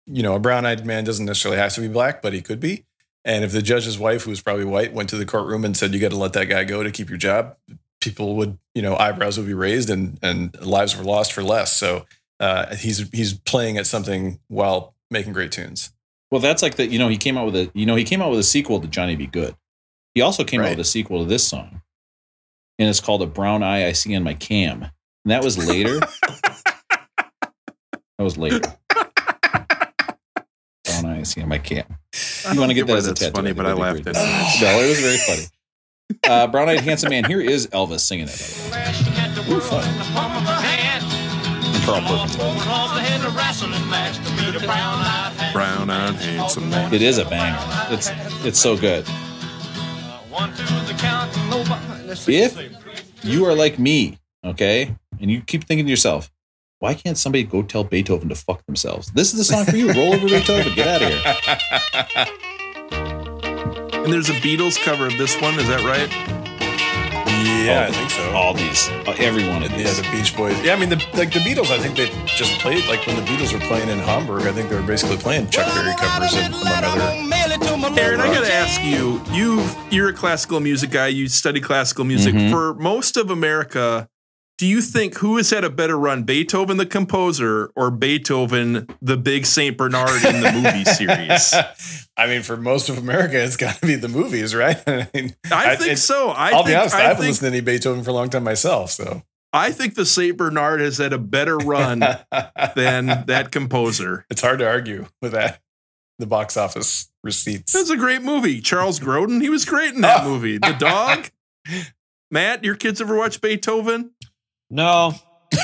you 0.07 0.23
know 0.23 0.35
a 0.35 0.41
brown 0.41 0.67
eyed 0.67 0.87
man 0.87 1.05
doesn't 1.05 1.27
necessarily 1.27 1.59
have 1.59 1.75
to 1.75 1.81
be 1.81 1.89
black, 1.89 2.23
but 2.23 2.33
he 2.33 2.43
could 2.43 2.61
be. 2.61 2.85
And 3.25 3.45
if 3.45 3.53
the 3.53 3.61
judge's 3.61 3.99
wife, 3.99 4.23
who 4.23 4.31
was 4.31 4.41
probably 4.41 4.65
white, 4.65 4.95
went 4.95 5.11
to 5.11 5.17
the 5.17 5.27
courtroom 5.27 5.65
and 5.65 5.77
said, 5.77 5.93
"You 5.93 6.01
got 6.01 6.11
to 6.11 6.17
let 6.17 6.33
that 6.35 6.47
guy 6.47 6.65
go 6.65 6.83
to 6.83 6.91
keep 6.91 7.09
your 7.11 7.19
job," 7.19 7.57
people 8.01 8.37
would, 8.37 8.59
you 8.75 8.83
know, 8.83 8.97
eyebrows 8.97 9.37
would 9.39 9.47
be 9.47 9.55
raised 9.55 9.91
and 9.91 10.19
and 10.23 10.59
lives 10.61 10.97
were 10.97 11.05
lost 11.05 11.33
for 11.33 11.43
less. 11.43 11.73
So 11.77 12.07
uh, 12.39 12.75
he's 12.77 13.09
he's 13.11 13.35
playing 13.35 13.77
at 13.79 13.87
something 13.87 14.41
while 14.49 14.95
making 15.11 15.33
great 15.33 15.53
tunes. 15.53 15.93
Well, 16.31 16.41
that's 16.41 16.63
like 16.63 16.77
the 16.77 16.87
you 16.87 16.99
know 16.99 17.09
he 17.09 17.17
came 17.17 17.37
out 17.37 17.47
with 17.47 17.57
a 17.57 17.71
you 17.75 17.87
know 17.87 17.97
he 17.97 18.05
came 18.05 18.23
out 18.23 18.31
with 18.31 18.39
a 18.39 18.45
sequel 18.45 18.81
to 18.81 18.89
Johnny 18.89 19.17
B. 19.17 19.27
Goode. 19.27 19.55
He 20.15 20.21
also 20.21 20.43
came 20.45 20.61
out 20.61 20.71
with 20.71 20.81
a 20.81 20.85
sequel 20.85 21.21
to 21.21 21.25
this 21.25 21.47
song, 21.47 21.83
and 22.79 22.89
it's 22.89 23.01
called 23.01 23.23
"A 23.23 23.27
Brown 23.27 23.63
Eye 23.63 23.87
I 23.87 23.93
See 23.93 24.13
in 24.15 24.23
My 24.23 24.35
Cam." 24.35 24.83
And 24.83 25.33
that 25.33 25.45
was 25.45 25.59
later. 25.59 25.99
that 26.89 27.53
was 28.19 28.39
later. 28.39 28.61
Brown 30.85 31.07
Eye 31.07 31.19
I 31.21 31.23
See 31.25 31.43
on 31.43 31.49
My 31.49 31.59
Cam. 31.59 31.85
I 32.47 32.53
You 32.53 32.61
want 32.61 32.71
to 32.73 32.75
don't 32.75 32.75
get 32.75 32.87
that 32.87 32.93
why 32.93 32.99
as 32.99 33.07
a 33.07 33.15
tattoo? 33.15 33.33
funny, 33.33 33.53
but 33.53 33.67
I 33.67 33.73
laughed 33.73 34.07
at 34.07 34.17
it. 34.17 34.61
No, 34.63 34.81
it 34.81 34.89
was 34.89 35.01
very 35.01 35.19
funny. 35.19 35.47
Uh, 36.25 36.47
Brown 36.47 36.69
Eyed 36.69 36.81
Handsome 36.81 37.11
Man. 37.11 37.25
Here 37.25 37.41
is 37.41 37.67
Elvis 37.69 38.01
singing 38.01 38.29
it. 38.29 38.71
by 38.71 39.29
the 39.35 39.43
way. 39.43 39.57
Ooh, 39.57 39.61
fun. 39.61 39.85
And 41.75 41.85
Carl 41.85 42.01
Perkins. 42.03 42.37
Brown 45.53 45.91
eyed 45.91 46.15
handsome 46.17 46.71
man. 46.71 46.93
It 46.95 47.03
is 47.03 47.19
a 47.19 47.25
banger. 47.25 47.59
It's 47.91 48.11
it's 48.45 48.59
so 48.59 48.77
good. 48.77 49.05
If 52.29 53.25
you 53.25 53.45
are 53.47 53.55
like 53.55 53.79
me, 53.79 54.19
okay, 54.45 54.95
and 55.21 55.31
you 55.31 55.41
keep 55.43 55.65
thinking 55.65 55.87
to 55.87 55.91
yourself, 55.91 56.31
why 56.79 56.95
can't 56.95 57.19
somebody 57.19 57.45
go 57.45 57.63
tell 57.63 57.85
Beethoven 57.85 58.29
to 58.29 58.35
fuck 58.35 58.65
themselves? 58.67 59.11
This 59.13 59.33
is 59.33 59.39
the 59.39 59.45
song 59.45 59.65
for 59.65 59.77
you. 59.77 59.93
Roll 59.93 60.15
over 60.15 60.27
Beethoven. 60.29 60.75
Get 60.75 60.89
out 60.89 61.03
of 61.03 62.27
here. 62.27 62.27
And 64.05 64.13
there's 64.13 64.31
a 64.31 64.35
Beatles 64.35 64.79
cover 64.83 65.07
of 65.07 65.17
this 65.19 65.39
one. 65.41 65.59
Is 65.59 65.69
that 65.69 65.83
right? 65.85 66.11
Yeah, 67.65 67.85
All 67.85 67.89
I 67.89 67.91
think 67.91 68.11
so. 68.11 68.31
All 68.33 68.55
these, 68.55 68.89
uh, 69.07 69.15
every 69.19 69.47
one 69.49 69.63
of 69.63 69.71
Yeah, 69.73 69.79
these. 69.79 69.97
the 70.03 70.09
Beach 70.11 70.37
Boys. 70.37 70.61
Yeah, 70.63 70.75
I 70.75 70.77
mean, 70.79 70.89
the, 70.89 70.97
like 71.15 71.33
the 71.33 71.41
Beatles. 71.41 71.71
I 71.71 71.79
think 71.79 71.97
they 71.97 72.09
just 72.27 72.59
played 72.61 72.87
like 72.87 73.07
when 73.07 73.17
the 73.17 73.23
Beatles 73.23 73.53
were 73.53 73.61
playing 73.67 73.89
in 73.89 73.99
Hamburg. 73.99 74.43
I 74.43 74.53
think 74.53 74.69
they 74.71 74.77
were 74.77 74.83
basically 74.87 75.17
playing 75.17 75.49
Chuck 75.51 75.67
Berry 75.75 75.95
covers 75.97 76.35
and 76.35 76.55
among 76.55 76.67
other. 76.67 78.01
Aaron, 78.01 78.21
I 78.21 78.27
got 78.33 78.45
to 78.45 78.53
ask 78.53 78.83
you. 78.83 79.21
You 79.33 79.65
you're 79.91 80.09
a 80.11 80.13
classical 80.13 80.61
music 80.61 80.91
guy. 80.91 81.09
You 81.09 81.29
study 81.29 81.61
classical 81.61 82.05
music. 82.05 82.35
Mhm. 82.35 82.51
For 82.51 82.75
most 82.75 83.17
of 83.17 83.31
America, 83.31 84.09
do 84.61 84.67
you 84.67 84.83
think 84.83 85.15
who 85.17 85.39
has 85.39 85.49
had 85.49 85.65
a 85.65 85.71
better 85.71 85.99
run, 85.99 86.25
Beethoven 86.25 86.77
the 86.77 86.85
composer 86.85 87.71
or 87.75 87.91
Beethoven 87.91 88.87
the 89.01 89.17
big 89.17 89.47
Saint 89.47 89.79
Bernard 89.79 90.23
in 90.23 90.43
the 90.43 90.53
movie 90.53 90.85
series? 90.85 91.55
I 92.15 92.27
mean, 92.27 92.43
for 92.43 92.59
most 92.59 92.91
of 92.91 92.99
America, 92.99 93.43
it's 93.43 93.57
got 93.57 93.77
to 93.77 93.87
be 93.87 93.95
the 93.95 94.09
movies, 94.09 94.55
right? 94.55 94.77
I 94.87 95.09
mean, 95.15 95.35
I 95.51 95.77
think 95.77 95.93
it- 95.93 95.97
so. 95.97 96.29
I 96.29 96.51
I'll 96.51 96.57
think, 96.59 96.67
be 96.67 96.75
honest, 96.75 96.95
I, 96.95 96.99
I 96.99 97.03
haven't 97.05 97.17
think, 97.23 97.31
listened 97.31 97.51
to 97.53 97.57
any 97.57 97.61
Beethoven 97.65 98.05
for 98.05 98.11
a 98.11 98.13
long 98.13 98.29
time 98.29 98.45
myself. 98.45 98.91
So 98.91 99.23
I 99.55 99.73
think 99.73 99.95
the 99.95 100.05
Saint 100.05 100.37
Bernard 100.37 100.81
has 100.83 100.99
had 100.99 101.15
a 101.15 101.19
better 101.19 101.57
run 101.57 102.01
than 102.77 103.07
that 103.29 103.49
composer. 103.51 104.27
it's 104.29 104.43
hard 104.43 104.59
to 104.59 104.69
argue 104.69 105.07
with 105.23 105.33
that. 105.33 105.63
The 106.19 106.27
box 106.27 106.59
office 106.59 107.11
receipts. 107.25 107.73
That's 107.73 107.89
a 107.89 107.97
great 107.97 108.21
movie. 108.21 108.61
Charles 108.61 109.01
Grodin, 109.01 109.41
he 109.41 109.49
was 109.49 109.65
great 109.65 109.95
in 109.95 110.03
that 110.03 110.23
Oh. 110.25 110.29
movie. 110.29 110.59
The 110.59 110.77
dog. 110.79 111.31
Matt, 112.31 112.63
your 112.63 112.75
kids 112.77 113.01
ever 113.01 113.17
watch 113.17 113.41
Beethoven? 113.41 114.11
No. 114.71 115.15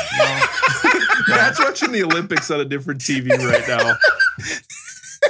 Matt's 1.29 1.59
watching 1.61 1.93
the 1.93 2.03
Olympics 2.05 2.51
on 2.51 2.61
a 2.61 2.65
different 2.65 3.01
TV 3.01 3.29
right 3.31 3.67
now. 3.69 3.97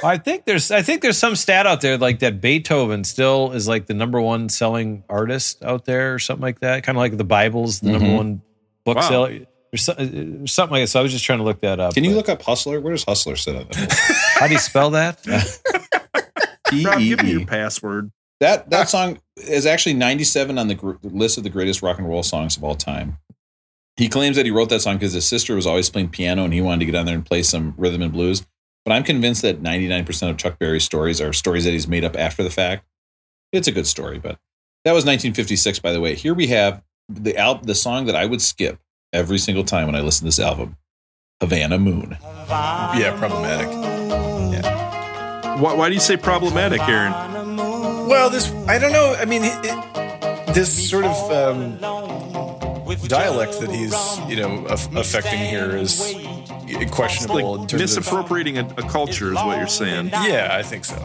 I 0.04 0.18
think 0.18 0.44
there's 0.44 0.70
I 0.70 0.82
think 0.82 1.02
there's 1.02 1.16
some 1.18 1.36
stat 1.36 1.66
out 1.66 1.80
there 1.80 1.96
like 1.98 2.18
that 2.20 2.40
Beethoven 2.40 3.04
still 3.04 3.52
is 3.52 3.66
like 3.66 3.86
the 3.86 3.94
number 3.94 4.20
one 4.20 4.48
selling 4.48 5.04
artist 5.08 5.62
out 5.64 5.84
there 5.84 6.14
or 6.14 6.18
something 6.18 6.42
like 6.42 6.60
that. 6.60 6.82
Kind 6.84 6.96
of 6.96 7.00
like 7.00 7.16
the 7.16 7.24
Bible's 7.24 7.80
the 7.80 7.92
number 7.92 8.06
Mhm. 8.08 8.16
one 8.16 8.42
book 8.84 8.96
Wow. 8.96 9.08
seller. 9.08 9.30
Or 9.72 9.76
uh, 9.76 10.46
something 10.46 10.70
like 10.70 10.82
that. 10.84 10.88
So 10.88 11.00
I 11.00 11.02
was 11.02 11.12
just 11.12 11.24
trying 11.24 11.38
to 11.38 11.44
look 11.44 11.60
that 11.62 11.80
up. 11.80 11.94
Can 11.94 12.04
you 12.04 12.10
but- 12.10 12.16
look 12.16 12.28
up 12.28 12.42
Hustler? 12.42 12.80
Where 12.80 12.92
does 12.92 13.04
Hustler 13.04 13.36
sit 13.36 13.56
on 13.56 13.66
that? 13.70 13.92
How 14.38 14.46
do 14.46 14.52
you 14.52 14.58
spell 14.58 14.90
that? 14.90 15.18
Rob, 15.26 16.98
give 16.98 16.98
me 16.98 17.16
P-E-E. 17.16 17.30
your 17.32 17.46
password. 17.46 18.10
That 18.40 18.68
that 18.70 18.88
song 18.90 19.18
is 19.36 19.64
actually 19.64 19.94
97 19.94 20.58
on 20.58 20.68
the 20.68 20.74
gr- 20.74 20.94
list 21.02 21.38
of 21.38 21.44
the 21.44 21.50
greatest 21.50 21.80
rock 21.80 21.98
and 21.98 22.06
roll 22.08 22.22
songs 22.22 22.56
of 22.58 22.64
all 22.64 22.74
time. 22.74 23.16
He 23.96 24.08
claims 24.08 24.36
that 24.36 24.44
he 24.44 24.50
wrote 24.50 24.68
that 24.68 24.80
song 24.80 24.96
because 24.96 25.14
his 25.14 25.26
sister 25.26 25.54
was 25.54 25.66
always 25.66 25.88
playing 25.88 26.10
piano 26.10 26.44
and 26.44 26.52
he 26.52 26.60
wanted 26.60 26.80
to 26.80 26.86
get 26.86 26.94
on 26.94 27.06
there 27.06 27.14
and 27.14 27.24
play 27.24 27.42
some 27.42 27.74
rhythm 27.78 28.02
and 28.02 28.12
blues. 28.12 28.46
But 28.84 28.92
I'm 28.92 29.02
convinced 29.02 29.42
that 29.42 29.62
99% 29.62 30.30
of 30.30 30.36
Chuck 30.36 30.58
Berry's 30.58 30.84
stories 30.84 31.20
are 31.20 31.32
stories 31.32 31.64
that 31.64 31.72
he's 31.72 31.88
made 31.88 32.04
up 32.04 32.16
after 32.16 32.42
the 32.42 32.50
fact. 32.50 32.86
It's 33.52 33.66
a 33.66 33.72
good 33.72 33.86
story, 33.86 34.18
but 34.18 34.38
that 34.84 34.92
was 34.92 35.04
1956, 35.04 35.78
by 35.80 35.92
the 35.92 36.00
way. 36.00 36.14
Here 36.14 36.34
we 36.34 36.48
have 36.48 36.82
the 37.08 37.36
al- 37.36 37.58
the 37.58 37.74
song 37.74 38.06
that 38.06 38.16
I 38.16 38.26
would 38.26 38.42
skip 38.42 38.78
every 39.12 39.38
single 39.38 39.64
time 39.64 39.86
when 39.86 39.94
I 39.94 40.00
listen 40.00 40.20
to 40.20 40.26
this 40.26 40.40
album, 40.40 40.76
Havana 41.40 41.78
Moon. 41.78 42.18
yeah, 42.48 43.14
problematic. 43.18 43.68
Why, 45.60 45.72
why 45.72 45.88
do 45.88 45.94
you 45.94 46.00
say 46.00 46.16
problematic, 46.16 46.86
Aaron? 46.86 47.12
Well, 48.08 48.28
this 48.28 48.52
I 48.68 48.78
don't 48.78 48.92
know. 48.92 49.16
I 49.18 49.24
mean, 49.24 49.42
it, 49.42 49.58
it, 49.64 50.54
this 50.54 50.90
sort 50.90 51.06
of 51.06 51.30
um, 51.32 51.78
dialect 53.08 53.60
that 53.60 53.70
he's 53.70 53.94
you 54.28 54.36
know 54.36 54.66
aff- 54.66 54.94
affecting 54.94 55.38
here 55.38 55.76
is 55.76 56.14
questionable 56.90 57.54
in 57.54 57.60
Like 57.60 57.68
terms 57.68 57.72
of. 57.74 57.80
misappropriating 57.80 58.58
a, 58.58 58.62
a 58.76 58.88
culture 58.88 59.28
is 59.28 59.34
what 59.34 59.58
you're 59.58 59.66
saying. 59.66 60.08
Yeah, 60.08 60.48
I 60.52 60.62
think 60.62 60.84
so. 60.84 60.96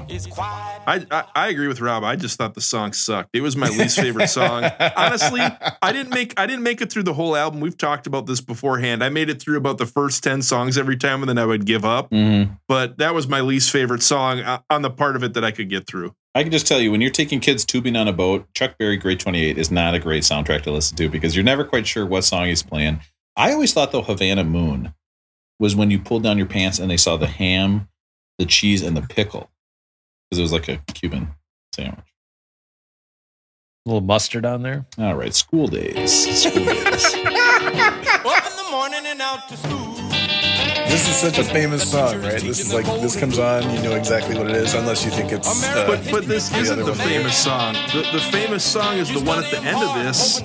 I, 0.88 1.06
I 1.12 1.24
I 1.36 1.48
agree 1.50 1.68
with 1.68 1.82
Rob. 1.82 2.04
I 2.04 2.16
just 2.16 2.38
thought 2.38 2.54
the 2.56 2.62
song 2.62 2.94
sucked. 2.94 3.30
It 3.34 3.42
was 3.42 3.56
my 3.56 3.70
least 3.70 4.00
favorite 4.00 4.28
song. 4.30 4.64
Honestly, 4.96 5.42
I 5.82 5.92
didn't 5.92 6.10
make 6.14 6.40
I 6.40 6.46
didn't 6.48 6.64
make 6.64 6.82
it 6.82 6.92
through 6.92 7.04
the 7.04 7.14
whole 7.14 7.36
album. 7.36 7.60
We've 7.60 7.78
talked 7.78 8.08
about 8.08 8.26
this 8.26 8.42
beforehand. 8.42 9.04
I 9.04 9.10
made 9.10 9.30
it 9.30 9.42
through 9.42 9.58
about 9.58 9.78
the 9.78 9.86
first 9.86 10.24
ten 10.24 10.42
songs 10.42 10.78
every 10.78 10.98
time, 10.98 11.22
and 11.22 11.30
then 11.30 11.38
I 11.38 11.46
would 11.46 11.66
give 11.66 11.86
up. 11.86 12.10
Mm-hmm. 12.10 12.54
But 12.68 12.98
that 12.98 13.14
was 13.14 13.28
my 13.28 13.42
least 13.42 13.72
favorite 13.72 14.02
song 14.04 14.40
uh, 14.40 14.60
on 14.70 14.82
the 14.82 14.90
part 14.90 15.16
of 15.16 15.24
it 15.24 15.34
that 15.36 15.44
I 15.44 15.52
could 15.52 15.70
get 15.70 15.86
through. 15.88 16.16
I 16.34 16.44
can 16.44 16.52
just 16.52 16.66
tell 16.66 16.80
you 16.80 16.92
when 16.92 17.02
you're 17.02 17.10
taking 17.10 17.42
kids 17.42 17.66
tubing 17.66 17.98
on 17.98 18.08
a 18.08 18.14
boat, 18.14 18.48
Chuck 18.54 18.78
Berry 18.78 18.96
Great 18.96 19.20
28 19.20 19.58
is 19.58 19.70
not 19.70 19.94
a 19.94 20.00
great 20.00 20.24
soundtrack 20.24 20.62
to 20.64 20.72
listen 20.72 20.96
to 20.98 21.10
because 21.10 21.36
you're 21.36 21.44
never 21.44 21.66
quite 21.66 21.86
sure 21.86 22.06
what 22.06 22.24
song 22.24 22.46
he's 22.46 22.64
playing. 22.64 23.02
I 23.36 23.52
always 23.52 23.74
thought 23.74 23.92
though 23.92 24.02
Havana 24.02 24.46
Moon 24.46 24.94
was 25.60 25.76
when 25.76 25.92
you 25.92 26.00
pulled 26.00 26.24
down 26.24 26.38
your 26.38 26.48
pants 26.48 26.80
and 26.80 26.90
they 26.90 26.98
saw 26.98 27.18
the 27.18 27.28
ham, 27.28 27.90
the 28.38 28.46
cheese, 28.46 28.82
and 28.82 28.96
the 28.96 29.02
pickle. 29.02 29.52
Because 30.30 30.40
it 30.40 30.44
was 30.44 30.54
like 30.54 30.70
a 30.70 30.78
Cuban 30.94 31.28
sandwich. 31.76 32.00
A 33.86 33.90
little 33.90 34.02
mustard 34.02 34.46
on 34.46 34.64
there. 34.64 34.86
All 34.98 35.16
right, 35.16 35.34
school 35.34 35.68
days. 35.68 36.44
School 36.44 36.64
days. 36.64 37.16
This 40.92 41.08
is 41.08 41.16
such 41.16 41.40
a 41.40 41.44
famous 41.44 41.90
song, 41.90 42.22
right? 42.22 42.42
This 42.42 42.60
is 42.60 42.74
like 42.74 42.86
this 43.02 43.16
comes 43.18 43.40
on, 43.40 43.64
you 43.74 43.82
know 43.82 43.96
exactly 43.96 44.38
what 44.38 44.50
it 44.50 44.56
is, 44.58 44.74
unless 44.74 45.06
you 45.06 45.12
think 45.12 45.32
it's. 45.32 45.64
Uh, 45.64 45.86
But 45.88 46.12
but 46.12 46.26
this 46.28 46.50
the 46.50 46.58
isn't 46.60 46.86
the 46.86 46.94
famous 46.94 47.38
song. 47.38 47.74
The, 47.94 48.10
the 48.12 48.20
famous 48.20 48.64
song 48.64 48.98
is 48.98 49.10
the 49.12 49.22
one 49.22 49.44
at 49.44 49.50
the 49.52 49.60
end 49.62 49.78
of 49.82 49.96
this. 50.04 50.42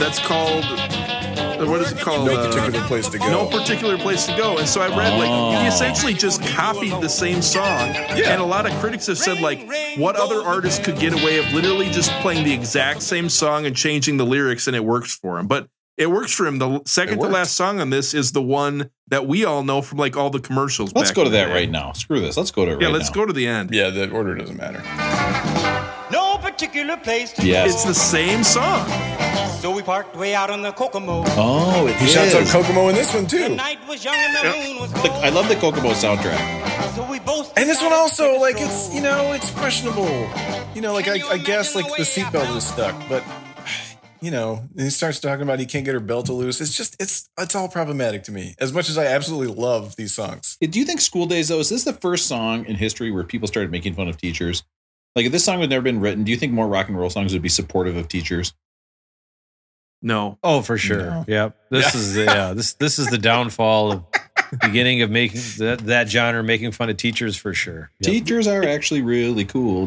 That's 0.00 0.20
called. 0.20 0.64
uh, 0.64 1.66
What 1.66 1.80
is 1.80 1.92
it 1.92 1.98
called? 1.98 2.26
No 2.26 2.36
Uh, 2.38 2.46
particular 2.52 2.86
place 2.86 3.08
to 3.08 3.18
go. 3.18 3.28
no 3.30 3.46
particular 3.46 3.98
place 3.98 4.26
to 4.26 4.36
go. 4.36 4.58
And 4.58 4.68
so 4.68 4.80
I 4.80 4.88
read 4.88 5.18
like 5.18 5.28
Oh. 5.30 5.60
he 5.60 5.66
essentially 5.66 6.14
just 6.14 6.42
copied 6.42 7.00
the 7.00 7.08
same 7.08 7.42
song. 7.42 7.88
And 7.90 8.40
a 8.40 8.44
lot 8.44 8.66
of 8.66 8.72
critics 8.80 9.06
have 9.08 9.18
said 9.18 9.40
like 9.40 9.68
what 9.96 10.14
other 10.16 10.42
artist 10.42 10.84
could 10.84 10.98
get 10.98 11.12
away 11.12 11.38
of 11.38 11.52
literally 11.52 11.90
just 11.90 12.10
playing 12.22 12.44
the 12.44 12.52
exact 12.52 13.02
same 13.02 13.28
song 13.28 13.66
and 13.66 13.74
changing 13.76 14.16
the 14.16 14.26
lyrics 14.26 14.68
and 14.68 14.76
it 14.76 14.84
works 14.84 15.14
for 15.16 15.38
him. 15.40 15.46
But 15.48 15.66
it 16.02 16.10
works 16.10 16.32
for 16.32 16.46
him. 16.46 16.58
The 16.58 16.80
second 16.86 17.20
to 17.20 17.28
last 17.28 17.54
song 17.56 17.80
on 17.80 17.90
this 17.90 18.12
is 18.14 18.32
the 18.32 18.42
one 18.42 18.90
that 19.08 19.26
we 19.26 19.44
all 19.44 19.62
know 19.62 19.80
from 19.82 19.98
like 19.98 20.16
all 20.16 20.30
the 20.30 20.40
commercials. 20.40 20.92
Let's 20.94 21.10
back 21.10 21.16
go 21.16 21.24
to 21.24 21.30
that 21.30 21.46
day. 21.46 21.52
right 21.54 21.70
now. 21.70 21.92
Screw 21.92 22.20
this. 22.20 22.36
Let's 22.36 22.50
go 22.50 22.64
to 22.64 22.72
it 22.72 22.80
Yeah, 22.80 22.86
right 22.88 22.92
let's 22.94 23.08
now. 23.10 23.14
go 23.14 23.26
to 23.26 23.32
the 23.32 23.46
end. 23.46 23.70
Yeah, 23.72 23.90
the 23.90 24.10
order 24.10 24.34
doesn't 24.34 24.56
matter. 24.56 24.82
No 26.10 26.36
particular 26.38 26.96
place 26.98 27.32
to 27.34 27.46
Yes. 27.46 27.72
It's 27.72 27.84
the 27.84 27.94
same 27.94 28.44
song. 28.44 28.86
So 29.60 29.70
we 29.70 29.80
parked 29.82 30.16
way 30.16 30.34
out 30.34 30.50
on 30.50 30.60
the 30.62 30.72
Kokomo. 30.72 31.22
Oh, 31.28 31.86
it 31.86 31.94
He 31.96 32.06
shouts 32.08 32.34
out. 32.34 32.46
Kokomo 32.48 32.88
in 32.88 32.94
this 32.96 33.14
one 33.14 33.26
too. 33.26 33.38
The 33.38 33.48
too. 33.48 33.54
night 33.56 33.78
was 33.88 34.04
young 34.04 34.16
and 34.16 34.34
the 34.36 34.58
moon 34.68 34.80
was 34.80 34.92
The- 34.92 35.10
I 35.12 35.28
love 35.28 35.48
the 35.48 35.54
Kokomo 35.56 35.90
soundtrack. 35.90 36.94
So 36.96 37.08
we 37.08 37.20
both 37.20 37.52
And 37.56 37.68
this 37.68 37.80
one 37.80 37.92
also, 37.92 38.38
like, 38.40 38.56
it's 38.58 38.92
you 38.94 39.00
know, 39.00 39.32
it's 39.32 39.50
questionable. 39.52 40.28
You 40.74 40.80
know, 40.82 40.92
like 40.92 41.06
I, 41.08 41.20
I 41.30 41.38
guess 41.38 41.74
like 41.76 41.86
the 41.96 42.02
seatbelt 42.02 42.54
is 42.56 42.66
stuck, 42.66 42.94
but 43.08 43.22
you 44.22 44.30
know, 44.30 44.68
and 44.76 44.80
he 44.80 44.90
starts 44.90 45.18
talking 45.20 45.42
about 45.42 45.58
he 45.58 45.66
can't 45.66 45.84
get 45.84 45.94
her 45.94 46.00
belt 46.00 46.26
to 46.26 46.32
loose. 46.32 46.60
It's 46.60 46.76
just 46.76 46.96
it's 47.02 47.28
it's 47.38 47.54
all 47.54 47.68
problematic 47.68 48.22
to 48.24 48.32
me. 48.32 48.54
As 48.58 48.72
much 48.72 48.88
as 48.88 48.96
I 48.96 49.06
absolutely 49.06 49.54
love 49.54 49.96
these 49.96 50.14
songs. 50.14 50.56
Do 50.60 50.78
you 50.78 50.84
think 50.86 51.00
School 51.00 51.26
Days 51.26 51.48
though 51.48 51.58
is 51.58 51.68
this 51.68 51.84
the 51.84 51.92
first 51.92 52.26
song 52.26 52.64
in 52.64 52.76
history 52.76 53.10
where 53.10 53.24
people 53.24 53.48
started 53.48 53.70
making 53.70 53.94
fun 53.94 54.08
of 54.08 54.16
teachers? 54.16 54.62
Like 55.16 55.26
if 55.26 55.32
this 55.32 55.44
song 55.44 55.60
had 55.60 55.68
never 55.68 55.82
been 55.82 56.00
written, 56.00 56.24
do 56.24 56.30
you 56.30 56.38
think 56.38 56.52
more 56.52 56.66
rock 56.68 56.88
and 56.88 56.96
roll 56.98 57.10
songs 57.10 57.32
would 57.34 57.42
be 57.42 57.48
supportive 57.50 57.96
of 57.96 58.08
teachers? 58.08 58.54
No. 60.00 60.38
Oh, 60.42 60.62
for 60.62 60.78
sure. 60.78 61.02
No. 61.06 61.24
Yep. 61.28 61.56
This 61.70 61.94
Yeah. 61.94 62.00
is 62.00 62.14
the 62.14 62.24
yeah, 62.24 62.54
this 62.54 62.72
this 62.74 62.98
is 62.98 63.06
the 63.08 63.18
downfall 63.18 63.92
of 63.92 64.04
beginning 64.60 65.02
of 65.02 65.10
making 65.10 65.40
that, 65.58 65.78
that 65.86 66.08
genre 66.08 66.42
making 66.42 66.72
fun 66.72 66.90
of 66.90 66.96
teachers 66.96 67.36
for 67.36 67.54
sure. 67.54 67.90
Yep. 68.00 68.10
Teachers 68.12 68.46
are 68.46 68.64
actually 68.64 69.02
really 69.02 69.44
cool. 69.44 69.86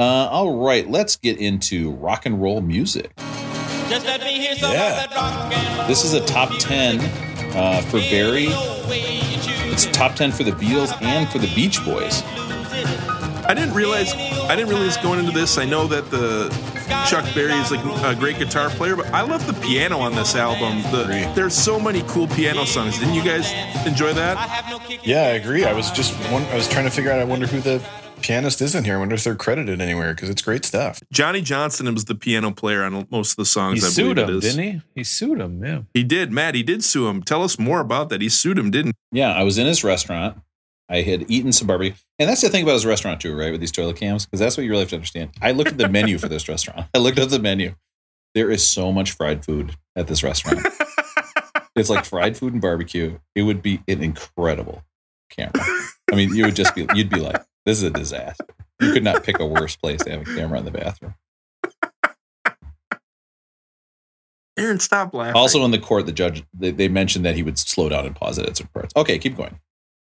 Uh, 0.00 0.28
all 0.30 0.56
right, 0.64 0.88
let's 0.88 1.16
get 1.16 1.36
into 1.36 1.90
rock 1.90 2.24
and 2.24 2.40
roll 2.40 2.62
music. 2.62 3.14
Just 3.90 4.06
let 4.06 4.22
me 4.22 4.38
hear 4.40 4.54
some 4.54 4.72
Yeah. 4.72 5.04
of 5.04 5.10
that 5.10 5.14
rock 5.14 5.52
and 5.52 5.90
This 5.90 6.06
is 6.06 6.14
a 6.14 6.24
top 6.24 6.48
10 6.58 7.00
uh, 7.54 7.82
for 7.82 7.98
Berry. 7.98 8.46
It's 8.48 9.84
top 9.92 10.14
10 10.16 10.32
for 10.32 10.42
the 10.42 10.52
Beatles 10.52 10.90
and 11.02 11.28
for 11.28 11.36
the 11.36 11.54
Beach 11.54 11.84
Boys. 11.84 12.22
I 13.44 13.52
didn't 13.52 13.74
realize 13.74 14.14
I 14.14 14.56
didn't 14.56 14.70
realize 14.70 14.96
going 14.96 15.18
into 15.18 15.32
this. 15.32 15.58
I 15.58 15.66
know 15.66 15.86
that 15.88 16.10
the 16.10 16.48
Chuck 17.06 17.26
Berry 17.34 17.52
is 17.52 17.70
like 17.70 17.84
a 18.02 18.18
great 18.18 18.38
guitar 18.38 18.70
player, 18.70 18.96
but 18.96 19.06
I 19.08 19.20
love 19.20 19.46
the 19.46 19.52
piano 19.66 19.98
on 19.98 20.14
this 20.14 20.34
album. 20.34 20.80
The, 20.92 21.30
there's 21.34 21.52
so 21.54 21.78
many 21.78 22.02
cool 22.08 22.26
piano 22.26 22.64
songs. 22.64 22.98
Didn't 22.98 23.12
you 23.14 23.22
guys 23.22 23.52
enjoy 23.86 24.14
that? 24.14 24.64
Yeah, 25.04 25.24
I 25.24 25.32
agree. 25.32 25.64
I 25.66 25.74
was 25.74 25.90
just 25.90 26.14
one. 26.32 26.42
I 26.44 26.54
was 26.54 26.68
trying 26.68 26.86
to 26.86 26.90
figure 26.90 27.12
out. 27.12 27.18
I 27.18 27.24
wonder 27.24 27.46
who 27.46 27.60
the 27.60 27.82
pianist 28.22 28.60
is 28.60 28.74
in 28.74 28.84
here. 28.84 28.96
I 28.96 28.98
wonder 28.98 29.14
if 29.14 29.24
they're 29.24 29.34
credited 29.34 29.80
anywhere 29.80 30.14
because 30.14 30.30
it's 30.30 30.42
great 30.42 30.64
stuff. 30.64 31.00
Johnny 31.12 31.40
Johnson 31.42 31.92
was 31.92 32.04
the 32.04 32.14
piano 32.14 32.50
player 32.52 32.82
on 32.84 33.06
most 33.10 33.32
of 33.32 33.36
the 33.36 33.42
He 33.42 33.46
songs. 33.46 33.84
I 33.84 33.88
sued 33.88 34.16
believe 34.16 34.28
him, 34.28 34.36
it 34.36 34.44
is. 34.44 34.54
didn't 34.56 34.72
he? 34.72 34.82
He 34.94 35.04
sued 35.04 35.40
him, 35.40 35.64
yeah. 35.64 35.80
He 35.94 36.02
did, 36.04 36.32
Matt. 36.32 36.54
He 36.54 36.62
did 36.62 36.84
sue 36.84 37.08
him. 37.08 37.22
Tell 37.22 37.42
us 37.42 37.58
more 37.58 37.80
about 37.80 38.08
that. 38.10 38.20
He 38.20 38.28
sued 38.28 38.58
him, 38.58 38.70
didn't? 38.70 38.94
Yeah, 39.12 39.32
I 39.32 39.42
was 39.42 39.58
in 39.58 39.66
his 39.66 39.82
restaurant. 39.84 40.38
I 40.88 41.02
had 41.02 41.30
eaten 41.30 41.52
some 41.52 41.66
barbecue. 41.68 41.94
And 42.18 42.28
that's 42.28 42.40
the 42.40 42.48
thing 42.48 42.64
about 42.64 42.72
his 42.72 42.84
restaurant, 42.86 43.20
too, 43.20 43.36
right? 43.36 43.52
With 43.52 43.60
these 43.60 43.70
toilet 43.72 43.96
cams, 43.96 44.26
because 44.26 44.40
that's 44.40 44.56
what 44.56 44.64
you 44.64 44.70
really 44.70 44.82
have 44.82 44.90
to 44.90 44.96
understand. 44.96 45.30
I 45.40 45.52
looked 45.52 45.70
at 45.70 45.78
the 45.78 45.88
menu 45.88 46.18
for 46.18 46.28
this 46.28 46.48
restaurant. 46.48 46.86
I 46.94 46.98
looked 46.98 47.18
at 47.18 47.30
the 47.30 47.38
menu. 47.38 47.74
There 48.34 48.50
is 48.50 48.66
so 48.66 48.90
much 48.92 49.12
fried 49.12 49.44
food 49.44 49.76
at 49.96 50.08
this 50.08 50.22
restaurant. 50.22 50.66
it's 51.76 51.90
like 51.90 52.04
fried 52.04 52.36
food 52.36 52.52
and 52.52 52.62
barbecue. 52.62 53.18
It 53.34 53.42
would 53.42 53.62
be 53.62 53.82
an 53.88 54.02
incredible 54.02 54.82
camera. 55.30 55.64
I 56.12 56.16
mean, 56.16 56.34
you 56.34 56.44
would 56.44 56.56
just 56.56 56.74
be, 56.74 56.86
you'd 56.94 57.10
be 57.10 57.20
like, 57.20 57.42
this 57.64 57.76
is 57.78 57.82
a 57.84 57.90
disaster. 57.90 58.46
You 58.80 58.92
could 58.92 59.04
not 59.04 59.22
pick 59.24 59.38
a 59.38 59.46
worse 59.46 59.76
place 59.76 60.02
to 60.04 60.10
have 60.10 60.22
a 60.22 60.24
camera 60.24 60.58
in 60.58 60.64
the 60.64 60.70
bathroom. 60.70 61.14
Aaron, 64.56 64.80
stop 64.80 65.14
laughing. 65.14 65.36
Also, 65.36 65.64
in 65.64 65.70
the 65.70 65.78
court, 65.78 66.06
the 66.06 66.12
judge, 66.12 66.44
they, 66.52 66.70
they 66.70 66.88
mentioned 66.88 67.24
that 67.24 67.34
he 67.34 67.42
would 67.42 67.58
slow 67.58 67.88
down 67.88 68.04
and 68.06 68.14
pause 68.14 68.38
it 68.38 68.46
at 68.46 68.56
certain 68.56 68.70
parts. 68.74 68.92
Okay, 68.96 69.18
keep 69.18 69.36
going. 69.36 69.58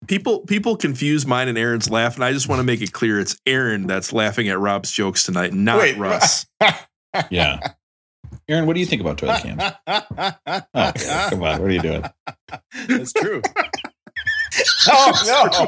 people 0.08 0.40
people 0.40 0.76
confuse 0.76 1.28
mine 1.28 1.48
and 1.48 1.58
Aaron's 1.58 1.90
laugh, 1.90 2.16
and 2.16 2.24
I 2.24 2.32
just 2.32 2.48
want 2.50 2.60
to 2.60 2.64
make 2.64 2.82
it 2.82 2.92
clear 2.92 3.20
it's 3.20 3.36
Aaron 3.46 3.86
that's 3.88 4.12
laughing 4.14 4.50
at 4.50 4.58
Rob's 4.60 4.92
jokes 4.92 5.24
tonight, 5.26 5.54
not 5.54 5.80
Wait, 5.80 5.98
Russ. 5.98 6.46
Yeah. 7.30 7.60
Aaron, 8.48 8.66
what 8.66 8.74
do 8.74 8.80
you 8.80 8.86
think 8.86 9.02
about 9.02 9.18
toilet 9.18 9.42
cams? 9.42 9.62
Oh, 10.74 10.92
come 11.30 11.44
on, 11.44 11.62
what 11.62 11.70
are 11.70 11.72
you 11.72 11.82
doing? 11.82 12.04
That's 12.88 13.12
true. 13.12 13.42
Oh 14.88 15.68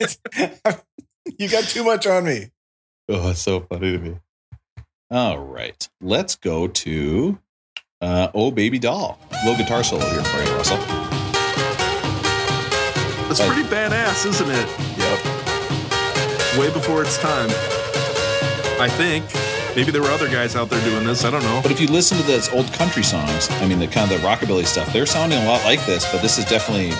no! 0.00 0.76
You 1.38 1.48
got 1.48 1.64
too 1.64 1.84
much 1.84 2.06
on 2.06 2.24
me. 2.24 2.50
Oh, 3.08 3.26
that's 3.28 3.40
so 3.40 3.60
funny 3.60 3.92
to 3.92 3.98
me. 3.98 4.16
All 5.10 5.38
right, 5.38 5.88
let's 6.00 6.36
go 6.36 6.66
to 6.68 7.38
uh, 8.00 8.28
"Oh 8.34 8.50
Baby 8.50 8.78
Doll." 8.78 9.18
Little 9.44 9.56
guitar 9.56 9.84
solo 9.84 10.04
here 10.10 10.22
for 10.24 10.42
you, 10.42 10.56
Russell. 10.56 10.78
It's 13.30 13.40
pretty 13.40 13.62
badass, 13.68 14.26
isn't 14.26 14.50
it? 14.50 14.68
Yep. 14.98 16.58
Way 16.58 16.72
before 16.72 17.02
its 17.02 17.18
time. 17.18 17.48
I 18.80 18.88
think. 18.88 19.24
Maybe 19.74 19.90
there 19.90 20.02
were 20.02 20.10
other 20.10 20.28
guys 20.28 20.54
out 20.54 20.68
there 20.68 20.82
doing 20.84 21.06
this. 21.06 21.24
I 21.24 21.30
don't 21.30 21.42
know. 21.42 21.60
But 21.62 21.70
if 21.72 21.80
you 21.80 21.86
listen 21.86 22.18
to 22.18 22.22
those 22.24 22.52
old 22.52 22.70
country 22.74 23.02
songs, 23.02 23.48
I 23.52 23.66
mean, 23.66 23.78
the 23.78 23.86
kind 23.86 24.10
of 24.12 24.20
the 24.20 24.26
rockabilly 24.26 24.66
stuff, 24.66 24.92
they're 24.92 25.06
sounding 25.06 25.42
a 25.42 25.46
lot 25.46 25.64
like 25.64 25.84
this, 25.86 26.10
but 26.12 26.20
this 26.20 26.36
is 26.38 26.44
definitely 26.44 26.92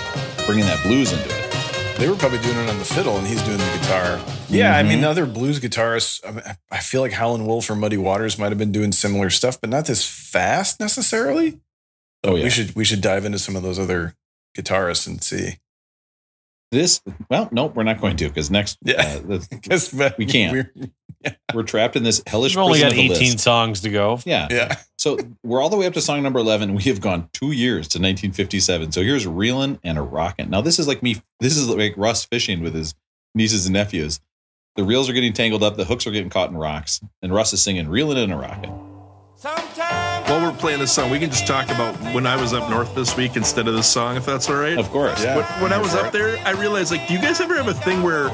bringing 0.47 0.65
that 0.65 0.81
blues 0.83 1.11
into 1.13 1.29
it. 1.29 1.97
They 1.99 2.09
were 2.09 2.15
probably 2.15 2.39
doing 2.39 2.57
it 2.57 2.69
on 2.69 2.79
the 2.79 2.85
fiddle, 2.85 3.17
and 3.17 3.27
he's 3.27 3.41
doing 3.43 3.59
the 3.59 3.77
guitar. 3.79 4.19
Yeah, 4.49 4.75
I 4.75 4.81
mean, 4.81 5.01
Mhm. 5.01 5.05
other 5.05 5.27
blues 5.27 5.59
guitarists. 5.59 6.19
I, 6.27 6.31
mean, 6.31 6.43
I 6.71 6.79
feel 6.79 7.01
like 7.01 7.11
Howlin' 7.13 7.45
Wolf 7.45 7.69
or 7.69 7.75
Muddy 7.75 7.97
Waters 7.97 8.39
might 8.39 8.49
have 8.49 8.57
been 8.57 8.71
doing 8.71 8.91
similar 8.91 9.29
stuff, 9.29 9.61
but 9.61 9.69
not 9.69 9.85
this 9.85 10.03
fast 10.03 10.79
necessarily. 10.79 11.59
Oh 12.23 12.35
yeah, 12.35 12.45
We 12.45 12.49
should 12.49 12.75
we 12.75 12.83
should 12.85 13.01
dive 13.01 13.25
into 13.25 13.37
some 13.37 13.55
of 13.55 13.61
those 13.61 13.77
other 13.77 14.15
guitarists 14.57 15.05
and 15.05 15.21
see. 15.23 15.57
This. 16.73 17.01
Well, 17.29 17.47
nope, 17.51 17.75
we're 17.75 17.83
not 17.83 18.01
going 18.01 18.17
to 18.17 18.27
because 18.27 18.51
next, 18.51 18.77
Yeah. 18.83 19.19
uh, 19.29 19.39
Because 19.49 19.93
We 20.17 20.25
can't. 20.25 20.51
we're- 20.75 20.89
we're 21.53 21.63
trapped 21.63 21.95
in 21.95 22.03
this 22.03 22.21
hellish. 22.27 22.53
We've 22.57 22.65
only 22.65 22.81
got 22.81 22.91
18 22.91 23.09
list. 23.09 23.39
songs 23.39 23.79
to 23.81 23.89
go. 23.89 24.19
Yeah, 24.25 24.49
Yeah. 24.51 24.75
So 24.97 25.17
we're 25.41 25.61
all 25.61 25.69
the 25.69 25.77
way 25.77 25.85
up 25.85 25.93
to 25.93 26.01
song 26.01 26.21
number 26.21 26.39
11. 26.39 26.73
We 26.75 26.83
have 26.83 26.99
gone 26.99 27.29
two 27.31 27.51
years 27.53 27.87
to 27.89 27.97
1957. 27.99 28.91
So 28.91 29.01
here's 29.03 29.25
Reelin' 29.25 29.79
and 29.85 29.97
a 29.97 30.01
Rockin'. 30.01 30.49
Now, 30.49 30.59
this 30.59 30.79
is 30.79 30.87
like 30.87 31.01
me, 31.01 31.21
this 31.39 31.55
is 31.55 31.69
like 31.69 31.93
Russ 31.95 32.25
fishing 32.25 32.61
with 32.61 32.73
his 32.75 32.93
nieces 33.35 33.65
and 33.67 33.73
nephews. 33.73 34.19
The 34.75 34.83
reels 34.83 35.09
are 35.09 35.13
getting 35.13 35.31
tangled 35.31 35.63
up, 35.63 35.77
the 35.77 35.85
hooks 35.85 36.05
are 36.07 36.11
getting 36.11 36.29
caught 36.29 36.49
in 36.49 36.57
rocks, 36.57 36.99
and 37.21 37.33
Russ 37.33 37.53
is 37.53 37.63
singing 37.63 37.85
Reelin' 37.87 38.17
and 38.21 38.33
a 38.33 38.35
Rockin'. 38.37 38.82
While 39.43 40.41
we're 40.41 40.57
playing 40.57 40.79
this 40.79 40.93
song, 40.93 41.11
we 41.11 41.19
can 41.19 41.29
just 41.29 41.45
talk 41.45 41.65
about 41.65 41.93
when 42.13 42.25
I 42.25 42.39
was 42.39 42.53
up 42.53 42.69
north 42.69 42.95
this 42.95 43.17
week 43.17 43.35
instead 43.35 43.67
of 43.67 43.73
this 43.73 43.87
song, 43.91 44.15
if 44.15 44.25
that's 44.25 44.49
all 44.49 44.55
right. 44.55 44.77
Of 44.77 44.89
course. 44.89 45.21
Yeah. 45.21 45.35
When, 45.35 45.63
when 45.63 45.73
I 45.73 45.79
was 45.79 45.91
here 45.91 45.99
for 45.99 46.07
up 46.07 46.13
there, 46.13 46.37
I 46.45 46.51
realized 46.51 46.91
like, 46.91 47.05
do 47.09 47.13
you 47.13 47.19
guys 47.19 47.41
ever 47.41 47.57
have 47.57 47.67
a 47.67 47.73
thing 47.73 48.03
where 48.03 48.31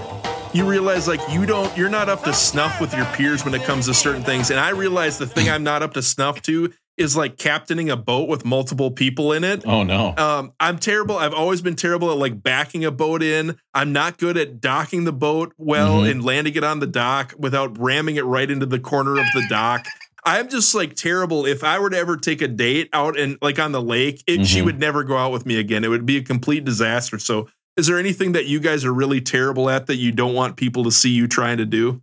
you 0.53 0.69
realize 0.69 1.07
like 1.07 1.19
you 1.31 1.47
don't, 1.47 1.75
you're 1.75 1.89
not 1.89 2.09
up 2.09 2.23
to 2.25 2.33
snuff 2.33 2.79
with 2.79 2.93
your 2.93 3.05
peers 3.05 3.43
when 3.43 3.55
it 3.55 3.63
comes 3.63 3.87
to 3.87 3.95
certain 3.95 4.21
things? 4.23 4.51
And 4.51 4.59
I 4.59 4.69
realized 4.69 5.17
the 5.17 5.25
thing 5.25 5.49
I'm 5.49 5.63
not 5.63 5.81
up 5.81 5.95
to 5.95 6.03
snuff 6.03 6.43
to 6.43 6.71
is 6.95 7.17
like 7.17 7.37
captaining 7.37 7.89
a 7.89 7.97
boat 7.97 8.29
with 8.29 8.45
multiple 8.45 8.91
people 8.91 9.33
in 9.33 9.43
it. 9.43 9.63
Oh, 9.65 9.81
no. 9.81 10.13
Um, 10.15 10.53
I'm 10.59 10.77
terrible. 10.77 11.17
I've 11.17 11.33
always 11.33 11.63
been 11.63 11.75
terrible 11.75 12.11
at 12.11 12.17
like 12.17 12.43
backing 12.43 12.85
a 12.85 12.91
boat 12.91 13.23
in. 13.23 13.57
I'm 13.73 13.93
not 13.93 14.19
good 14.19 14.37
at 14.37 14.61
docking 14.61 15.05
the 15.05 15.13
boat 15.13 15.53
well 15.57 16.01
Mhm. 16.01 16.11
and 16.11 16.23
landing 16.23 16.53
it 16.55 16.63
on 16.63 16.79
the 16.81 16.87
dock 16.87 17.33
without 17.35 17.79
ramming 17.79 18.17
it 18.17 18.25
right 18.25 18.51
into 18.51 18.67
the 18.67 18.79
corner 18.79 19.13
of 19.19 19.25
the 19.33 19.43
dock. 19.49 19.87
I'm 20.25 20.49
just 20.49 20.73
like 20.75 20.95
terrible. 20.95 21.45
If 21.45 21.63
I 21.63 21.79
were 21.79 21.89
to 21.89 21.97
ever 21.97 22.17
take 22.17 22.41
a 22.41 22.47
date 22.47 22.89
out 22.93 23.17
and 23.17 23.37
like 23.41 23.59
on 23.59 23.71
the 23.71 23.81
lake, 23.81 24.23
it, 24.27 24.45
she 24.45 24.59
Mhm. 24.61 24.65
would 24.65 24.79
never 24.79 25.03
go 25.03 25.17
out 25.17 25.31
with 25.31 25.45
me 25.45 25.57
again. 25.57 25.83
It 25.83 25.89
would 25.89 26.05
be 26.05 26.17
a 26.17 26.23
complete 26.23 26.65
disaster. 26.65 27.17
So, 27.19 27.47
is 27.77 27.87
there 27.87 27.97
anything 27.97 28.33
that 28.33 28.45
you 28.45 28.59
guys 28.59 28.83
are 28.83 28.93
really 28.93 29.21
terrible 29.21 29.69
at 29.69 29.87
that 29.87 29.95
you 29.95 30.11
don't 30.11 30.33
want 30.33 30.57
people 30.57 30.83
to 30.83 30.91
see 30.91 31.09
you 31.09 31.27
trying 31.27 31.57
to 31.57 31.65
do? 31.65 32.01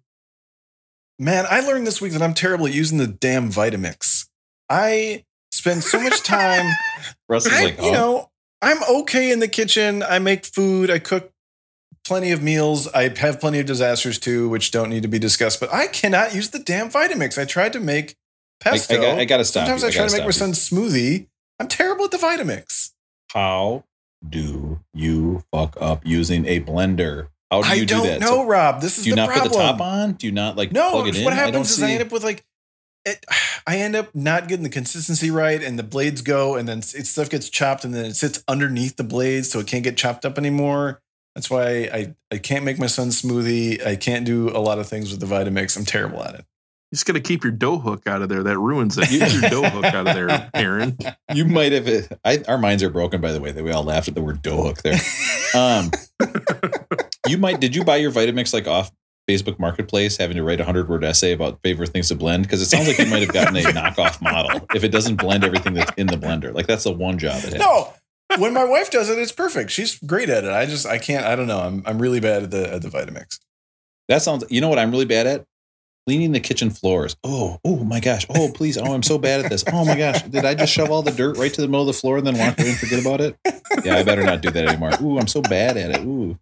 Man, 1.18 1.46
I 1.50 1.60
learned 1.60 1.86
this 1.86 2.00
week 2.00 2.12
that 2.12 2.22
I'm 2.22 2.34
terrible 2.34 2.66
at 2.66 2.74
using 2.74 2.98
the 2.98 3.06
damn 3.06 3.50
Vitamix. 3.50 4.26
I 4.68 5.24
spend 5.50 5.82
so 5.84 6.00
much 6.00 6.22
time 6.22 6.66
Russ 7.28 7.46
is 7.46 7.52
I- 7.52 7.64
like, 7.64 7.78
you 7.78 7.88
oh, 7.88 7.92
know, 7.92 8.30
I'm 8.62 8.82
okay 9.02 9.30
in 9.30 9.40
the 9.40 9.48
kitchen. 9.48 10.02
I 10.02 10.18
make 10.18 10.44
food. 10.46 10.90
I 10.90 10.98
cook 10.98 11.32
plenty 12.06 12.30
of 12.32 12.42
meals. 12.42 12.88
I 12.88 13.08
have 13.18 13.40
plenty 13.40 13.58
of 13.60 13.66
disasters 13.66 14.18
too, 14.18 14.48
which 14.48 14.70
don't 14.70 14.90
need 14.90 15.02
to 15.02 15.08
be 15.08 15.18
discussed. 15.18 15.60
But 15.60 15.72
I 15.72 15.86
cannot 15.88 16.34
use 16.34 16.50
the 16.50 16.58
damn 16.58 16.90
Vitamix. 16.90 17.38
I 17.40 17.44
tried 17.44 17.72
to 17.74 17.80
make 17.80 18.16
pesto. 18.60 18.94
I 18.94 19.00
got- 19.00 19.18
I 19.18 19.24
gotta 19.24 19.44
stop 19.44 19.66
Sometimes 19.66 19.82
you. 19.82 19.86
I 19.86 19.90
I 19.90 19.94
try 19.94 20.06
to 20.08 20.12
make 20.12 20.24
my 20.24 20.30
son's 20.30 20.58
smoothie. 20.70 21.26
I'm 21.58 21.68
terrible 21.68 22.04
at 22.06 22.10
the 22.10 22.18
Vitamix. 22.18 22.90
how 23.32 23.84
do 24.26 24.80
you 24.94 25.44
fuck 25.52 25.76
up 25.80 26.06
using 26.06 26.46
a 26.46 26.60
blender? 26.60 27.28
How 27.50 27.62
do 27.62 27.68
you 27.68 27.74
I 27.74 27.78
do 27.80 27.86
don't 27.86 28.06
that? 28.06 28.20
know, 28.20 28.26
So 28.28 28.44
Rob. 28.46 28.80
This 28.80 28.98
is 28.98 29.04
do 29.04 29.10
you 29.10 29.14
the 29.16 29.22
not 29.22 29.28
problem. 29.28 29.48
put 29.50 29.56
the 29.58 29.62
top 29.62 29.80
on? 29.80 30.12
Do 30.14 30.26
you 30.26 30.32
not 30.32 30.56
like 30.56 30.72
No, 30.72 31.04
it 31.06 31.16
in? 31.16 31.24
what 31.24 31.32
I 31.32 31.36
happens 31.36 31.70
is 31.70 31.82
I 31.82 31.90
end 31.92 32.02
up 32.02 32.10
with 32.12 32.24
like, 32.24 32.44
it, 33.04 33.24
I 33.66 33.78
end 33.78 33.94
up 33.96 34.14
not 34.14 34.48
getting 34.48 34.62
the 34.64 34.68
consistency 34.70 35.30
right, 35.30 35.62
and 35.62 35.78
the 35.78 35.82
blades 35.82 36.22
go, 36.22 36.54
and 36.56 36.68
then 36.68 36.78
it, 36.78 37.06
stuff 37.06 37.28
gets 37.30 37.48
chopped, 37.50 37.84
and 37.84 37.94
then 37.94 38.04
it 38.06 38.16
sits 38.16 38.42
underneath 38.48 38.96
the 38.96 39.04
blades, 39.04 39.50
so 39.50 39.58
it 39.60 39.66
can't 39.66 39.84
get 39.84 39.96
chopped 39.96 40.24
up 40.24 40.38
anymore. 40.38 41.02
That's 41.36 41.50
why 41.50 41.90
I 41.92 42.14
I 42.32 42.38
can't 42.38 42.64
make 42.64 42.78
my 42.78 42.86
son's 42.86 43.20
smoothie. 43.20 43.86
I 43.86 43.94
can't 43.94 44.24
do 44.24 44.48
a 44.48 44.58
lot 44.58 44.78
of 44.78 44.88
things 44.88 45.10
with 45.10 45.20
the 45.20 45.26
Vitamix. 45.26 45.76
I'm 45.76 45.84
terrible 45.84 46.22
at 46.22 46.34
it. 46.34 46.46
You 46.90 46.96
just 46.96 47.04
got 47.04 47.12
to 47.12 47.20
keep 47.20 47.44
your 47.44 47.52
dough 47.52 47.78
hook 47.78 48.06
out 48.06 48.22
of 48.22 48.30
there. 48.30 48.42
That 48.42 48.58
ruins 48.58 48.96
it. 48.96 49.08
Keep 49.08 49.42
your 49.42 49.50
dough 49.50 49.68
hook 49.68 49.84
out 49.84 50.06
of 50.08 50.14
there, 50.14 50.50
Aaron. 50.54 50.96
you 51.34 51.44
might 51.44 51.72
have. 51.72 52.10
I, 52.24 52.42
our 52.48 52.56
minds 52.56 52.82
are 52.82 52.88
broken 52.88 53.20
by 53.20 53.32
the 53.32 53.40
way 53.40 53.52
that 53.52 53.62
we 53.62 53.70
all 53.70 53.84
laughed 53.84 54.08
at 54.08 54.14
the 54.14 54.22
word 54.22 54.40
dough 54.40 54.62
hook 54.62 54.78
there. 54.82 54.98
Um, 55.54 55.90
you 57.28 57.36
might. 57.36 57.60
Did 57.60 57.76
you 57.76 57.84
buy 57.84 57.96
your 57.96 58.12
Vitamix 58.12 58.54
like 58.54 58.66
off 58.66 58.90
Facebook 59.28 59.58
Marketplace, 59.58 60.16
having 60.16 60.38
to 60.38 60.42
write 60.42 60.60
a 60.60 60.64
hundred 60.64 60.88
word 60.88 61.04
essay 61.04 61.32
about 61.32 61.60
favorite 61.62 61.90
things 61.90 62.08
to 62.08 62.14
blend? 62.14 62.44
Because 62.44 62.62
it 62.62 62.66
sounds 62.66 62.88
like 62.88 62.98
you 62.98 63.06
might 63.06 63.20
have 63.20 63.32
gotten 63.34 63.56
a 63.56 63.60
knockoff 63.72 64.22
model 64.22 64.66
if 64.74 64.84
it 64.84 64.88
doesn't 64.88 65.16
blend 65.16 65.44
everything 65.44 65.74
that's 65.74 65.92
in 65.98 66.06
the 66.06 66.16
blender. 66.16 66.54
Like 66.54 66.66
that's 66.66 66.84
the 66.84 66.92
one 66.92 67.18
job 67.18 67.44
it 67.44 67.52
has. 67.52 67.54
No, 67.56 67.92
when 68.38 68.52
my 68.52 68.64
wife 68.64 68.90
does 68.90 69.08
it, 69.08 69.18
it's 69.18 69.32
perfect. 69.32 69.70
She's 69.70 69.98
great 70.00 70.28
at 70.28 70.44
it. 70.44 70.50
I 70.50 70.66
just 70.66 70.86
I 70.86 70.98
can't. 70.98 71.24
I 71.24 71.36
don't 71.36 71.46
know. 71.46 71.60
I'm 71.60 71.82
I'm 71.86 72.00
really 72.00 72.20
bad 72.20 72.44
at 72.44 72.50
the 72.50 72.72
at 72.72 72.82
the 72.82 72.88
Vitamix. 72.88 73.38
That 74.08 74.22
sounds. 74.22 74.44
You 74.50 74.60
know 74.60 74.68
what 74.68 74.78
I'm 74.78 74.90
really 74.90 75.04
bad 75.06 75.26
at? 75.26 75.44
Cleaning 76.06 76.30
the 76.30 76.38
kitchen 76.38 76.70
floors. 76.70 77.16
Oh, 77.24 77.58
oh 77.64 77.82
my 77.82 77.98
gosh. 77.98 78.26
Oh, 78.30 78.48
please. 78.54 78.78
Oh, 78.78 78.94
I'm 78.94 79.02
so 79.02 79.18
bad 79.18 79.44
at 79.44 79.50
this. 79.50 79.64
Oh 79.72 79.84
my 79.84 79.96
gosh. 79.96 80.22
Did 80.22 80.44
I 80.44 80.54
just 80.54 80.72
shove 80.72 80.88
all 80.88 81.02
the 81.02 81.10
dirt 81.10 81.36
right 81.36 81.52
to 81.52 81.60
the 81.60 81.66
middle 81.66 81.80
of 81.80 81.88
the 81.88 81.92
floor 82.00 82.16
and 82.18 82.24
then 82.24 82.38
walk 82.38 82.56
away 82.60 82.68
and 82.68 82.78
forget 82.78 83.00
about 83.00 83.20
it? 83.20 83.36
Yeah, 83.84 83.96
I 83.96 84.04
better 84.04 84.22
not 84.22 84.40
do 84.40 84.48
that 84.52 84.68
anymore. 84.68 84.92
Ooh, 85.02 85.18
I'm 85.18 85.26
so 85.26 85.42
bad 85.42 85.76
at 85.76 85.90
it. 85.90 86.04
Ooh. 86.04 86.38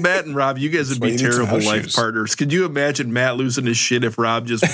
Matt 0.00 0.26
and 0.26 0.36
Rob, 0.36 0.58
you 0.58 0.68
guys 0.68 0.90
would 0.90 1.00
why 1.00 1.06
be 1.06 1.12
you 1.12 1.18
need 1.18 1.32
some 1.32 1.46
terrible 1.46 1.66
life 1.66 1.84
shoes. 1.84 1.96
partners. 1.96 2.34
Could 2.34 2.52
you 2.52 2.66
imagine 2.66 3.10
Matt 3.10 3.38
losing 3.38 3.64
his 3.64 3.78
shit 3.78 4.04
if 4.04 4.18
Rob 4.18 4.46
just 4.46 4.64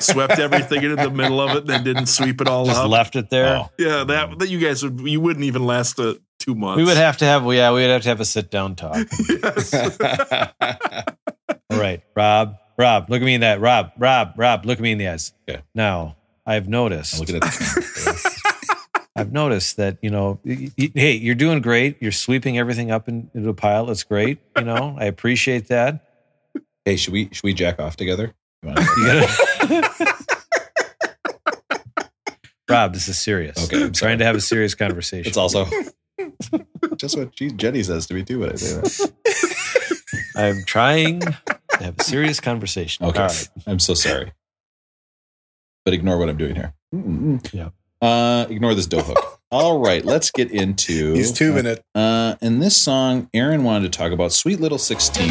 swept 0.00 0.38
everything 0.38 0.84
into 0.84 0.94
the 0.94 1.10
middle 1.10 1.40
of 1.40 1.50
it 1.56 1.58
and 1.62 1.68
then 1.68 1.82
didn't 1.82 2.06
sweep 2.06 2.40
it 2.40 2.46
all 2.46 2.66
Just 2.66 2.78
up? 2.82 2.88
left 2.88 3.16
it 3.16 3.30
there. 3.30 3.56
Oh. 3.56 3.70
Yeah, 3.80 4.04
that 4.04 4.38
that 4.38 4.48
you 4.48 4.60
guys 4.60 4.84
would 4.84 5.00
you 5.00 5.20
wouldn't 5.20 5.44
even 5.44 5.66
last 5.66 5.98
uh, 5.98 6.14
two 6.38 6.54
months. 6.54 6.76
We 6.78 6.84
would 6.84 6.96
have 6.96 7.16
to 7.16 7.24
have, 7.24 7.44
yeah, 7.52 7.72
we 7.72 7.80
would 7.80 7.90
have 7.90 8.02
to 8.02 8.08
have 8.10 8.20
a 8.20 8.24
sit 8.24 8.48
down 8.48 8.76
talk. 8.76 8.96
All 11.70 11.78
right, 11.80 12.00
Rob, 12.14 12.54
Rob, 12.82 13.08
look 13.08 13.22
at 13.22 13.24
me 13.24 13.34
in 13.34 13.42
that. 13.42 13.60
Rob, 13.60 13.92
Rob, 13.96 14.32
Rob, 14.36 14.64
look 14.66 14.78
at 14.78 14.82
me 14.82 14.90
in 14.92 14.98
the 14.98 15.06
eyes. 15.08 15.32
Okay. 15.48 15.62
Now, 15.74 16.16
I've 16.44 16.68
noticed. 16.68 17.14
I'm 17.14 17.20
looking 17.20 17.36
at 17.36 17.42
the 17.42 18.42
I've 19.16 19.30
noticed 19.32 19.76
that 19.76 19.98
you 20.02 20.10
know, 20.10 20.40
y- 20.44 20.68
y- 20.76 20.90
hey, 20.94 21.12
you're 21.12 21.34
doing 21.36 21.60
great. 21.60 21.98
You're 22.02 22.10
sweeping 22.12 22.58
everything 22.58 22.90
up 22.90 23.08
in, 23.08 23.30
into 23.34 23.50
a 23.50 23.54
pile. 23.54 23.88
It's 23.90 24.02
great. 24.02 24.38
You 24.58 24.64
know, 24.64 24.96
I 24.98 25.04
appreciate 25.04 25.68
that. 25.68 26.08
Hey, 26.84 26.96
should 26.96 27.12
we 27.12 27.28
should 27.30 27.44
we 27.44 27.54
jack 27.54 27.78
off 27.78 27.94
together? 27.96 28.34
You 28.64 28.74
gotta- 28.74 30.14
Rob, 32.68 32.94
this 32.94 33.06
is 33.06 33.18
serious. 33.18 33.62
Okay, 33.66 33.76
I'm 33.76 33.86
I'm 33.88 33.92
trying 33.92 34.18
to 34.18 34.24
have 34.24 34.34
a 34.34 34.40
serious 34.40 34.74
conversation. 34.74 35.28
It's 35.28 35.36
also 35.36 35.66
just 36.96 37.16
what 37.18 37.30
she, 37.38 37.50
Jenny 37.50 37.82
says 37.82 38.06
to 38.06 38.14
me 38.14 38.24
too 38.24 38.40
when 38.40 38.50
I 38.50 38.54
say 38.56 38.74
that. 38.80 39.12
I'm 40.34 40.64
trying 40.64 41.20
to 41.82 41.86
have 41.86 41.98
a 41.98 42.04
serious 42.04 42.40
conversation. 42.40 43.06
Okay. 43.06 43.20
All 43.20 43.26
right. 43.28 43.48
I'm 43.66 43.78
so 43.78 43.94
sorry. 43.94 44.32
But 45.84 45.94
ignore 45.94 46.18
what 46.18 46.28
I'm 46.28 46.36
doing 46.36 46.54
here. 46.54 46.74
Mm-mm. 46.94 47.52
Yeah. 47.52 47.70
Uh, 48.00 48.46
ignore 48.48 48.74
this 48.74 48.86
dough 48.86 49.02
hook. 49.02 49.40
All 49.50 49.80
right, 49.80 50.04
let's 50.04 50.30
get 50.30 50.50
into. 50.50 51.12
He's 51.12 51.30
tubing 51.30 51.66
it. 51.66 51.84
Uh, 51.94 52.36
in 52.40 52.58
this 52.60 52.74
song, 52.74 53.28
Aaron 53.34 53.64
wanted 53.64 53.92
to 53.92 53.98
talk 53.98 54.10
about 54.10 54.32
"Sweet 54.32 54.60
Little 54.60 54.78
16." 54.78 55.30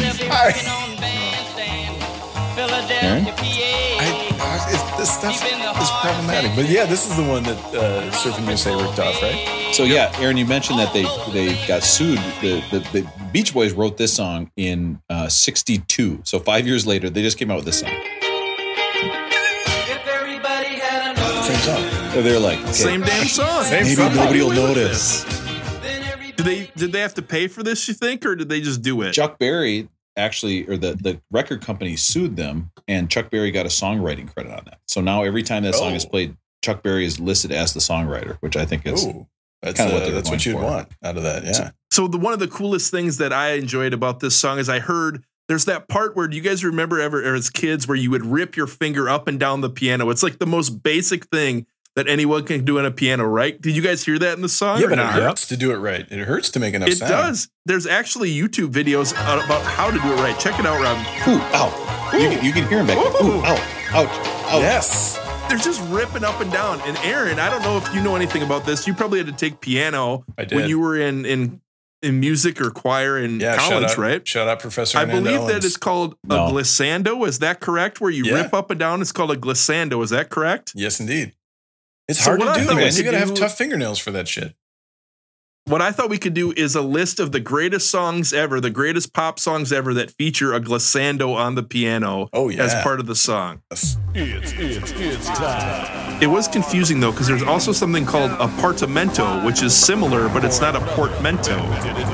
Aaron? 3.02 3.26
I, 3.26 4.28
I, 4.38 4.96
this 4.96 5.12
stuff 5.12 5.44
is 5.44 5.51
problematic, 6.02 6.54
but 6.56 6.68
yeah, 6.68 6.84
this 6.84 7.08
is 7.08 7.16
the 7.16 7.22
one 7.22 7.42
that 7.44 7.56
uh, 7.74 8.10
Surfing 8.10 8.46
USA 8.46 8.74
ripped 8.74 8.98
off, 8.98 9.22
right? 9.22 9.72
So 9.72 9.84
yeah, 9.84 10.12
Aaron, 10.18 10.36
you 10.36 10.44
mentioned 10.44 10.78
that 10.78 10.92
they 10.92 11.04
they 11.32 11.54
got 11.66 11.82
sued. 11.82 12.18
The 12.40 12.60
the, 12.70 12.80
the 12.92 13.10
Beach 13.32 13.54
Boys 13.54 13.72
wrote 13.72 13.96
this 13.96 14.12
song 14.12 14.50
in 14.56 15.00
uh, 15.08 15.28
'62. 15.28 16.20
So 16.24 16.38
five 16.38 16.66
years 16.66 16.86
later, 16.86 17.08
they 17.08 17.22
just 17.22 17.38
came 17.38 17.50
out 17.50 17.56
with 17.56 17.64
this 17.66 17.80
song. 17.80 17.90
Same 21.42 21.58
song. 21.60 22.12
So 22.12 22.22
they're 22.22 22.38
like, 22.38 22.58
okay, 22.60 22.72
Same 22.72 23.00
damn 23.00 23.26
song. 23.26 23.64
Same 23.64 23.82
maybe 23.84 23.94
song. 23.94 24.14
nobody 24.14 24.40
will 24.42 24.50
notice. 24.50 25.24
Did 26.36 26.46
they 26.46 26.70
did 26.76 26.92
they 26.92 27.00
have 27.00 27.14
to 27.14 27.22
pay 27.22 27.48
for 27.48 27.62
this? 27.62 27.86
You 27.88 27.94
think, 27.94 28.26
or 28.26 28.34
did 28.34 28.48
they 28.48 28.60
just 28.60 28.82
do 28.82 29.02
it? 29.02 29.12
Chuck 29.12 29.38
Berry 29.38 29.88
actually, 30.16 30.66
or 30.68 30.76
the 30.76 30.94
the 30.94 31.20
record 31.30 31.62
company 31.62 31.96
sued 31.96 32.36
them, 32.36 32.70
and 32.88 33.10
Chuck 33.10 33.30
Berry 33.30 33.50
got 33.50 33.66
a 33.66 33.70
songwriting 33.70 34.32
credit 34.32 34.52
on 34.52 34.64
that. 34.66 34.78
So 34.88 35.00
now 35.00 35.22
every 35.22 35.42
time 35.42 35.62
that 35.64 35.74
song 35.74 35.94
is 35.94 36.04
Oh. 36.04 36.08
played, 36.08 36.36
Chuck 36.62 36.82
Berry 36.82 37.04
is 37.04 37.18
listed 37.20 37.52
as 37.52 37.72
the 37.74 37.80
songwriter, 37.80 38.36
which 38.40 38.56
I 38.56 38.64
think 38.64 38.86
is 38.86 39.04
Ooh, 39.04 39.26
that's 39.62 39.78
kinda 39.78 39.92
uh, 39.92 39.96
what 39.98 40.04
they 40.04 40.10
were 40.10 40.14
that's 40.16 40.30
what 40.30 40.44
you'd 40.46 40.56
for. 40.56 40.62
want 40.62 40.88
out 41.04 41.16
of 41.16 41.22
that. 41.22 41.44
Yeah. 41.44 41.70
So 41.90 42.08
the 42.08 42.18
one 42.18 42.32
of 42.32 42.38
the 42.38 42.48
coolest 42.48 42.90
things 42.90 43.18
that 43.18 43.32
I 43.32 43.52
enjoyed 43.52 43.92
about 43.92 44.20
this 44.20 44.36
song 44.36 44.58
is 44.58 44.68
I 44.68 44.78
heard 44.78 45.24
there's 45.48 45.64
that 45.66 45.88
part 45.88 46.16
where 46.16 46.28
do 46.28 46.36
you 46.36 46.42
guys 46.42 46.64
remember 46.64 47.00
ever 47.00 47.22
as 47.34 47.50
kids 47.50 47.86
where 47.88 47.96
you 47.96 48.10
would 48.10 48.24
rip 48.24 48.56
your 48.56 48.66
finger 48.68 49.08
up 49.10 49.26
and 49.28 49.38
down 49.40 49.60
the 49.60 49.68
piano? 49.68 50.08
It's 50.10 50.22
like 50.22 50.38
the 50.38 50.46
most 50.46 50.82
basic 50.82 51.26
thing 51.26 51.66
that 51.96 52.08
anyone 52.08 52.44
can 52.44 52.64
do 52.64 52.78
on 52.78 52.86
a 52.86 52.90
piano, 52.90 53.24
right? 53.24 53.60
Did 53.60 53.76
you 53.76 53.82
guys 53.82 54.04
hear 54.04 54.18
that 54.18 54.34
in 54.34 54.42
the 54.42 54.48
song? 54.48 54.78
Yeah, 54.80 54.86
or 54.86 54.90
but 54.90 54.98
it 54.98 55.02
not? 55.02 55.12
hurts 55.14 55.46
to 55.48 55.56
do 55.56 55.72
it 55.72 55.76
right. 55.76 56.06
It 56.10 56.18
hurts 56.26 56.48
to 56.50 56.60
make 56.60 56.74
enough 56.74 56.88
It 56.88 56.96
sound. 56.98 57.10
does. 57.10 57.48
There's 57.66 57.86
actually 57.86 58.32
YouTube 58.34 58.70
videos 58.72 59.12
about 59.12 59.62
how 59.64 59.90
to 59.90 59.98
do 59.98 60.12
it 60.12 60.16
right. 60.16 60.38
Check 60.38 60.58
it 60.58 60.66
out, 60.66 60.80
Rob. 60.80 60.96
ooh, 61.28 61.40
ow. 61.54 62.10
You 62.14 62.28
can, 62.28 62.44
you 62.44 62.52
can 62.52 62.66
hear 62.68 62.78
him 62.80 62.86
back 62.86 62.96
there. 62.96 63.22
Ooh, 63.26 63.42
ouch, 63.44 63.60
ouch, 63.92 64.08
ouch. 64.08 64.62
Yes. 64.62 65.18
They're 65.48 65.58
just 65.58 65.82
ripping 65.90 66.24
up 66.24 66.40
and 66.40 66.50
down. 66.50 66.80
And 66.82 66.96
Aaron, 66.98 67.38
I 67.38 67.50
don't 67.50 67.62
know 67.62 67.76
if 67.76 67.94
you 67.94 68.02
know 68.02 68.16
anything 68.16 68.42
about 68.42 68.64
this. 68.64 68.86
You 68.86 68.94
probably 68.94 69.18
had 69.18 69.26
to 69.28 69.32
take 69.34 69.60
piano 69.60 70.24
when 70.50 70.68
you 70.68 70.78
were 70.80 70.96
in 70.98 71.26
in 71.26 71.60
in 72.02 72.18
music 72.18 72.60
or 72.60 72.70
choir 72.70 73.16
in 73.18 73.38
yeah, 73.38 73.56
college, 73.56 73.70
shout 73.82 73.90
out, 73.92 73.98
right? 73.98 74.26
Shout 74.26 74.48
out 74.48 74.58
Professor 74.60 74.98
I 74.98 75.02
Amanda 75.04 75.30
believe 75.30 75.46
that 75.48 75.64
it's 75.64 75.76
called 75.76 76.16
No. 76.24 76.46
a 76.48 76.50
glissando. 76.50 77.26
Is 77.28 77.38
that 77.40 77.60
correct? 77.60 78.00
Where 78.00 78.10
you 78.10 78.24
Yeah. 78.24 78.34
rip 78.42 78.52
up 78.54 78.70
and 78.70 78.80
down? 78.80 79.00
It's 79.02 79.12
called 79.12 79.30
a 79.30 79.36
glissando. 79.36 80.02
Is 80.02 80.10
that 80.10 80.28
correct? 80.28 80.72
Yes, 80.74 80.98
indeed. 80.98 81.32
It's 82.08 82.18
So 82.18 82.24
hard 82.30 82.40
to 82.40 82.46
I 82.46 82.58
do, 82.58 82.74
man. 82.74 82.86
You 82.92 82.92
could 83.02 83.04
gotta 83.06 83.18
have 83.18 83.34
tough 83.34 83.56
fingernails 83.56 83.98
for 83.98 84.10
that 84.12 84.28
shit. 84.28 84.54
What 85.66 85.80
I 85.80 85.92
thought 85.92 86.10
we 86.10 86.18
could 86.18 86.34
do 86.34 86.52
is 86.56 86.74
a 86.74 86.82
list 86.82 87.20
of 87.20 87.30
the 87.30 87.38
greatest 87.38 87.88
songs 87.88 88.32
ever, 88.32 88.60
the 88.60 88.68
greatest 88.70 89.14
pop 89.14 89.38
songs 89.38 89.72
ever 89.72 89.94
that 89.94 90.10
feature 90.10 90.52
a 90.54 90.60
glissando 90.60 91.36
on 91.36 91.54
the 91.54 91.62
piano 91.62 92.28
Oh 92.32 92.48
yeah. 92.48 92.64
as 92.64 92.74
part 92.82 92.98
of 92.98 93.06
the 93.06 93.14
song. 93.14 93.62
Yes. 93.70 93.96
It 96.20 96.26
was 96.28 96.48
confusing 96.48 96.98
though, 96.98 97.12
because 97.12 97.28
there's 97.28 97.44
also 97.44 97.70
something 97.70 98.04
called 98.04 98.32
a 98.32 98.48
portamento, 98.60 99.44
which 99.46 99.62
is 99.62 99.72
similar, 99.74 100.28
but 100.30 100.44
it's 100.44 100.60
not 100.60 100.74
a 100.74 100.80
portmanteau. 100.80 101.58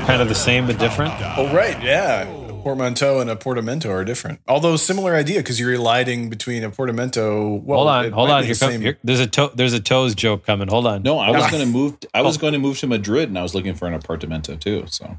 Kind 0.05 0.21
of 0.21 0.29
the 0.29 0.35
same 0.35 0.67
but 0.67 0.77
different. 0.77 1.11
Oh 1.35 1.51
right, 1.51 1.81
yeah. 1.83 2.25
A 2.59 2.61
portmanteau 2.61 3.21
and 3.21 3.29
a 3.29 3.35
portamento 3.37 3.89
are 3.89 4.03
different. 4.03 4.41
Although 4.47 4.75
similar 4.75 5.15
idea 5.15 5.39
because 5.39 5.59
you're 5.59 5.73
eliding 5.73 6.29
between 6.29 6.63
a 6.65 6.69
portamento. 6.69 7.55
Well, 7.55 7.77
hold 7.79 7.89
on, 7.89 8.11
hold 8.11 8.29
on. 8.29 8.43
Here 8.43 8.53
the 8.53 8.59
come, 8.67 8.81
here, 8.81 8.97
there's 9.03 9.21
a 9.21 9.27
to, 9.27 9.51
there's 9.55 9.71
a 9.73 9.79
toes 9.79 10.13
joke 10.13 10.45
coming. 10.45 10.67
Hold 10.67 10.85
on. 10.85 11.01
No, 11.03 11.19
I 11.19 11.31
was 11.31 11.49
going 11.49 11.63
to 11.65 11.69
move. 11.71 11.97
I 12.13 12.21
was 12.21 12.37
Oh. 12.37 12.41
going 12.41 12.53
to 12.53 12.59
move 12.59 12.77
to 12.79 12.87
Madrid, 12.87 13.29
and 13.29 13.39
I 13.39 13.43
was 13.43 13.55
looking 13.55 13.75
for 13.75 13.87
an 13.87 13.97
apartamento 13.99 14.59
too. 14.59 14.85
So 14.87 15.05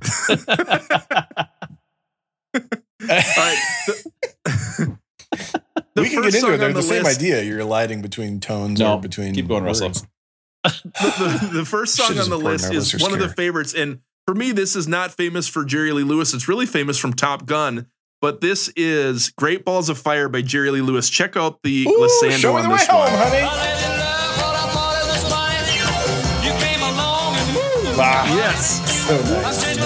The, 4.23 4.97
the 5.95 6.03
we 6.03 6.11
can 6.11 6.23
get 6.23 6.35
into 6.35 6.53
it. 6.53 6.59
They're 6.59 6.69
on 6.69 6.75
the, 6.75 6.83
same 6.83 7.03
list- 7.05 7.19
idea. 7.21 7.43
You're 7.43 7.61
eliding 7.61 8.03
between 8.03 8.41
tones 8.41 8.81
No, 8.81 8.95
or 8.97 9.01
between. 9.01 9.35
keep 9.35 9.49
going, 9.49 9.65
Russell. 9.65 9.89
words. 9.89 10.07
the, 10.65 11.51
the 11.55 11.65
first 11.65 11.95
song 11.97 12.19
on 12.19 12.29
the 12.29 12.37
list 12.39 12.67
is 12.67 12.93
listeners 12.93 13.03
one 13.03 13.13
of 13.15 13.19
the 13.19 13.29
favorites. 13.31 13.73
And 13.75 14.01
for 14.27 14.35
me, 14.35 14.53
this 14.53 14.77
is 14.77 14.87
not 14.89 15.13
famous 15.13 15.49
for 15.49 15.65
Jerry 15.65 15.93
Lee 15.93 16.03
Lewis. 16.05 16.35
It's 16.35 16.49
really 16.49 16.67
famous 16.67 16.99
from 16.99 17.13
Top 17.13 17.47
Gun. 17.47 17.87
But 18.21 18.41
this 18.43 18.71
is 18.77 19.31
Great 19.31 19.65
Balls 19.65 19.89
of 19.89 19.97
Fire 19.99 20.29
by 20.29 20.43
Jerry 20.43 20.71
Lee 20.71 20.83
Lewis. 20.83 21.09
Check 21.09 21.37
out 21.37 21.63
the 21.63 21.87
Ooh, 21.87 21.91
glissando 21.91 22.31
show 22.39 22.53
me 22.53 22.59
on 22.59 22.65
the 22.65 22.71
way 22.71 22.77
this 22.77 22.87
home, 22.87 23.01
one. 23.01 23.11
honey. 23.13 23.47
Ah. 28.03 28.35
Yes. 28.37 29.07
So 29.07 29.17
nice. 29.23 29.77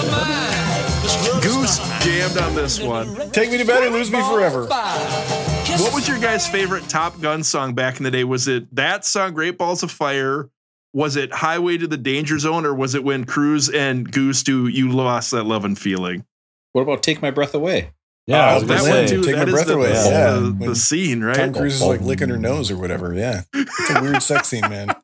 Goose 1.43 1.79
jammed 2.05 2.39
on 2.39 2.55
this 2.55 2.81
one. 2.81 3.31
Take 3.33 3.51
me 3.51 3.59
to 3.59 3.65
bed 3.65 3.83
and 3.85 3.95
lose 3.95 4.11
me 4.11 4.21
forever. 4.23 4.67
What 4.67 5.95
was 5.95 6.07
your 6.09 6.19
guys' 6.19 6.47
favorite 6.47 6.89
Top 6.89 7.21
Gun 7.21 7.43
song 7.43 7.75
back 7.75 7.99
in 7.99 8.05
the 8.05 8.11
day? 8.11 8.25
Was 8.25 8.47
it 8.49 8.73
that 8.75 9.05
song, 9.05 9.35
Great 9.35 9.59
Balls 9.59 9.83
of 9.83 9.91
Fire? 9.91 10.49
Was 10.95 11.17
it 11.17 11.33
Highway 11.33 11.77
to 11.77 11.87
the 11.87 11.97
Danger 11.97 12.39
Zone, 12.39 12.65
or 12.65 12.73
was 12.75 12.95
it 12.95 13.05
when 13.05 13.25
Cruise 13.25 13.69
and 13.69 14.11
Goose 14.11 14.43
do 14.45 14.69
You 14.69 14.91
Lost 14.93 15.33
That 15.33 15.45
Love 15.45 15.65
and 15.65 15.79
Feeling? 15.79 16.25
what 16.73 16.83
about 16.83 17.03
"Take 17.03 17.21
My 17.21 17.31
Breath 17.31 17.53
Away"? 17.55 17.91
Yeah, 18.27 18.47
I 18.47 18.55
Oh, 18.57 18.61
that 18.61 18.79
gonna 18.79 18.91
one 19.01 19.07
too. 19.07 19.23
Take 19.23 19.35
that 19.35 19.47
My 19.49 19.53
Breath 19.53 19.67
the, 19.67 19.75
Away, 19.75 19.89
the- 19.89 19.95
yeah. 20.09 20.31
the, 20.35 20.55
When 20.59 20.75
scene, 20.75 21.23
right? 21.23 21.37
Tom 21.37 21.53
Cruise 21.53 21.75
is 21.75 21.83
like 21.83 22.01
oh. 22.01 22.05
licking 22.05 22.29
her 22.31 22.39
nose 22.39 22.71
or 22.71 22.77
whatever. 22.79 23.13
Yeah, 23.13 23.43
it's 23.53 23.91
a 23.91 24.01
weird 24.03 24.23
sex 24.23 24.49
scene, 24.49 24.63
man. 24.63 24.95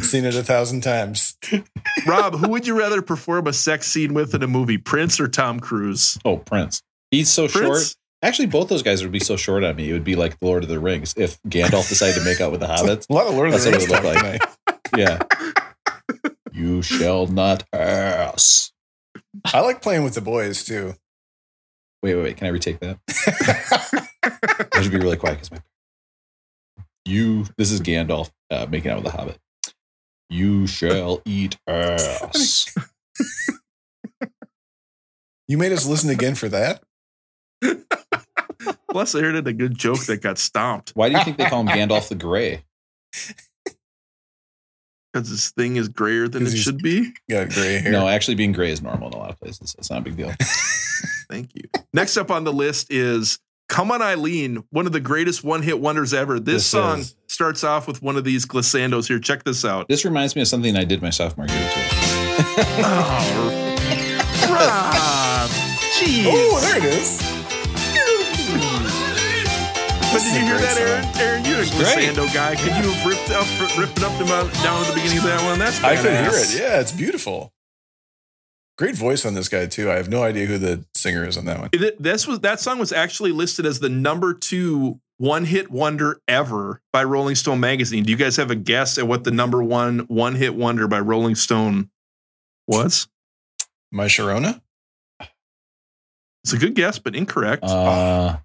Seen 0.00 0.24
it 0.24 0.34
a 0.34 0.42
thousand 0.42 0.80
times. 0.80 1.36
Rob, 2.06 2.36
who 2.36 2.48
would 2.48 2.66
you 2.66 2.78
rather 2.78 3.02
perform 3.02 3.46
a 3.46 3.52
sex 3.52 3.86
scene 3.88 4.14
with 4.14 4.34
in 4.34 4.42
a 4.42 4.46
movie, 4.48 4.78
Prince 4.78 5.20
or 5.20 5.28
Tom 5.28 5.60
Cruise? 5.60 6.16
Oh, 6.24 6.38
Prince. 6.38 6.82
He's 7.10 7.28
so 7.30 7.48
short. 7.48 7.82
Actually, 8.22 8.46
both 8.46 8.68
those 8.68 8.82
guys 8.82 9.02
would 9.02 9.12
be 9.12 9.18
so 9.20 9.36
short 9.36 9.64
on 9.64 9.76
me. 9.76 9.90
It 9.90 9.92
would 9.92 10.04
be 10.04 10.14
like 10.16 10.36
Lord 10.40 10.62
of 10.62 10.68
the 10.70 10.78
Rings 10.78 11.12
if 11.16 11.38
Gandalf 11.42 11.88
decided 11.88 12.14
to 12.16 12.24
make 12.24 12.40
out 12.40 12.50
with 12.52 12.60
the 12.60 12.66
hobbits. 12.68 13.06
A 13.10 13.12
lot 13.12 13.26
of 13.26 13.34
Lord 13.34 13.48
of 13.48 13.52
That's 13.52 13.64
the 13.64 13.70
what 13.70 13.78
Rings 13.78 13.90
it 13.90 14.02
would 14.02 14.14
look 14.14 14.22
like. 14.40 14.50
Tonight. 14.90 15.22
Yeah. 15.30 16.30
you 16.52 16.82
shall 16.82 17.26
not 17.26 17.64
pass. 17.70 18.72
I 19.46 19.60
like 19.60 19.82
playing 19.82 20.04
with 20.04 20.14
the 20.14 20.20
boys 20.20 20.64
too. 20.64 20.94
Wait, 22.02 22.14
wait, 22.14 22.22
wait. 22.22 22.36
Can 22.36 22.46
I 22.46 22.50
retake 22.50 22.80
that? 22.80 22.98
I 24.74 24.82
should 24.82 24.92
be 24.92 24.98
really 24.98 25.16
quiet 25.16 25.36
because 25.36 25.50
my. 25.50 25.58
You. 27.04 27.46
This 27.56 27.70
is 27.70 27.80
Gandalf 27.80 28.30
uh, 28.50 28.66
making 28.70 28.90
out 28.90 29.02
with 29.02 29.12
the 29.12 29.18
hobbit. 29.18 29.38
You 30.28 30.66
shall 30.66 31.20
eat 31.24 31.58
ass. 31.66 32.74
You 35.48 35.58
made 35.58 35.72
us 35.72 35.84
listen 35.86 36.10
again 36.10 36.36
for 36.36 36.48
that. 36.48 36.82
Plus, 38.90 39.14
I 39.14 39.20
heard 39.20 39.34
it 39.34 39.46
a 39.46 39.52
good 39.52 39.76
joke 39.76 40.04
that 40.06 40.20
got 40.20 40.38
stomped 40.38 40.90
Why 40.94 41.08
do 41.08 41.16
you 41.16 41.24
think 41.24 41.38
they 41.38 41.46
call 41.46 41.60
him 41.60 41.68
Gandalf 41.68 42.08
the 42.08 42.14
Grey? 42.14 42.64
Because 45.12 45.30
this 45.30 45.50
thing 45.50 45.76
is 45.76 45.88
grayer 45.88 46.28
than 46.28 46.46
it 46.46 46.50
should 46.56 46.78
be. 46.78 47.12
Got 47.28 47.50
gray 47.50 47.78
hair. 47.78 47.92
No, 47.92 48.08
actually, 48.08 48.34
being 48.36 48.52
gray 48.52 48.70
is 48.70 48.80
normal 48.82 49.08
in 49.08 49.14
a 49.14 49.18
lot 49.18 49.30
of 49.30 49.38
places. 49.40 49.74
It's 49.78 49.90
not 49.90 49.98
a 50.00 50.02
big 50.02 50.16
deal. 50.16 50.32
Thank 51.30 51.54
you. 51.54 51.62
Next 51.92 52.16
up 52.16 52.30
on 52.30 52.44
the 52.44 52.52
list 52.52 52.92
is 52.92 53.38
Come 53.68 53.90
On 53.92 54.02
Eileen, 54.02 54.64
one 54.70 54.86
of 54.86 54.92
the 54.92 55.00
greatest 55.00 55.44
one 55.44 55.62
hit 55.62 55.78
wonders 55.80 56.12
ever. 56.12 56.40
This, 56.40 56.54
This 56.54 56.66
song 56.66 56.98
is. 57.00 57.14
starts 57.28 57.62
off 57.64 57.86
with 57.86 58.02
one 58.02 58.16
of 58.16 58.24
these 58.24 58.44
glissandos 58.46 59.06
here. 59.06 59.18
Check 59.20 59.44
this 59.44 59.64
out. 59.64 59.88
This 59.88 60.04
reminds 60.04 60.34
me 60.34 60.42
of 60.42 60.48
something 60.48 60.76
I 60.76 60.84
did 60.84 61.02
my 61.02 61.10
sophomore 61.10 61.46
year 61.46 61.70
too. 61.72 61.80
Oh, 62.82 63.76
Rob. 64.50 65.50
Jeez. 65.98 66.24
Oh, 66.26 66.60
there 66.60 66.78
it 66.78 66.84
is. 66.84 67.29
But 70.20 70.24
did 70.26 70.34
you 70.34 70.46
hear 70.46 70.58
that, 70.58 70.76
Aaron? 70.78 71.02
song. 71.04 71.22
Aaron, 71.22 71.44
you're 71.44 71.54
a 71.54 71.64
great. 71.64 72.10
glissando 72.14 72.34
guy. 72.34 72.54
Could 72.56 72.66
you 72.76 72.90
have 72.92 73.06
ripped 73.06 73.30
up, 73.30 73.78
ripped 73.78 73.96
it 73.98 74.04
up 74.04 74.16
to 74.18 74.24
about- 74.24 74.52
down 74.62 74.82
at 74.82 74.88
the 74.88 74.94
beginning 74.94 75.18
of 75.18 75.24
that 75.24 75.42
one? 75.44 75.58
That's 75.58 75.82
I 75.82 75.96
could 75.96 76.12
hear 76.12 76.30
it. 76.32 76.54
Yeah, 76.58 76.80
it's 76.80 76.92
beautiful. 76.92 77.52
Great 78.76 78.94
voice 78.96 79.24
on 79.26 79.34
this 79.34 79.48
guy 79.48 79.66
too. 79.66 79.90
I 79.90 79.94
have 79.96 80.08
no 80.08 80.22
idea 80.22 80.46
who 80.46 80.58
the 80.58 80.84
singer 80.94 81.24
is 81.26 81.36
on 81.38 81.44
that 81.46 81.58
one. 81.58 81.68
It- 81.72 82.02
this 82.02 82.26
was 82.26 82.40
that 82.40 82.60
song 82.60 82.78
was 82.78 82.92
actually 82.92 83.32
listed 83.32 83.64
as 83.66 83.80
the 83.80 83.88
number 83.88 84.34
two 84.34 85.00
one 85.18 85.44
hit 85.44 85.70
wonder 85.70 86.20
ever 86.28 86.80
by 86.92 87.04
Rolling 87.04 87.34
Stone 87.34 87.60
magazine. 87.60 88.04
Do 88.04 88.10
you 88.10 88.16
guys 88.16 88.36
have 88.36 88.50
a 88.50 88.54
guess 88.54 88.96
at 88.98 89.06
what 89.06 89.24
the 89.24 89.30
number 89.30 89.62
one 89.62 90.00
one 90.00 90.34
hit 90.34 90.54
wonder 90.54 90.86
by 90.88 91.00
Rolling 91.00 91.34
Stone 91.34 91.90
was? 92.66 93.06
My 93.90 94.06
Sharona? 94.06 94.60
It's 96.44 96.52
a 96.54 96.58
good 96.58 96.74
guess, 96.74 96.98
but 96.98 97.14
incorrect. 97.14 97.64
Uh, 97.64 98.38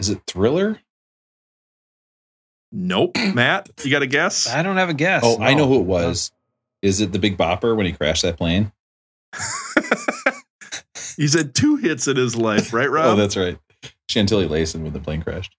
is 0.00 0.08
it 0.10 0.20
Thriller? 0.26 0.80
nope. 2.72 3.16
Matt, 3.34 3.68
you 3.84 3.90
got 3.90 4.02
a 4.02 4.06
guess? 4.06 4.48
I 4.48 4.62
don't 4.62 4.76
have 4.76 4.88
a 4.88 4.94
guess. 4.94 5.22
Oh, 5.24 5.40
I 5.40 5.54
know 5.54 5.66
who 5.68 5.76
it 5.80 5.84
was. 5.86 6.32
Is 6.82 7.00
it 7.00 7.12
the 7.12 7.18
Big 7.18 7.36
Bopper 7.36 7.76
when 7.76 7.84
he 7.86 7.92
crashed 7.92 8.22
that 8.22 8.36
plane? 8.38 8.72
He's 11.16 11.34
had 11.36 11.54
two 11.54 11.76
hits 11.76 12.08
in 12.08 12.16
his 12.16 12.34
life, 12.36 12.72
right, 12.72 12.86
oh, 12.88 12.92
Rob? 12.92 13.06
Oh, 13.06 13.16
that's 13.16 13.36
right. 13.36 13.58
Chantilly 14.08 14.46
Layson 14.48 14.82
when 14.82 14.92
the 14.92 15.00
plane 15.00 15.22
crashed. 15.22 15.54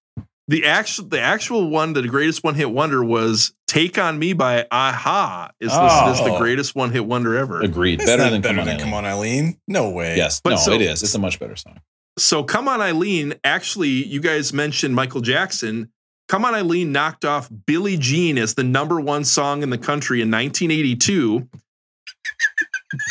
the 0.47 0.65
actual 0.65 1.05
the 1.05 1.21
actual 1.21 1.69
one, 1.69 1.93
the 1.93 2.01
greatest 2.07 2.43
one 2.43 2.55
hit 2.55 2.69
wonder 2.71 3.03
was 3.03 3.53
"Take 3.67 3.97
on 3.97 4.17
Me" 4.19 4.33
by 4.33 4.65
a-ha. 4.71 5.51
Is 5.59 5.71
listed 5.71 6.07
as 6.09 6.19
the 6.19 6.31
Oh. 6.33 6.37
greatest 6.39 6.75
one 6.75 6.91
hit 6.91 7.05
wonder 7.05 7.37
ever. 7.37 7.61
Agreed. 7.61 8.01
It's 8.01 8.09
better 8.09 8.29
than 8.29 8.41
better 8.41 8.55
Come 8.55 8.59
On 8.59 8.65
than 8.65 8.75
Eileen. 8.75 8.79
Come 8.83 8.93
On 8.93 9.05
Eileen. 9.05 9.57
No 9.67 9.89
way. 9.91 10.17
Yes, 10.17 10.41
But 10.43 10.51
no, 10.51 10.55
so- 10.57 10.71
it 10.73 10.81
is. 10.81 11.03
It's 11.03 11.13
a 11.15 11.19
much 11.19 11.39
better 11.39 11.55
song. 11.55 11.79
So 12.17 12.43
"Come 12.43 12.67
On 12.67 12.81
Eileen." 12.81 13.33
Actually, 13.43 13.89
you 14.05 14.19
guys 14.19 14.53
mentioned 14.53 14.95
Michael 14.95 15.21
Jackson. 15.21 15.91
"Come 16.27 16.45
On 16.45 16.53
Eileen" 16.53 16.91
knocked 16.91 17.25
off 17.25 17.49
"Billie 17.65 17.97
Jean" 17.97 18.37
as 18.37 18.53
the 18.55 18.63
number 18.63 18.99
one 18.99 19.23
song 19.23 19.63
in 19.63 19.69
the 19.69 19.77
country 19.77 20.21
in 20.21 20.29
1982. 20.29 21.47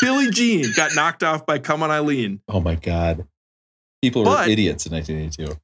Billie 0.01 0.31
Jean 0.31 0.67
got 0.77 0.95
knocked 0.95 1.23
off 1.23 1.47
by 1.47 1.59
"Come 1.59 1.83
On 1.83 1.91
Eileen." 1.91 2.41
Oh 2.49 2.61
my 2.61 2.75
god, 2.75 3.27
people 4.03 4.25
But- 4.25 4.47
were 4.47 4.53
idiots 4.53 4.87
in 4.87 4.93
1982. 4.93 5.59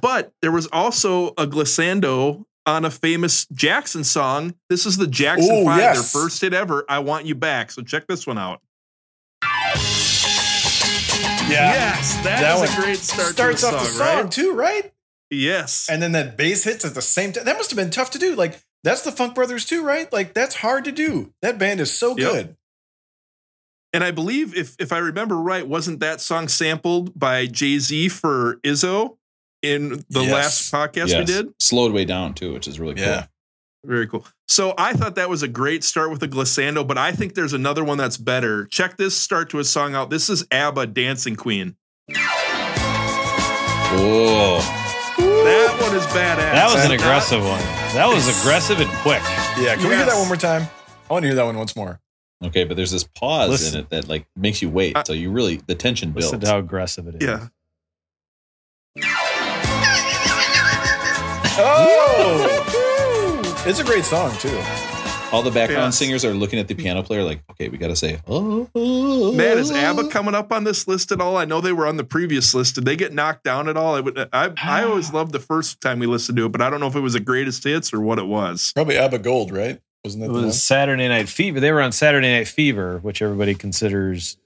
But 0.00 0.32
there 0.40 0.50
was 0.52 0.66
also 0.68 1.28
a 1.36 1.46
glissando 1.46 2.44
on 2.64 2.84
a 2.84 2.90
famous 2.90 3.46
Jackson 3.52 4.04
song. 4.04 4.54
This 4.70 4.86
is 4.86 4.96
the 4.96 5.06
Jackson 5.06 5.54
Ooh, 5.54 5.64
Five, 5.64 5.78
yes. 5.78 6.12
their 6.12 6.22
first 6.22 6.40
hit 6.40 6.54
ever. 6.54 6.84
I 6.88 7.00
want 7.00 7.26
you 7.26 7.34
back. 7.34 7.70
So 7.70 7.82
check 7.82 8.06
this 8.06 8.26
one 8.26 8.38
out. 8.38 8.60
Yeah. 11.48 11.72
Yes, 11.74 12.14
That 12.24 12.40
that 12.40 12.54
is 12.64 12.70
one 12.70 12.78
a 12.78 12.82
great 12.84 12.96
start 12.98 13.28
Starts 13.32 13.60
to 13.62 13.66
a 13.68 13.70
off 13.72 13.80
the 13.80 13.86
song, 13.86 14.06
song 14.06 14.22
right? 14.22 14.30
too, 14.32 14.52
right? 14.52 14.92
Yes. 15.30 15.88
And 15.90 16.02
then 16.02 16.12
that 16.12 16.36
bass 16.36 16.64
hits 16.64 16.84
at 16.84 16.94
the 16.94 17.02
same 17.02 17.32
time. 17.32 17.44
That 17.44 17.56
must 17.56 17.70
have 17.70 17.76
been 17.76 17.90
tough 17.90 18.10
to 18.12 18.18
do. 18.18 18.34
Like 18.34 18.60
that's 18.84 19.02
the 19.02 19.12
Funk 19.12 19.34
Brothers 19.34 19.64
too, 19.64 19.84
right? 19.84 20.12
Like 20.12 20.34
that's 20.34 20.56
hard 20.56 20.84
to 20.84 20.92
do. 20.92 21.32
That 21.42 21.58
band 21.58 21.80
is 21.80 21.92
so 21.96 22.10
Yep. 22.16 22.32
good. 22.32 22.56
And 23.94 24.02
I 24.02 24.10
believe, 24.10 24.56
if 24.56 24.74
if 24.78 24.92
I 24.92 24.98
remember 24.98 25.36
right, 25.38 25.66
wasn't 25.66 26.00
that 26.00 26.20
song 26.22 26.48
sampled 26.48 27.18
by 27.18 27.46
Jay 27.46 27.78
Z 27.78 28.08
for 28.08 28.56
Izzo 28.64 29.16
in 29.62 30.04
the 30.08 30.22
Yes. 30.22 30.32
last 30.32 30.72
podcast 30.72 31.18
we 31.18 31.24
did? 31.24 31.48
Slowed 31.60 31.92
way 31.92 32.04
down 32.06 32.32
too, 32.34 32.52
which 32.54 32.66
is 32.66 32.80
really 32.80 32.94
cool. 32.94 33.04
Yeah. 33.04 33.26
Very 33.84 34.06
cool. 34.06 34.24
So 34.46 34.74
I 34.78 34.92
thought 34.92 35.16
that 35.16 35.28
was 35.28 35.42
a 35.42 35.48
great 35.48 35.82
start 35.82 36.10
with 36.10 36.22
a 36.22 36.28
glissando, 36.28 36.86
but 36.86 36.96
I 36.98 37.10
think 37.12 37.34
there's 37.34 37.52
another 37.52 37.82
one 37.82 37.98
that's 37.98 38.16
better. 38.16 38.66
Check 38.66 38.96
this 38.96 39.16
start 39.16 39.50
to 39.50 39.58
a 39.58 39.64
song 39.64 39.94
out. 39.96 40.08
This 40.10 40.30
is 40.30 40.46
ABBA 40.52 40.86
Dancing 40.88 41.34
Queen. 41.34 41.74
Whoa. 43.94 44.60
That 45.18 45.76
one 45.80 45.96
is 45.96 46.06
badass. 46.06 46.36
That 46.36 46.66
was 46.72 46.84
an 46.84 46.90
Not- 46.90 47.00
aggressive 47.00 47.42
one. 47.44 47.60
That 47.94 48.06
was 48.06 48.28
aggressive 48.40 48.78
and 48.80 48.88
quick. 49.00 49.22
Yeah. 49.58 49.74
Can 49.76 49.88
we 49.88 49.96
hear 49.96 50.06
that 50.06 50.16
one 50.16 50.28
more 50.28 50.36
time? 50.36 50.68
I 51.10 51.12
want 51.12 51.24
to 51.24 51.28
hear 51.28 51.34
that 51.34 51.44
one 51.44 51.58
once 51.58 51.74
more. 51.76 52.00
Okay, 52.44 52.64
but 52.64 52.76
there's 52.76 52.90
this 52.90 53.04
pause 53.04 53.50
Listen. 53.50 53.74
in 53.80 53.84
it 53.84 53.90
that 53.90 54.08
like 54.08 54.26
makes 54.36 54.62
you 54.62 54.70
wait. 54.70 54.96
Uh, 54.96 55.04
so 55.04 55.12
you 55.12 55.30
really 55.30 55.56
the 55.66 55.74
tension 55.74 56.10
builds. 56.12 56.26
Listen 56.26 56.40
to 56.40 56.46
how 56.46 56.58
aggressive 56.58 57.06
it 57.08 57.22
is. 57.22 57.28
Yeah. 57.28 57.48
Oh, 61.54 62.71
it's 63.64 63.78
a 63.78 63.84
great 63.84 64.04
song 64.04 64.32
too. 64.38 64.60
All 65.30 65.42
the 65.42 65.50
background 65.50 65.84
Yes. 65.88 65.98
singers 65.98 66.24
are 66.26 66.34
looking 66.34 66.58
at 66.58 66.68
the 66.68 66.74
piano 66.74 67.02
player 67.02 67.22
like, 67.22 67.42
okay, 67.52 67.68
we 67.70 67.78
got 67.78 67.88
to 67.88 67.96
say, 67.96 68.18
oh, 68.26 68.68
Man, 69.32 69.56
is 69.56 69.70
oh. 69.70 69.74
ABBA 69.76 70.08
coming 70.08 70.34
up 70.34 70.52
on 70.52 70.64
this 70.64 70.86
list 70.86 71.10
at 71.10 71.22
all? 71.22 71.38
I 71.38 71.46
know 71.46 71.62
they 71.62 71.72
were 71.72 71.86
on 71.86 71.96
the 71.96 72.04
previous 72.04 72.52
list. 72.54 72.74
Did 72.74 72.84
they 72.84 72.96
get 72.96 73.14
knocked 73.14 73.44
down 73.44 73.68
at 73.68 73.76
all? 73.76 73.94
I 73.94 74.00
would. 74.00 74.18
I, 74.32 74.50
I 74.62 74.84
always 74.84 75.10
loved 75.14 75.32
the 75.32 75.38
first 75.38 75.80
time 75.80 76.00
we 76.00 76.06
listened 76.06 76.36
to 76.36 76.46
it, 76.46 76.52
but 76.52 76.60
I 76.60 76.68
don't 76.68 76.80
know 76.80 76.86
if 76.86 76.96
it 76.96 77.00
was 77.00 77.14
the 77.14 77.20
greatest 77.20 77.64
hits 77.64 77.94
or 77.94 78.00
what 78.00 78.18
it 78.18 78.26
was. 78.26 78.72
Probably 78.74 78.98
ABBA 78.98 79.20
Gold, 79.20 79.52
right? 79.52 79.80
Wasn't 80.04 80.20
that 80.22 80.26
It 80.26 80.32
the 80.32 80.38
one? 80.40 80.46
was 80.46 80.62
Saturday 80.62 81.08
Night 81.08 81.28
Fever. 81.28 81.60
They 81.60 81.72
were 81.72 81.80
on 81.80 81.92
Saturday 81.92 82.30
Night 82.36 82.48
Fever, 82.48 82.98
which 82.98 83.22
everybody 83.22 83.54
considers 83.54 84.36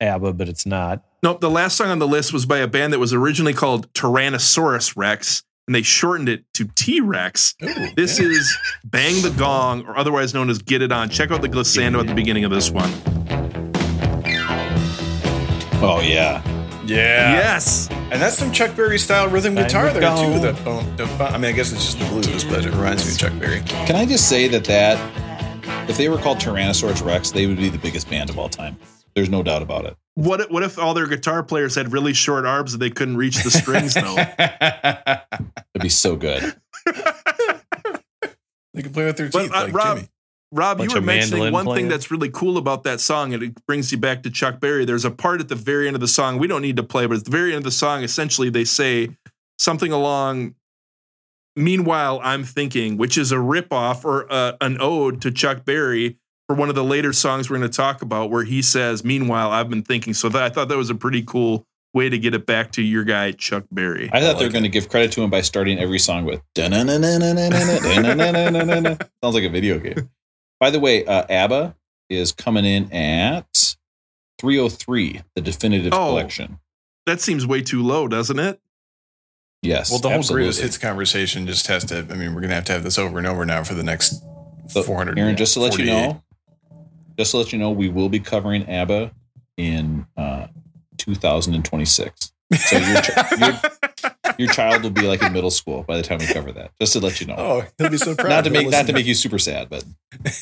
ABBA, 0.00 0.34
but 0.34 0.48
it's 0.48 0.66
not. 0.66 1.02
Nope. 1.22 1.40
The 1.40 1.48
last 1.50 1.76
song 1.76 1.88
on 1.88 2.00
the 2.00 2.08
list 2.08 2.32
was 2.34 2.44
by 2.44 2.58
a 2.58 2.66
band 2.66 2.92
that 2.92 2.98
was 2.98 3.14
originally 3.14 3.54
called 3.54 3.90
Tyrannosaurus 3.94 4.94
Rex, 4.96 5.44
and 5.66 5.74
they 5.74 5.82
shortened 5.82 6.28
it 6.28 6.44
to 6.54 6.64
T 6.74 7.00
Rex. 7.00 7.54
This 7.96 8.18
yeah. 8.18 8.26
is 8.26 8.56
Bang 8.84 9.22
the 9.22 9.30
Gong, 9.30 9.84
or 9.86 9.96
otherwise 9.96 10.34
known 10.34 10.50
as 10.50 10.58
Get 10.58 10.82
It 10.82 10.92
On. 10.92 11.08
Check 11.08 11.30
out 11.30 11.42
the 11.42 11.48
glissando 11.48 12.00
at 12.00 12.06
the 12.06 12.14
beginning 12.14 12.44
of 12.44 12.50
this 12.50 12.70
one. 12.70 12.90
oh 15.82 16.00
yeah. 16.00 16.42
yeah. 16.84 17.32
Yes. 17.32 17.88
And 17.90 18.20
that's 18.20 18.36
some 18.36 18.52
Chuck 18.52 18.76
Berry 18.76 18.98
style 18.98 19.28
rhythm 19.28 19.54
Time 19.54 19.64
guitar 19.64 19.92
to 19.92 19.98
there 19.98 20.16
too. 20.16 20.40
go. 20.64 20.82
The 20.96 21.06
boom. 21.06 21.22
I 21.22 21.38
mean, 21.38 21.46
I 21.46 21.52
guess 21.52 21.72
it's 21.72 21.84
just 21.84 21.98
the 21.98 22.04
blues, 22.06 22.44
but 22.44 22.64
it 22.64 22.70
reminds 22.72 23.06
me 23.06 23.12
of 23.12 23.18
Chuck 23.18 23.38
Berry. 23.38 23.62
Can 23.86 23.96
I 23.96 24.04
just 24.04 24.28
say 24.28 24.48
that 24.48 24.64
that 24.64 24.98
if 25.88 25.96
they 25.96 26.08
were 26.08 26.18
called 26.18 26.38
Tyrannosaurus 26.38 27.04
Rex, 27.04 27.30
they 27.30 27.46
would 27.46 27.56
be 27.56 27.68
the 27.68 27.78
biggest 27.78 28.08
band 28.10 28.30
of 28.30 28.38
all 28.38 28.48
time. 28.48 28.76
There's 29.14 29.30
no 29.30 29.42
doubt 29.42 29.62
about 29.62 29.84
it. 29.84 29.96
What 30.14 30.42
if, 30.42 30.50
what 30.50 30.62
if 30.62 30.78
all 30.78 30.94
their 30.94 31.06
guitar 31.06 31.42
players 31.42 31.74
had 31.74 31.92
really 31.92 32.12
short 32.12 32.44
arms 32.44 32.74
and 32.74 32.82
they 32.82 32.90
couldn't 32.90 33.16
reach 33.16 33.42
the 33.42 33.50
strings 33.50 33.94
though? 33.94 34.16
It'd 35.74 35.82
be 35.82 35.88
so 35.88 36.16
good. 36.16 36.54
They 38.74 38.82
can 38.82 38.92
play 38.92 39.04
with 39.06 39.16
their 39.16 39.28
But, 39.30 39.42
teeth 39.42 39.52
uh, 39.54 39.64
like 39.64 39.74
Rob- 39.74 39.96
Jimmy. 39.98 40.08
Rob, 40.54 40.80
you 40.80 40.90
were 40.90 41.00
mentioning 41.00 41.44
mandolin 41.44 41.66
one 41.66 41.76
thing 41.76 41.88
that's 41.88 42.10
really 42.10 42.28
cool 42.28 42.58
about 42.58 42.84
that 42.84 43.00
song, 43.00 43.32
and 43.32 43.42
it 43.42 43.66
brings 43.66 43.90
you 43.90 43.96
back 43.96 44.22
to 44.24 44.30
Chuck 44.30 44.60
Berry. 44.60 44.84
There's 44.84 45.06
a 45.06 45.10
part 45.10 45.40
at 45.40 45.48
the 45.48 45.54
very 45.54 45.86
end 45.86 45.96
of 45.96 46.02
the 46.02 46.08
song 46.08 46.38
we 46.38 46.46
don't 46.46 46.60
need 46.60 46.76
to 46.76 46.82
play, 46.82 47.06
but 47.06 47.16
at 47.16 47.24
the 47.24 47.30
very 47.30 47.52
end 47.52 47.58
of 47.58 47.64
the 47.64 47.70
song, 47.70 48.02
essentially 48.02 48.50
they 48.50 48.64
say 48.64 49.16
something 49.58 49.92
along. 49.92 50.54
Meanwhile, 51.56 52.20
I'm 52.22 52.44
thinking, 52.44 52.98
which 52.98 53.16
is 53.16 53.32
a 53.32 53.36
ripoff 53.36 54.04
or 54.04 54.30
uh, 54.30 54.52
an 54.60 54.76
ode 54.78 55.22
to 55.22 55.30
Chuck 55.30 55.64
Berry 55.64 56.18
for 56.46 56.56
one 56.56 56.68
of 56.68 56.74
the 56.74 56.84
later 56.84 57.12
songs 57.12 57.48
we're 57.48 57.58
going 57.58 57.70
to 57.70 57.76
talk 57.76 58.02
about 58.02 58.30
where 58.30 58.44
he 58.44 58.62
says, 58.62 59.04
Meanwhile, 59.04 59.50
I've 59.50 59.70
been 59.70 59.82
thinking. 59.82 60.14
So 60.14 60.28
that, 60.28 60.42
I 60.42 60.50
thought 60.50 60.68
that 60.68 60.76
was 60.76 60.90
a 60.90 60.94
pretty 60.94 61.22
cool 61.22 61.66
way 61.94 62.08
to 62.08 62.18
get 62.18 62.34
it 62.34 62.46
back 62.46 62.72
to 62.72 62.82
your 62.82 63.04
guy, 63.04 63.32
Chuck 63.32 63.64
Berry. 63.70 64.08
I 64.12 64.20
thought 64.20 64.22
I 64.22 64.28
like 64.28 64.38
they 64.38 64.46
were 64.46 64.52
going 64.52 64.62
to 64.64 64.68
give 64.68 64.88
credit 64.88 65.12
to 65.12 65.22
him 65.22 65.30
by 65.30 65.42
starting 65.42 65.78
every 65.78 65.98
song 65.98 66.24
with. 66.24 66.40
Sounds 69.22 69.34
like 69.34 69.44
a 69.44 69.50
video 69.50 69.78
game. 69.78 70.10
By 70.58 70.70
the 70.70 70.80
way, 70.80 71.04
uh, 71.04 71.24
ABBA 71.28 71.76
is 72.08 72.32
coming 72.32 72.64
in 72.64 72.92
at 72.92 73.76
303, 74.40 75.22
the 75.34 75.40
definitive 75.40 75.92
oh, 75.92 76.08
collection. 76.08 76.58
That 77.06 77.20
seems 77.20 77.46
way 77.46 77.62
too 77.62 77.82
low, 77.82 78.08
doesn't 78.08 78.38
it? 78.38 78.60
Yes. 79.62 79.90
Well, 79.90 80.00
the 80.00 80.10
whole 80.10 80.22
greatest 80.22 80.60
hits 80.60 80.78
conversation 80.78 81.46
just 81.46 81.66
has 81.68 81.84
to. 81.86 81.98
I 81.98 82.14
mean, 82.14 82.34
we're 82.34 82.40
going 82.40 82.50
to 82.50 82.56
have 82.56 82.64
to 82.64 82.72
have 82.72 82.82
this 82.82 82.98
over 82.98 83.18
and 83.18 83.26
over 83.26 83.44
now 83.44 83.62
for 83.62 83.74
the 83.74 83.82
next 83.82 84.22
400. 84.72 85.18
Aaron, 85.18 85.36
just 85.36 85.54
to 85.54 85.60
let 85.60 85.78
you 85.78 85.86
know, 85.86 86.22
just 87.18 87.30
to 87.32 87.38
let 87.38 87.52
you 87.52 87.58
know, 87.58 87.70
we 87.70 87.88
will 87.88 88.08
be 88.08 88.20
covering 88.20 88.68
ABBA 88.68 89.12
in 89.56 90.06
uh, 90.16 90.46
2026. 90.98 92.32
So 92.56 92.76
your, 92.78 93.00
ch- 93.00 93.10
your 93.40 93.60
your 94.38 94.48
child 94.48 94.82
will 94.82 94.90
be 94.90 95.02
like 95.02 95.22
in 95.22 95.32
middle 95.32 95.50
school 95.50 95.82
by 95.84 95.96
the 95.96 96.02
time 96.02 96.18
we 96.18 96.26
cover 96.26 96.52
that. 96.52 96.70
Just 96.80 96.92
to 96.94 97.00
let 97.00 97.20
you 97.20 97.26
know, 97.26 97.34
Oh, 97.38 97.64
he'll 97.78 97.88
be 97.90 97.96
so 97.96 98.14
proud. 98.14 98.28
not 98.28 98.44
to 98.44 98.50
make 98.50 98.68
not 98.70 98.86
to 98.86 98.92
make 98.92 99.06
you 99.06 99.14
super 99.14 99.38
sad, 99.38 99.68
but 99.70 99.84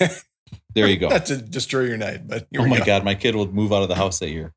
there 0.74 0.88
you 0.88 0.96
go. 0.96 1.08
Not 1.08 1.26
to 1.26 1.36
destroy 1.36 1.82
your 1.82 1.96
night, 1.96 2.26
but 2.26 2.46
here 2.50 2.60
Oh 2.60 2.64
we 2.64 2.70
my 2.70 2.78
go. 2.80 2.84
god, 2.86 3.04
my 3.04 3.14
kid 3.14 3.34
will 3.36 3.50
move 3.52 3.72
out 3.72 3.82
of 3.82 3.88
the 3.88 3.94
house 3.94 4.18
that 4.18 4.30
year. 4.30 4.52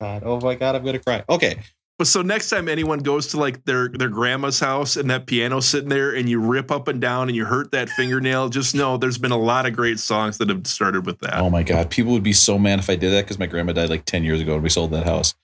God, 0.00 0.22
oh 0.24 0.40
my 0.40 0.54
god, 0.54 0.74
I'm 0.76 0.84
gonna 0.84 0.98
cry. 0.98 1.24
Okay, 1.28 1.58
But 2.00 2.06
so 2.06 2.22
next 2.22 2.48
time 2.48 2.66
anyone 2.66 3.00
goes 3.00 3.26
to 3.26 3.36
like 3.36 3.62
their 3.66 3.90
their 3.90 4.08
grandma's 4.08 4.58
house 4.58 4.96
and 4.96 5.10
that 5.10 5.26
piano's 5.26 5.66
sitting 5.66 5.90
there 5.90 6.16
and 6.16 6.30
you 6.30 6.40
rip 6.40 6.70
up 6.70 6.88
and 6.88 6.98
down 6.98 7.28
and 7.28 7.36
you 7.36 7.44
hurt 7.44 7.72
that 7.72 7.90
fingernail, 7.90 8.48
just 8.48 8.74
know 8.74 8.96
there's 8.96 9.18
been 9.18 9.32
a 9.32 9.38
lot 9.38 9.66
of 9.66 9.76
great 9.76 9.98
songs 9.98 10.38
that 10.38 10.48
have 10.48 10.66
started 10.66 11.04
with 11.04 11.18
that. 11.18 11.36
Oh 11.36 11.50
my 11.50 11.62
God. 11.62 11.90
People 11.90 12.12
would 12.12 12.22
be 12.22 12.32
so 12.32 12.58
mad 12.58 12.78
if 12.78 12.88
I 12.88 12.96
did 12.96 13.10
that 13.10 13.26
because 13.26 13.38
my 13.38 13.44
grandma 13.44 13.74
died 13.74 13.90
like 13.90 14.06
10 14.06 14.24
years 14.24 14.40
ago 14.40 14.54
and 14.54 14.62
we 14.62 14.70
sold 14.70 14.92
that 14.92 15.04
house. 15.04 15.34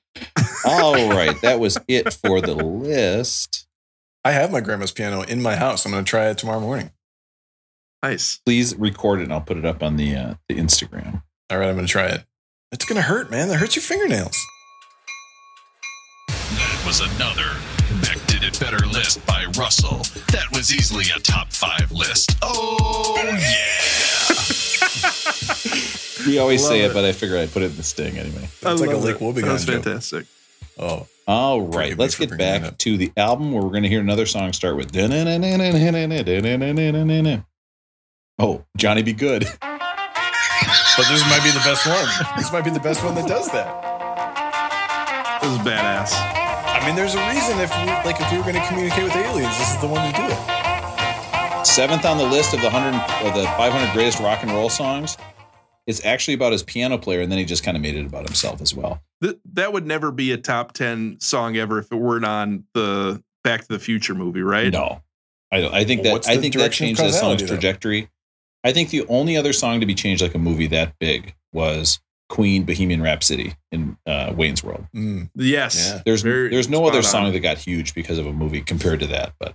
All 0.64 1.10
right. 1.10 1.38
That 1.42 1.60
was 1.60 1.76
it 1.88 2.14
for 2.14 2.40
the 2.40 2.54
list. 2.54 3.68
I 4.24 4.30
have 4.30 4.50
my 4.50 4.62
grandma's 4.62 4.92
piano 4.92 5.20
in 5.20 5.42
my 5.42 5.56
house. 5.56 5.84
I'm 5.84 5.92
gonna 5.92 6.04
try 6.04 6.30
it 6.30 6.38
tomorrow 6.38 6.60
morning. 6.60 6.90
Nice. 8.02 8.40
Please 8.46 8.74
record 8.76 9.20
it 9.20 9.24
and 9.24 9.32
I'll 9.34 9.42
put 9.42 9.58
it 9.58 9.66
up 9.66 9.82
on 9.82 9.96
the, 9.96 10.16
uh, 10.16 10.34
the 10.48 10.54
Instagram. 10.54 11.22
All 11.50 11.58
right, 11.58 11.68
I'm 11.68 11.74
gonna 11.74 11.86
try 11.86 12.06
it. 12.06 12.24
It's 12.72 12.86
gonna 12.86 13.02
hurt, 13.02 13.30
man. 13.30 13.48
That 13.48 13.56
hurts 13.56 13.76
your 13.76 13.82
fingernails. 13.82 14.38
That 16.86 17.00
was 17.00 17.16
another 17.16 17.50
Beck 18.00 18.24
Did 18.28 18.44
It 18.44 18.60
Better 18.60 18.86
list 18.86 19.26
by 19.26 19.44
Russell. 19.58 19.98
That 20.30 20.46
was 20.52 20.72
easily 20.72 21.06
a 21.16 21.18
top 21.18 21.52
five 21.52 21.90
list. 21.90 22.36
Oh, 22.42 23.16
yeah. 23.26 23.42
We 26.28 26.38
always 26.38 26.62
Love 26.62 26.70
say 26.70 26.82
it, 26.82 26.92
it. 26.92 26.94
but 26.94 27.04
I 27.04 27.10
figure 27.10 27.38
I'd 27.38 27.50
put 27.50 27.62
it 27.62 27.72
in 27.72 27.76
the 27.76 27.82
sting 27.82 28.16
anyway. 28.16 28.44
It's 28.44 28.62
like 28.62 28.90
a 28.90 28.92
love 28.94 29.02
Lake 29.02 29.16
it. 29.16 29.20
Wobegon 29.20 29.42
That 29.46 29.52
was 29.54 29.64
joke. 29.64 29.82
fantastic. 29.82 30.26
Oh, 30.78 31.08
All 31.26 31.58
Forgive 31.58 31.74
right. 31.74 31.90
me 31.90 31.96
Let's 31.96 32.16
get 32.16 32.38
back 32.38 32.78
to 32.78 32.96
the 32.96 33.10
album 33.16 33.50
where 33.50 33.64
we're 33.64 33.70
going 33.70 33.82
to 33.82 33.88
hear 33.88 34.00
another 34.00 34.24
song 34.26 34.52
start 34.52 34.76
with. 34.76 34.94
Oh, 38.38 38.64
Johnny 38.76 39.02
B. 39.02 39.12
Goode. 39.12 39.42
but 39.60 41.08
this 41.08 41.22
might 41.28 41.42
be 41.42 41.50
the 41.50 41.62
best 41.64 41.84
one. 41.84 42.08
This 42.36 42.52
might 42.52 42.62
be 42.64 42.70
the 42.70 42.78
best 42.78 43.02
one 43.02 43.16
that 43.16 43.26
does 43.26 43.50
that. 43.50 43.82
This 45.42 45.50
is 45.50 45.58
badass. 45.58 46.35
I 46.76 46.84
mean, 46.86 46.94
there's 46.94 47.14
a 47.14 47.28
reason 47.28 47.58
if 47.58 47.70
we 47.78 47.86
like 48.04 48.20
if 48.20 48.30
we 48.30 48.36
were 48.38 48.44
going 48.44 48.54
to 48.56 48.66
communicate 48.68 49.04
with 49.04 49.16
aliens, 49.16 49.56
this 49.58 49.72
is 49.74 49.80
the 49.80 49.86
one 49.86 50.12
to 50.12 50.16
do 50.16 50.24
it. 50.26 51.66
Seventh 51.66 52.04
on 52.04 52.18
the 52.18 52.24
list 52.24 52.54
of 52.54 52.60
the 52.60 52.68
100 52.70 53.26
of 53.26 53.34
the 53.34 53.44
500 53.44 53.92
greatest 53.92 54.20
rock 54.20 54.42
and 54.42 54.50
roll 54.52 54.68
songs. 54.68 55.16
It's 55.86 56.04
actually 56.04 56.34
about 56.34 56.52
his 56.52 56.62
piano 56.62 56.98
player, 56.98 57.20
and 57.20 57.30
then 57.30 57.38
he 57.38 57.44
just 57.44 57.64
kind 57.64 57.76
of 57.76 57.82
made 57.82 57.94
it 57.94 58.06
about 58.06 58.26
himself 58.26 58.60
as 58.60 58.74
well. 58.74 59.00
Th- 59.22 59.36
that 59.54 59.72
would 59.72 59.86
never 59.86 60.10
be 60.10 60.32
a 60.32 60.36
top 60.36 60.72
10 60.72 61.18
song 61.20 61.56
ever 61.56 61.78
if 61.78 61.90
it 61.92 61.96
weren't 61.96 62.24
on 62.24 62.64
the 62.74 63.22
Back 63.44 63.62
to 63.62 63.68
the 63.68 63.78
Future 63.78 64.14
movie, 64.14 64.42
right? 64.42 64.72
No, 64.72 65.02
I 65.52 65.60
don't. 65.60 65.72
I 65.72 65.84
think 65.84 66.02
Well, 66.02 66.14
that 66.18 66.28
I 66.28 66.36
think 66.38 66.54
that 66.56 66.72
changed 66.72 67.00
the 67.00 67.04
song's 67.04 67.14
causality, 67.20 67.44
though? 67.44 67.48
trajectory. 67.54 68.10
I 68.64 68.72
think 68.72 68.90
the 68.90 69.06
only 69.06 69.36
other 69.36 69.52
song 69.52 69.80
to 69.80 69.86
be 69.86 69.94
changed 69.94 70.22
like 70.22 70.34
a 70.34 70.38
movie 70.38 70.66
that 70.68 70.98
big 70.98 71.34
was 71.52 72.00
Queen 72.28 72.64
Bohemian 72.64 73.02
Rhapsody 73.02 73.54
in 73.70 73.96
uh, 74.06 74.32
Wayne's 74.36 74.64
World. 74.64 74.86
Mm. 74.94 75.30
Yes. 75.34 75.92
Yeah. 75.94 76.02
There's 76.04 76.22
Very 76.22 76.48
there's 76.48 76.68
no 76.68 76.86
other 76.86 77.02
song 77.02 77.26
on. 77.26 77.32
that 77.32 77.40
got 77.40 77.58
huge 77.58 77.94
because 77.94 78.18
of 78.18 78.26
a 78.26 78.32
movie 78.32 78.60
compared 78.60 79.00
to 79.00 79.06
that. 79.08 79.34
But 79.38 79.54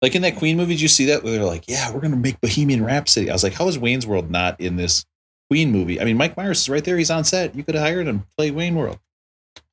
like 0.00 0.14
in 0.14 0.22
that 0.22 0.36
Queen 0.36 0.56
movie, 0.56 0.74
did 0.74 0.80
you 0.80 0.88
see 0.88 1.06
that 1.06 1.22
where 1.22 1.32
they're 1.32 1.44
like, 1.44 1.64
"Yeah, 1.68 1.92
we're 1.92 2.00
gonna 2.00 2.16
make 2.16 2.40
Bohemian 2.40 2.84
Rhapsody." 2.84 3.28
I 3.28 3.34
was 3.34 3.42
like, 3.42 3.52
"How 3.52 3.68
is 3.68 3.78
Wayne's 3.78 4.06
World 4.06 4.30
not 4.30 4.58
in 4.60 4.76
this 4.76 5.04
Queen 5.50 5.70
movie?" 5.70 6.00
I 6.00 6.04
mean, 6.04 6.16
Mike 6.16 6.36
Myers 6.38 6.60
is 6.60 6.68
right 6.70 6.82
there; 6.82 6.96
he's 6.96 7.10
on 7.10 7.24
set. 7.24 7.54
You 7.54 7.62
could 7.62 7.74
have 7.74 7.84
hired 7.84 8.06
him 8.08 8.20
to 8.20 8.26
play 8.38 8.50
Wayne 8.50 8.76
World. 8.76 8.98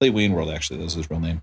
Play 0.02 0.10
Wayne 0.10 0.34
World, 0.34 0.50
actually, 0.50 0.78
that 0.78 0.84
was 0.84 0.94
his 0.96 1.10
real 1.10 1.20
name. 1.22 1.42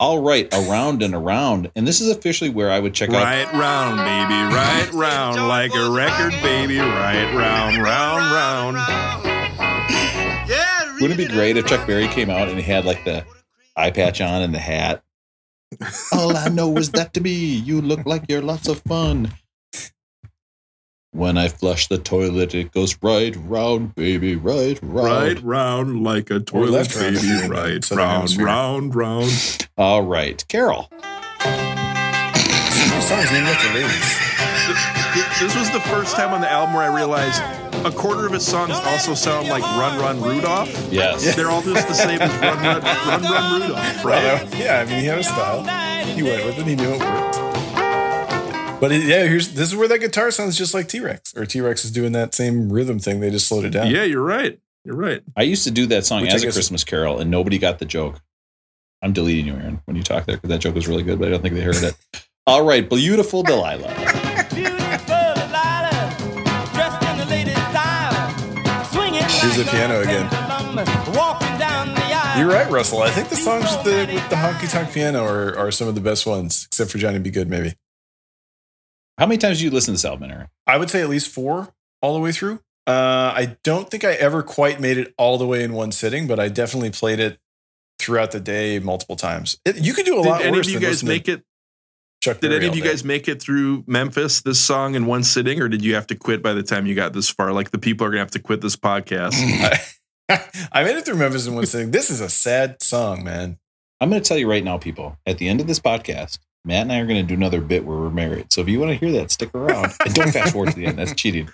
All 0.00 0.20
right, 0.20 0.52
around 0.52 1.02
and 1.02 1.14
around, 1.14 1.70
and 1.76 1.86
this 1.86 2.00
is 2.02 2.10
officially 2.10 2.50
where 2.50 2.70
I 2.70 2.80
would 2.80 2.92
check 2.94 3.08
out. 3.10 3.14
Right 3.22 3.50
round, 3.54 3.96
baby, 3.96 4.54
right 4.54 4.92
round, 4.92 5.48
like 5.48 5.72
a 5.74 5.90
record, 5.90 6.32
baby, 6.42 6.78
right 6.78 7.32
round, 7.34 7.80
round, 7.82 8.30
round. 8.32 8.76
Yeah, 10.96 11.02
Wouldn't 11.02 11.20
it 11.20 11.28
be 11.28 11.32
great 11.34 11.56
if 11.56 11.66
Chuck 11.66 11.86
Berry 11.86 12.08
came 12.08 12.30
out 12.30 12.48
and 12.48 12.56
he 12.56 12.62
had 12.62 12.84
like 12.84 13.04
the 13.04 13.24
eye 13.76 13.90
patch 13.90 14.20
on 14.20 14.42
and 14.42 14.54
the 14.54 14.58
hat? 14.58 15.02
All 16.12 16.36
I 16.36 16.48
know 16.48 16.76
is 16.76 16.90
that 16.92 17.12
to 17.14 17.20
me, 17.20 17.30
you 17.32 17.80
look 17.80 18.06
like 18.06 18.24
you're 18.28 18.42
lots 18.42 18.68
of 18.68 18.80
fun. 18.82 19.32
When 21.12 21.38
I 21.38 21.48
flush 21.48 21.86
the 21.86 21.96
toilet, 21.98 22.54
it 22.54 22.72
goes 22.72 22.96
right 23.02 23.34
round, 23.36 23.94
baby, 23.94 24.36
right 24.36 24.78
round. 24.82 25.06
Right 25.36 25.42
round 25.42 26.02
like 26.04 26.30
a 26.30 26.40
toilet 26.40 26.70
left 26.72 26.94
baby. 26.94 27.16
if 27.16 27.24
you're 27.24 27.44
in 27.44 27.48
the 27.50 27.54
Right 27.56 27.84
southern 27.84 28.04
round, 28.04 28.16
hemisphere. 28.16 28.44
round, 28.46 28.94
round. 28.94 29.68
All 29.78 30.02
right, 30.02 30.44
Carol. 30.48 30.90
Songs 33.00 33.30
named 33.32 33.46
after 33.46 33.72
ladies. 33.72 34.18
This 35.40 35.54
was 35.56 35.70
the 35.70 35.80
first 35.80 36.16
time 36.16 36.32
on 36.34 36.40
the 36.40 36.50
album 36.50 36.74
where 36.74 36.90
I 36.90 36.94
realized 36.94 37.40
a 37.86 37.90
quarter 37.92 38.26
of 38.26 38.32
his 38.32 38.46
songs 38.46 38.72
also 38.72 39.14
sound 39.14 39.48
like 39.48 39.62
Run 39.62 39.98
Run 40.00 40.20
Rudolph. 40.20 40.92
Yes. 40.92 41.36
They're 41.36 41.50
all 41.50 41.62
just 41.62 41.86
the 41.86 41.94
same 41.94 42.20
as 42.20 42.30
Run 42.40 42.58
Run 42.58 42.82
Run, 42.82 43.22
Run 43.22 43.60
Rudolph, 43.62 44.04
right? 44.04 44.22
Well, 44.22 44.54
yeah, 44.56 44.80
I 44.80 44.84
mean, 44.84 45.00
he 45.00 45.06
had 45.06 45.18
a 45.20 45.24
style. 45.24 45.62
He 46.04 46.22
went 46.22 46.44
with 46.44 46.58
it. 46.58 46.66
He 46.66 46.74
knew 46.74 46.94
it 46.94 47.00
worked. 47.00 47.36
But 48.80 48.92
it, 48.92 49.04
yeah, 49.04 49.22
here's 49.24 49.54
this 49.54 49.68
is 49.68 49.76
where 49.76 49.88
that 49.88 50.00
guitar 50.00 50.30
sounds 50.30 50.58
just 50.58 50.74
like 50.74 50.88
T 50.88 51.00
Rex, 51.00 51.34
or 51.36 51.46
T 51.46 51.60
Rex 51.60 51.84
is 51.84 51.90
doing 51.92 52.12
that 52.12 52.34
same 52.34 52.72
rhythm 52.72 52.98
thing. 52.98 53.20
They 53.20 53.30
just 53.30 53.48
slowed 53.48 53.64
it 53.64 53.70
down. 53.70 53.90
Yeah, 53.90 54.02
you're 54.02 54.22
right. 54.22 54.58
You're 54.84 54.96
right. 54.96 55.22
I 55.36 55.42
used 55.42 55.64
to 55.64 55.70
do 55.70 55.86
that 55.86 56.04
song 56.04 56.22
Which 56.22 56.32
I 56.32 56.36
as 56.36 56.42
a 56.44 56.52
Christmas 56.52 56.84
Carol, 56.84 57.18
and 57.18 57.30
nobody 57.30 57.58
got 57.58 57.78
the 57.78 57.86
joke. 57.86 58.20
I'm 59.02 59.12
deleting 59.12 59.46
you, 59.46 59.54
Aaron, 59.54 59.80
when 59.84 59.96
you 59.96 60.02
talk 60.02 60.26
there 60.26 60.36
because 60.36 60.50
that 60.50 60.60
joke 60.60 60.74
was 60.74 60.88
really 60.88 61.02
good, 61.02 61.18
but 61.18 61.28
I 61.28 61.30
don't 61.30 61.42
think 61.42 61.54
they 61.54 61.62
heard 61.62 61.76
it. 61.76 61.94
All 62.46 62.64
right, 62.64 62.88
beautiful 62.88 63.42
Delilah. 63.42 64.25
Here's 69.46 69.64
the 69.64 69.70
piano 69.70 70.00
again. 70.00 70.28
You're 72.36 72.48
right, 72.48 72.68
Russell. 72.68 73.02
I 73.02 73.10
think 73.10 73.28
the 73.28 73.36
songs 73.36 73.64
with 73.70 73.84
the 73.84 74.12
with 74.12 74.28
the 74.28 74.34
honky 74.34 74.68
tonk 74.68 74.92
piano 74.92 75.22
are, 75.22 75.56
are 75.56 75.70
some 75.70 75.86
of 75.86 75.94
the 75.94 76.00
best 76.00 76.26
ones, 76.26 76.66
except 76.66 76.90
for 76.90 76.98
Johnny 76.98 77.20
B. 77.20 77.30
Goode, 77.30 77.48
maybe. 77.48 77.74
How 79.16 79.26
many 79.26 79.38
times 79.38 79.58
did 79.58 79.64
you 79.64 79.70
listen 79.70 79.92
to 79.94 79.98
this 79.98 80.04
album, 80.04 80.32
Aaron? 80.32 80.48
I 80.66 80.76
would 80.76 80.90
say 80.90 81.00
at 81.00 81.08
least 81.08 81.30
four 81.30 81.72
all 82.02 82.14
the 82.14 82.20
way 82.20 82.32
through. 82.32 82.58
Uh, 82.88 83.32
I 83.36 83.56
don't 83.62 83.88
think 83.88 84.02
I 84.02 84.14
ever 84.14 84.42
quite 84.42 84.80
made 84.80 84.98
it 84.98 85.14
all 85.16 85.38
the 85.38 85.46
way 85.46 85.62
in 85.62 85.74
one 85.74 85.92
sitting, 85.92 86.26
but 86.26 86.40
I 86.40 86.48
definitely 86.48 86.90
played 86.90 87.20
it 87.20 87.38
throughout 88.00 88.32
the 88.32 88.40
day 88.40 88.80
multiple 88.80 89.14
times. 89.14 89.60
It, 89.64 89.78
you 89.78 89.94
could 89.94 90.06
do 90.06 90.18
a 90.18 90.22
Did 90.22 90.28
lot 90.28 90.42
any 90.42 90.56
worse 90.56 90.66
of 90.66 90.72
you 90.72 90.80
than 90.80 90.88
guys 90.88 91.04
listen 91.04 91.06
to 91.06 91.14
make 91.14 91.28
it? 91.28 91.44
Chuck 92.26 92.40
Did 92.40 92.48
Berry 92.48 92.56
any 92.56 92.68
of 92.68 92.76
you 92.76 92.82
day. 92.82 92.88
guys 92.90 93.04
make 93.04 93.28
it 93.28 93.40
through 93.40 93.84
Memphis 93.86 94.42
this 94.42 94.58
song 94.60 94.94
in 94.94 95.06
one 95.06 95.22
sitting, 95.22 95.60
or 95.62 95.68
did 95.68 95.84
you 95.84 95.94
have 95.94 96.06
to 96.08 96.14
quit 96.14 96.42
by 96.42 96.52
the 96.52 96.62
time 96.62 96.86
you 96.86 96.94
got 96.94 97.12
this 97.12 97.30
far? 97.30 97.52
Like 97.52 97.70
the 97.70 97.78
people 97.78 98.06
are 98.06 98.10
gonna 98.10 98.20
have 98.20 98.30
to 98.32 98.40
quit 98.40 98.60
this 98.60 98.76
podcast. 98.76 99.32
I 100.72 100.82
made 100.82 100.96
it 100.96 101.04
through 101.04 101.16
Memphis 101.16 101.46
in 101.46 101.54
one 101.54 101.66
sitting. 101.66 101.92
This 101.92 102.10
is 102.10 102.20
a 102.20 102.28
sad 102.28 102.82
song, 102.82 103.22
man. 103.22 103.58
I'm 104.00 104.10
going 104.10 104.20
to 104.20 104.28
tell 104.28 104.36
you 104.36 104.50
right 104.50 104.62
now, 104.62 104.76
people, 104.76 105.16
at 105.24 105.38
the 105.38 105.48
end 105.48 105.60
of 105.60 105.66
this 105.68 105.78
podcast, 105.80 106.38
Matt 106.64 106.82
and 106.82 106.92
I 106.92 106.98
are 106.98 107.06
going 107.06 107.22
to 107.22 107.26
do 107.26 107.34
another 107.34 107.60
bit 107.60 107.84
where 107.84 107.96
we're 107.96 108.10
married. 108.10 108.52
So 108.52 108.60
if 108.60 108.68
you 108.68 108.80
want 108.80 108.90
to 108.90 108.98
hear 108.98 109.10
that, 109.20 109.30
stick 109.30 109.54
around. 109.54 109.92
And 110.04 110.12
don't 110.12 110.32
fast 110.32 110.52
forward 110.52 110.72
to 110.72 110.76
the 110.76 110.86
end. 110.86 110.98
That's 110.98 111.14
cheating. 111.14 111.48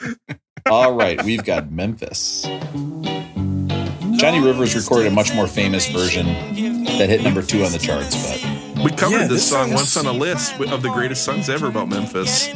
All 0.66 0.94
right, 0.94 1.22
we've 1.22 1.44
got 1.44 1.70
Memphis. 1.70 2.42
Johnny 4.16 4.40
Rivers 4.40 4.74
recorded 4.74 5.08
a 5.08 5.10
much 5.10 5.34
more 5.34 5.46
famous 5.46 5.86
version 5.88 6.26
that 6.98 7.08
hit 7.08 7.22
number 7.22 7.42
two 7.42 7.62
on 7.62 7.72
the 7.72 7.78
charts, 7.78 8.16
but 8.26 8.61
We 8.84 8.90
covered 8.90 9.12
Yeah, 9.12 9.26
this, 9.28 9.42
this 9.42 9.48
song 9.48 9.68
song 9.68 9.74
once 9.74 9.96
on 9.96 10.06
a 10.06 10.12
list 10.12 10.58
of 10.60 10.82
the 10.82 10.90
greatest 10.90 11.24
songs 11.24 11.48
ever 11.48 11.68
about 11.68 11.88
Memphis. 11.88 12.48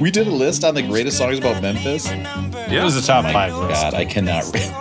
we 0.00 0.10
did 0.10 0.26
a 0.26 0.30
list 0.30 0.64
on 0.64 0.74
the 0.74 0.82
greatest 0.82 1.18
songs 1.18 1.38
about 1.38 1.60
Memphis. 1.60 2.06
Yeah, 2.06 2.80
It 2.80 2.84
was 2.84 2.94
the 2.94 3.02
top 3.02 3.24
My 3.24 3.32
five 3.32 3.54
list. 3.54 3.82
God, 3.82 3.94
I 3.94 4.04
cannot 4.06 4.44
read. 4.52 4.72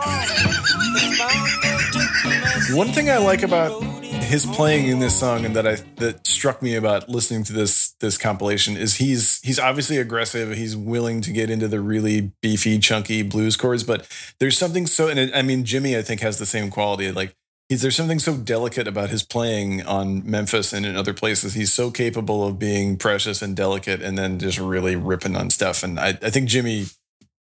One 2.75 2.87
thing 2.89 3.09
I 3.09 3.17
like 3.17 3.43
about 3.43 3.83
his 4.29 4.45
playing 4.45 4.87
in 4.87 4.99
this 4.99 5.19
song 5.19 5.43
and 5.43 5.55
that 5.55 5.67
I 5.67 5.77
that 5.95 6.27
struck 6.27 6.61
me 6.61 6.75
about 6.75 7.09
listening 7.09 7.43
to 7.45 7.53
this 7.53 7.93
this 7.99 8.15
compilation 8.15 8.77
is 8.77 8.95
he's 8.95 9.41
he's 9.41 9.57
obviously 9.57 9.97
aggressive. 9.97 10.55
He's 10.55 10.77
willing 10.77 11.21
to 11.21 11.31
get 11.31 11.49
into 11.49 11.67
the 11.67 11.81
really 11.81 12.31
beefy, 12.41 12.77
chunky 12.77 13.23
blues 13.23 13.57
chords, 13.57 13.83
but 13.83 14.07
there's 14.39 14.55
something 14.55 14.85
so 14.85 15.07
and 15.07 15.17
it, 15.17 15.31
I 15.33 15.41
mean 15.41 15.65
Jimmy 15.65 15.97
I 15.97 16.03
think 16.03 16.21
has 16.21 16.37
the 16.37 16.45
same 16.45 16.69
quality. 16.69 17.11
Like 17.11 17.35
he's 17.69 17.83
there's 17.83 17.95
something 17.95 18.19
so 18.19 18.35
delicate 18.35 18.87
about 18.87 19.11
his 19.11 19.23
playing 19.23 19.85
on 19.85 20.29
Memphis 20.29 20.73
and 20.73 20.85
in 20.85 20.95
other 20.95 21.13
places. 21.13 21.53
He's 21.53 21.71
so 21.71 21.91
capable 21.91 22.45
of 22.45 22.59
being 22.59 22.97
precious 22.97 23.41
and 23.41 23.55
delicate 23.55 24.01
and 24.01 24.17
then 24.17 24.39
just 24.39 24.59
really 24.59 24.95
ripping 24.95 25.35
on 25.35 25.51
stuff. 25.51 25.83
And 25.83 25.99
I, 25.99 26.09
I 26.09 26.31
think 26.31 26.49
Jimmy, 26.49 26.87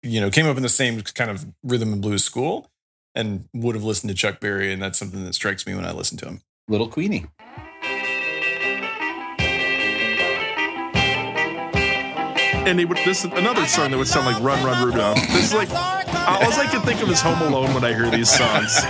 you 0.03 0.21
know, 0.21 0.31
came 0.31 0.47
up 0.47 0.57
in 0.57 0.63
the 0.63 0.69
same 0.69 1.03
kind 1.03 1.31
of 1.31 1.45
rhythm 1.63 1.93
and 1.93 2.01
blues 2.01 2.25
school 2.25 2.71
and 3.15 3.49
would 3.53 3.75
have 3.75 3.85
listened 3.85 4.09
to 4.09 4.17
Chuck 4.17 4.41
Berry, 4.41 4.73
and 4.73 4.81
that's 4.81 4.99
something 4.99 5.23
that 5.25 5.35
strikes 5.35 5.67
me 5.67 5.75
when 5.75 5.85
I 5.85 5.93
listen 5.93 6.17
to 6.19 6.27
him. 6.27 6.41
Little 6.67 6.89
Queenie. 6.89 7.27
And 12.65 12.79
he 12.79 12.87
would, 12.87 12.97
this 12.99 13.25
is 13.25 13.33
another 13.33 13.67
song 13.67 13.91
that 13.91 13.99
would 13.99 14.09
sound 14.09 14.25
like 14.25 14.43
Run 14.43 14.65
Run 14.65 14.87
Rudolph. 14.87 15.17
This 15.17 15.53
is 15.53 15.55
like 15.55 15.69
all 16.27 16.53
I 16.53 16.67
can 16.71 16.81
think 16.83 17.03
of 17.03 17.11
is 17.11 17.21
Home 17.21 17.41
Alone 17.43 17.75
when 17.75 17.85
I 17.85 17.93
hear 17.95 18.11
these 18.11 18.31
songs. 18.31 18.81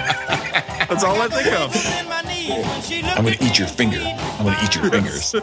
That's 0.88 1.04
all 1.04 1.20
I 1.20 1.28
think 1.28 1.48
of. 1.58 1.74
I'm 3.16 3.24
going 3.24 3.36
to 3.36 3.44
eat 3.44 3.58
your 3.58 3.68
finger. 3.68 3.98
I'm 3.98 4.44
going 4.44 4.56
to 4.56 4.64
eat 4.64 4.74
your 4.74 4.90
fingers. 4.90 5.34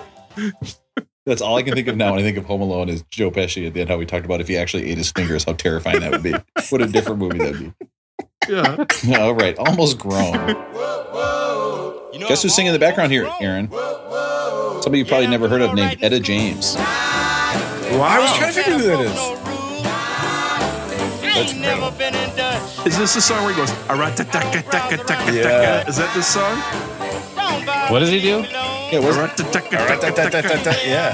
That's 1.26 1.42
all 1.42 1.58
I 1.58 1.64
can 1.64 1.74
think 1.76 1.88
of 1.88 1.98
now 1.98 2.12
when 2.12 2.20
I 2.20 2.24
think 2.24 2.38
of 2.38 2.46
Home 2.46 2.62
Alone 2.62 2.90
is 2.90 3.04
Joe 3.10 3.30
Pesci 3.32 3.68
at 3.68 3.74
the 3.74 3.82
end, 3.82 3.90
how 3.90 3.98
we 3.98 4.06
talked 4.06 4.26
about 4.26 4.42
if 4.42 4.48
he 4.48 4.58
actually 4.58 4.90
ate 4.90 4.98
his 4.98 5.12
fingers, 5.12 5.44
how 5.44 5.54
terrifying 5.54 6.00
that 6.00 6.12
would 6.12 6.24
be. 6.24 6.34
What 6.70 6.82
a 6.82 6.88
different 6.88 7.20
movie 7.20 7.40
that'd 7.40 7.60
be. 7.60 7.74
Yeah. 8.48 8.86
All 9.20 9.36
right, 9.36 9.58
almost 9.58 10.00
grown. 10.00 10.34
Guess 12.28 12.44
who's 12.44 12.54
singing 12.54 12.74
in 12.74 12.74
the 12.74 12.80
background 12.80 13.12
here, 13.12 13.30
Aaron? 13.40 13.70
Somebody 14.82 15.00
you 15.00 15.06
probably 15.06 15.28
never 15.28 15.48
heard 15.48 15.62
of 15.62 15.74
named 15.74 16.04
Etta 16.04 16.20
James. 16.20 16.76
Wow. 16.76 18.06
I 18.08 18.20
was 18.20 18.32
trying 18.38 18.54
to 18.54 18.62
figure 18.62 18.78
who 18.78 18.84
that 18.88 19.00
is. 19.02 19.49
That's 21.34 21.54
incredible. 21.54 22.86
Is 22.86 22.98
this 22.98 23.14
the 23.14 23.22
song 23.22 23.44
where 23.44 23.54
he 23.54 23.58
goes, 23.60 23.72
"Aratataka-taka-taka-taka"? 23.88 25.34
Yeah. 25.34 25.88
Is 25.88 25.98
that 25.98 26.14
this 26.14 26.28
song? 26.28 26.58
What 27.92 28.00
does 28.00 28.10
he 28.10 28.20
do? 28.22 28.44
Yeah, 28.92 29.00
was 29.00 29.16
Yeah. 30.86 31.14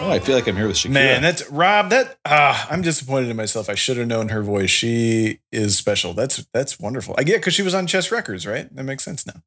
Oh, 0.00 0.10
I 0.10 0.18
feel 0.18 0.34
like 0.34 0.46
I'm 0.46 0.56
here 0.56 0.66
with 0.66 0.76
Shakira. 0.76 0.90
Man, 0.90 1.22
that's 1.22 1.48
Rob. 1.50 1.88
That 1.90 2.18
ah, 2.26 2.66
I'm 2.70 2.82
disappointed 2.82 3.30
in 3.30 3.36
myself. 3.36 3.70
I 3.70 3.74
should 3.74 3.96
have 3.96 4.06
known 4.06 4.28
her 4.28 4.42
voice. 4.42 4.68
She 4.70 5.40
is 5.50 5.78
special. 5.78 6.12
That's 6.12 6.46
that's 6.52 6.78
wonderful. 6.78 7.14
I 7.16 7.22
get 7.24 7.36
because 7.40 7.54
she 7.54 7.62
was 7.62 7.74
on 7.74 7.86
Chess 7.86 8.12
Records, 8.12 8.46
right? 8.46 8.74
That 8.76 8.84
makes 8.84 9.02
sense 9.02 9.26
now. 9.26 9.42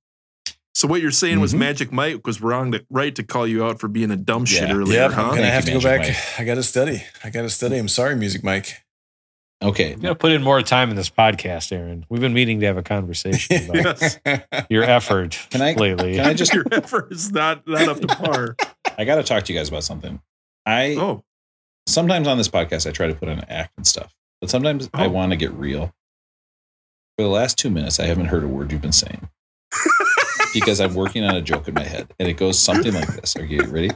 So 0.73 0.87
what 0.87 1.01
you're 1.01 1.11
saying 1.11 1.39
was 1.39 1.53
Mhm. 1.53 1.59
Magic 1.59 1.91
Mike 1.91 2.25
was 2.25 2.41
wrong 2.41 2.71
to 2.71 2.83
right 2.89 3.13
to 3.15 3.23
call 3.23 3.47
you 3.47 3.65
out 3.65 3.79
for 3.79 3.87
being 3.87 4.09
a 4.11 4.15
dumb 4.15 4.45
shit 4.45 4.67
Yeah. 4.69 4.75
earlier, 4.75 4.99
Yep, 5.01 5.11
huh? 5.11 5.21
I'm 5.21 5.27
gonna 5.29 5.41
Thank 5.41 5.53
have 5.53 5.67
you, 5.69 5.73
to 5.75 5.79
go 5.79 5.89
Magic 5.97 6.13
back. 6.15 6.39
I 6.39 6.43
got 6.43 6.55
to 6.55 6.63
study. 6.63 7.03
I 7.23 7.29
got 7.29 7.41
to 7.43 7.49
study. 7.49 7.77
I'm 7.77 7.87
sorry, 7.87 8.15
Music 8.15 8.43
Mike. 8.43 8.81
Okay. 9.61 9.91
You 9.91 9.97
got 9.97 10.09
to 10.09 10.15
put 10.15 10.31
in 10.31 10.41
more 10.43 10.61
time 10.61 10.89
in 10.89 10.95
this 10.95 11.09
podcast, 11.09 11.71
Aaron. 11.71 12.05
We've 12.09 12.21
been 12.21 12.33
meaning 12.33 12.59
to 12.61 12.65
have 12.67 12.77
a 12.77 12.83
conversation 12.83 13.69
about 13.69 14.19
your 14.69 14.83
effort 14.83 15.39
Can 15.49 15.61
I- 15.61 15.73
lately. 15.73 16.15
Can 16.15 16.25
I 16.25 16.33
just? 16.35 16.53
Your 16.53 16.65
effort 16.71 17.11
is 17.11 17.31
not 17.31 17.67
not 17.67 17.87
up 17.87 17.99
to 18.01 18.07
par. 18.07 18.55
I 18.97 19.05
got 19.05 19.15
to 19.15 19.23
talk 19.23 19.43
to 19.43 19.53
you 19.53 19.59
guys 19.59 19.69
about 19.69 19.83
something. 19.83 20.21
I 20.65 20.95
Oh, 20.97 21.23
sometimes 21.85 22.27
on 22.27 22.37
this 22.37 22.49
podcast 22.49 22.87
I 22.87 22.91
try 22.91 23.07
to 23.07 23.15
put 23.15 23.29
on 23.29 23.39
an 23.39 23.45
act 23.49 23.73
and 23.77 23.85
stuff, 23.87 24.13
but 24.41 24.49
sometimes 24.49 24.89
I 24.93 25.05
Oh. 25.05 25.09
want 25.09 25.31
to 25.31 25.35
get 25.37 25.51
real. 25.53 25.93
For 27.17 27.23
the 27.23 27.29
last 27.29 27.57
two 27.57 27.69
minutes, 27.71 27.99
I 27.99 28.05
haven't 28.05 28.25
heard 28.27 28.43
a 28.43 28.47
word 28.47 28.71
you've 28.71 28.81
been 28.81 28.91
saying 28.91 29.27
because 30.53 30.79
I'm 30.79 30.93
working 30.93 31.23
on 31.23 31.35
a 31.35 31.41
joke 31.41 31.67
in 31.67 31.73
my 31.73 31.83
head, 31.83 32.13
and 32.19 32.27
it 32.29 32.33
goes 32.33 32.59
something 32.59 32.93
like 32.93 33.07
this. 33.15 33.35
Are 33.35 33.43
you 33.45 33.63
ready? 33.63 33.89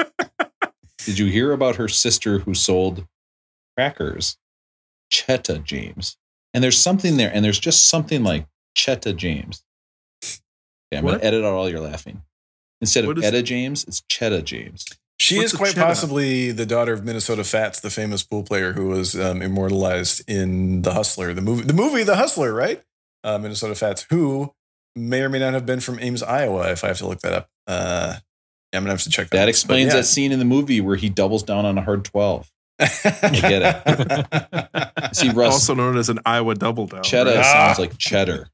Did 1.05 1.19
you 1.19 1.27
hear 1.27 1.51
about 1.51 1.75
her 1.75 1.87
sister 1.87 2.39
who 2.39 2.53
sold 2.55 3.05
crackers? 3.77 4.37
Chetta 5.11 5.63
James. 5.63 6.17
And 6.53 6.63
there's 6.63 6.77
something 6.79 7.17
there, 7.17 7.31
and 7.33 7.43
there's 7.45 7.59
just 7.59 7.87
something 7.87 8.23
like 8.23 8.45
Chetta 8.77 9.15
James. 9.15 9.63
Okay, 10.23 10.97
I'm 10.97 11.05
going 11.05 11.19
to 11.19 11.25
edit 11.25 11.43
out 11.45 11.53
all 11.53 11.69
your 11.69 11.79
laughing. 11.79 12.21
Instead 12.81 13.03
of 13.05 13.09
What 13.09 13.17
is- 13.19 13.23
Etta 13.23 13.41
James, 13.43 13.83
it's 13.85 14.01
Chetta 14.11 14.43
James. 14.43 14.85
She 15.19 15.37
What's 15.37 15.53
is 15.53 15.57
quite 15.57 15.75
cheddar? 15.75 15.85
possibly 15.85 16.51
the 16.51 16.65
daughter 16.65 16.93
of 16.93 17.03
Minnesota 17.05 17.43
Fats, 17.43 17.79
the 17.79 17.91
famous 17.91 18.23
pool 18.23 18.41
player 18.41 18.73
who 18.73 18.87
was 18.87 19.17
um, 19.19 19.43
immortalized 19.43 20.23
in 20.27 20.81
The 20.81 20.93
Hustler, 20.95 21.31
the 21.35 21.41
movie, 21.41 21.61
the 21.63 21.73
movie 21.75 22.01
The 22.03 22.15
Hustler, 22.15 22.51
right? 22.53 22.81
Uh, 23.23 23.37
Minnesota 23.37 23.75
Fats, 23.75 24.07
who 24.09 24.51
may 24.95 25.21
or 25.21 25.29
may 25.29 25.37
not 25.37 25.53
have 25.53 25.63
been 25.65 25.79
from 25.79 25.99
Ames, 25.99 26.23
Iowa. 26.23 26.71
If 26.71 26.83
I 26.83 26.87
have 26.87 26.97
to 26.97 27.07
look 27.07 27.19
that 27.19 27.33
up, 27.33 27.49
uh, 27.67 28.15
yeah, 28.73 28.77
I'm 28.79 28.83
gonna 28.83 28.93
have 28.93 29.03
to 29.03 29.11
check 29.11 29.29
that. 29.29 29.37
That 29.37 29.43
out. 29.43 29.49
explains 29.49 29.91
But 29.93 29.97
that 29.97 30.03
scene 30.05 30.31
in 30.31 30.39
the 30.39 30.45
movie 30.45 30.81
where 30.81 30.95
he 30.95 31.07
doubles 31.07 31.43
down 31.43 31.65
on 31.67 31.77
a 31.77 31.83
hard 31.83 32.03
12. 32.03 32.51
Yeah. 32.81 33.19
I 33.23 33.29
get 33.29 34.91
it. 35.03 35.15
See, 35.15 35.29
Russ, 35.29 35.53
also 35.53 35.73
known 35.75 35.97
as 35.97 36.09
an 36.09 36.19
Iowa 36.25 36.55
double 36.55 36.87
down. 36.87 37.03
cheddar 37.03 37.31
right? 37.31 37.39
Ah. 37.39 37.67
sounds 37.73 37.79
like 37.79 37.97
cheddar. 37.97 38.49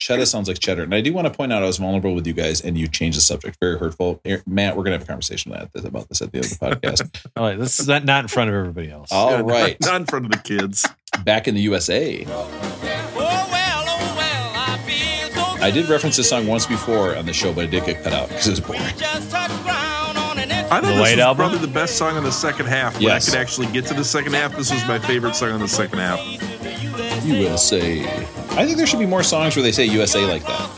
Cheddar 0.00 0.26
sounds 0.26 0.48
like 0.48 0.58
cheddar. 0.58 0.82
And 0.82 0.94
I 0.94 1.00
do 1.00 1.12
want 1.14 1.26
to 1.28 1.32
point 1.32 1.52
out 1.52 1.62
I 1.62 1.66
was 1.66 1.78
vulnerable 1.78 2.14
with 2.14 2.26
you 2.26 2.32
guys 2.34 2.60
and 2.60 2.76
you 2.76 2.88
changed 2.88 3.16
the 3.16 3.22
subject. 3.22 3.56
Very 3.60 3.78
hurtful. 3.78 4.20
Matt, 4.46 4.76
we're 4.76 4.82
going 4.82 4.92
to 4.92 4.98
have 4.98 5.02
a 5.02 5.06
conversation 5.06 5.52
about 5.52 5.72
this, 5.72 5.84
at 6.20 6.30
the 6.32 6.38
end 6.38 6.44
of 6.46 6.50
the 6.50 6.58
podcast. 6.60 7.26
All 7.36 7.44
right, 7.44 7.58
this 7.58 7.78
is 7.80 7.86
not, 7.88 8.04
not 8.04 8.24
in 8.24 8.28
front 8.28 8.50
of 8.50 8.56
everybody 8.56 8.90
else. 8.90 9.10
All 9.12 9.30
Yeah, 9.30 9.40
right. 9.42 9.76
Not 9.80 10.00
in 10.00 10.04
front 10.06 10.26
of 10.26 10.32
the 10.32 10.38
kids. 10.38 10.84
Back 11.24 11.46
in 11.48 11.54
the 11.54 11.60
USA, 11.62 12.24
Oh 12.26 12.50
well, 13.16 13.84
oh 13.86 14.14
well, 14.16 15.62
I 15.62 15.70
did 15.70 15.88
reference 15.88 16.16
this 16.16 16.28
song 16.28 16.46
once 16.48 16.66
before 16.66 17.16
on 17.16 17.24
the 17.24 17.32
show, 17.32 17.52
but 17.52 17.64
it 17.64 17.70
did 17.70 17.84
get 17.86 18.02
cut 18.02 18.12
out 18.12 18.28
because 18.28 18.48
it 18.48 18.50
was 18.50 18.60
boring. 18.60 18.82
I 20.74 20.80
thought 20.80 20.86
The 20.88 20.92
this 20.94 21.00
White 21.00 21.16
was 21.16 21.20
Album? 21.20 21.36
probably 21.36 21.58
the 21.58 21.72
best 21.72 21.96
song 21.96 22.16
on 22.16 22.24
the 22.24 22.32
second 22.32 22.66
half. 22.66 22.94
When 22.94 23.02
Yes. 23.04 23.28
I 23.28 23.30
could 23.32 23.40
actually 23.40 23.66
get 23.68 23.86
to 23.86 23.94
the 23.94 24.04
second 24.04 24.32
half, 24.34 24.56
this 24.56 24.72
was 24.72 24.84
my 24.86 24.98
favorite 24.98 25.36
song 25.36 25.50
on 25.52 25.60
the 25.60 25.68
second 25.68 25.98
half. 26.00 26.18
USA. 27.24 28.02
I 28.56 28.64
think 28.66 28.76
there 28.76 28.86
should 28.86 28.98
be 28.98 29.06
more 29.06 29.22
songs 29.22 29.56
where 29.56 29.62
they 29.62 29.72
say 29.72 29.84
USA 29.86 30.24
like 30.24 30.44
that. 30.44 30.70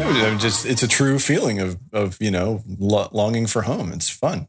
I 0.00 0.30
mean, 0.30 0.38
just 0.38 0.66
it's 0.66 0.82
a 0.82 0.88
true 0.88 1.18
feeling 1.18 1.58
of 1.60 1.78
of 1.92 2.16
you 2.20 2.30
know 2.30 2.62
lo- 2.78 3.08
longing 3.12 3.46
for 3.46 3.62
home. 3.62 3.92
It's 3.92 4.08
fun. 4.08 4.48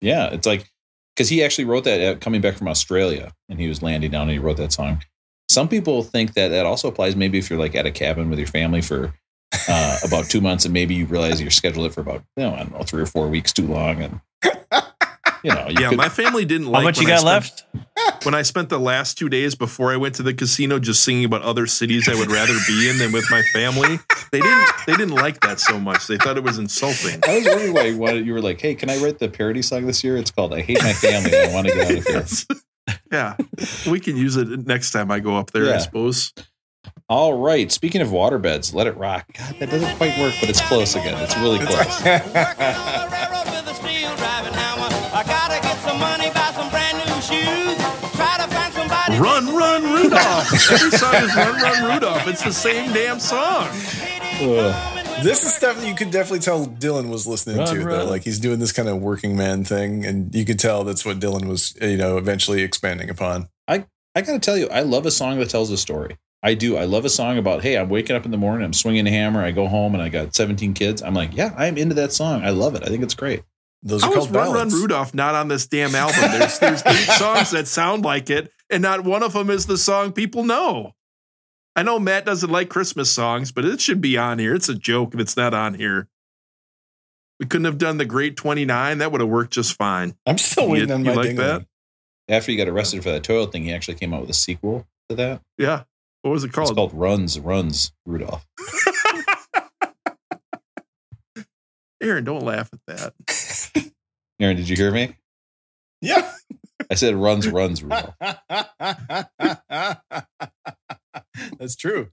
Yeah, 0.00 0.26
it's 0.28 0.46
like 0.46 0.70
because 1.14 1.28
he 1.28 1.42
actually 1.44 1.64
wrote 1.66 1.84
that 1.84 2.00
uh, 2.00 2.18
coming 2.18 2.40
back 2.40 2.56
from 2.56 2.68
Australia, 2.68 3.32
and 3.48 3.60
he 3.60 3.68
was 3.68 3.82
landing 3.82 4.10
down, 4.10 4.22
and 4.22 4.32
he 4.32 4.38
wrote 4.38 4.56
that 4.56 4.72
song. 4.72 5.02
Some 5.48 5.68
people 5.68 6.02
think 6.02 6.34
that 6.34 6.48
that 6.48 6.66
also 6.66 6.88
applies 6.88 7.14
maybe 7.16 7.38
if 7.38 7.48
you're 7.48 7.58
like 7.58 7.74
at 7.74 7.86
a 7.86 7.90
cabin 7.90 8.28
with 8.30 8.38
your 8.38 8.48
family 8.48 8.80
for 8.80 9.14
uh, 9.68 9.98
about 10.04 10.26
two 10.26 10.40
months, 10.40 10.64
and 10.64 10.74
maybe 10.74 10.94
you 10.94 11.06
realize 11.06 11.40
you're 11.40 11.50
scheduled 11.50 11.86
it 11.86 11.94
for 11.94 12.00
about 12.00 12.22
you 12.36 12.44
know, 12.44 12.54
I 12.54 12.58
don't 12.58 12.72
know 12.72 12.82
three 12.82 13.02
or 13.02 13.06
four 13.06 13.28
weeks 13.28 13.52
too 13.52 13.66
long, 13.66 14.02
and 14.02 14.20
you 15.44 15.54
know, 15.54 15.68
you 15.68 15.76
Yeah, 15.80 15.88
could- 15.90 15.98
my 15.98 16.08
family 16.08 16.44
didn't 16.44 16.66
How 16.66 16.72
like 16.74 16.84
much 16.84 17.00
you 17.00 17.06
got 17.06 17.20
spent- 17.20 17.24
left? 17.24 17.64
when 18.24 18.34
I 18.34 18.42
spent 18.42 18.68
the 18.68 18.78
last 18.80 19.16
two 19.16 19.28
days 19.28 19.54
before 19.54 19.92
I 19.92 19.96
went 19.96 20.16
to 20.16 20.22
the 20.24 20.34
casino 20.34 20.78
just 20.78 21.04
singing 21.04 21.24
about 21.24 21.42
other 21.42 21.66
cities 21.66 22.08
I 22.08 22.14
would 22.16 22.30
rather 22.30 22.54
be 22.66 22.88
in 22.90 22.98
than 22.98 23.12
with 23.12 23.30
my 23.30 23.42
family. 23.52 23.98
They 24.32 24.40
didn't 24.40 24.68
they 24.86 24.92
didn't 24.96 25.14
like 25.14 25.40
that 25.40 25.60
so 25.60 25.78
much. 25.78 26.06
They 26.08 26.16
thought 26.18 26.36
it 26.36 26.42
was 26.42 26.58
insulting. 26.58 27.20
I 27.26 27.36
was 27.38 27.46
wondering 27.46 27.72
why 27.74 27.84
you, 27.84 27.96
wanted, 27.98 28.26
you 28.26 28.32
were 28.32 28.42
like, 28.42 28.60
"Hey, 28.60 28.74
can 28.74 28.90
I 28.90 28.98
write 28.98 29.18
the 29.18 29.28
parody 29.28 29.62
song 29.62 29.86
this 29.86 30.02
year?" 30.04 30.16
It's 30.16 30.30
called 30.30 30.52
"I 30.52 30.60
Hate 30.62 30.82
My 30.82 30.92
Family." 30.92 31.30
and 31.34 31.50
I 31.50 31.54
want 31.54 31.66
to 31.68 31.74
get 31.74 31.90
out 31.90 31.98
of 31.98 32.46
here. 32.86 32.96
yeah. 33.12 33.36
We 33.90 34.00
can 34.00 34.16
use 34.16 34.36
it 34.36 34.66
next 34.66 34.90
time 34.90 35.10
I 35.10 35.20
go 35.20 35.36
up 35.36 35.52
there, 35.52 35.72
I 35.74 35.78
suppose. 35.78 36.32
All 37.08 37.38
right. 37.38 37.70
Speaking 37.72 38.00
of 38.00 38.08
waterbeds, 38.08 38.74
let 38.74 38.86
it 38.86 38.96
rock. 38.96 39.26
God, 39.36 39.56
that 39.58 39.70
doesn't 39.70 39.96
quite 39.96 40.18
work, 40.18 40.34
but 40.40 40.48
it's 40.48 40.60
close 40.62 40.94
again. 40.94 41.20
It's 41.22 41.36
really 41.38 41.58
close. 41.58 42.02
I 45.10 45.24
gotta 45.24 45.60
get 45.60 45.76
some 45.78 45.98
money, 45.98 46.30
buy 46.30 46.52
some 46.54 46.70
brand 46.70 46.98
new 46.98 47.20
shoes. 47.22 47.76
Try 48.14 48.36
to 48.36 48.46
find 48.54 48.72
somebody. 48.72 49.18
Run, 49.18 49.52
run, 49.54 49.82
Rudolph. 49.82 50.52
Every 50.70 50.90
song 50.90 51.14
is 51.14 51.34
Run, 51.34 51.60
Run, 51.60 51.94
Rudolph. 51.94 52.28
It's 52.28 52.44
the 52.44 52.52
same 52.52 52.92
damn 52.92 53.18
song. 53.18 53.66
This 55.22 55.42
is 55.44 55.52
stuff 55.52 55.76
that 55.78 55.88
you 55.88 55.96
could 55.96 56.12
definitely 56.12 56.38
tell 56.38 56.66
Dylan 56.66 57.08
was 57.08 57.26
listening 57.26 57.58
Run, 57.58 57.74
to. 57.74 57.84
Though. 57.84 58.04
Like 58.04 58.22
he's 58.22 58.38
doing 58.38 58.60
this 58.60 58.70
kind 58.70 58.88
of 58.88 58.98
working 58.98 59.36
man 59.36 59.64
thing, 59.64 60.06
and 60.06 60.32
you 60.32 60.44
could 60.44 60.60
tell 60.60 60.84
that's 60.84 61.04
what 61.04 61.18
Dylan 61.18 61.48
was, 61.48 61.76
you 61.80 61.96
know, 61.96 62.16
eventually 62.16 62.62
expanding 62.62 63.10
upon. 63.10 63.48
I 63.66 63.86
I 64.14 64.20
got 64.20 64.32
to 64.34 64.38
tell 64.38 64.56
you, 64.56 64.68
I 64.68 64.82
love 64.82 65.06
a 65.06 65.10
song 65.10 65.38
that 65.38 65.50
tells 65.50 65.70
a 65.70 65.76
story. 65.76 66.16
I 66.42 66.54
do. 66.54 66.76
I 66.76 66.84
love 66.84 67.04
a 67.04 67.08
song 67.08 67.36
about, 67.38 67.62
hey, 67.62 67.76
I'm 67.76 67.88
waking 67.88 68.14
up 68.14 68.24
in 68.24 68.30
the 68.30 68.36
morning, 68.36 68.64
I'm 68.64 68.72
swinging 68.72 69.06
a 69.06 69.10
hammer, 69.10 69.42
I 69.42 69.50
go 69.50 69.66
home, 69.66 69.94
and 69.94 70.02
I 70.02 70.08
got 70.08 70.34
17 70.34 70.72
kids. 70.74 71.02
I'm 71.02 71.14
like, 71.14 71.34
yeah, 71.36 71.52
I'm 71.56 71.76
into 71.76 71.94
that 71.96 72.12
song. 72.12 72.42
I 72.44 72.50
love 72.50 72.74
it. 72.76 72.82
I 72.84 72.86
think 72.86 73.02
it's 73.02 73.14
great. 73.14 73.42
Those 73.82 74.02
How 74.02 74.08
are 74.08 74.12
is 74.12 74.16
called 74.26 74.34
Run, 74.34 74.52
Run. 74.54 74.68
Rudolph 74.70 75.14
not 75.14 75.34
on 75.34 75.48
this 75.48 75.66
damn 75.66 75.94
album? 75.94 76.20
There's, 76.32 76.58
there's 76.58 76.82
eight 76.86 77.08
songs 77.18 77.50
that 77.50 77.66
sound 77.66 78.04
like 78.04 78.30
it, 78.30 78.52
and 78.70 78.82
not 78.82 79.04
one 79.04 79.22
of 79.22 79.32
them 79.32 79.50
is 79.50 79.66
the 79.66 79.78
song 79.78 80.12
people 80.12 80.44
know. 80.44 80.92
I 81.76 81.82
know 81.82 81.98
Matt 82.00 82.24
doesn't 82.26 82.50
like 82.50 82.68
Christmas 82.68 83.10
songs, 83.10 83.52
but 83.52 83.64
it 83.64 83.80
should 83.80 84.00
be 84.00 84.16
on 84.18 84.38
here. 84.40 84.54
It's 84.54 84.68
a 84.68 84.74
joke 84.74 85.14
if 85.14 85.20
it's 85.20 85.36
not 85.36 85.54
on 85.54 85.74
here. 85.74 86.08
We 87.38 87.46
couldn't 87.46 87.66
have 87.66 87.78
done 87.78 87.98
the 87.98 88.04
Great 88.04 88.36
29. 88.36 88.98
That 88.98 89.12
would 89.12 89.20
have 89.20 89.30
worked 89.30 89.52
just 89.52 89.76
fine. 89.76 90.14
I'm 90.26 90.38
still 90.38 90.64
You- 90.64 90.70
waiting 90.70 90.90
on 90.90 91.04
you 91.04 91.10
my 91.12 91.16
like 91.16 91.26
ding 91.26 91.36
that? 91.36 91.66
After 92.28 92.50
he 92.52 92.58
got 92.58 92.68
arrested 92.68 93.02
for 93.02 93.10
that 93.10 93.22
toilet 93.22 93.52
thing, 93.52 93.62
he 93.64 93.72
actually 93.72 93.94
came 93.94 94.12
out 94.12 94.20
with 94.22 94.30
a 94.30 94.34
sequel 94.34 94.86
to 95.08 95.14
that. 95.16 95.40
Yeah. 95.56 95.84
What 96.22 96.30
was 96.32 96.44
it 96.44 96.52
called? 96.52 96.68
It's 96.68 96.74
called? 96.74 96.90
called 96.90 97.00
Runs, 97.00 97.38
Runs, 97.38 97.92
Rudolph. 98.04 98.46
Aaron, 102.00 102.24
don't 102.24 102.42
laugh 102.44 102.70
at 102.72 102.80
that. 102.86 103.12
Aaron, 104.40 104.56
did 104.56 104.68
you 104.68 104.76
hear 104.76 104.90
me? 104.92 105.16
Yeah. 106.00 106.30
I 106.90 106.94
said 106.94 107.14
Runs, 107.16 107.48
Runs, 107.52 107.82
Rudolph. 107.82 108.14
That's 111.58 111.76
true. 111.76 112.10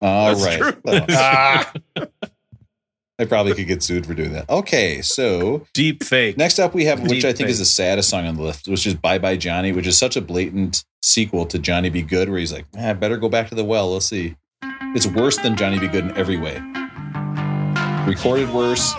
All 0.00 0.34
That's 0.34 0.44
right. 0.44 0.58
true. 0.58 0.80
Ah. 1.10 1.72
I 3.18 3.24
probably 3.24 3.54
could 3.54 3.66
get 3.66 3.82
sued 3.82 4.06
for 4.06 4.14
doing 4.14 4.32
that. 4.32 4.48
Okay, 4.48 5.02
so 5.02 5.66
Deep 5.74 6.02
fake. 6.02 6.36
Next 6.36 6.58
up, 6.58 6.74
we 6.74 6.86
have, 6.86 7.00
which 7.02 7.10
Deep 7.10 7.24
I 7.24 7.32
think 7.32 7.50
is 7.50 7.58
the 7.58 7.64
saddest 7.64 8.08
song 8.08 8.26
on 8.26 8.36
the 8.36 8.42
list, 8.42 8.66
which 8.66 8.86
is 8.86 8.94
Bye 8.94 9.18
Bye 9.18 9.36
Johnny, 9.36 9.70
which 9.72 9.86
is 9.86 9.96
such 9.98 10.16
a 10.16 10.20
blatant 10.20 10.84
sequel 11.02 11.46
to 11.46 11.58
Johnny 11.58 11.90
B. 11.90 12.02
Goode, 12.02 12.30
where 12.30 12.38
he's 12.38 12.52
like, 12.52 12.66
"Ah, 12.76 12.88
I 12.90 12.92
better 12.94 13.16
go 13.18 13.28
back 13.28 13.48
to 13.50 13.54
the 13.54 13.64
well. 13.64 13.92
Let's 13.92 14.06
see. 14.06 14.34
It's 14.94 15.06
worse 15.06 15.36
than 15.38 15.56
Johnny 15.56 15.78
B. 15.78 15.88
Goode 15.88 16.04
in 16.04 16.16
every 16.16 16.36
way. 16.38 16.60
Recorded 18.06 18.52
worse. 18.52 18.92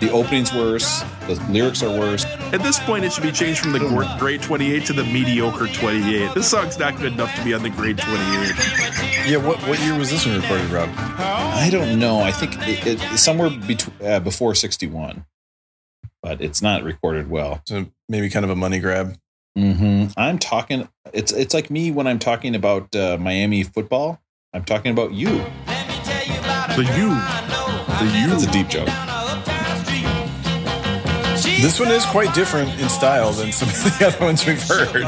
The 0.00 0.10
opening's 0.12 0.52
worse. 0.52 1.00
The 1.26 1.34
lyrics 1.50 1.82
are 1.82 1.88
worse. 1.98 2.24
At 2.52 2.62
this 2.62 2.78
point, 2.80 3.04
it 3.04 3.12
should 3.12 3.22
be 3.22 3.32
changed 3.32 3.60
from 3.60 3.72
the 3.72 3.78
gr- 3.78 4.04
Great 4.18 4.42
28 4.42 4.84
to 4.86 4.92
the 4.92 5.04
mediocre 5.04 5.66
28. 5.66 6.34
This 6.34 6.48
song's 6.50 6.78
not 6.78 6.96
good 6.98 7.12
enough 7.14 7.34
to 7.36 7.44
be 7.44 7.54
on 7.54 7.62
the 7.62 7.70
Great 7.70 7.96
28. 7.98 9.26
yeah. 9.26 9.36
What 9.38 9.58
what 9.68 9.78
year 9.80 9.96
was 9.98 10.10
this 10.10 10.26
one 10.26 10.36
recorded, 10.40 10.70
Rob? 10.70 10.90
I 10.96 11.68
don't 11.70 11.98
know. 11.98 12.20
I 12.20 12.30
think 12.30 12.54
it, 12.68 12.86
it, 12.86 12.98
it's 13.12 13.22
somewhere 13.22 13.50
between 13.50 13.94
uh, 14.06 14.20
before 14.20 14.54
61, 14.54 15.24
but 16.22 16.40
it's 16.40 16.60
not 16.62 16.82
recorded 16.84 17.30
well. 17.30 17.62
So 17.66 17.86
maybe 18.08 18.28
kind 18.28 18.44
of 18.44 18.50
a 18.50 18.56
money 18.56 18.78
grab. 18.78 19.16
hmm 19.56 20.06
I'm 20.16 20.38
talking. 20.38 20.88
It's 21.14 21.32
it's 21.32 21.54
like 21.54 21.70
me 21.70 21.90
when 21.90 22.06
I'm 22.06 22.18
talking 22.18 22.54
about 22.54 22.94
uh, 22.94 23.16
Miami 23.18 23.62
football. 23.62 24.20
I'm 24.52 24.64
talking 24.64 24.92
about 24.92 25.12
you. 25.12 25.28
The 26.76 26.84
you. 26.96 27.08
The 27.98 28.12
you. 28.20 28.34
It's 28.34 28.44
a 28.44 28.50
deep 28.52 28.68
joke. 28.68 28.88
This 31.60 31.80
one 31.80 31.90
is 31.90 32.04
quite 32.04 32.34
different 32.34 32.68
in 32.78 32.88
style 32.90 33.32
than 33.32 33.50
some 33.50 33.68
of 33.90 33.98
the 33.98 34.06
other 34.06 34.24
ones 34.24 34.46
we've 34.46 34.62
heard. 34.62 35.04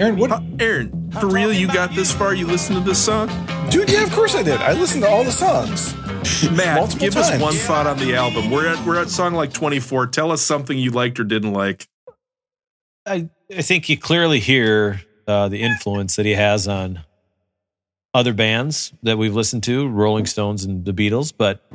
Aaron, 0.00 0.16
what? 0.16 0.42
Aaron, 0.60 1.10
for 1.10 1.26
real, 1.26 1.52
you 1.52 1.66
got 1.66 1.92
this 1.94 2.12
far? 2.12 2.32
You 2.32 2.46
listened 2.46 2.78
to 2.78 2.84
this 2.84 3.04
song? 3.04 3.28
Dude, 3.70 3.90
yeah, 3.90 4.04
of 4.04 4.12
course 4.12 4.36
I 4.36 4.44
did. 4.44 4.60
I 4.60 4.72
listened 4.74 5.02
to 5.02 5.10
all 5.10 5.24
the 5.24 5.32
songs. 5.32 5.94
Matt, 6.52 6.76
Multiple 6.76 7.00
give 7.00 7.16
us 7.16 7.40
one 7.40 7.54
thought 7.54 7.88
on 7.88 7.98
the 7.98 8.14
album. 8.14 8.52
We're 8.52 8.68
at 8.68 8.86
we're 8.86 9.00
at 9.00 9.10
song 9.10 9.34
like 9.34 9.52
24. 9.52 10.06
Tell 10.08 10.30
us 10.30 10.42
something 10.42 10.78
you 10.78 10.92
liked 10.92 11.18
or 11.18 11.24
didn't 11.24 11.52
like. 11.52 11.88
I, 13.04 13.28
I 13.54 13.62
think 13.62 13.88
you 13.88 13.98
clearly 13.98 14.38
hear 14.38 15.02
uh, 15.26 15.48
the 15.48 15.60
influence 15.60 16.16
that 16.16 16.24
he 16.24 16.32
has 16.32 16.68
on 16.68 17.00
other 18.14 18.32
bands 18.32 18.92
that 19.02 19.18
we've 19.18 19.34
listened 19.34 19.64
to, 19.64 19.88
Rolling 19.88 20.26
Stones 20.26 20.64
and 20.64 20.84
the 20.84 20.92
Beatles. 20.94 21.32
But 21.36 21.68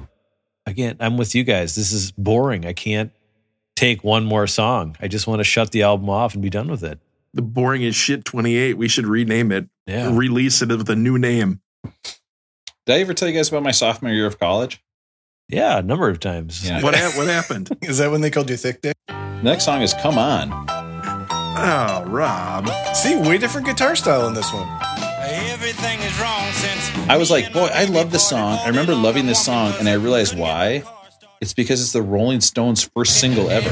again, 0.65 0.95
I'm 1.01 1.17
with 1.17 1.35
you 1.35 1.43
guys. 1.43 1.75
This 1.75 1.91
is 1.91 2.11
boring. 2.11 2.65
I 2.65 2.73
can't 2.73 3.11
take 3.79 4.03
one 4.03 4.25
more 4.25 4.45
song. 4.45 4.97
I 4.99 5.07
just 5.07 5.25
want 5.25 5.39
to 5.39 5.43
shut 5.45 5.71
the 5.71 5.83
album 5.83 6.09
off 6.09 6.33
and 6.33 6.43
be 6.43 6.49
done 6.49 6.69
with 6.69 6.83
it. 6.83 6.99
The 7.33 7.41
boring 7.41 7.85
as 7.85 7.95
shit 7.95 8.25
28. 8.25 8.77
We 8.77 8.89
should 8.89 9.07
rename 9.07 9.51
it. 9.51 9.69
Yeah. 9.87 10.15
Release 10.15 10.61
it 10.61 10.69
with 10.69 10.89
a 10.89 10.95
new 10.95 11.17
name. 11.17 11.61
Did 11.83 12.95
I 12.95 12.99
ever 12.99 13.13
tell 13.13 13.29
you 13.29 13.35
guys 13.35 13.49
about 13.49 13.63
my 13.63 13.71
sophomore 13.71 14.11
year 14.11 14.25
of 14.25 14.37
college? 14.39 14.83
Yeah, 15.47 15.79
a 15.79 15.81
number 15.81 16.09
of 16.09 16.19
times. 16.19 16.67
Yeah. 16.67 16.81
What 16.83 16.93
hap- 16.93 17.15
what 17.15 17.27
happened? 17.27 17.69
Is 17.81 17.99
that 17.99 18.11
when 18.11 18.21
they 18.21 18.29
called 18.29 18.49
you 18.49 18.57
thick 18.57 18.81
dick? 18.81 18.95
The 19.07 19.41
next 19.43 19.63
song 19.65 19.81
is 19.81 19.93
"Come 19.93 20.17
On." 20.17 20.51
Oh, 20.51 22.03
Rob. 22.07 22.69
See, 22.95 23.15
way 23.15 23.37
different 23.37 23.65
guitar 23.65 23.95
style 23.95 24.27
in 24.27 24.33
this 24.33 24.51
one. 24.53 24.67
Everything 25.21 25.99
is 26.01 26.19
wrong 26.19 26.51
since 26.51 27.09
I 27.09 27.17
was 27.17 27.31
like, 27.31 27.51
boy, 27.53 27.69
I 27.73 27.85
love 27.85 28.11
this 28.11 28.27
song. 28.27 28.59
I 28.63 28.67
remember 28.67 28.93
loving 28.93 29.25
this 29.25 29.43
song, 29.43 29.73
and 29.79 29.87
I 29.87 29.93
realized 29.93 30.37
why. 30.37 30.83
It's 31.41 31.53
because 31.53 31.81
it's 31.81 31.93
the 31.93 32.01
Rolling 32.01 32.41
Stones' 32.41 32.83
first 32.83 33.19
single 33.19 33.49
ever. 33.49 33.69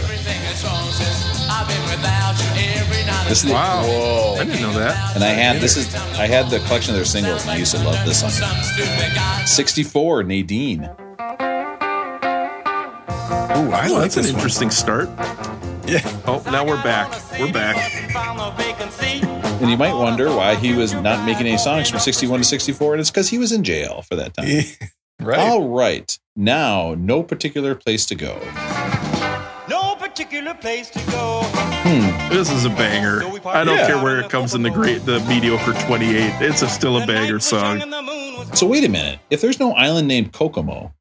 This 3.28 3.44
is 3.44 3.50
the, 3.50 3.54
Wow. 3.54 4.36
I 4.40 4.46
didn't 4.46 4.62
know 4.62 4.72
that. 4.80 5.16
and 5.16 5.24
I 5.24 5.28
had 5.30 5.62
this 5.62 5.76
is 5.76 5.94
I 6.18 6.28
had 6.28 6.50
the 6.50 6.60
collection 6.60 6.92
of 6.92 6.96
their 6.98 7.04
singles, 7.06 7.42
and 7.42 7.52
I 7.52 7.58
used 7.58 7.76
to 7.76 7.84
love 7.84 7.98
this 8.06 8.22
song. 8.22 8.32
Sixty-four, 9.46 10.24
Nadine. 10.24 10.84
Ooh, 10.86 10.90
I 13.72 13.88
like 13.90 14.02
that's 14.12 14.16
an 14.18 14.24
this 14.24 14.32
one. 14.32 14.36
interesting 14.36 14.70
start. 14.72 15.10
Yeah. 15.88 16.00
Oh, 16.26 16.42
now 16.46 16.66
we're 16.66 16.82
back. 16.84 17.12
We're 17.40 17.52
back. 17.52 17.76
And 19.62 19.70
you 19.70 19.76
might 19.78 19.94
wonder 19.94 20.30
why 20.34 20.56
he 20.56 20.74
was 20.74 20.94
not 20.94 21.26
making 21.26 21.48
any 21.48 21.58
songs 21.58 21.90
from 21.90 22.00
61 22.00 22.40
to 22.42 22.44
64, 22.46 22.94
and 22.94 23.02
it's 23.02 23.10
because 23.10 23.28
he 23.30 23.38
was 23.40 23.52
in 23.52 23.64
jail 23.64 24.04
for 24.04 24.16
that 24.16 24.34
time. 24.36 24.48
Right. 25.22 25.40
All 25.40 25.68
right. 25.70 26.18
Now, 26.36 26.96
no 26.98 27.24
particular 27.24 27.76
place 27.76 28.06
to 28.08 28.16
go. 28.16 28.40
no 29.70 29.96
particular 29.96 30.54
place 30.54 30.90
to 30.92 31.00
go. 31.12 31.42
Hmm. 31.44 32.30
This 32.34 32.52
is 32.52 32.66
a 32.66 32.70
banger. 32.70 33.22
I 33.48 33.64
don't 33.64 33.78
Yeah. 33.78 33.88
care 33.88 34.04
where 34.04 34.20
it 34.20 34.30
comes 34.30 34.54
in 34.54 34.62
the 34.62 34.70
great, 34.70 35.06
the 35.06 35.20
mediocre 35.22 35.74
28. 35.86 36.42
It's 36.42 36.62
a, 36.62 36.68
still 36.70 37.02
a 37.02 37.06
banger 37.08 37.40
song. 37.40 37.80
So 38.54 38.68
wait 38.68 38.84
a 38.84 38.90
minute. 38.90 39.20
If 39.30 39.42
there's 39.42 39.60
no 39.60 39.74
island 39.74 40.08
named 40.08 40.34
Kokomo, 40.34 40.94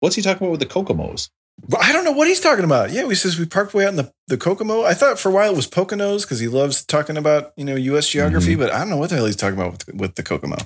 what's 0.00 0.16
he 0.16 0.22
talking 0.22 0.46
about 0.46 0.52
with 0.52 0.60
the 0.60 0.66
Kokomos? 0.66 1.30
I 1.78 1.92
don't 1.92 2.04
know 2.04 2.12
what 2.12 2.28
he's 2.28 2.40
talking 2.40 2.64
about. 2.64 2.90
Yeah, 2.92 3.06
he 3.06 3.14
says 3.14 3.38
we 3.38 3.44
parked 3.46 3.74
way 3.74 3.84
out 3.84 3.90
in 3.90 3.96
the, 3.96 4.12
the 4.26 4.36
Kokomo. 4.38 4.82
I 4.82 4.94
thought 4.94 5.18
for 5.18 5.28
a 5.28 5.32
while 5.32 5.52
it 5.52 5.56
was 5.56 5.68
Poconos 5.68 6.22
because 6.22 6.40
he 6.40 6.48
loves 6.48 6.84
talking 6.84 7.16
about, 7.16 7.52
you 7.56 7.64
know, 7.64 7.76
U.S. 7.76 8.08
geography, 8.08 8.54
but 8.54 8.72
I 8.72 8.78
don't 8.78 8.90
know 8.90 8.96
what 8.96 9.10
the 9.10 9.16
hell 9.16 9.26
he's 9.26 9.36
talking 9.36 9.58
about 9.58 9.72
with, 9.72 9.94
with 9.94 10.14
the 10.16 10.22
Kokomo. 10.22 10.56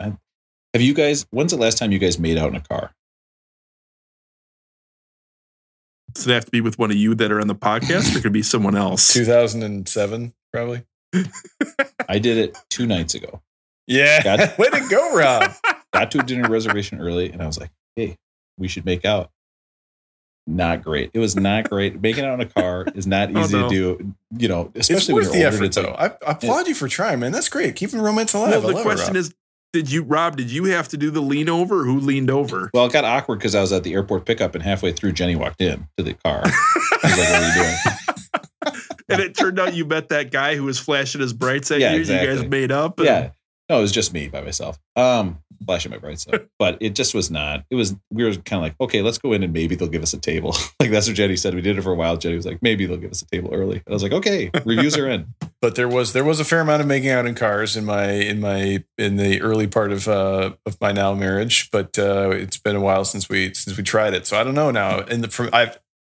I- 0.00 0.16
have 0.72 0.82
you 0.82 0.94
guys? 0.94 1.26
When's 1.30 1.52
the 1.52 1.58
last 1.58 1.78
time 1.78 1.92
you 1.92 1.98
guys 1.98 2.18
made 2.18 2.38
out 2.38 2.48
in 2.50 2.56
a 2.56 2.60
car? 2.60 2.92
Does 6.14 6.26
it 6.26 6.32
have 6.32 6.44
to 6.44 6.50
be 6.50 6.60
with 6.60 6.78
one 6.78 6.90
of 6.90 6.96
you 6.96 7.14
that 7.14 7.32
are 7.32 7.40
on 7.40 7.46
the 7.46 7.54
podcast, 7.54 8.10
or 8.12 8.16
could 8.16 8.26
it 8.26 8.30
be 8.32 8.42
someone 8.42 8.76
else? 8.76 9.08
2007, 9.14 10.34
probably. 10.52 10.84
I 12.08 12.18
did 12.18 12.36
it 12.36 12.58
two 12.68 12.86
nights 12.86 13.14
ago. 13.14 13.40
Yeah. 13.86 14.22
Got- 14.22 14.58
Way 14.58 14.68
to 14.68 14.86
go, 14.90 15.16
Rob. 15.16 15.50
Got 15.92 16.10
to 16.12 16.20
a 16.20 16.22
dinner 16.22 16.48
reservation 16.48 17.00
early, 17.00 17.30
and 17.30 17.42
I 17.42 17.46
was 17.46 17.58
like, 17.58 17.70
"Hey, 17.96 18.16
we 18.58 18.68
should 18.68 18.84
make 18.84 19.04
out." 19.04 19.30
Not 20.46 20.82
great. 20.82 21.10
It 21.14 21.18
was 21.20 21.36
not 21.36 21.70
great. 21.70 22.00
Making 22.02 22.24
out 22.24 22.34
in 22.34 22.40
a 22.40 22.46
car 22.50 22.84
is 22.96 23.06
not 23.06 23.30
Oh, 23.34 23.40
easy 23.40 23.56
no. 23.56 23.68
to 23.68 23.74
do. 23.74 24.14
You 24.38 24.48
know, 24.48 24.72
It's 24.74 24.90
especially 24.90 25.14
when 25.14 25.24
you're 25.24 25.32
the 25.32 25.44
older. 25.44 25.56
effort, 25.64 25.72
though. 25.72 25.90
like, 25.98 26.22
I, 26.24 26.26
I 26.26 26.32
applaud 26.32 26.66
you 26.66 26.74
for 26.74 26.88
trying, 26.88 27.20
man. 27.20 27.30
That's 27.30 27.48
great. 27.48 27.76
Keeping 27.76 28.00
romance 28.00 28.34
alive. 28.34 28.50
Well, 28.50 28.58
I 28.58 28.60
the 28.60 28.72
love 28.74 28.82
question 28.82 29.14
it, 29.14 29.18
Rob. 29.18 29.24
is, 29.26 29.34
did 29.72 29.90
you, 29.90 30.02
Rob? 30.02 30.36
Did 30.36 30.50
you 30.50 30.64
have 30.64 30.88
to 30.88 30.96
do 30.96 31.10
the 31.10 31.20
lean 31.20 31.48
over? 31.48 31.84
Who 31.84 31.98
leaned 32.00 32.30
over? 32.30 32.70
well, 32.74 32.86
it 32.86 32.92
got 32.92 33.04
awkward 33.04 33.38
because 33.38 33.54
I 33.54 33.60
was 33.60 33.72
at 33.72 33.82
the 33.84 33.94
airport 33.94 34.26
pickup, 34.26 34.54
and 34.54 34.62
halfway 34.62 34.92
through, 34.92 35.12
Jenny 35.12 35.34
walked 35.36 35.60
in 35.60 35.86
to 35.96 36.02
the 36.04 36.14
car. 36.14 36.42
Like, 36.42 36.52
"What 37.02 37.42
are 37.42 37.48
you 37.48 37.62
doing?" 37.62 37.76
And 39.08 39.20
it 39.20 39.36
turned 39.36 39.58
out 39.58 39.74
you 39.74 39.84
met 39.84 40.08
that 40.10 40.30
guy 40.30 40.54
who 40.56 40.62
was 40.64 40.78
flashing 40.78 41.20
his 41.20 41.32
brights 41.34 41.70
at 41.70 41.80
Yeah, 41.80 41.92
you. 41.92 41.98
You 42.00 42.04
guys 42.06 42.46
made 42.46 42.72
up. 42.72 42.98
and- 42.98 43.06
Yeah. 43.06 43.30
No, 43.68 43.78
it 43.78 43.82
was 43.82 43.92
just 43.92 44.12
me 44.12 44.28
by 44.28 44.40
myself. 44.40 44.78
Um, 44.96 45.38
flashing 45.64 45.90
my 45.90 45.98
bright 45.98 46.18
side. 46.20 46.48
But 46.58 46.78
it 46.80 46.94
just 46.94 47.14
was 47.14 47.30
not. 47.30 47.64
It 47.70 47.76
was 47.76 47.94
we 48.10 48.24
were 48.24 48.32
kind 48.34 48.58
of 48.58 48.62
like, 48.62 48.74
okay, 48.80 49.02
let's 49.02 49.18
go 49.18 49.32
in 49.32 49.42
and 49.42 49.52
maybe 49.52 49.74
they'll 49.74 49.88
give 49.88 50.02
us 50.02 50.12
a 50.12 50.18
table. 50.18 50.54
like 50.80 50.90
that's 50.90 51.06
what 51.06 51.16
Jenny 51.16 51.36
said. 51.36 51.54
We 51.54 51.60
did 51.60 51.78
it 51.78 51.82
for 51.82 51.92
a 51.92 51.96
while. 51.96 52.16
Jenny 52.16 52.36
was 52.36 52.46
like, 52.46 52.62
maybe 52.62 52.86
they'll 52.86 52.96
give 52.96 53.12
us 53.12 53.22
a 53.22 53.26
table 53.26 53.50
early. 53.52 53.76
And 53.76 53.88
I 53.88 53.92
was 53.92 54.02
like, 54.02 54.12
okay, 54.12 54.50
reviews 54.64 54.96
are 54.96 55.08
in. 55.08 55.34
but 55.62 55.76
there 55.76 55.88
was 55.88 56.12
there 56.12 56.24
was 56.24 56.40
a 56.40 56.44
fair 56.44 56.60
amount 56.60 56.82
of 56.82 56.88
making 56.88 57.10
out 57.10 57.24
in 57.24 57.34
cars 57.34 57.76
in 57.76 57.84
my 57.84 58.10
in 58.10 58.40
my 58.40 58.84
in 58.98 59.16
the 59.16 59.40
early 59.40 59.66
part 59.66 59.92
of 59.92 60.08
uh 60.08 60.52
of 60.66 60.78
my 60.80 60.92
now 60.92 61.14
marriage 61.14 61.70
but 61.70 61.96
uh 61.98 62.30
it's 62.30 62.58
been 62.58 62.76
a 62.76 62.80
while 62.80 63.04
since 63.04 63.28
we 63.28 63.54
since 63.54 63.76
we 63.76 63.82
tried 63.82 64.12
it 64.12 64.26
so 64.26 64.38
i 64.38 64.44
don't 64.44 64.54
know 64.54 64.70
now 64.70 64.98
and 64.98 65.22
the, 65.22 65.28
from 65.28 65.48
i 65.52 65.72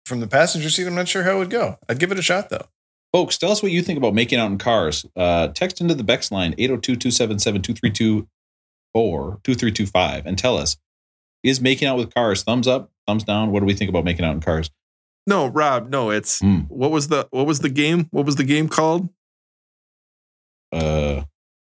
from 0.06 0.20
the 0.20 0.28
passenger 0.28 0.70
seat 0.70 0.88
i'm 0.88 0.96
not 0.96 1.08
sure 1.08 1.24
how 1.24 1.36
it 1.36 1.38
would 1.38 1.50
go 1.50 1.78
i'd 1.88 2.00
give 2.00 2.12
it 2.12 2.20
a 2.20 2.24
shot 2.24 2.50
though 2.50 2.68
Folks, 3.16 3.38
tell 3.38 3.50
us 3.50 3.64
what 3.64 3.72
you 3.72 3.82
think 3.82 3.96
about 3.96 4.14
making 4.14 4.40
out 4.40 4.52
in 4.52 4.58
cars. 4.58 5.06
Uh, 5.16 5.48
text 5.48 5.80
into 5.80 5.96
the 5.96 6.04
Bex 6.04 6.34
line 6.34 6.54
802-277-2324 6.56 8.26
2325 9.42 10.26
and 10.26 10.38
tell 10.38 10.58
us, 10.58 10.76
is 11.42 11.62
making 11.62 11.88
out 11.88 11.96
with 11.98 12.14
cars 12.14 12.44
thumbs 12.44 12.68
up, 12.68 12.92
thumbs 13.08 13.24
down? 13.24 13.52
What 13.52 13.62
do 13.62 13.68
we 13.68 13.74
think 13.74 13.88
about 13.88 14.04
making 14.04 14.26
out 14.26 14.34
in 14.34 14.42
cars? 14.42 14.70
No, 15.26 15.48
Rob. 15.48 15.90
No, 15.90 16.10
it's 16.10 16.40
Hmm. 16.40 16.64
what 16.68 16.92
was 16.92 17.08
the 17.08 17.26
what 17.32 17.48
was 17.48 17.60
the 17.60 17.70
game? 17.70 18.10
What 18.12 18.26
was 18.26 18.36
the 18.36 18.44
game 18.44 18.68
called? 18.68 19.08
Uh, 20.74 21.24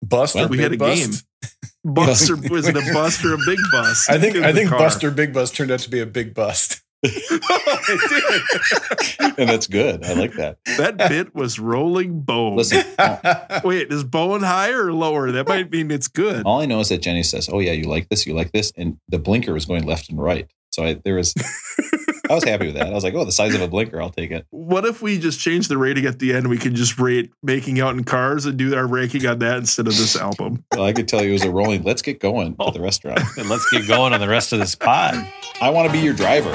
bust 0.01 0.37
Well, 0.37 0.49
we 0.49 0.59
big 0.59 0.63
had 0.63 0.73
a 0.75 0.77
bust 0.77 1.11
game. 1.11 1.51
Bust 1.85 2.31
or 2.31 2.37
was 2.37 2.69
it 2.69 2.77
a 2.77 2.93
bust 2.95 3.25
or 3.25 3.35
a 3.35 3.39
big 3.45 3.59
bust? 3.73 4.09
i 4.09 4.17
think 4.17 4.37
in 4.37 4.45
i 4.45 4.53
think 4.53 4.71
car? 4.71 4.79
bust 4.79 5.05
big 5.17 5.33
bust 5.35 5.57
turned 5.57 5.73
out 5.73 5.81
to 5.81 5.91
be 5.91 5.99
a 5.99 6.07
big 6.07 6.33
bust 6.35 6.82
and 9.39 9.49
that's 9.49 9.67
good. 9.67 10.05
I 10.05 10.13
like 10.13 10.35
that. 10.35 10.59
that 10.79 10.97
bit 11.09 11.35
was 11.35 11.59
rolling 11.59 12.21
bone. 12.21 12.57
Listen, 12.57 12.85
Wait, 13.65 13.91
is 13.93 14.05
bone 14.05 14.43
higher 14.43 14.87
or 14.87 14.93
lower? 14.93 15.33
That 15.33 15.49
might 15.49 15.71
mean 15.73 15.91
it's 15.91 16.07
good. 16.07 16.45
all 16.47 16.61
I 16.61 16.67
know 16.67 16.79
is 16.81 16.91
that 16.91 17.03
Jenny 17.03 17.25
says, 17.25 17.49
"Oh 17.53 17.59
yeah, 17.59 17.73
you 17.73 17.85
like 17.85 18.09
this, 18.09 18.25
you 18.25 18.35
like 18.35 18.53
this," 18.53 18.73
and 18.77 18.99
the 19.09 19.19
blinker 19.19 19.53
was 19.53 19.65
going 19.65 19.85
left 19.85 20.11
and 20.11 20.23
right. 20.23 20.49
So 20.71 20.85
I 20.85 20.95
there 21.05 21.17
was, 21.17 21.35
I 22.33 22.35
was 22.35 22.45
happy 22.45 22.65
with 22.65 22.77
that. 22.77 22.87
I 22.87 22.91
was 22.91 23.05
like, 23.05 23.13
"Oh, 23.13 23.27
the 23.27 23.33
size 23.33 23.55
of 23.55 23.61
a 23.61 23.69
blinker, 23.69 24.01
I'll 24.01 24.09
take 24.09 24.31
it." 24.31 24.47
What 24.51 24.87
if 24.87 25.03
we 25.03 25.19
just 25.19 25.39
change 25.39 25.69
the 25.69 25.77
rating 25.77 26.07
at 26.07 26.19
the 26.19 26.33
end? 26.33 26.49
We 26.49 26.57
could 26.57 26.75
just 26.75 26.99
rate 26.99 27.31
making 27.43 27.79
out 27.79 27.95
in 27.95 28.05
cars 28.05 28.47
and 28.47 28.57
do 28.57 28.75
our 28.75 28.87
ranking 28.87 29.27
on 29.27 29.39
that 29.41 29.59
instead 29.59 29.87
of 29.87 29.97
this 29.97 30.17
album. 30.17 30.65
Well, 30.73 30.85
I 30.85 30.95
could 30.95 31.09
tell 31.09 31.23
you 31.23 31.29
it 31.29 31.35
was 31.35 31.45
a 31.45 31.51
rolling. 31.51 31.83
Let's 31.83 32.01
get 32.01 32.21
going 32.21 32.57
oh. 32.59 32.69
at 32.69 32.75
the 32.75 32.81
restaurant. 32.81 33.21
And 33.37 33.49
let's 33.49 33.69
get 33.71 33.87
going 33.89 34.13
on 34.13 34.21
the 34.21 34.29
rest 34.29 34.53
of 34.53 34.61
this 34.61 34.75
pod. 34.75 35.15
I 35.61 35.71
want 35.71 35.87
to 35.87 35.93
be 35.93 35.99
your 35.99 36.15
driver. 36.15 36.51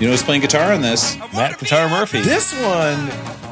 You 0.00 0.08
know 0.08 0.12
who's 0.12 0.22
playing 0.22 0.40
guitar 0.40 0.72
on 0.72 0.80
this? 0.80 1.16
Matt 1.32 1.58
Guitar 1.58 1.88
Murphy. 1.88 2.20
this 2.20 2.52
one 2.60 3.51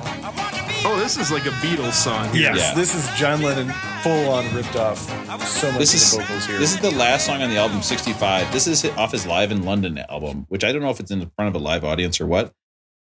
Oh, 0.82 0.98
this 0.98 1.19
is 1.19 1.31
like 1.31 1.44
a 1.44 1.51
Beatles 1.61 1.93
song. 1.93 2.31
yes 2.35 2.57
Yeah. 2.57 2.74
this 2.74 2.94
is 2.94 3.07
john 3.19 3.43
lennon 3.43 3.70
full 4.02 4.31
on 4.31 4.52
ripped 4.55 4.77
off 4.77 4.98
so 5.47 5.70
much 5.70 5.78
This 5.78 5.90
of 5.93 5.97
is 6.01 6.11
the 6.12 6.23
vocals 6.23 6.47
here 6.47 6.59
this 6.59 6.73
is 6.74 6.81
the 6.81 6.90
last 6.93 7.27
song 7.27 7.43
on 7.43 7.51
the 7.51 7.57
album, 7.59 7.82
65. 7.82 8.51
This 8.52 8.66
is 8.66 8.85
off 8.97 9.12
his 9.12 9.27
Live 9.27 9.51
in 9.52 9.62
London 9.65 9.98
album, 9.98 10.47
which 10.48 10.65
I 10.65 10.73
don't 10.73 10.81
know 10.82 10.90
if 10.90 10.98
it's 11.01 11.11
in 11.11 11.19
the 11.20 11.31
front 11.36 11.55
of 11.55 11.61
a 11.61 11.62
live 11.65 11.85
audience 11.85 12.20
or 12.20 12.27
what. 12.27 12.52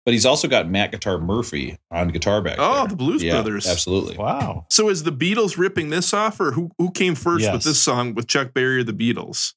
But 0.05 0.13
he's 0.13 0.25
also 0.25 0.47
got 0.47 0.69
Matt 0.69 0.91
Guitar 0.91 1.17
Murphy 1.17 1.77
on 1.91 2.09
guitar 2.09 2.41
back 2.41 2.57
Oh, 2.59 2.79
there. 2.81 2.87
the 2.89 2.95
Blues 2.95 3.23
Yeah, 3.23 3.33
Brothers. 3.33 3.65
Absolutely. 3.67 4.15
Wow. 4.17 4.67
So 4.69 4.89
is 4.89 5.03
the 5.03 5.11
Beatles 5.11 5.57
ripping 5.57 5.89
this 5.89 6.13
off, 6.13 6.39
or 6.39 6.51
who 6.51 6.69
who 6.77 6.91
came 6.91 7.15
first 7.15 7.43
Yes. 7.43 7.53
with 7.53 7.63
this 7.63 7.81
song 7.81 8.13
with 8.13 8.27
Chuck 8.27 8.53
Berry 8.53 8.77
or 8.79 8.83
the 8.83 8.93
Beatles? 8.93 9.53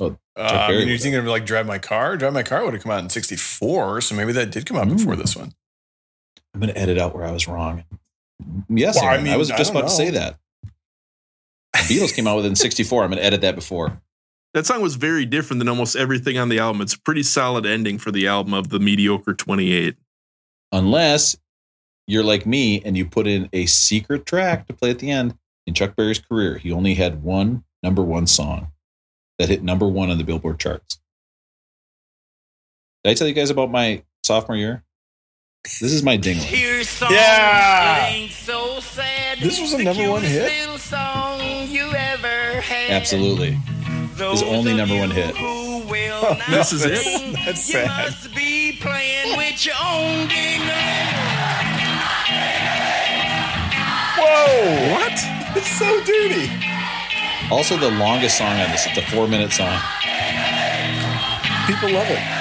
Uh, 0.00 0.10
I 0.36 0.68
Berry 0.68 0.78
mean, 0.80 0.88
you're 0.88 0.98
thinking 0.98 1.18
of 1.18 1.24
like 1.26 1.44
Drive 1.46 1.66
My 1.66 1.78
Car? 1.78 2.16
Drive 2.16 2.32
My 2.32 2.42
Car 2.44 2.64
would 2.64 2.74
have 2.74 2.82
come 2.82 2.92
out 2.92 3.02
in 3.02 3.10
64, 3.10 4.00
so 4.02 4.14
maybe 4.14 4.32
that 4.32 4.50
did 4.52 4.64
come 4.66 4.76
out 4.76 4.88
before 4.88 5.16
this 5.16 5.34
one. 5.34 5.52
I'm 6.54 6.60
going 6.60 6.72
to 6.72 6.78
edit 6.78 6.98
out 6.98 7.14
where 7.14 7.24
I 7.24 7.32
was 7.32 7.46
wrong. 7.46 7.84
Yes, 8.68 8.96
Well, 8.96 9.04
I 9.04 9.14
Aaron, 9.14 9.28
I, 9.28 9.36
was 9.36 9.48
just 9.48 9.72
don't 9.72 9.76
about 9.76 9.88
to 9.88 9.94
say 9.94 10.10
that. 10.10 10.38
The 11.72 11.78
Beatles 11.94 12.14
came 12.14 12.26
out 12.26 12.36
within 12.36 12.54
64. 12.56 13.04
I'm 13.04 13.10
going 13.10 13.18
to 13.18 13.24
edit 13.24 13.40
that 13.42 13.54
before. 13.54 14.00
That 14.54 14.66
song 14.66 14.80
was 14.80 14.96
very 14.96 15.26
different 15.26 15.58
than 15.58 15.68
almost 15.68 15.94
everything 15.94 16.38
on 16.38 16.48
the 16.48 16.58
album. 16.58 16.80
It's 16.80 16.94
a 16.94 17.00
pretty 17.00 17.22
solid 17.22 17.66
ending 17.66 17.98
for 17.98 18.10
the 18.10 18.26
album 18.26 18.54
of 18.54 18.70
the 18.70 18.80
mediocre 18.80 19.34
28. 19.34 19.96
Unless 20.72 21.36
you're 22.06 22.24
like 22.24 22.46
me 22.46 22.80
and 22.82 22.96
you 22.96 23.04
put 23.04 23.26
in 23.26 23.48
a 23.52 23.66
secret 23.66 24.24
track 24.26 24.66
to 24.66 24.72
play 24.72 24.90
at 24.90 24.98
the 24.98 25.10
end. 25.10 25.36
In 25.66 25.74
Chuck 25.74 25.94
Berry's 25.94 26.18
career, 26.18 26.56
he 26.56 26.72
only 26.72 26.94
had 26.94 27.22
one 27.22 27.62
number 27.82 28.02
one 28.02 28.26
song 28.26 28.72
that 29.38 29.50
hit 29.50 29.62
number 29.62 29.86
one 29.86 30.08
on 30.10 30.16
the 30.16 30.24
Billboard 30.24 30.58
charts. 30.58 30.98
Did 33.04 33.10
I 33.10 33.14
tell 33.14 33.28
you 33.28 33.34
guys 33.34 33.50
about 33.50 33.70
my 33.70 34.02
sophomore 34.24 34.56
year? 34.56 34.82
This 35.80 35.92
is 35.92 36.02
my 36.02 36.16
dingling. 36.16 36.44
Here's 36.44 36.88
song 36.88 37.12
Yeah. 37.12 38.06
ain't 38.08 38.32
so 38.32 38.80
sad. 38.80 39.38
This 39.38 39.60
was 39.60 39.74
a 39.74 39.82
number 39.82 40.08
one 40.10 40.22
cutest 40.22 40.48
hit. 40.50 40.60
little 40.60 40.78
song 40.78 41.40
you 41.68 41.92
ever 41.94 42.60
had. 42.60 42.90
Absolutely. 42.90 43.58
Those 44.14 44.42
only 44.42 44.74
number 44.74 44.96
one 44.96 45.10
hit. 45.10 45.34
Oh, 45.38 46.34
not 46.38 46.48
this 46.50 46.72
is 46.72 46.84
it? 46.84 46.96
sing, 46.96 47.32
That's 47.46 47.72
you 47.72 47.84
must 47.84 48.34
be 48.34 48.78
playing 48.80 49.36
with 49.36 49.64
your 49.64 49.76
own 49.80 50.26
dingling. 50.26 50.68
Whoa! 54.18 54.92
What? 54.94 55.12
It's 55.56 55.70
so 55.78 56.00
dirty. 56.04 56.50
Also, 57.52 57.76
the 57.76 57.90
longest 57.90 58.38
song 58.38 58.58
on 58.58 58.70
this. 58.72 58.86
It's 58.86 58.98
a 58.98 59.02
four 59.02 59.28
minute 59.28 59.52
song. 59.52 59.78
People 61.66 61.90
love 61.92 62.08
it. 62.10 62.37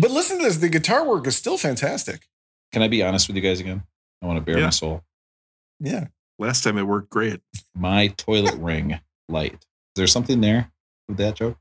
But 0.00 0.10
listen 0.10 0.38
to 0.38 0.44
this. 0.44 0.58
The 0.58 0.68
guitar 0.68 1.06
work 1.06 1.26
is 1.26 1.36
still 1.36 1.58
fantastic. 1.58 2.28
Can 2.72 2.82
I 2.82 2.88
be 2.88 3.02
honest 3.02 3.26
with 3.28 3.36
you 3.36 3.42
guys 3.42 3.60
again? 3.60 3.82
I 4.22 4.26
want 4.26 4.38
to 4.38 4.44
bare 4.44 4.58
Yeah. 4.58 4.64
my 4.66 4.70
soul. 4.70 5.02
Yeah. 5.80 6.06
Last 6.38 6.62
time 6.62 6.78
it 6.78 6.82
worked 6.82 7.10
great. 7.10 7.40
My 7.74 8.08
toilet 8.08 8.54
ring 8.58 9.00
light. 9.28 9.54
Is 9.54 9.58
there 9.96 10.06
something 10.06 10.40
there 10.40 10.70
with 11.08 11.16
that 11.18 11.34
joke? 11.36 11.56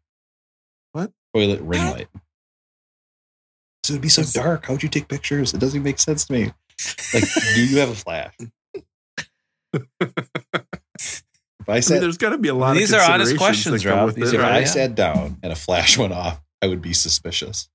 What? 0.92 1.12
Toilet 1.34 1.62
ring 1.62 1.84
light. 1.92 2.08
So 3.84 3.94
it'd 3.94 4.02
be 4.02 4.10
so 4.10 4.24
dark. 4.24 4.66
How'd 4.66 4.84
you 4.84 4.90
take 4.90 5.08
pictures? 5.08 5.54
It 5.54 5.60
doesn't 5.60 5.78
even 5.78 5.84
make 5.84 6.00
sense 6.00 6.26
to 6.26 6.34
me. 6.34 6.52
Like, 7.14 7.24
do 7.56 7.66
you 7.66 7.78
have 7.80 7.90
a 7.90 7.96
flash? 7.96 8.36
if 9.74 9.86
I 11.68 11.72
I 11.72 11.74
mean, 11.74 11.82
said, 11.82 12.02
there's 12.02 12.18
got 12.18 12.30
to 12.32 12.38
be 12.38 12.50
a 12.50 12.54
lot 12.54 12.72
of. 12.72 12.78
These 12.78 12.92
of 12.92 13.00
are 13.00 13.12
honest 13.12 13.38
questions, 13.38 13.86
Rob. 13.86 14.14
These 14.14 14.34
it, 14.34 14.36
if 14.36 14.40
are- 14.42 14.44
right? 14.44 14.54
I 14.54 14.60
yeah. 14.60 14.66
sat 14.66 14.96
down 14.96 15.38
and 15.42 15.52
a 15.52 15.56
flash 15.56 15.98
went 15.98 16.14
off, 16.14 16.42
I 16.62 16.68
would 16.68 16.82
be 16.82 16.94
suspicious. 16.94 17.70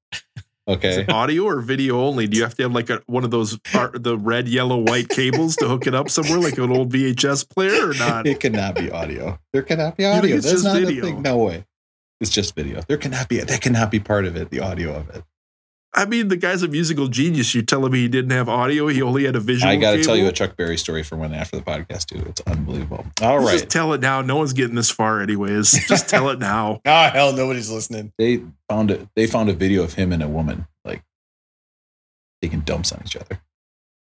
Okay. 0.68 1.04
audio 1.08 1.44
or 1.44 1.60
video 1.60 2.00
only? 2.00 2.28
Do 2.28 2.36
you 2.36 2.44
have 2.44 2.54
to 2.56 2.62
have 2.62 2.72
like 2.72 2.88
a, 2.88 3.02
one 3.06 3.24
of 3.24 3.30
those 3.32 3.58
the 3.94 4.16
red, 4.16 4.48
yellow, 4.48 4.78
white 4.78 5.08
cables 5.08 5.56
to 5.56 5.68
hook 5.68 5.86
it 5.86 5.94
up 5.94 6.08
somewhere, 6.08 6.38
like 6.38 6.56
an 6.58 6.70
old 6.70 6.92
VHS 6.92 7.48
player, 7.50 7.90
or 7.90 7.94
not? 7.94 8.26
It 8.26 8.38
cannot 8.38 8.76
be 8.76 8.90
audio. 8.90 9.38
There 9.52 9.62
cannot 9.62 9.96
be 9.96 10.04
audio. 10.04 10.38
just 10.38 10.64
not 10.64 10.76
video? 10.76 11.02
a 11.02 11.06
thing. 11.06 11.22
No 11.22 11.38
way. 11.38 11.64
It's 12.20 12.30
just 12.30 12.54
video. 12.54 12.82
There 12.86 12.96
cannot 12.96 13.28
be. 13.28 13.40
That 13.40 13.60
cannot 13.60 13.90
be 13.90 13.98
part 13.98 14.24
of 14.24 14.36
it. 14.36 14.50
The 14.50 14.60
audio 14.60 14.94
of 14.94 15.10
it. 15.10 15.24
I 15.94 16.06
mean, 16.06 16.28
the 16.28 16.36
guy's 16.38 16.62
a 16.62 16.68
musical 16.68 17.08
genius. 17.08 17.54
You 17.54 17.60
tell 17.60 17.84
him 17.84 17.92
he 17.92 18.08
didn't 18.08 18.30
have 18.30 18.48
audio; 18.48 18.86
he 18.88 19.02
only 19.02 19.24
had 19.26 19.36
a 19.36 19.40
visual. 19.40 19.70
I 19.70 19.76
got 19.76 19.92
to 19.92 20.02
tell 20.02 20.16
you 20.16 20.26
a? 20.26 20.32
Chuck 20.32 20.56
Berry 20.56 20.78
story 20.78 21.02
from 21.02 21.18
when 21.18 21.34
after 21.34 21.56
the 21.56 21.62
podcast 21.62 22.06
too. 22.06 22.24
It's 22.26 22.40
unbelievable. 22.46 23.04
All 23.20 23.40
Just 23.42 23.52
right, 23.64 23.68
tell 23.70 23.92
it 23.92 24.00
now. 24.00 24.22
No 24.22 24.36
one's 24.36 24.54
getting 24.54 24.74
this 24.74 24.90
far, 24.90 25.20
anyways. 25.20 25.72
Just 25.88 26.08
tell 26.08 26.30
it 26.30 26.38
now. 26.38 26.80
Ah, 26.86 27.10
hell, 27.12 27.34
nobody's 27.34 27.70
listening. 27.70 28.12
they 28.16 28.42
found 28.70 28.90
it. 28.90 29.06
They 29.16 29.26
found 29.26 29.50
a 29.50 29.52
video 29.52 29.82
of 29.82 29.92
him 29.92 30.12
and 30.12 30.22
a 30.22 30.28
woman 30.28 30.66
like 30.84 31.02
taking 32.40 32.60
dumps 32.60 32.90
on 32.92 33.02
each 33.04 33.16
other. 33.16 33.38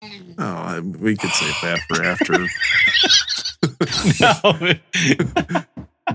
Oh, 0.04 0.44
I- 0.44 0.80
we 0.80 1.16
could 1.16 1.30
save 1.32 1.56
that 1.62 1.80
for 1.88 2.04
after. 2.04 2.40
no, 4.20 5.66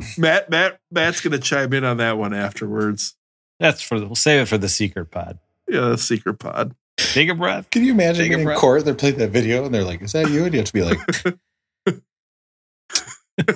Matt, 0.18 0.50
Matt, 0.50 0.80
Matt's 0.90 1.20
gonna 1.20 1.38
chime 1.38 1.72
in 1.72 1.84
on 1.84 1.98
that 1.98 2.18
one 2.18 2.34
afterwards. 2.34 3.14
that's 3.60 3.80
for 3.82 4.00
the, 4.00 4.06
we'll 4.06 4.14
save 4.16 4.42
it 4.42 4.46
for 4.46 4.58
the 4.58 4.68
secret 4.68 5.10
pod. 5.10 5.38
Yeah, 5.72 5.88
the 5.88 5.98
secret 5.98 6.34
pod. 6.38 6.74
Take 6.98 7.30
a 7.30 7.34
breath. 7.34 7.70
Can 7.70 7.84
you 7.84 7.92
imagine 7.92 8.22
Take 8.24 8.30
being 8.30 8.40
in 8.40 8.44
breath. 8.46 8.58
court? 8.58 8.84
They're 8.84 8.94
playing 8.94 9.16
that 9.16 9.30
video 9.30 9.64
and 9.64 9.74
they're 9.74 9.84
like, 9.84 10.02
"Is 10.02 10.12
that 10.12 10.30
you?" 10.30 10.44
And 10.44 10.52
you 10.52 10.60
have 10.60 10.66
to 10.68 10.72
be 10.74 10.82
like, 10.82 10.98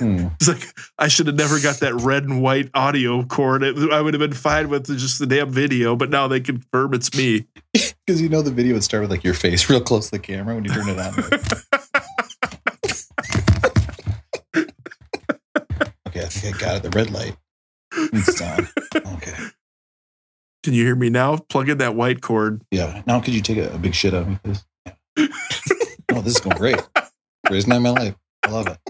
hmm. 0.00 0.28
It's 0.40 0.48
like 0.48 0.62
I 0.98 1.08
should 1.08 1.26
have 1.26 1.36
never 1.36 1.60
got 1.60 1.80
that 1.80 1.92
red 1.96 2.24
and 2.24 2.40
white 2.42 2.70
audio 2.72 3.22
cord. 3.24 3.62
It- 3.62 3.76
I 3.92 4.00
would 4.00 4.14
have 4.14 4.20
been 4.20 4.32
fine 4.32 4.70
with 4.70 4.86
just 4.86 5.18
the 5.18 5.26
damn 5.26 5.50
video, 5.50 5.94
but 5.94 6.08
now 6.08 6.26
they 6.28 6.40
confirm 6.40 6.94
it's 6.94 7.14
me. 7.16 7.46
Because 8.06 8.22
you 8.22 8.28
know 8.28 8.40
the 8.40 8.52
video 8.52 8.74
would 8.74 8.84
start 8.84 9.02
with 9.02 9.10
like 9.10 9.24
your 9.24 9.34
face 9.34 9.68
real 9.68 9.80
close 9.80 10.06
to 10.06 10.12
the 10.12 10.18
camera 10.20 10.54
when 10.54 10.64
you 10.64 10.70
turn 10.70 10.88
it 10.88 10.96
on. 10.98 11.12
okay, 16.06 16.22
I 16.22 16.26
think 16.28 16.56
I 16.56 16.58
got 16.58 16.76
it. 16.76 16.82
The 16.84 16.90
red 16.90 17.10
light. 17.10 17.36
It's 17.92 18.40
on. 18.40 18.68
Okay. 19.14 19.34
Can 20.66 20.74
you 20.74 20.84
hear 20.84 20.96
me 20.96 21.10
now? 21.10 21.36
Plug 21.36 21.68
in 21.68 21.78
that 21.78 21.94
white 21.94 22.20
cord. 22.22 22.60
Yeah. 22.72 23.00
Now 23.06 23.20
could 23.20 23.34
you 23.34 23.40
take 23.40 23.56
a, 23.56 23.72
a 23.72 23.78
big 23.78 23.94
shit 23.94 24.12
on 24.12 24.30
me, 24.30 24.38
please? 24.42 24.64
Yeah. 24.84 24.94
oh, 26.10 26.22
this 26.22 26.34
is 26.34 26.40
going 26.40 26.56
great. 26.56 26.82
Greatest 27.46 27.68
night 27.68 27.76
of 27.76 27.82
my 27.82 27.90
life. 27.90 28.16
I 28.42 28.50
love 28.50 28.66
it. 28.66 28.80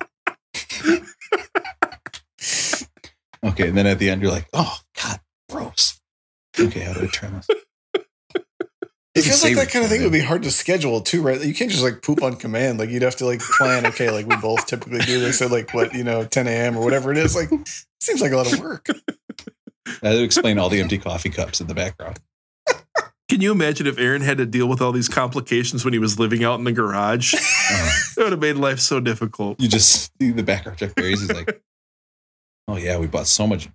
Okay, 3.45 3.69
and 3.69 3.77
then 3.77 3.87
at 3.87 3.99
the 3.99 4.09
end 4.09 4.23
you're 4.23 4.31
like, 4.31 4.49
oh 4.55 4.79
God, 5.03 5.21
gross. 5.51 6.01
Okay, 6.59 6.81
how 6.81 6.95
do 6.95 7.03
I 7.03 7.09
turn 7.09 7.35
this? 7.35 7.47
It 9.15 9.23
feels 9.23 9.45
like 9.45 9.57
that 9.57 9.69
kind 9.71 9.85
of 9.85 9.91
thing 9.91 10.03
would 10.03 10.13
be 10.13 10.21
hard 10.21 10.45
to 10.45 10.51
schedule 10.51 11.03
too, 11.03 11.21
right? 11.21 11.39
You 11.45 11.53
can't 11.53 11.71
just 11.71 11.83
like 11.83 12.01
poop 12.01 12.23
on 12.23 12.37
command. 12.37 12.79
Like 12.79 12.89
you'd 12.89 13.03
have 13.03 13.17
to 13.17 13.27
like 13.27 13.41
plan, 13.41 13.85
okay, 13.85 14.11
like 14.11 14.27
we 14.27 14.37
both 14.37 14.67
typically 14.67 15.01
do 15.01 15.21
this 15.21 15.43
at 15.43 15.51
like 15.51 15.75
what, 15.75 15.93
you 15.93 16.05
know, 16.05 16.25
10 16.25 16.47
a.m. 16.49 16.79
or 16.79 16.83
whatever 16.83 17.13
it 17.13 17.19
is. 17.19 17.37
Like 17.37 17.51
seems 18.01 18.23
like 18.23 18.33
a 18.33 18.37
lot 18.39 18.51
of 18.51 18.61
work. 18.61 18.89
Had 20.03 20.13
to 20.13 20.23
explain 20.23 20.59
all 20.59 20.69
the 20.69 20.81
empty 20.81 20.99
coffee 20.99 21.31
cups 21.31 21.61
in 21.61 21.67
the 21.67 21.75
background. 21.75 22.19
Can 23.29 23.41
you 23.41 23.51
imagine 23.51 23.87
if 23.89 23.99
Aaron 23.99 24.23
had 24.23 24.39
to 24.39 24.47
deal 24.47 24.69
with 24.69 24.81
all 24.81 24.93
these 24.93 25.09
complications 25.09 25.85
when 25.85 25.93
he 25.93 25.99
was 25.99 26.19
living 26.19 26.45
out 26.45 26.59
in 26.59 26.65
the 26.65 26.73
garage? 26.73 27.35
Uh, 27.69 27.91
It 28.17 28.23
would 28.23 28.31
have 28.31 28.41
made 28.41 28.55
life 28.57 28.79
so 28.79 29.01
difficult. 29.01 29.61
you 29.61 29.69
just 29.69 30.13
see 30.21 30.31
the 30.31 30.45
background 30.45 30.79
check 30.79 30.95
berries. 30.95 31.21
He's 31.21 31.33
like, 31.33 31.61
oh 32.69 32.77
yeah, 32.77 32.97
we 32.97 33.09
bought 33.09 33.27
so 33.27 33.45
much. 33.45 33.69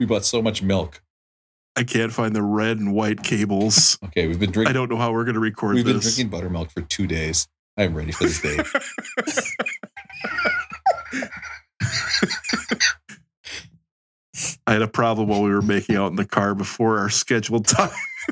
We 0.00 0.06
bought 0.06 0.24
so 0.24 0.42
much 0.42 0.62
milk. 0.64 1.00
I 1.76 1.84
can't 1.84 2.12
find 2.12 2.34
the 2.34 2.42
red 2.42 2.78
and 2.78 2.92
white 2.92 3.22
cables. 3.22 3.96
Okay, 4.06 4.26
we've 4.26 4.40
been 4.40 4.50
drinking. 4.50 4.70
I 4.70 4.72
don't 4.72 4.90
know 4.90 4.96
how 4.96 5.12
we're 5.12 5.22
going 5.22 5.34
to 5.34 5.40
record 5.40 5.76
We've 5.76 5.84
been 5.84 6.00
drinking 6.00 6.28
buttermilk 6.28 6.72
for 6.72 6.80
two 6.80 7.06
days. 7.06 7.46
I'm 7.76 7.94
ready 7.94 8.10
for 8.10 8.24
this 8.24 8.40
day. 8.42 8.58
I 14.66 14.72
had 14.72 14.82
a 14.82 14.88
problem 14.88 15.28
while 15.28 15.42
we 15.42 15.50
were 15.50 15.62
making 15.62 15.96
out 15.96 16.10
in 16.10 16.16
the 16.16 16.24
car 16.24 16.54
before 16.54 16.98
our 16.98 17.10
scheduled 17.10 17.66
time. 17.66 17.90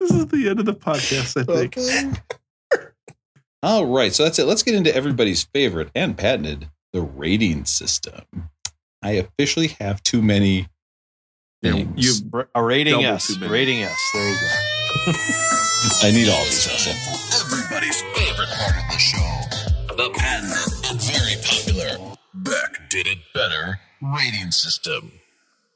this 0.00 0.10
is 0.10 0.26
the 0.26 0.48
end 0.48 0.60
of 0.60 0.66
the 0.66 0.74
podcast, 0.74 1.36
I 1.40 1.44
think. 1.66 1.76
All 3.62 3.86
right, 3.86 4.14
so 4.14 4.24
that's 4.24 4.38
it. 4.38 4.44
Let's 4.44 4.62
get 4.62 4.74
into 4.74 4.94
everybody's 4.94 5.44
favorite 5.44 5.90
and 5.94 6.16
patented 6.16 6.68
the 6.92 7.00
rating 7.02 7.64
system. 7.64 8.22
I 9.02 9.12
officially 9.12 9.68
have 9.80 10.02
too 10.02 10.22
many 10.22 10.68
things. 11.62 12.22
you 12.22 12.46
A 12.54 12.62
rating 12.62 12.92
Double 12.92 13.02
yes. 13.02 13.26
too 13.26 13.38
many. 13.40 13.52
Rating 13.52 13.78
yes. 13.78 14.10
There 14.14 14.28
you 14.28 14.36
go. 14.36 15.12
I 16.02 16.10
need 16.10 16.28
all 16.28 16.44
these. 16.44 16.66
Russell. 16.66 17.46
Everybody's 17.46 18.00
favorite 18.14 18.48
part 18.48 18.76
of 18.76 18.90
the 18.90 18.98
show. 18.98 19.96
The 19.96 20.10
patented 20.10 20.75
Did 22.88 23.06
It 23.06 23.18
Better 23.34 23.80
rating 24.00 24.50
system. 24.50 25.12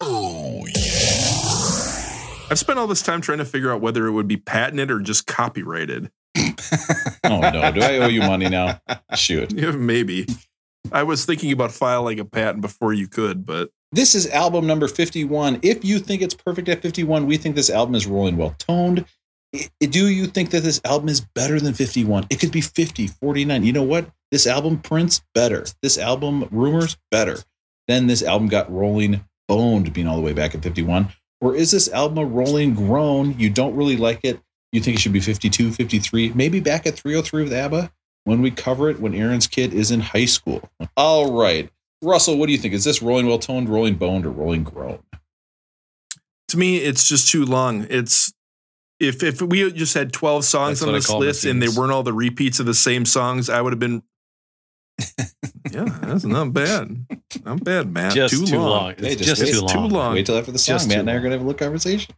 Oh, 0.01 0.67
yeah. 0.67 2.47
I've 2.51 2.59
spent 2.59 2.79
all 2.79 2.87
this 2.87 3.03
time 3.03 3.21
trying 3.21 3.39
to 3.39 3.45
figure 3.45 3.73
out 3.73 3.81
whether 3.81 4.07
it 4.07 4.13
would 4.13 4.29
be 4.29 4.37
patented 4.37 4.91
or 4.91 5.01
just 5.01 5.27
copyrighted. 5.27 6.11
Oh 7.25 7.41
no, 7.41 7.73
do 7.73 7.81
I 7.81 7.99
owe 7.99 8.09
you 8.09 8.21
money 8.21 8.49
now? 8.49 8.81
Shoot. 9.15 9.53
Yeah, 9.57 9.73
maybe. 9.73 10.27
I 10.93 11.03
was 11.03 11.25
thinking 11.25 11.53
about 11.53 11.71
filing 11.73 12.19
a 12.19 12.25
patent 12.25 12.61
before 12.63 12.93
you 12.93 13.07
could, 13.09 13.45
but 13.45 13.71
This 13.93 14.15
is 14.15 14.27
album 14.29 14.67
number 14.67 14.89
51. 14.89 15.61
If 15.63 15.85
you 15.85 15.99
think 15.99 16.23
it's 16.23 16.35
perfect 16.35 16.69
at 16.69 16.81
51, 16.83 17.27
we 17.27 17.37
think 17.37 17.55
this 17.57 17.71
album 17.71 17.95
is 17.95 18.07
rolling 18.07 18.37
well 18.37 18.55
toned. 18.59 19.05
Do 19.81 20.09
you 20.09 20.27
think 20.27 20.51
that 20.51 20.63
this 20.63 20.81
album 20.85 21.09
is 21.09 21.21
better 21.21 21.59
than 21.59 21.75
51? 21.75 22.27
It 22.31 22.39
could 22.39 22.53
be 22.53 22.61
50, 22.61 23.09
49. 23.09 23.65
You 23.65 23.73
know 23.73 23.83
what? 23.83 24.09
This 24.31 24.47
album 24.47 24.79
prints 24.79 25.23
better. 25.35 25.65
This 25.83 25.99
album 25.99 26.49
rumors 26.51 26.97
better. 27.11 27.39
Then 27.89 28.07
this 28.07 28.23
album 28.23 28.49
got 28.49 28.71
rolling 28.73 29.25
boned 29.49 29.93
being 29.93 30.07
all 30.07 30.17
the 30.17 30.23
way 30.23 30.33
back 30.33 30.55
at 30.55 30.63
51. 30.63 31.09
Or 31.41 31.57
is 31.57 31.73
this 31.73 31.89
album 31.89 32.19
a 32.19 32.25
rolling 32.25 32.75
grown? 32.75 33.37
You 33.39 33.51
don't 33.51 33.75
really 33.75 33.97
like 33.97 34.21
it. 34.23 34.41
You 34.73 34.81
think 34.81 34.97
it 34.97 35.01
should 35.01 35.13
be 35.13 35.21
52, 35.21 35.73
53, 35.73 36.33
maybe 36.35 36.61
back 36.61 36.87
at 36.87 36.95
303 36.95 37.43
with 37.43 37.53
ABBA 37.53 37.91
when 38.25 38.43
we 38.43 38.53
cover 38.53 38.89
it 38.89 39.01
when 39.01 39.15
Aaron's 39.15 39.49
kid 39.49 39.75
is 39.75 39.91
in 39.91 40.01
high 40.01 40.27
school. 40.27 40.71
All 40.97 41.33
right. 41.33 41.69
Russell, 42.03 42.39
what 42.39 42.47
do 42.47 42.53
you 42.53 42.59
think? 42.59 42.75
Is 42.75 42.85
this 42.85 43.03
rolling 43.03 43.27
well 43.27 43.41
toned, 43.41 43.69
rolling 43.69 43.97
boned, 43.97 44.25
or 44.25 44.31
rolling 44.31 44.63
grown? 44.63 45.01
to 46.51 46.59
me, 46.59 46.79
it's 46.79 47.09
just 47.09 47.31
too 47.31 47.45
long. 47.45 47.87
It's 47.89 48.33
if 49.01 49.23
if 49.23 49.41
we 49.43 49.73
just 49.73 49.95
had 49.95 50.13
twelve 50.13 50.45
songs 50.45 50.81
That's 50.81 50.89
on 50.89 50.95
this 50.95 51.11
list 51.11 51.45
and 51.45 51.61
they 51.63 51.69
weren't 51.69 51.91
all 51.93 52.03
the 52.03 52.13
repeats 52.13 52.61
of 52.61 52.67
the 52.67 52.75
same 52.75 53.05
songs, 53.05 53.49
I 53.51 53.61
would 53.61 53.73
have 53.73 53.81
been. 53.81 54.03
yeah, 55.73 55.85
that's 56.03 56.25
not 56.25 56.53
bad. 56.53 57.07
Not 57.45 57.65
bad, 57.65 57.93
man. 57.93 58.11
Just 58.11 58.35
too, 58.35 58.45
too 58.47 58.59
long. 58.59 58.69
long. 58.69 58.95
Hey, 58.99 59.13
It's 59.13 59.17
just 59.17 59.41
just 59.41 59.43
wait. 59.43 59.53
too 59.59 59.65
It's 59.65 59.73
too 59.73 59.79
long. 59.79 59.91
long. 59.91 60.15
Wait 60.15 60.27
till 60.27 60.37
after 60.37 60.53
the 60.53 60.59
song. 60.59 60.75
Just 60.75 60.89
Matt 60.89 60.99
and 60.99 61.11
I 61.11 61.15
are 61.15 61.21
going 61.21 61.31
to 61.31 61.39
have 61.39 61.41
a 61.41 61.49
little 61.49 61.59
conversation. 61.59 62.15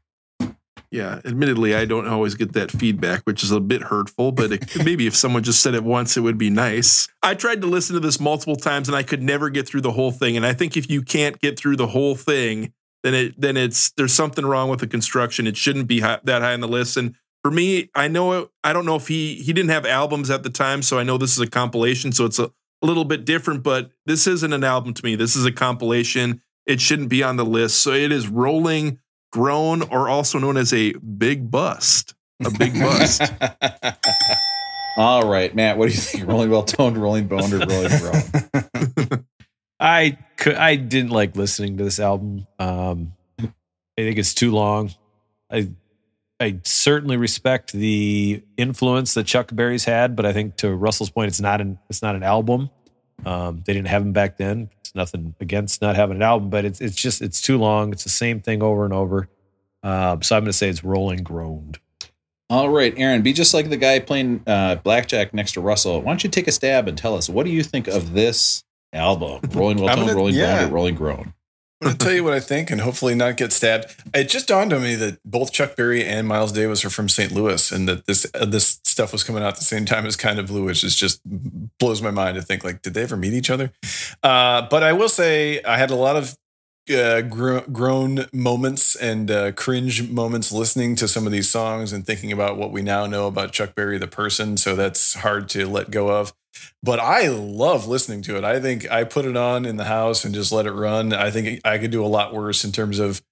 Yeah, 0.90 1.20
admittedly, 1.24 1.74
I 1.74 1.86
don't 1.86 2.06
always 2.06 2.34
get 2.34 2.52
that 2.52 2.70
feedback, 2.70 3.22
which 3.22 3.42
is 3.42 3.50
a 3.50 3.60
bit 3.60 3.80
hurtful. 3.82 4.30
But 4.30 4.52
it, 4.52 4.84
maybe 4.84 5.06
if 5.06 5.16
someone 5.16 5.42
just 5.42 5.62
said 5.62 5.74
it 5.74 5.84
once, 5.84 6.18
it 6.18 6.20
would 6.20 6.36
be 6.36 6.50
nice. 6.50 7.08
I 7.22 7.34
tried 7.34 7.62
to 7.62 7.66
listen 7.66 7.94
to 7.94 8.00
this 8.00 8.20
multiple 8.20 8.56
times, 8.56 8.88
and 8.88 8.96
I 8.96 9.02
could 9.02 9.22
never 9.22 9.48
get 9.48 9.66
through 9.66 9.80
the 9.82 9.92
whole 9.92 10.10
thing. 10.10 10.36
And 10.36 10.44
I 10.44 10.52
think 10.52 10.76
if 10.76 10.90
you 10.90 11.00
can't 11.00 11.40
get 11.40 11.58
through 11.58 11.76
the 11.76 11.86
whole 11.86 12.14
thing, 12.14 12.74
then 13.02 13.14
it 13.14 13.40
then 13.40 13.56
it's 13.56 13.90
there's 13.92 14.12
something 14.12 14.44
wrong 14.44 14.68
with 14.68 14.80
the 14.80 14.86
construction. 14.86 15.46
It 15.46 15.56
shouldn't 15.56 15.86
be 15.86 16.00
high, 16.00 16.20
that 16.24 16.42
high 16.42 16.54
on 16.54 16.60
the 16.60 16.68
list. 16.68 16.96
And 16.96 17.14
for 17.42 17.50
me, 17.50 17.90
I 17.94 18.08
know 18.08 18.32
it, 18.32 18.48
I 18.62 18.72
don't 18.72 18.86
know 18.86 18.96
if 18.96 19.08
he 19.08 19.34
he 19.36 19.52
didn't 19.52 19.70
have 19.70 19.86
albums 19.86 20.30
at 20.30 20.42
the 20.42 20.50
time, 20.50 20.82
so 20.82 20.98
I 20.98 21.02
know 21.02 21.18
this 21.18 21.32
is 21.32 21.40
a 21.40 21.50
compilation, 21.50 22.12
so 22.12 22.24
it's 22.24 22.38
a, 22.38 22.44
a 22.82 22.86
little 22.86 23.04
bit 23.04 23.24
different. 23.24 23.62
But 23.62 23.90
this 24.06 24.26
isn't 24.26 24.52
an 24.52 24.64
album 24.64 24.94
to 24.94 25.04
me. 25.04 25.16
This 25.16 25.36
is 25.36 25.44
a 25.44 25.52
compilation. 25.52 26.42
It 26.66 26.80
shouldn't 26.80 27.08
be 27.08 27.22
on 27.22 27.36
the 27.36 27.44
list. 27.44 27.80
So 27.80 27.92
it 27.92 28.12
is 28.12 28.28
rolling 28.28 28.98
grown 29.32 29.82
or 29.82 30.08
also 30.08 30.38
known 30.38 30.56
as 30.56 30.72
a 30.72 30.92
big 30.92 31.50
bust. 31.50 32.14
A 32.44 32.50
big 32.50 32.74
bust. 32.74 33.22
All 34.96 35.28
right, 35.28 35.54
Matt, 35.54 35.78
what 35.78 35.88
do 35.88 35.94
you 35.94 36.00
think? 36.00 36.28
Rolling 36.28 36.50
well 36.50 36.64
toned, 36.64 36.98
rolling 36.98 37.26
boned, 37.26 37.52
or 37.52 37.58
rolling 37.60 37.98
grown? 37.98 39.24
I 39.82 40.16
could, 40.36 40.54
I 40.54 40.76
didn't 40.76 41.10
like 41.10 41.34
listening 41.34 41.76
to 41.78 41.84
this 41.84 41.98
album. 41.98 42.46
Um, 42.60 43.14
I 43.40 43.50
think 43.96 44.16
it's 44.16 44.32
too 44.32 44.52
long. 44.52 44.92
I 45.50 45.70
I 46.38 46.60
certainly 46.64 47.16
respect 47.16 47.72
the 47.72 48.42
influence 48.56 49.14
that 49.14 49.26
Chuck 49.26 49.50
Berry's 49.52 49.84
had, 49.84 50.14
but 50.14 50.24
I 50.24 50.32
think 50.32 50.56
to 50.58 50.72
Russell's 50.72 51.10
point, 51.10 51.28
it's 51.28 51.40
not 51.40 51.60
an 51.60 51.78
it's 51.90 52.00
not 52.00 52.14
an 52.14 52.22
album. 52.22 52.70
Um, 53.26 53.62
they 53.66 53.72
didn't 53.72 53.88
have 53.88 54.02
him 54.02 54.12
back 54.12 54.36
then. 54.36 54.70
It's 54.80 54.94
nothing 54.94 55.34
against 55.40 55.82
not 55.82 55.96
having 55.96 56.16
an 56.16 56.22
album, 56.22 56.48
but 56.48 56.64
it's 56.64 56.80
it's 56.80 56.96
just 56.96 57.20
it's 57.20 57.40
too 57.40 57.58
long. 57.58 57.92
It's 57.92 58.04
the 58.04 58.10
same 58.10 58.40
thing 58.40 58.62
over 58.62 58.84
and 58.84 58.94
over. 58.94 59.28
Um, 59.82 60.22
so 60.22 60.36
I'm 60.36 60.42
going 60.42 60.52
to 60.52 60.56
say 60.56 60.68
it's 60.68 60.84
rolling 60.84 61.24
groaned. 61.24 61.80
All 62.48 62.68
right, 62.68 62.94
Aaron, 62.96 63.22
be 63.22 63.32
just 63.32 63.52
like 63.52 63.68
the 63.68 63.76
guy 63.76 63.98
playing 63.98 64.42
uh, 64.46 64.76
blackjack 64.76 65.34
next 65.34 65.52
to 65.52 65.60
Russell. 65.60 66.02
Why 66.02 66.12
don't 66.12 66.22
you 66.22 66.30
take 66.30 66.46
a 66.46 66.52
stab 66.52 66.86
and 66.86 66.96
tell 66.96 67.16
us 67.16 67.28
what 67.28 67.46
do 67.46 67.50
you 67.50 67.64
think 67.64 67.88
of 67.88 68.12
this 68.12 68.62
album? 68.92 69.40
Rolling 69.52 69.78
well 69.78 69.96
toned, 69.96 70.14
rolling 70.14 70.34
yeah. 70.34 70.68
rolling 70.68 70.94
grown? 70.94 71.34
I'm 71.82 71.86
going 71.86 71.98
to 71.98 72.04
tell 72.04 72.14
you 72.14 72.22
what 72.22 72.32
I 72.32 72.38
think 72.38 72.70
and 72.70 72.80
hopefully 72.80 73.16
not 73.16 73.36
get 73.36 73.52
stabbed. 73.52 73.96
It 74.14 74.28
just 74.28 74.46
dawned 74.46 74.72
on 74.72 74.82
me 74.82 74.94
that 74.94 75.18
both 75.24 75.52
Chuck 75.52 75.74
Berry 75.74 76.04
and 76.04 76.28
Miles 76.28 76.52
Davis 76.52 76.84
are 76.84 76.90
from 76.90 77.08
St. 77.08 77.32
Louis 77.32 77.72
and 77.72 77.88
that 77.88 78.06
this 78.06 78.24
uh, 78.34 78.44
this 78.44 78.80
stuff 78.84 79.12
was 79.12 79.24
coming 79.24 79.42
out 79.42 79.48
at 79.48 79.56
the 79.56 79.64
same 79.64 79.84
time 79.84 80.06
as 80.06 80.14
Kind 80.14 80.38
of 80.38 80.46
Blue, 80.46 80.64
which 80.64 80.84
is 80.84 80.94
just 80.94 81.20
blows 81.80 82.00
my 82.00 82.12
mind 82.12 82.36
to 82.36 82.42
think 82.42 82.62
like, 82.62 82.82
did 82.82 82.94
they 82.94 83.02
ever 83.02 83.16
meet 83.16 83.32
each 83.32 83.50
other? 83.50 83.72
Uh, 84.22 84.68
but 84.70 84.84
I 84.84 84.92
will 84.92 85.08
say 85.08 85.60
I 85.64 85.76
had 85.76 85.90
a 85.90 85.96
lot 85.96 86.14
of 86.14 86.36
uh, 86.90 87.22
gro- 87.22 87.64
grown 87.72 88.26
moments 88.32 88.96
and 88.96 89.30
uh, 89.30 89.52
cringe 89.52 90.08
moments 90.08 90.52
listening 90.52 90.96
to 90.96 91.08
some 91.08 91.26
of 91.26 91.32
these 91.32 91.48
songs 91.48 91.92
and 91.92 92.06
thinking 92.06 92.32
about 92.32 92.56
what 92.56 92.72
we 92.72 92.82
now 92.82 93.06
know 93.06 93.26
about 93.26 93.52
Chuck 93.52 93.74
Berry, 93.74 93.98
the 93.98 94.06
person. 94.06 94.56
So 94.56 94.74
that's 94.74 95.14
hard 95.14 95.48
to 95.50 95.66
let 95.68 95.90
go 95.90 96.08
of 96.08 96.32
but 96.82 96.98
I 97.00 97.28
love 97.28 97.86
listening 97.86 98.22
to 98.22 98.36
it. 98.36 98.44
I 98.44 98.60
think 98.60 98.90
I 98.90 99.04
put 99.04 99.24
it 99.24 99.36
on 99.36 99.64
in 99.64 99.76
the 99.76 99.84
house 99.84 100.24
and 100.24 100.34
just 100.34 100.52
let 100.52 100.66
it 100.66 100.72
run. 100.72 101.12
I 101.12 101.30
think 101.30 101.60
I 101.64 101.78
could 101.78 101.90
do 101.90 102.04
a 102.04 102.08
lot 102.08 102.34
worse 102.34 102.64
in 102.64 102.72
terms 102.72 102.98
of 102.98 103.22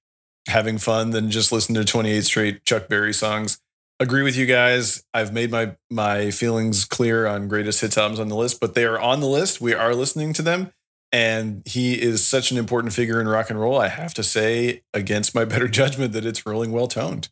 having 0.46 0.78
fun 0.78 1.10
than 1.10 1.30
just 1.30 1.52
listen 1.52 1.74
to 1.74 1.84
28 1.84 2.24
straight 2.24 2.64
Chuck 2.64 2.88
Berry 2.88 3.12
songs. 3.12 3.60
Agree 3.98 4.22
with 4.22 4.36
you 4.36 4.46
guys. 4.46 5.04
I've 5.12 5.32
made 5.32 5.50
my 5.50 5.76
my 5.90 6.30
feelings 6.30 6.86
clear 6.86 7.26
on 7.26 7.48
greatest 7.48 7.82
hits 7.82 7.98
albums 7.98 8.18
on 8.18 8.28
the 8.28 8.36
list, 8.36 8.58
but 8.58 8.74
they 8.74 8.84
are 8.84 8.98
on 8.98 9.20
the 9.20 9.26
list. 9.26 9.60
We 9.60 9.74
are 9.74 9.94
listening 9.94 10.32
to 10.34 10.42
them. 10.42 10.72
And 11.12 11.62
he 11.66 12.00
is 12.00 12.24
such 12.26 12.52
an 12.52 12.58
important 12.58 12.92
figure 12.92 13.20
in 13.20 13.26
rock 13.26 13.50
and 13.50 13.60
roll. 13.60 13.80
I 13.80 13.88
have 13.88 14.14
to 14.14 14.22
say, 14.22 14.82
against 14.94 15.34
my 15.34 15.44
better 15.44 15.68
judgment, 15.80 16.12
that 16.12 16.24
it's 16.24 16.46
rolling 16.46 16.72
well 16.72 16.86
toned. 16.86 17.28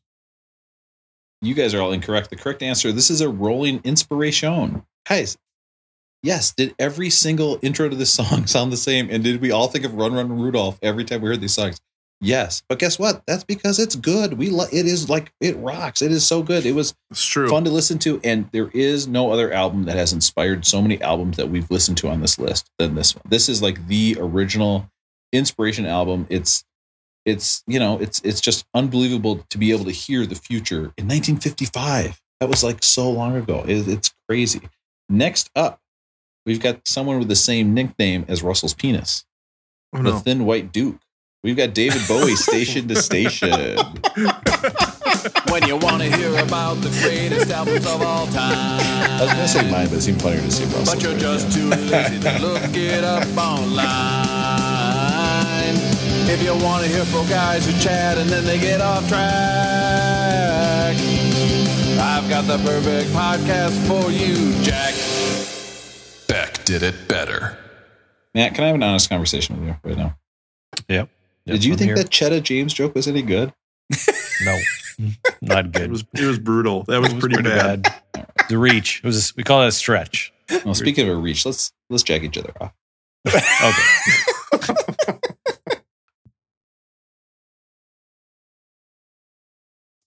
You 1.40 1.54
guys 1.54 1.72
are 1.74 1.80
all 1.80 1.92
incorrect. 1.92 2.30
The 2.30 2.36
correct 2.36 2.62
answer 2.62 2.90
this 2.90 3.10
is 3.10 3.20
a 3.20 3.28
rolling 3.28 3.80
inspiration. 3.84 4.82
Guys, 5.08 5.36
yes, 6.22 6.52
did 6.52 6.74
every 6.78 7.10
single 7.10 7.58
intro 7.62 7.88
to 7.88 7.94
this 7.94 8.10
song 8.14 8.46
sound 8.46 8.72
the 8.72 8.76
same? 8.76 9.08
And 9.10 9.22
did 9.22 9.40
we 9.40 9.52
all 9.52 9.68
think 9.68 9.84
of 9.84 9.94
Run 9.94 10.14
Run 10.14 10.36
Rudolph 10.38 10.78
every 10.82 11.04
time 11.04 11.20
we 11.20 11.28
heard 11.28 11.40
these 11.40 11.54
songs? 11.54 11.78
Yes. 12.20 12.62
But 12.68 12.80
guess 12.80 12.98
what? 12.98 13.22
That's 13.26 13.44
because 13.44 13.78
it's 13.78 13.94
good. 13.94 14.34
We 14.34 14.50
lo- 14.50 14.66
it 14.72 14.86
is 14.86 15.08
like 15.08 15.32
it 15.40 15.56
rocks. 15.58 16.02
It 16.02 16.10
is 16.10 16.26
so 16.26 16.42
good. 16.42 16.66
It 16.66 16.72
was 16.72 16.94
It's 17.12 17.24
true. 17.24 17.48
fun 17.48 17.62
to 17.64 17.70
listen 17.70 17.98
to 18.00 18.20
and 18.24 18.48
there 18.52 18.70
is 18.74 19.06
no 19.06 19.30
other 19.30 19.52
album 19.52 19.84
that 19.84 19.96
has 19.96 20.12
inspired 20.12 20.66
so 20.66 20.82
many 20.82 21.00
albums 21.00 21.36
that 21.36 21.48
we've 21.48 21.70
listened 21.70 21.96
to 21.98 22.08
on 22.08 22.20
this 22.20 22.36
list 22.38 22.70
than 22.78 22.94
this 22.96 23.14
one 23.14 23.22
this 23.28 23.48
is 23.48 23.62
like 23.62 23.86
the 23.86 24.16
original 24.18 24.90
inspiration 25.32 25.86
album 25.86 26.26
it's 26.28 26.64
it's 27.24 27.62
you 27.68 27.78
know 27.78 27.98
it's 27.98 28.20
it's 28.24 28.40
just 28.40 28.66
unbelievable 28.74 29.44
to 29.50 29.58
be 29.58 29.70
able 29.70 29.84
to 29.84 29.90
hear 29.92 30.26
the 30.26 30.34
future 30.34 30.92
in 30.96 31.06
1955 31.06 32.20
that 32.40 32.48
was 32.48 32.64
like 32.64 32.82
so 32.82 33.10
long 33.10 33.36
ago 33.36 33.64
It- 33.68 33.86
it's 33.88 34.12
crazy 34.28 34.62
next 35.08 35.50
up 35.54 35.80
we've 36.46 36.60
got 36.60 36.86
someone 36.88 37.18
with 37.18 37.28
the 37.28 37.36
same 37.36 37.74
nickname 37.74 38.24
as 38.28 38.42
russell's 38.42 38.74
penis 38.74 39.24
Oh, 39.94 40.02
the 40.02 40.18
thin 40.20 40.44
white 40.44 40.72
duke 40.72 40.98
we've 41.42 41.56
got 41.56 41.74
david 41.74 42.00
bowie 42.08 42.34
station 42.36 42.88
to 42.88 42.96
station 42.96 43.76
When 45.50 45.66
you 45.66 45.76
want 45.76 46.02
to 46.02 46.16
hear 46.16 46.36
about 46.42 46.74
the 46.76 46.90
greatest 47.02 47.50
albums 47.50 47.86
of 47.86 48.02
all 48.02 48.26
time. 48.26 48.80
i 48.80 49.20
was 49.22 49.30
gonna 49.32 49.48
say 49.48 49.70
mine 49.70 49.88
but 49.88 49.98
it 49.98 50.02
seemed 50.02 50.20
funnier 50.22 50.40
to 50.40 50.50
say 50.50 50.64
russell 50.66 50.84
But 50.94 51.02
you're 51.02 51.18
just 51.18 51.52
too 51.52 51.68
lazy 51.70 52.20
to 52.20 52.38
look 52.40 52.62
it 52.74 53.04
up 53.04 53.26
online. 53.36 53.78
If 56.30 56.42
you 56.42 56.52
want 56.64 56.84
to 56.84 56.90
hear 56.90 57.04
four 57.06 57.24
guys 57.26 57.66
who 57.66 57.72
chat 57.82 58.18
and 58.18 58.28
then 58.28 58.44
they 58.44 58.58
get 58.58 58.80
off 58.80 59.08
track, 59.08 60.94
I've 61.98 62.28
got 62.28 62.42
the 62.46 62.58
perfect 62.58 63.08
podcast 63.10 63.74
for 63.88 64.10
you, 64.10 64.52
Jack. 64.62 64.94
Beck 66.28 66.64
did 66.64 66.82
it 66.82 67.08
better. 67.08 67.56
matt 68.34 68.54
can 68.54 68.64
i 68.64 68.66
have 68.68 68.76
an 68.76 68.82
honest 68.82 69.08
conversation 69.08 69.58
with 69.58 69.68
you 69.68 69.76
right 69.82 69.96
now 69.96 70.16
Yep. 70.88 71.08
Did 71.54 71.64
you 71.64 71.76
think 71.76 71.88
here. 71.88 71.96
that 71.96 72.10
Cheddar 72.10 72.40
James 72.40 72.72
joke 72.74 72.94
was 72.94 73.08
any 73.08 73.22
good? 73.22 73.52
No, 74.44 74.58
not 75.42 75.66
It 75.66 75.72
good. 75.72 75.90
was 75.90 76.04
it 76.14 76.24
was 76.24 76.38
brutal. 76.38 76.84
That 76.84 77.00
was, 77.00 77.12
pretty, 77.14 77.40
bad. 77.42 77.86
The 78.48 78.58
reach. 78.58 78.98
It 79.02 79.06
was. 79.06 79.30
A, 79.30 79.34
we 79.36 79.42
call 79.44 79.62
it 79.62 79.68
a 79.68 79.72
stretch. 79.72 80.32
Well, 80.64 80.74
speaking 80.74 81.08
of 81.08 81.16
a 81.16 81.20
reach, 81.20 81.44
let's 81.46 81.72
let's 81.90 82.02
jack 82.02 82.22
each 82.22 82.38
other 82.38 82.52
off. 82.60 82.72
Okay. 83.26 83.40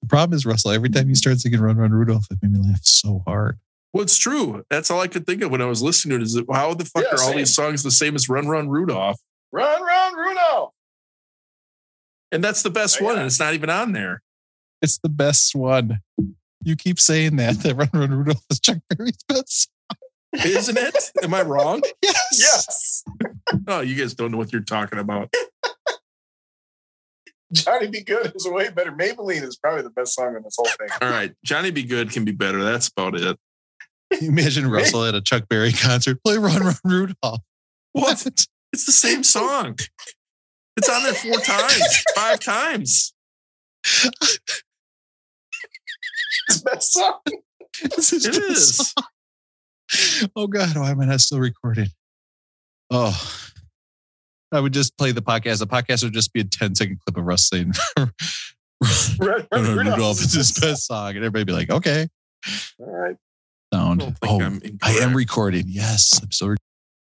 The 0.01 0.07
problem 0.07 0.35
is, 0.35 0.45
Russell, 0.45 0.71
every 0.71 0.89
time 0.89 1.09
you 1.09 1.15
start 1.15 1.39
singing 1.39 1.59
Run 1.61 1.77
Run 1.77 1.91
Rudolph, 1.91 2.25
it 2.31 2.39
made 2.41 2.51
me 2.51 2.59
laugh 2.59 2.83
so 2.83 3.23
hard. 3.25 3.59
Well, 3.93 4.03
it's 4.03 4.17
true. 4.17 4.63
That's 4.69 4.89
all 4.89 5.01
I 5.01 5.07
could 5.07 5.25
think 5.25 5.41
of 5.41 5.51
when 5.51 5.61
I 5.61 5.65
was 5.65 5.81
listening 5.81 6.17
to 6.17 6.21
it. 6.21 6.25
Is 6.25 6.33
that 6.33 6.45
how 6.51 6.73
the 6.73 6.85
fuck 6.85 7.03
Yeah, 7.03 7.09
are 7.09 7.21
all 7.21 7.27
same. 7.29 7.37
these 7.37 7.53
songs 7.53 7.83
the 7.83 7.91
same 7.91 8.15
as 8.15 8.29
Run 8.29 8.47
Run 8.47 8.69
Rudolph? 8.69 9.19
Run, 9.51 9.83
run, 9.83 10.15
Rudolph. 10.15 10.70
And 12.31 12.43
that's 12.43 12.63
the 12.63 12.69
best 12.69 13.01
Oh, 13.01 13.05
one, 13.05 13.13
yeah. 13.15 13.19
and 13.21 13.27
it's 13.27 13.39
not 13.39 13.53
even 13.53 13.69
on 13.69 13.91
there. 13.91 14.21
It's 14.81 14.97
the 14.99 15.09
best 15.09 15.53
one. 15.55 15.99
You 16.63 16.75
keep 16.75 16.99
saying 16.99 17.35
that, 17.37 17.55
that 17.59 17.75
Run 17.75 17.89
Run 17.93 18.13
Rudolph 18.13 18.43
is 18.49 18.59
Chuck 18.59 18.77
Berry's 18.89 19.17
best. 19.27 19.69
song. 19.91 20.45
Isn't 20.45 20.77
it? 20.77 21.11
Am 21.23 21.33
I 21.33 21.41
wrong? 21.41 21.81
Yes. 22.03 22.15
Yes. 22.39 23.03
Oh, 23.67 23.81
you 23.81 23.95
guys 23.95 24.13
don't 24.13 24.31
know 24.31 24.37
what 24.37 24.53
you're 24.53 24.61
talking 24.61 24.97
about. 24.99 25.33
Johnny 27.53 27.87
B. 27.87 28.01
Goode 28.01 28.31
is 28.33 28.47
way 28.49 28.69
better. 28.69 28.91
Maybellene 28.91 29.43
is 29.43 29.57
probably 29.57 29.81
the 29.81 29.89
best 29.89 30.15
song 30.15 30.35
in 30.37 30.43
this 30.43 30.55
whole 30.57 30.67
thing. 30.67 30.87
All 31.01 31.09
right, 31.09 31.33
Johnny 31.43 31.69
B. 31.71 31.83
Goode 31.83 32.11
can 32.11 32.23
be 32.23 32.31
better. 32.31 32.63
That's 32.63 32.87
about 32.87 33.15
it. 33.15 33.37
Can 34.13 34.23
you 34.23 34.29
Imagine 34.29 34.69
Russell 34.69 35.03
at 35.03 35.15
a 35.15 35.21
Chuck 35.21 35.49
Berry 35.49 35.73
concert. 35.73 36.19
Play 36.23 36.37
Run 36.37 36.61
Run 36.63 36.75
Rudolph. 36.85 37.41
What? 37.93 38.25
It's 38.73 38.85
the 38.85 38.91
same 38.93 39.21
song. 39.23 39.77
It's 40.77 40.89
on 40.89 41.03
there 41.03 41.13
four 41.13 41.39
times, 41.39 42.03
five 42.15 42.39
times. 42.39 43.13
It's 46.49 46.61
best 46.63 46.93
song. 46.93 47.19
This 47.95 48.13
is 48.13 48.25
It 48.25 48.33
the 48.33 48.41
is. 48.51 48.77
song. 48.77 50.29
Oh 50.35 50.47
God, 50.47 50.75
why 50.77 50.91
am 50.91 51.01
I 51.01 51.05
not 51.05 51.19
still 51.21 51.39
recording? 51.39 51.87
Oh, 52.89 53.17
I 54.51 54.59
would 54.59 54.73
just 54.73 54.97
play 54.97 55.11
the 55.11 55.21
podcast. 55.21 55.59
The 55.59 55.67
podcast 55.67 56.03
would 56.03 56.13
just 56.13 56.33
be 56.33 56.41
a 56.41 56.43
10 56.43 56.75
second 56.75 56.99
clip 57.05 57.17
of 57.17 57.23
Russ 57.25 57.47
saying 57.49 57.73
Rudolph. 59.19 59.47
Rudolph 59.51 60.21
is 60.21 60.33
his 60.33 60.51
best 60.59 60.87
song. 60.87 61.09
And 61.15 61.17
everybody 61.25 61.43
be 61.45 61.53
like, 61.53 61.69
okay. 61.69 62.07
All 62.79 62.85
right. 62.87 63.15
I 63.73 63.77
Sound. 63.77 64.01
Oh, 64.21 64.41
I'm 64.41 64.61
I 64.83 64.91
am 64.91 65.11
incorrect. 65.11 65.15
recording. 65.15 65.63
Yes, 65.67 66.19
I'm 66.21 66.31
still 66.31 66.55